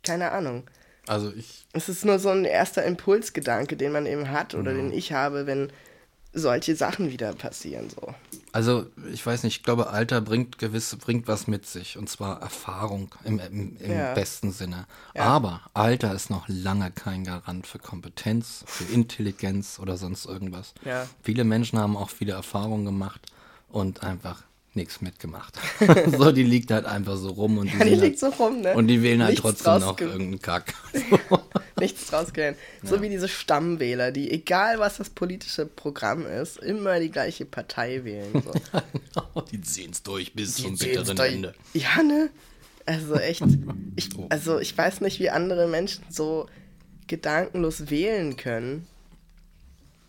keine 0.05 0.31
Ahnung. 0.31 0.71
Also 1.09 1.33
ich. 1.37 1.67
Es 1.73 1.89
ist 1.89 2.05
nur 2.05 2.21
so 2.21 2.29
ein 2.29 2.45
erster 2.45 2.85
Impulsgedanke, 2.85 3.77
den 3.77 3.91
man 3.91 4.07
eben 4.07 4.31
hat 4.31 4.55
oder 4.55 4.71
ja. 4.71 4.77
den 4.77 4.93
ich 4.93 5.13
habe, 5.13 5.49
wenn 5.49 5.73
solche 6.39 6.77
Sachen 6.77 7.11
wieder 7.11 7.33
passieren. 7.33 7.89
So. 7.91 8.15
Also, 8.53 8.87
ich 9.13 9.25
weiß 9.25 9.43
nicht, 9.43 9.59
ich 9.59 9.63
glaube, 9.63 9.91
Alter 9.91 10.21
bringt 10.21 10.59
gewisse, 10.59 10.97
bringt 10.97 11.29
was 11.29 11.47
mit 11.47 11.67
sich. 11.67 11.99
Und 11.99 12.09
zwar 12.09 12.41
Erfahrung 12.41 13.15
im, 13.25 13.39
im, 13.39 13.77
im 13.79 13.91
ja. 13.91 14.15
besten 14.15 14.53
Sinne. 14.53 14.87
Ja. 15.15 15.25
Aber 15.25 15.63
Alter 15.75 16.15
ist 16.15 16.31
noch 16.31 16.45
lange 16.49 16.91
kein 16.91 17.25
Garant 17.25 17.67
für 17.67 17.79
Kompetenz, 17.79 18.65
für 18.67 18.85
Intelligenz 18.85 19.79
oder 19.79 19.97
sonst 19.97 20.27
irgendwas. 20.27 20.75
Ja. 20.85 21.07
Viele 21.23 21.45
Menschen 21.45 21.79
haben 21.79 21.97
auch 21.97 22.11
viele 22.11 22.33
Erfahrungen 22.33 22.85
gemacht 22.85 23.27
und 23.69 24.03
einfach 24.03 24.43
nichts 24.75 25.01
mitgemacht. 25.01 25.59
so, 26.19 26.33
die 26.33 26.43
liegt 26.43 26.71
halt 26.71 26.87
einfach 26.87 27.17
so 27.17 27.31
rum 27.31 27.59
und 27.59 27.67
die, 27.67 27.79
ja, 27.79 27.85
die 27.85 27.91
liegt 27.91 28.23
halt, 28.23 28.35
so 28.35 28.43
rum, 28.45 28.61
ne? 28.61 28.75
Und 28.75 28.87
die 28.87 29.03
wählen 29.03 29.23
halt 29.23 29.33
Nichts 29.33 29.63
trotzdem 29.63 29.81
noch 29.81 30.01
irgendeinen 30.01 30.41
Kack. 30.41 30.75
Nichts 31.81 32.07
draus 32.07 32.33
gelernt. 32.33 32.59
So 32.83 32.97
ja. 32.97 33.03
wie 33.03 33.09
diese 33.09 33.29
Stammwähler, 33.29 34.13
die, 34.13 34.31
egal 34.31 34.79
was 34.79 34.97
das 34.99 35.11
politische 35.11 35.67
Programm 35.67 36.27
ist, 36.27 36.59
immer 36.59 37.01
die 37.01 37.11
gleiche 37.11 37.45
Partei 37.45 38.05
wählen. 38.05 38.33
So. 38.33 38.53
genau, 38.73 39.47
die 39.51 39.61
sehen 39.63 39.91
es 39.93 40.03
durch 40.03 40.33
bis 40.33 40.57
die 40.57 40.63
zum 40.63 40.77
bitteren. 40.77 41.19
Ende. 41.19 41.55
Ja, 41.75 42.03
ne? 42.03 42.31
Also 42.87 43.17
echt, 43.17 43.43
ich, 43.97 44.17
oh. 44.17 44.27
also 44.31 44.59
ich 44.59 44.77
weiß 44.77 45.03
nicht, 45.03 45.21
wie 45.21 45.29
andere 45.29 45.69
Menschen 45.69 46.05
so 46.09 46.49
gedankenlos 47.07 47.91
wählen 47.91 48.37
können. 48.37 48.87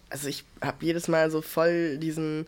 Also 0.09 0.27
ich 0.27 0.45
habe 0.61 0.85
jedes 0.85 1.07
Mal 1.07 1.29
so 1.29 1.41
voll 1.41 1.97
diesen 1.97 2.47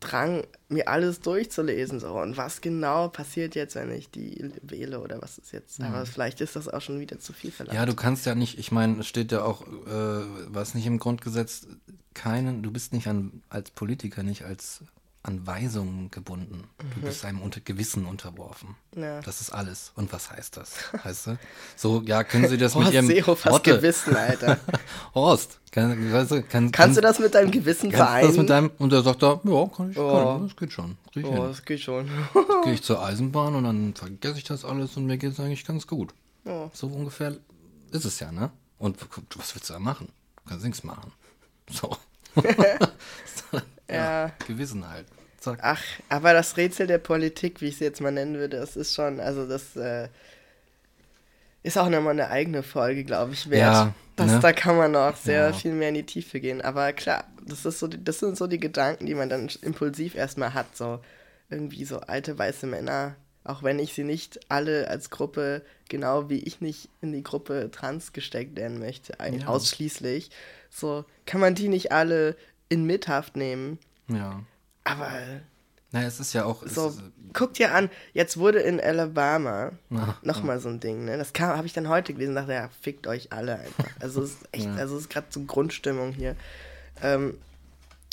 Drang, 0.00 0.44
mir 0.68 0.88
alles 0.88 1.20
durchzulesen. 1.20 2.00
So. 2.00 2.12
Und 2.14 2.36
was 2.36 2.60
genau 2.60 3.08
passiert 3.08 3.54
jetzt, 3.54 3.74
wenn 3.74 3.90
ich 3.90 4.10
die 4.10 4.50
wähle 4.62 5.00
oder 5.00 5.20
was 5.22 5.38
ist 5.38 5.52
jetzt? 5.52 5.78
Mhm. 5.78 5.86
Aber 5.86 6.06
vielleicht 6.06 6.40
ist 6.40 6.56
das 6.56 6.68
auch 6.68 6.80
schon 6.80 7.00
wieder 7.00 7.18
zu 7.18 7.32
viel 7.32 7.52
verlangt. 7.52 7.76
Ja, 7.76 7.86
du 7.86 7.94
kannst 7.94 8.26
ja 8.26 8.34
nicht, 8.34 8.58
ich 8.58 8.72
meine, 8.72 9.00
es 9.00 9.06
steht 9.06 9.32
ja 9.32 9.42
auch, 9.42 9.62
äh, 9.62 10.24
was 10.48 10.74
nicht 10.74 10.86
im 10.86 10.98
Grundgesetz, 10.98 11.66
keinen, 12.14 12.62
du 12.62 12.70
bist 12.70 12.92
nicht 12.92 13.06
an, 13.06 13.42
als 13.48 13.70
Politiker 13.70 14.22
nicht 14.22 14.44
als 14.44 14.82
an 15.22 15.46
Weisungen 15.46 16.10
gebunden. 16.10 16.64
Du 16.78 17.00
mhm. 17.00 17.02
bist 17.02 17.24
einem 17.26 17.42
unter 17.42 17.60
Gewissen 17.60 18.06
unterworfen. 18.06 18.76
Ja. 18.96 19.20
Das 19.20 19.42
ist 19.42 19.50
alles. 19.50 19.92
Und 19.94 20.12
was 20.12 20.30
heißt 20.30 20.56
das? 20.56 20.92
Heißt 21.04 21.26
du? 21.26 21.38
So, 21.76 22.02
ja, 22.06 22.24
können 22.24 22.48
Sie 22.48 22.56
das 22.56 22.74
Horst 22.74 22.86
mit 22.86 22.94
Ihrem 22.94 23.06
Seehofers 23.06 23.52
Worte. 23.52 23.76
Gewissen, 23.76 24.16
Alter. 24.16 24.58
Horst, 25.14 25.60
kann, 25.72 26.12
weißt 26.12 26.30
du, 26.30 26.42
kann, 26.42 26.72
kannst 26.72 26.74
kann, 26.74 26.94
du 26.94 27.00
das 27.02 27.18
mit 27.18 27.34
deinem 27.34 27.50
Gewissen 27.50 27.92
vereinen? 27.92 28.28
Das 28.28 28.36
mit 28.38 28.48
deinem, 28.48 28.70
und 28.78 28.92
er 28.94 29.02
sagt 29.02 29.22
da, 29.22 29.40
ja, 29.44 29.66
kann 29.66 29.90
ich, 29.90 29.98
oh. 29.98 30.10
kann, 30.10 30.48
das 30.48 30.56
geht 30.56 30.72
schon. 30.72 30.96
Das 31.12 31.24
oh, 31.24 31.46
das 31.46 31.64
geht 31.64 31.80
schon. 31.80 32.08
Gehe 32.64 32.72
ich 32.72 32.82
zur 32.82 33.04
Eisenbahn 33.04 33.54
und 33.54 33.64
dann 33.64 33.94
vergesse 33.94 34.38
ich 34.38 34.44
das 34.44 34.64
alles 34.64 34.96
und 34.96 35.04
mir 35.04 35.18
geht 35.18 35.32
es 35.32 35.40
eigentlich 35.40 35.66
ganz 35.66 35.86
gut. 35.86 36.14
Oh. 36.46 36.70
So 36.72 36.86
ungefähr 36.86 37.36
ist 37.90 38.06
es 38.06 38.20
ja, 38.20 38.32
ne? 38.32 38.50
Und 38.78 38.96
was 39.36 39.54
willst 39.54 39.68
du 39.68 39.74
da 39.74 39.78
machen? 39.78 40.08
Du 40.36 40.48
kannst 40.48 40.64
nichts 40.64 40.82
machen. 40.82 41.12
So. 41.70 41.94
Ja. 43.94 44.32
Gewissen 44.46 44.88
halt. 44.88 45.06
Zack. 45.38 45.58
Ach, 45.62 45.82
aber 46.08 46.34
das 46.34 46.56
Rätsel 46.56 46.86
der 46.86 46.98
Politik, 46.98 47.60
wie 47.60 47.68
ich 47.68 47.74
es 47.74 47.80
jetzt 47.80 48.00
mal 48.00 48.10
nennen 48.10 48.36
würde, 48.36 48.58
das 48.58 48.76
ist 48.76 48.94
schon, 48.94 49.20
also 49.20 49.48
das 49.48 49.74
äh, 49.74 50.08
ist 51.62 51.78
auch 51.78 51.88
nochmal 51.88 52.12
eine 52.12 52.28
eigene 52.28 52.62
Folge, 52.62 53.04
glaube 53.04 53.32
ich, 53.32 53.48
wert. 53.48 53.72
Ja, 53.72 53.94
das, 54.16 54.32
ne? 54.32 54.40
Da 54.40 54.52
kann 54.52 54.76
man 54.76 54.92
noch 54.92 55.16
sehr 55.16 55.46
ja. 55.46 55.52
viel 55.52 55.72
mehr 55.72 55.88
in 55.88 55.94
die 55.94 56.06
Tiefe 56.06 56.40
gehen. 56.40 56.60
Aber 56.60 56.92
klar, 56.92 57.24
das, 57.46 57.64
ist 57.64 57.78
so, 57.78 57.86
das 57.86 58.18
sind 58.18 58.36
so 58.36 58.46
die 58.46 58.60
Gedanken, 58.60 59.06
die 59.06 59.14
man 59.14 59.28
dann 59.28 59.50
impulsiv 59.62 60.14
erstmal 60.14 60.54
hat. 60.54 60.76
So 60.76 61.00
irgendwie 61.48 61.84
so 61.84 62.00
alte 62.00 62.38
weiße 62.38 62.66
Männer, 62.66 63.16
auch 63.44 63.62
wenn 63.62 63.78
ich 63.78 63.94
sie 63.94 64.04
nicht 64.04 64.40
alle 64.50 64.88
als 64.88 65.10
Gruppe, 65.10 65.62
genau 65.88 66.28
wie 66.28 66.40
ich 66.40 66.60
nicht 66.60 66.88
in 67.00 67.12
die 67.12 67.22
Gruppe 67.22 67.70
trans 67.70 68.12
gesteckt 68.12 68.56
werden 68.56 68.78
möchte, 68.78 69.14
ja. 69.20 69.46
ausschließlich. 69.46 70.30
So 70.70 71.04
kann 71.26 71.40
man 71.40 71.54
die 71.54 71.68
nicht 71.68 71.92
alle 71.92 72.36
in 72.70 72.84
Mithaft 72.84 73.36
nehmen. 73.36 73.78
Ja. 74.08 74.42
Aber 74.84 75.10
naja, 75.92 76.06
es 76.06 76.20
ist 76.20 76.32
ja 76.32 76.44
auch. 76.44 76.64
So, 76.66 76.88
ist, 76.88 77.02
guck 77.32 77.54
dir 77.54 77.74
an, 77.74 77.90
jetzt 78.12 78.36
wurde 78.36 78.60
in 78.60 78.80
Alabama 78.80 79.72
nochmal 80.22 80.56
ah. 80.56 80.60
so 80.60 80.68
ein 80.68 80.80
Ding, 80.80 81.04
ne? 81.04 81.18
Das 81.18 81.32
habe 81.38 81.66
ich 81.66 81.72
dann 81.72 81.88
heute 81.88 82.14
gelesen 82.14 82.30
und 82.30 82.36
dachte, 82.36 82.52
ja, 82.52 82.70
fickt 82.80 83.06
euch 83.06 83.32
alle 83.32 83.58
einfach. 83.58 83.90
Also 84.00 84.22
es 84.22 84.30
ist 84.30 84.48
echt, 84.52 84.66
ja. 84.66 84.74
also 84.76 84.96
es 84.96 85.02
ist 85.02 85.10
gerade 85.10 85.26
so 85.30 85.42
Grundstimmung 85.42 86.12
hier. 86.12 86.36
Ähm, 87.02 87.36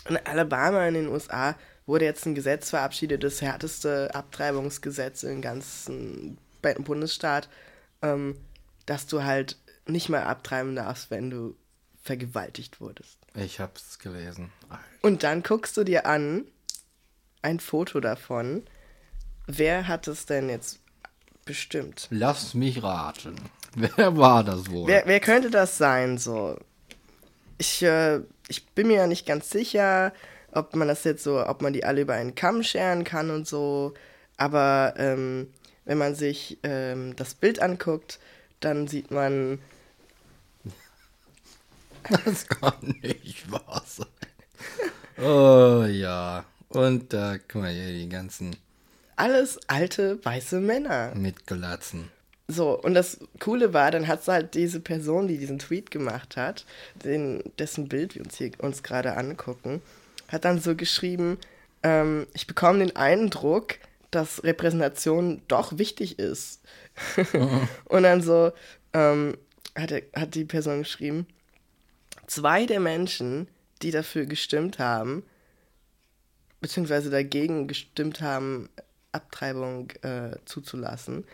in 0.09 0.17
Alabama 0.25 0.87
in 0.87 0.95
den 0.95 1.07
USA 1.07 1.55
wurde 1.85 2.05
jetzt 2.05 2.25
ein 2.25 2.35
Gesetz 2.35 2.71
verabschiedet, 2.71 3.23
das 3.23 3.41
härteste 3.41 4.13
Abtreibungsgesetz 4.13 5.23
im 5.23 5.41
ganzen 5.41 6.37
Bundesstaat, 6.79 7.47
ähm, 8.01 8.35
dass 8.85 9.05
du 9.07 9.23
halt 9.23 9.57
nicht 9.87 10.09
mal 10.09 10.23
abtreiben 10.23 10.75
darfst, 10.75 11.11
wenn 11.11 11.29
du 11.29 11.55
vergewaltigt 12.01 12.81
wurdest. 12.81 13.17
Ich 13.37 13.59
hab's 13.59 13.99
gelesen. 13.99 14.51
Und 15.01 15.21
dann 15.23 15.43
guckst 15.43 15.77
du 15.77 15.83
dir 15.83 16.07
an, 16.07 16.45
ein 17.43 17.59
Foto 17.59 17.99
davon. 17.99 18.63
Wer 19.45 19.87
hat 19.87 20.07
es 20.07 20.25
denn 20.25 20.49
jetzt 20.49 20.79
bestimmt? 21.45 22.07
Lass 22.09 22.55
mich 22.55 22.81
raten. 22.81 23.35
Wer 23.75 24.17
war 24.17 24.43
das 24.43 24.71
wohl? 24.71 24.87
Wer, 24.87 25.05
wer 25.05 25.19
könnte 25.19 25.51
das 25.51 25.77
sein, 25.77 26.17
so? 26.17 26.57
Ich, 27.59 27.83
äh, 27.83 28.21
ich 28.47 28.65
bin 28.69 28.87
mir 28.87 28.95
ja 28.95 29.07
nicht 29.07 29.27
ganz 29.27 29.51
sicher, 29.51 30.13
ob 30.51 30.75
man 30.75 30.87
das 30.87 31.03
jetzt 31.03 31.23
so, 31.23 31.45
ob 31.45 31.61
man 31.61 31.73
die 31.73 31.83
alle 31.83 32.01
über 32.01 32.15
einen 32.15 32.33
Kamm 32.33 32.63
scheren 32.63 33.03
kann 33.03 33.29
und 33.29 33.47
so. 33.47 33.93
Aber 34.35 34.95
ähm, 34.97 35.53
wenn 35.85 35.99
man 35.99 36.15
sich 36.15 36.57
ähm, 36.63 37.15
das 37.15 37.35
Bild 37.35 37.61
anguckt, 37.61 38.19
dann 38.59 38.87
sieht 38.87 39.11
man. 39.11 39.59
Das 42.25 42.47
kann 42.47 42.95
nicht 43.01 43.51
wahr 43.51 43.83
sein. 43.85 44.07
Oh 45.17 45.85
ja. 45.85 46.45
Und 46.69 47.13
da, 47.13 47.37
guck 47.37 47.61
mal 47.61 47.71
hier, 47.71 47.93
die 47.93 48.09
ganzen. 48.09 48.55
Alles 49.15 49.59
alte 49.67 50.23
weiße 50.23 50.59
Männer. 50.59 51.13
Mit 51.15 51.47
Glatzen. 51.47 52.09
So, 52.47 52.79
und 52.79 52.93
das 52.93 53.19
Coole 53.39 53.73
war, 53.73 53.91
dann 53.91 54.07
hat 54.07 54.25
halt 54.27 54.53
diese 54.53 54.79
Person, 54.79 55.27
die 55.27 55.37
diesen 55.37 55.59
Tweet 55.59 55.91
gemacht 55.91 56.37
hat, 56.37 56.65
den, 57.03 57.43
dessen 57.59 57.89
Bild 57.89 58.15
wir 58.15 58.23
uns 58.23 58.37
hier 58.37 58.51
uns 58.59 58.83
gerade 58.83 59.17
angucken, 59.17 59.81
hat 60.29 60.45
dann 60.45 60.61
so 60.61 60.75
geschrieben, 60.75 61.37
ähm, 61.83 62.25
ich 62.33 62.47
bekomme 62.47 62.79
den 62.79 62.95
Eindruck, 62.95 63.75
dass 64.11 64.43
Repräsentation 64.43 65.41
doch 65.49 65.77
wichtig 65.77 66.19
ist. 66.19 66.61
Und 67.85 68.03
dann 68.03 68.21
so 68.21 68.53
ähm, 68.93 69.37
hat, 69.75 69.91
er, 69.91 70.03
hat 70.15 70.35
die 70.35 70.45
Person 70.45 70.79
geschrieben, 70.79 71.27
zwei 72.27 72.65
der 72.65 72.79
Menschen, 72.79 73.47
die 73.81 73.91
dafür 73.91 74.25
gestimmt 74.25 74.79
haben, 74.79 75.23
beziehungsweise 76.61 77.09
dagegen 77.09 77.67
gestimmt 77.67 78.21
haben, 78.21 78.69
Abtreibung 79.11 79.91
äh, 80.01 80.35
zuzulassen, 80.45 81.25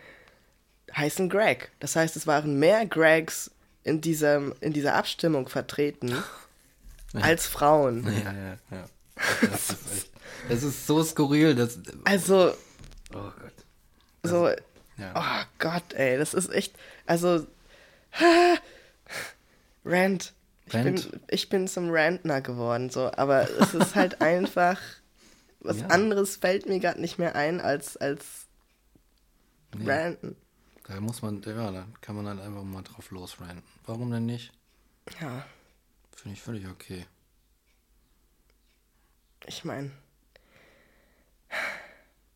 heißen 0.96 1.28
Greg. 1.28 1.70
Das 1.80 1.96
heißt, 1.96 2.16
es 2.16 2.26
waren 2.26 2.58
mehr 2.58 2.86
Gregs 2.86 3.50
in, 3.82 4.00
diesem, 4.00 4.54
in 4.60 4.72
dieser 4.72 4.94
Abstimmung 4.94 5.48
vertreten 5.48 6.08
ja. 7.12 7.20
als 7.20 7.46
Frauen. 7.46 8.04
Ja, 8.04 8.32
ja, 8.32 8.58
ja. 8.70 8.84
Das 9.42 9.70
ist, 9.70 10.10
das 10.48 10.62
ist 10.62 10.86
so 10.86 11.02
skurril. 11.02 11.54
Dass, 11.54 11.78
also. 12.04 12.54
Oh 13.14 13.30
Gott. 13.40 13.52
So. 14.22 14.48
Ja. 14.96 15.12
Oh 15.14 15.46
Gott, 15.58 15.92
ey, 15.94 16.18
das 16.18 16.34
ist 16.34 16.50
echt. 16.52 16.74
Also. 17.06 17.46
Rant. 20.70 20.98
Ich 20.98 21.10
bin, 21.10 21.20
ich 21.28 21.48
bin 21.48 21.68
zum 21.68 21.90
Rantner 21.90 22.40
geworden, 22.40 22.90
so, 22.90 23.10
aber 23.12 23.48
es 23.60 23.74
ist 23.74 23.94
halt 23.94 24.20
einfach 24.22 24.78
was 25.64 25.80
ja. 25.80 25.86
anderes 25.86 26.36
fällt 26.36 26.66
mir 26.66 26.78
gerade 26.78 27.00
nicht 27.00 27.18
mehr 27.18 27.34
ein 27.34 27.60
als, 27.60 27.96
als 27.96 28.46
nee. 29.74 29.90
ranten. 29.90 30.36
Da 30.86 31.00
muss 31.00 31.22
man, 31.22 31.40
ja, 31.42 31.70
da 31.72 31.86
kann 32.02 32.16
man 32.16 32.26
dann 32.26 32.38
einfach 32.38 32.62
mal 32.62 32.82
drauf 32.82 33.10
losranten. 33.10 33.62
Warum 33.86 34.10
denn 34.10 34.26
nicht? 34.26 34.52
Ja. 35.20 35.46
Finde 36.14 36.36
ich 36.36 36.42
völlig 36.42 36.66
okay. 36.68 37.06
Ich 39.46 39.64
meine, 39.64 39.90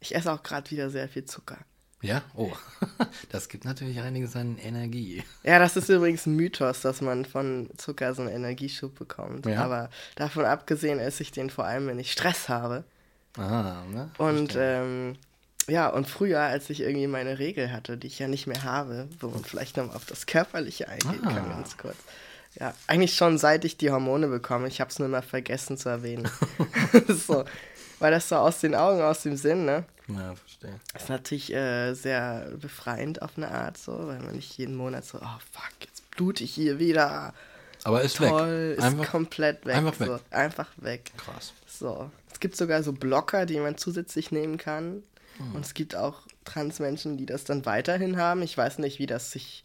ich 0.01 0.15
esse 0.15 0.33
auch 0.33 0.43
gerade 0.43 0.71
wieder 0.71 0.89
sehr 0.89 1.09
viel 1.09 1.27
Zucker. 1.27 1.59
Ja? 2.01 2.23
Oh, 2.35 2.53
das 3.31 3.49
gibt 3.49 3.65
natürlich 3.65 4.01
einiges 4.01 4.37
an 4.37 4.59
Energie. 4.59 5.25
Ja, 5.43 5.59
das 5.59 5.77
ist 5.77 5.89
übrigens 5.89 6.27
ein 6.27 6.37
Mythos, 6.37 6.81
dass 6.81 7.01
man 7.01 7.25
von 7.25 7.69
Zucker 7.77 8.15
so 8.15 8.23
einen 8.23 8.31
Energieschub 8.31 8.97
bekommt. 8.97 9.47
Ja. 9.47 9.65
Aber 9.65 9.91
davon 10.15 10.45
abgesehen 10.45 11.01
esse 11.01 11.23
ich 11.23 11.33
den 11.33 11.51
vor 11.51 11.65
allem, 11.65 11.87
wenn 11.89 11.99
ich 11.99 12.13
Stress 12.13 12.49
habe. 12.49 12.85
Ah, 13.37 13.83
ne? 13.93 14.11
Und 14.19 14.57
ähm, 14.57 15.17
ja, 15.69 15.89
und 15.89 16.09
früher, 16.09 16.41
als 16.41 16.71
ich 16.71 16.81
irgendwie 16.81 17.07
meine 17.09 17.39
Regel 17.39 17.73
hatte, 17.73 17.99
die 17.99 18.07
ich 18.07 18.19
ja 18.19 18.29
nicht 18.29 18.47
mehr 18.47 18.63
habe, 18.63 19.09
wo 19.21 19.29
man 19.29 19.45
vielleicht 19.45 19.77
nochmal 19.77 19.97
auf 19.97 20.07
das 20.07 20.27
Körperliche 20.27 20.89
eingehen 20.89 21.21
ah. 21.25 21.33
kann, 21.33 21.49
ganz 21.49 21.77
kurz. 21.77 21.97
Ja, 22.59 22.75
eigentlich 22.87 23.15
schon 23.15 23.39
seit 23.39 23.65
ich 23.65 23.77
die 23.77 23.91
Hormone 23.91 24.29
bekomme. 24.29 24.69
Ich 24.69 24.81
habe 24.81 24.91
es 24.91 24.99
nur 24.99 25.09
mal 25.09 25.23
vergessen 25.23 25.77
zu 25.77 25.89
erwähnen. 25.89 26.29
so, 27.09 27.45
weil 27.99 28.11
das 28.13 28.29
so 28.29 28.37
aus 28.37 28.61
den 28.61 28.75
Augen, 28.75 29.03
aus 29.03 29.23
dem 29.23 29.37
Sinn, 29.37 29.65
ne? 29.65 29.85
Ja, 30.09 30.35
verstehe. 30.35 30.81
Das 30.93 31.03
ist 31.05 31.09
natürlich 31.09 31.53
äh, 31.53 31.95
sehr 31.95 32.51
befreiend 32.61 33.23
auf 33.23 33.37
eine 33.37 33.51
Art, 33.51 33.77
so, 33.77 33.93
weil 34.07 34.21
man 34.21 34.37
nicht 34.37 34.57
jeden 34.57 34.75
Monat 34.75 35.05
so, 35.05 35.19
oh 35.19 35.39
fuck, 35.53 35.73
jetzt 35.83 36.11
blute 36.13 36.45
ich 36.45 36.53
hier 36.53 36.79
wieder. 36.79 37.35
Aber 37.85 38.03
ist 38.03 38.17
Toll, 38.17 38.71
weg. 38.71 38.79
ist 38.79 38.85
einfach, 38.85 39.11
komplett 39.11 39.67
weg. 39.67 39.77
Einfach 39.77 40.01
weg. 40.01 40.09
So, 40.09 40.19
einfach 40.31 40.69
weg. 40.79 41.13
Krass. 41.17 41.53
So. 41.67 42.11
Es 42.33 42.41
gibt 42.41 42.57
sogar 42.57 42.83
so 42.83 42.93
Blocker, 42.93 43.47
die 43.47 43.59
man 43.61 43.77
zusätzlich 43.77 44.33
nehmen 44.33 44.59
kann. 44.59 45.03
Hm. 45.37 45.55
Und 45.55 45.65
es 45.65 45.75
gibt 45.75 45.95
auch 45.95 46.23
Transmenschen, 46.45 47.17
die 47.17 47.27
das 47.27 47.45
dann 47.45 47.67
weiterhin 47.67 48.17
haben. 48.17 48.43
Ich 48.43 48.57
weiß 48.57 48.79
nicht, 48.79 48.99
wie 48.99 49.07
das 49.07 49.31
sich 49.31 49.63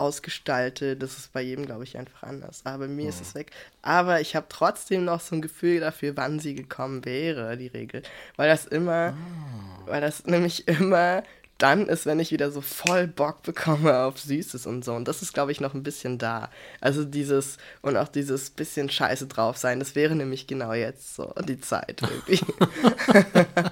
ausgestaltet. 0.00 1.02
Das 1.02 1.16
ist 1.18 1.32
bei 1.32 1.42
jedem, 1.42 1.66
glaube 1.66 1.84
ich, 1.84 1.96
einfach 1.96 2.22
anders. 2.22 2.62
Aber 2.64 2.86
bei 2.86 2.88
mir 2.88 3.04
hm. 3.04 3.08
ist 3.10 3.20
es 3.20 3.34
weg. 3.34 3.52
Aber 3.82 4.20
ich 4.20 4.34
habe 4.34 4.46
trotzdem 4.48 5.04
noch 5.04 5.20
so 5.20 5.36
ein 5.36 5.42
Gefühl 5.42 5.80
dafür, 5.80 6.16
wann 6.16 6.40
sie 6.40 6.54
gekommen 6.54 7.04
wäre, 7.04 7.56
die 7.56 7.68
Regel. 7.68 8.02
Weil 8.36 8.48
das 8.48 8.66
immer, 8.66 9.14
oh. 9.14 9.90
weil 9.90 10.00
das 10.00 10.24
nämlich 10.26 10.66
immer 10.68 11.22
dann 11.60 11.88
ist, 11.88 12.06
wenn 12.06 12.20
ich 12.20 12.32
wieder 12.32 12.50
so 12.50 12.62
voll 12.62 13.06
Bock 13.06 13.42
bekomme 13.42 13.98
auf 14.04 14.18
Süßes 14.18 14.66
und 14.66 14.84
so. 14.84 14.94
Und 14.94 15.06
das 15.06 15.22
ist, 15.22 15.34
glaube 15.34 15.52
ich, 15.52 15.60
noch 15.60 15.74
ein 15.74 15.82
bisschen 15.82 16.18
da. 16.18 16.50
Also 16.80 17.04
dieses 17.04 17.58
und 17.82 17.96
auch 17.96 18.08
dieses 18.08 18.50
bisschen 18.50 18.88
Scheiße 18.88 19.26
drauf 19.26 19.58
sein, 19.58 19.78
das 19.78 19.94
wäre 19.94 20.14
nämlich 20.14 20.46
genau 20.46 20.72
jetzt 20.72 21.14
so 21.14 21.34
die 21.46 21.60
Zeit 21.60 22.00
irgendwie. 22.02 22.40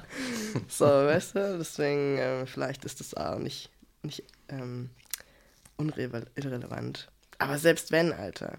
so, 0.68 0.84
weißt 0.84 1.36
du? 1.36 1.58
Deswegen, 1.58 2.18
äh, 2.18 2.46
vielleicht 2.46 2.84
ist 2.84 3.00
das 3.00 3.14
auch 3.14 3.38
nicht, 3.38 3.70
nicht 4.02 4.22
ähm, 4.48 4.90
irrelevant. 5.78 7.08
Aber 7.38 7.58
selbst 7.58 7.92
wenn, 7.92 8.12
Alter. 8.12 8.58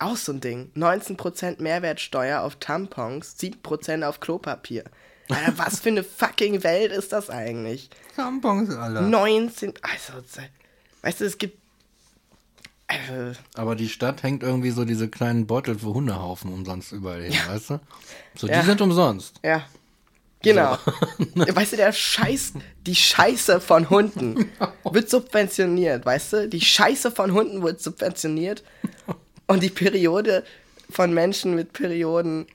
Auch 0.00 0.16
so 0.16 0.32
ein 0.32 0.40
Ding. 0.40 0.70
19% 0.76 1.60
Mehrwertsteuer 1.62 2.42
auf 2.42 2.56
Tampons, 2.56 3.36
7% 3.38 4.04
auf 4.04 4.20
Klopapier. 4.20 4.84
Alter, 5.28 5.58
was 5.58 5.80
für 5.80 5.90
eine 5.90 6.04
fucking 6.04 6.62
Welt 6.62 6.92
ist 6.92 7.12
das 7.12 7.30
eigentlich? 7.30 7.90
Tampons, 8.16 8.74
Alter. 8.74 9.02
19. 9.02 9.74
Also, 9.82 10.24
weißt 11.02 11.20
du, 11.20 11.24
es 11.24 11.38
gibt. 11.38 11.58
Äh, 12.88 13.32
Aber 13.54 13.76
die 13.76 13.88
Stadt 13.88 14.22
hängt 14.22 14.42
irgendwie 14.42 14.70
so 14.70 14.84
diese 14.84 15.08
kleinen 15.08 15.46
Beutel 15.46 15.78
für 15.78 15.92
Hundehaufen 15.92 16.52
umsonst 16.52 16.92
überall 16.92 17.22
hin, 17.22 17.32
ja. 17.32 17.52
weißt 17.52 17.70
du? 17.70 17.80
So, 18.34 18.46
die 18.46 18.54
ja. 18.54 18.62
sind 18.62 18.80
umsonst. 18.80 19.40
Ja. 19.44 19.66
Genau. 20.42 20.78
So. 21.18 21.56
weißt 21.56 21.72
du, 21.72 21.76
der 21.76 21.92
Scheiß, 21.92 22.52
die 22.86 22.94
Scheiße 22.94 23.60
von 23.60 23.90
Hunden 23.90 24.50
wird 24.84 25.10
subventioniert, 25.10 26.06
weißt 26.06 26.32
du? 26.32 26.48
Die 26.48 26.60
Scheiße 26.60 27.10
von 27.10 27.32
Hunden 27.32 27.62
wird 27.62 27.80
subventioniert 27.80 28.62
und 29.46 29.62
die 29.62 29.70
Periode 29.70 30.44
von 30.90 31.12
Menschen 31.12 31.54
mit 31.54 31.72
Perioden 31.72 32.46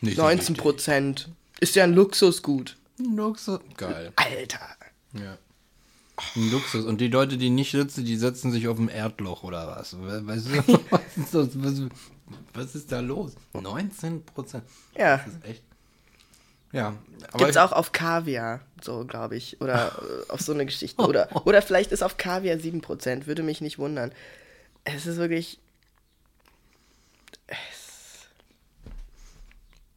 Nicht 0.00 0.18
19 0.18 0.56
Prozent. 0.56 1.28
Ist 1.60 1.76
ja 1.76 1.84
ein 1.84 1.94
Luxusgut. 1.94 2.76
Ein 2.98 3.16
Luxus. 3.16 3.60
Geil. 3.76 4.12
Alter. 4.16 4.60
Ja. 5.12 5.38
Ein 6.36 6.50
Luxus. 6.50 6.84
Und 6.84 7.00
die 7.00 7.08
Leute, 7.08 7.36
die 7.36 7.50
nicht 7.50 7.70
sitzen, 7.70 8.04
die 8.04 8.16
setzen 8.16 8.52
sich 8.52 8.68
auf 8.68 8.76
dem 8.76 8.88
Erdloch 8.88 9.44
oder 9.44 9.66
was? 9.68 9.96
Weißt 9.98 10.46
du, 10.46 10.80
was 10.90 11.16
ist, 11.16 11.34
das, 11.34 11.48
was, 11.54 11.82
was 12.52 12.74
ist 12.74 12.92
da 12.92 13.00
los? 13.00 13.34
19 13.54 14.24
Prozent. 14.24 14.64
Ja. 14.96 15.18
Das 15.18 15.26
ist 15.28 15.44
echt. 15.44 15.62
Ja. 16.72 16.94
Gibt 17.36 17.50
es 17.50 17.56
auch 17.56 17.72
auf 17.72 17.92
Kaviar, 17.92 18.60
so 18.80 19.04
glaube 19.04 19.36
ich. 19.36 19.60
Oder 19.60 19.92
auf 20.28 20.40
so 20.40 20.52
eine 20.52 20.66
Geschichte. 20.66 21.02
Oder, 21.06 21.28
oder 21.46 21.62
vielleicht 21.62 21.92
ist 21.92 22.02
auf 22.02 22.16
Kaviar 22.16 22.56
7%, 22.56 23.26
würde 23.26 23.42
mich 23.42 23.60
nicht 23.60 23.78
wundern. 23.78 24.12
Es 24.84 25.06
ist 25.06 25.18
wirklich 25.18 25.60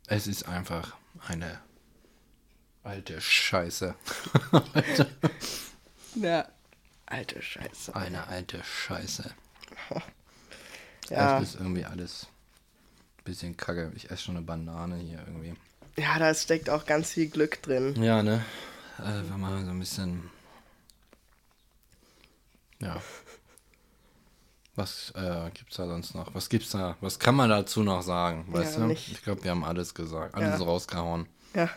Es 0.08 0.28
ist 0.28 0.48
einfach 0.48 0.96
eine 1.28 1.60
alte 2.84 3.20
Scheiße. 3.20 3.96
ja, 6.16 6.48
alte 7.08 7.42
Scheiße. 7.42 7.96
Eine 7.96 8.28
alte 8.28 8.64
Scheiße. 8.64 9.34
ja. 11.10 11.40
Es 11.40 11.50
ist 11.50 11.56
irgendwie 11.56 11.86
alles 11.86 12.28
ein 13.18 13.24
bisschen 13.24 13.58
kacke. 13.58 13.92
Ich 13.96 14.12
esse 14.12 14.24
schon 14.24 14.38
eine 14.38 14.46
Banane 14.46 14.98
hier 14.98 15.24
irgendwie. 15.26 15.56
Ja, 15.98 16.20
da 16.20 16.34
steckt 16.34 16.70
auch 16.70 16.86
ganz 16.86 17.12
viel 17.12 17.28
Glück 17.28 17.62
drin. 17.62 18.02
Ja, 18.02 18.22
ne? 18.22 18.44
Also, 18.98 19.30
wenn 19.30 19.40
man 19.40 19.66
so 19.66 19.72
ein 19.72 19.80
bisschen. 19.80 20.30
Ja. 22.80 23.02
Was 24.76 25.14
äh, 25.16 25.50
gibt's 25.54 25.78
da 25.78 25.88
sonst 25.88 26.16
noch? 26.16 26.36
Was 26.36 26.50
gibt's 26.50 26.72
da? 26.72 26.98
Was 27.00 27.18
kann 27.18 27.36
man 27.36 27.50
dazu 27.50 27.82
noch 27.82 28.02
sagen? 28.02 28.46
Weißt 28.50 28.76
ja, 28.76 28.82
du? 28.82 28.88
Nicht. 28.88 29.10
Ich 29.10 29.24
glaube, 29.24 29.44
wir 29.44 29.52
haben 29.52 29.64
alles 29.64 29.94
gesagt, 29.94 30.36
alles 30.36 30.60
ja. 30.60 30.66
rausgehauen. 30.66 31.28
Ja. 31.54 31.70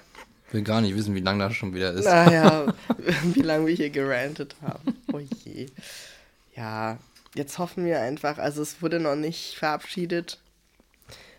Ich 0.49 0.55
will 0.55 0.62
gar 0.62 0.81
nicht 0.81 0.97
wissen, 0.97 1.15
wie 1.15 1.20
lange 1.20 1.45
das 1.45 1.55
schon 1.55 1.74
wieder 1.74 1.93
ist. 1.93 2.07
Naja, 2.07 2.74
wie 3.23 3.43
lange 3.43 3.66
wir 3.66 3.74
hier 3.74 3.90
gerantet 3.90 4.57
haben. 4.62 4.97
Oh 5.12 5.20
je. 5.45 5.69
Ja, 6.57 6.99
jetzt 7.35 7.59
hoffen 7.59 7.85
wir 7.85 8.01
einfach, 8.01 8.39
also 8.39 8.62
es 8.62 8.82
wurde 8.82 8.99
noch 8.99 9.15
nicht 9.15 9.55
verabschiedet. 9.57 10.40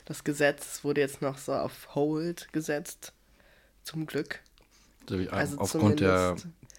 Das 0.09 0.23
Gesetz 0.23 0.83
wurde 0.83 1.01
jetzt 1.01 1.21
noch 1.21 1.37
so 1.37 1.53
auf 1.53 1.93
Hold 1.93 2.51
gesetzt. 2.51 3.13
Zum 3.83 4.07
Glück. 4.07 4.39
Also 5.29 5.59
aufgrund 5.59 5.99
der, 5.99 6.35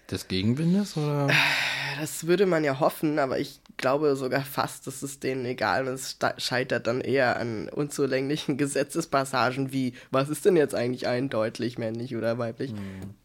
des 0.09 0.27
Gegenwindes, 0.27 0.97
oder? 0.97 1.29
Das 1.97 2.27
würde 2.27 2.45
man 2.45 2.65
ja 2.65 2.81
hoffen, 2.81 3.19
aber 3.19 3.39
ich 3.39 3.61
glaube 3.77 4.17
sogar 4.17 4.41
fast, 4.41 4.85
dass 4.85 5.01
es 5.01 5.21
denen 5.21 5.45
egal 5.45 5.87
ist. 5.87 6.21
Es 6.21 6.43
scheitert 6.43 6.87
dann 6.87 6.99
eher 6.99 7.37
an 7.39 7.69
unzulänglichen 7.69 8.57
Gesetzespassagen 8.57 9.71
wie, 9.71 9.93
was 10.11 10.27
ist 10.27 10.43
denn 10.43 10.57
jetzt 10.57 10.75
eigentlich 10.75 11.07
eindeutig 11.07 11.77
männlich 11.77 12.17
oder 12.17 12.37
weiblich? 12.37 12.73
Mhm. 12.73 13.15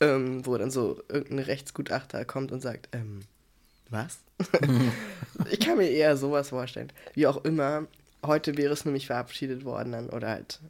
Ähm, 0.00 0.46
wo 0.46 0.58
dann 0.58 0.70
so 0.70 1.02
irgendein 1.08 1.46
Rechtsgutachter 1.46 2.26
kommt 2.26 2.52
und 2.52 2.60
sagt, 2.60 2.90
ähm, 2.92 3.20
was? 3.88 4.18
ich 5.50 5.60
kann 5.60 5.78
mir 5.78 5.88
eher 5.88 6.18
sowas 6.18 6.50
vorstellen. 6.50 6.92
Wie 7.14 7.26
auch 7.26 7.44
immer, 7.46 7.86
heute 8.26 8.56
wäre 8.56 8.72
es 8.72 8.84
nämlich 8.84 9.06
verabschiedet 9.06 9.64
worden 9.64 9.92
dann 9.92 10.10
oder 10.10 10.28
halt 10.28 10.60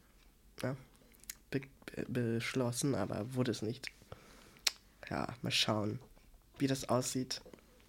ja, 0.63 0.77
be 1.51 1.61
beschlossen, 2.09 2.95
aber 2.95 3.35
wurde 3.35 3.51
es 3.51 3.63
nicht. 3.63 3.87
Ja, 5.11 5.29
mal 5.43 5.51
schauen, 5.51 5.99
wie 6.59 6.67
das 6.67 6.89
aussieht. 6.89 7.41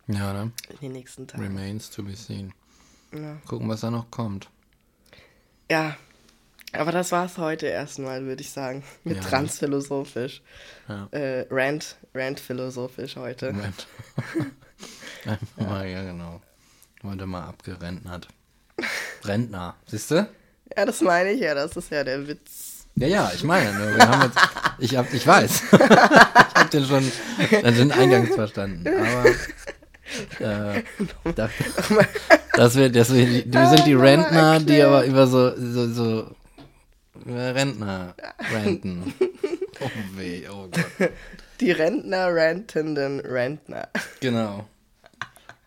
Ja, 0.08 0.34
ne? 0.34 0.52
In 0.70 0.78
den 0.80 0.92
nächsten 0.92 1.28
Tagen. 1.28 1.44
Remains 1.44 1.90
to 1.90 2.04
be 2.04 2.16
seen. 2.16 2.54
Ja. 3.14 3.38
Gucken, 3.48 3.70
was 3.70 3.82
da 3.82 3.90
noch 3.90 4.12
kommt. 4.12 4.50
Ja, 5.70 5.98
aber 6.74 6.92
das 6.92 7.12
war's 7.12 7.38
heute 7.38 7.68
erstmal, 7.68 8.26
würde 8.26 8.42
ich 8.42 8.52
sagen. 8.52 8.84
Mit 9.04 9.18
ja. 9.18 9.24
transphilosophisch. 9.24 10.42
Ja. 10.88 11.08
Äh, 11.12 11.48
Rant, 11.50 11.98
Rant 12.14 12.40
philosophisch 12.40 13.16
heute. 13.16 13.48
Rant. 13.48 13.88
ja. 15.58 15.84
ja, 15.84 16.04
genau. 16.04 16.42
Heute 17.04 17.26
mal 17.26 17.46
abgerentnert. 17.46 18.28
Rentner, 19.28 19.76
siehst 19.86 20.12
du? 20.12 20.28
Ja, 20.76 20.86
das 20.86 21.02
meine 21.02 21.32
ich 21.32 21.42
ja, 21.42 21.54
das 21.54 21.76
ist 21.76 21.92
ja 21.92 22.04
der 22.04 22.28
Witz. 22.28 22.86
Ja, 22.96 23.08
ja, 23.08 23.32
ich 23.34 23.44
meine, 23.44 23.74
ne, 23.74 23.96
wir 23.96 24.08
haben 24.08 24.22
jetzt, 24.22 24.38
ich, 24.80 24.96
hab, 24.96 25.14
ich 25.14 25.28
weiß. 25.28 25.64
ich 25.72 25.80
habe 25.82 26.70
den 26.72 26.86
schon 26.86 27.12
den 27.62 27.92
Eingangs 27.92 28.34
verstanden. 28.34 28.88
Aber 28.88 29.26
äh, 30.40 30.84
das, 31.36 31.52
das 32.54 32.76
wird, 32.76 32.96
das, 32.96 33.14
wir, 33.14 33.28
wir 33.46 33.68
sind 33.68 33.86
die 33.86 33.94
Rentner, 33.94 34.60
die 34.60 34.82
aber 34.82 35.06
über 35.06 35.28
so, 35.28 35.54
so, 35.58 35.92
so 35.92 36.36
Rentner 37.26 38.16
renten. 38.54 39.14
Oh 39.82 39.90
weh, 40.18 40.48
oh 40.50 40.70
Gott. 40.72 41.12
Die 41.60 41.72
Rentner 41.72 42.34
rentenden 42.34 43.20
Rentner. 43.20 43.90
Genau. 44.22 44.68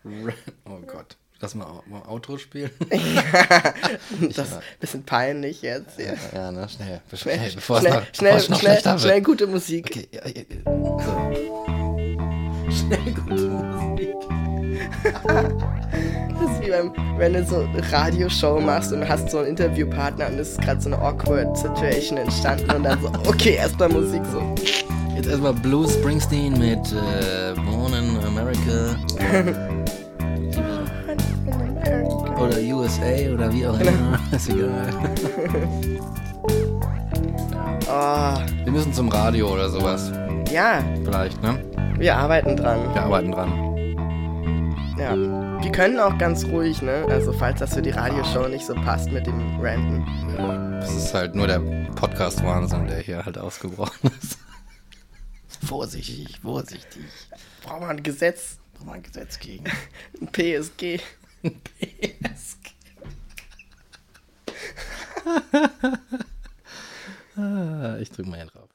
Oh 0.03 0.79
Gott. 0.87 1.15
Lass 1.41 1.55
mal, 1.55 1.67
mal 1.85 2.01
Outro 2.09 2.37
spielen. 2.37 2.69
ja, 2.91 3.73
das 4.19 4.37
ist 4.37 4.53
ein 4.55 4.61
bisschen 4.81 5.03
peinlich 5.03 5.61
jetzt. 5.61 5.97
Ja, 5.97 6.13
ja, 6.33 6.51
ne, 6.51 6.67
schnell. 6.67 6.99
Schnell, 7.13 7.37
schnell, 7.37 7.51
bevor 7.55 7.79
schnell, 7.79 7.93
noch, 7.93 8.03
schnell, 8.13 8.35
noch 8.49 8.59
schnell, 8.59 8.99
schnell, 8.99 9.21
gute 9.21 9.47
Musik. 9.47 9.85
Okay, 9.89 10.09
ja, 10.11 10.21
ja, 10.27 10.43
so. 11.05 11.31
Schnell 12.69 13.13
gute 13.13 13.47
Musik. 13.47 14.15
das 15.03 16.51
ist 16.51 16.61
wie 16.61 16.69
beim, 16.71 16.93
wenn 17.17 17.31
du 17.31 17.45
so 17.45 17.61
eine 17.61 17.89
Radioshow 17.89 18.59
machst 18.59 18.91
und 18.91 19.07
hast 19.07 19.29
so 19.29 19.37
einen 19.37 19.47
Interviewpartner 19.47 20.27
und 20.27 20.39
es 20.39 20.49
ist 20.51 20.61
gerade 20.61 20.81
so 20.81 20.89
eine 20.89 21.01
awkward 21.01 21.57
Situation 21.57 22.17
entstanden 22.17 22.69
und 22.69 22.83
dann 22.83 23.01
so, 23.01 23.07
okay, 23.29 23.55
erstmal 23.55 23.87
Musik 23.87 24.23
so. 24.29 24.55
Jetzt 25.15 25.29
erstmal 25.29 25.53
Blue 25.53 25.89
Springsteen 25.89 26.51
mit 26.59 26.91
äh, 26.91 27.53
Born 27.55 27.93
in 27.93 28.17
America. 28.25 28.97
Oder 32.39 32.57
USA 32.59 33.33
oder 33.33 33.51
wie 33.51 33.67
auch 33.67 33.79
immer. 33.79 34.19
Ist 34.31 34.49
egal. 34.49 34.89
oh. 37.87 38.39
Wir 38.63 38.71
müssen 38.71 38.93
zum 38.93 39.09
Radio 39.09 39.51
oder 39.53 39.69
sowas. 39.69 40.11
Ja. 40.51 40.83
Vielleicht, 41.03 41.41
ne? 41.43 41.59
Wir 41.97 42.15
arbeiten 42.15 42.55
dran. 42.55 42.93
Wir 42.93 43.03
arbeiten 43.03 43.31
dran. 43.31 43.51
Ja. 44.97 45.15
Wir 45.61 45.71
können 45.71 45.99
auch 45.99 46.17
ganz 46.17 46.45
ruhig, 46.45 46.81
ne? 46.81 47.05
Also 47.09 47.33
falls 47.33 47.59
das 47.59 47.73
für 47.73 47.81
die 47.81 47.89
Radioshow 47.89 48.47
nicht 48.47 48.65
so 48.65 48.73
passt 48.75 49.11
mit 49.11 49.27
dem 49.27 49.59
Ranten. 49.59 50.05
Ja, 50.37 50.79
das 50.79 50.95
ist 50.95 51.13
halt 51.13 51.35
nur 51.35 51.47
der 51.47 51.59
Podcast-Wahnsinn, 51.95 52.87
der 52.87 52.99
hier 52.99 53.25
halt 53.25 53.37
ausgebrochen 53.37 54.11
ist. 54.21 54.37
vorsichtig, 55.65 56.39
vorsichtig. 56.41 57.03
Braucht 57.63 57.81
man 57.81 57.89
ein 57.91 58.03
Gesetz. 58.03 58.57
Braucht 58.75 58.85
man 58.87 58.95
ein 58.95 59.03
Gesetz 59.03 59.39
gegen. 59.39 59.65
ein 60.21 60.27
PSG. 60.27 61.01
PSG. 61.43 62.75
ich 68.01 68.11
drück 68.11 68.27
mal 68.27 68.37
hier 68.37 68.45
drauf. 68.47 68.68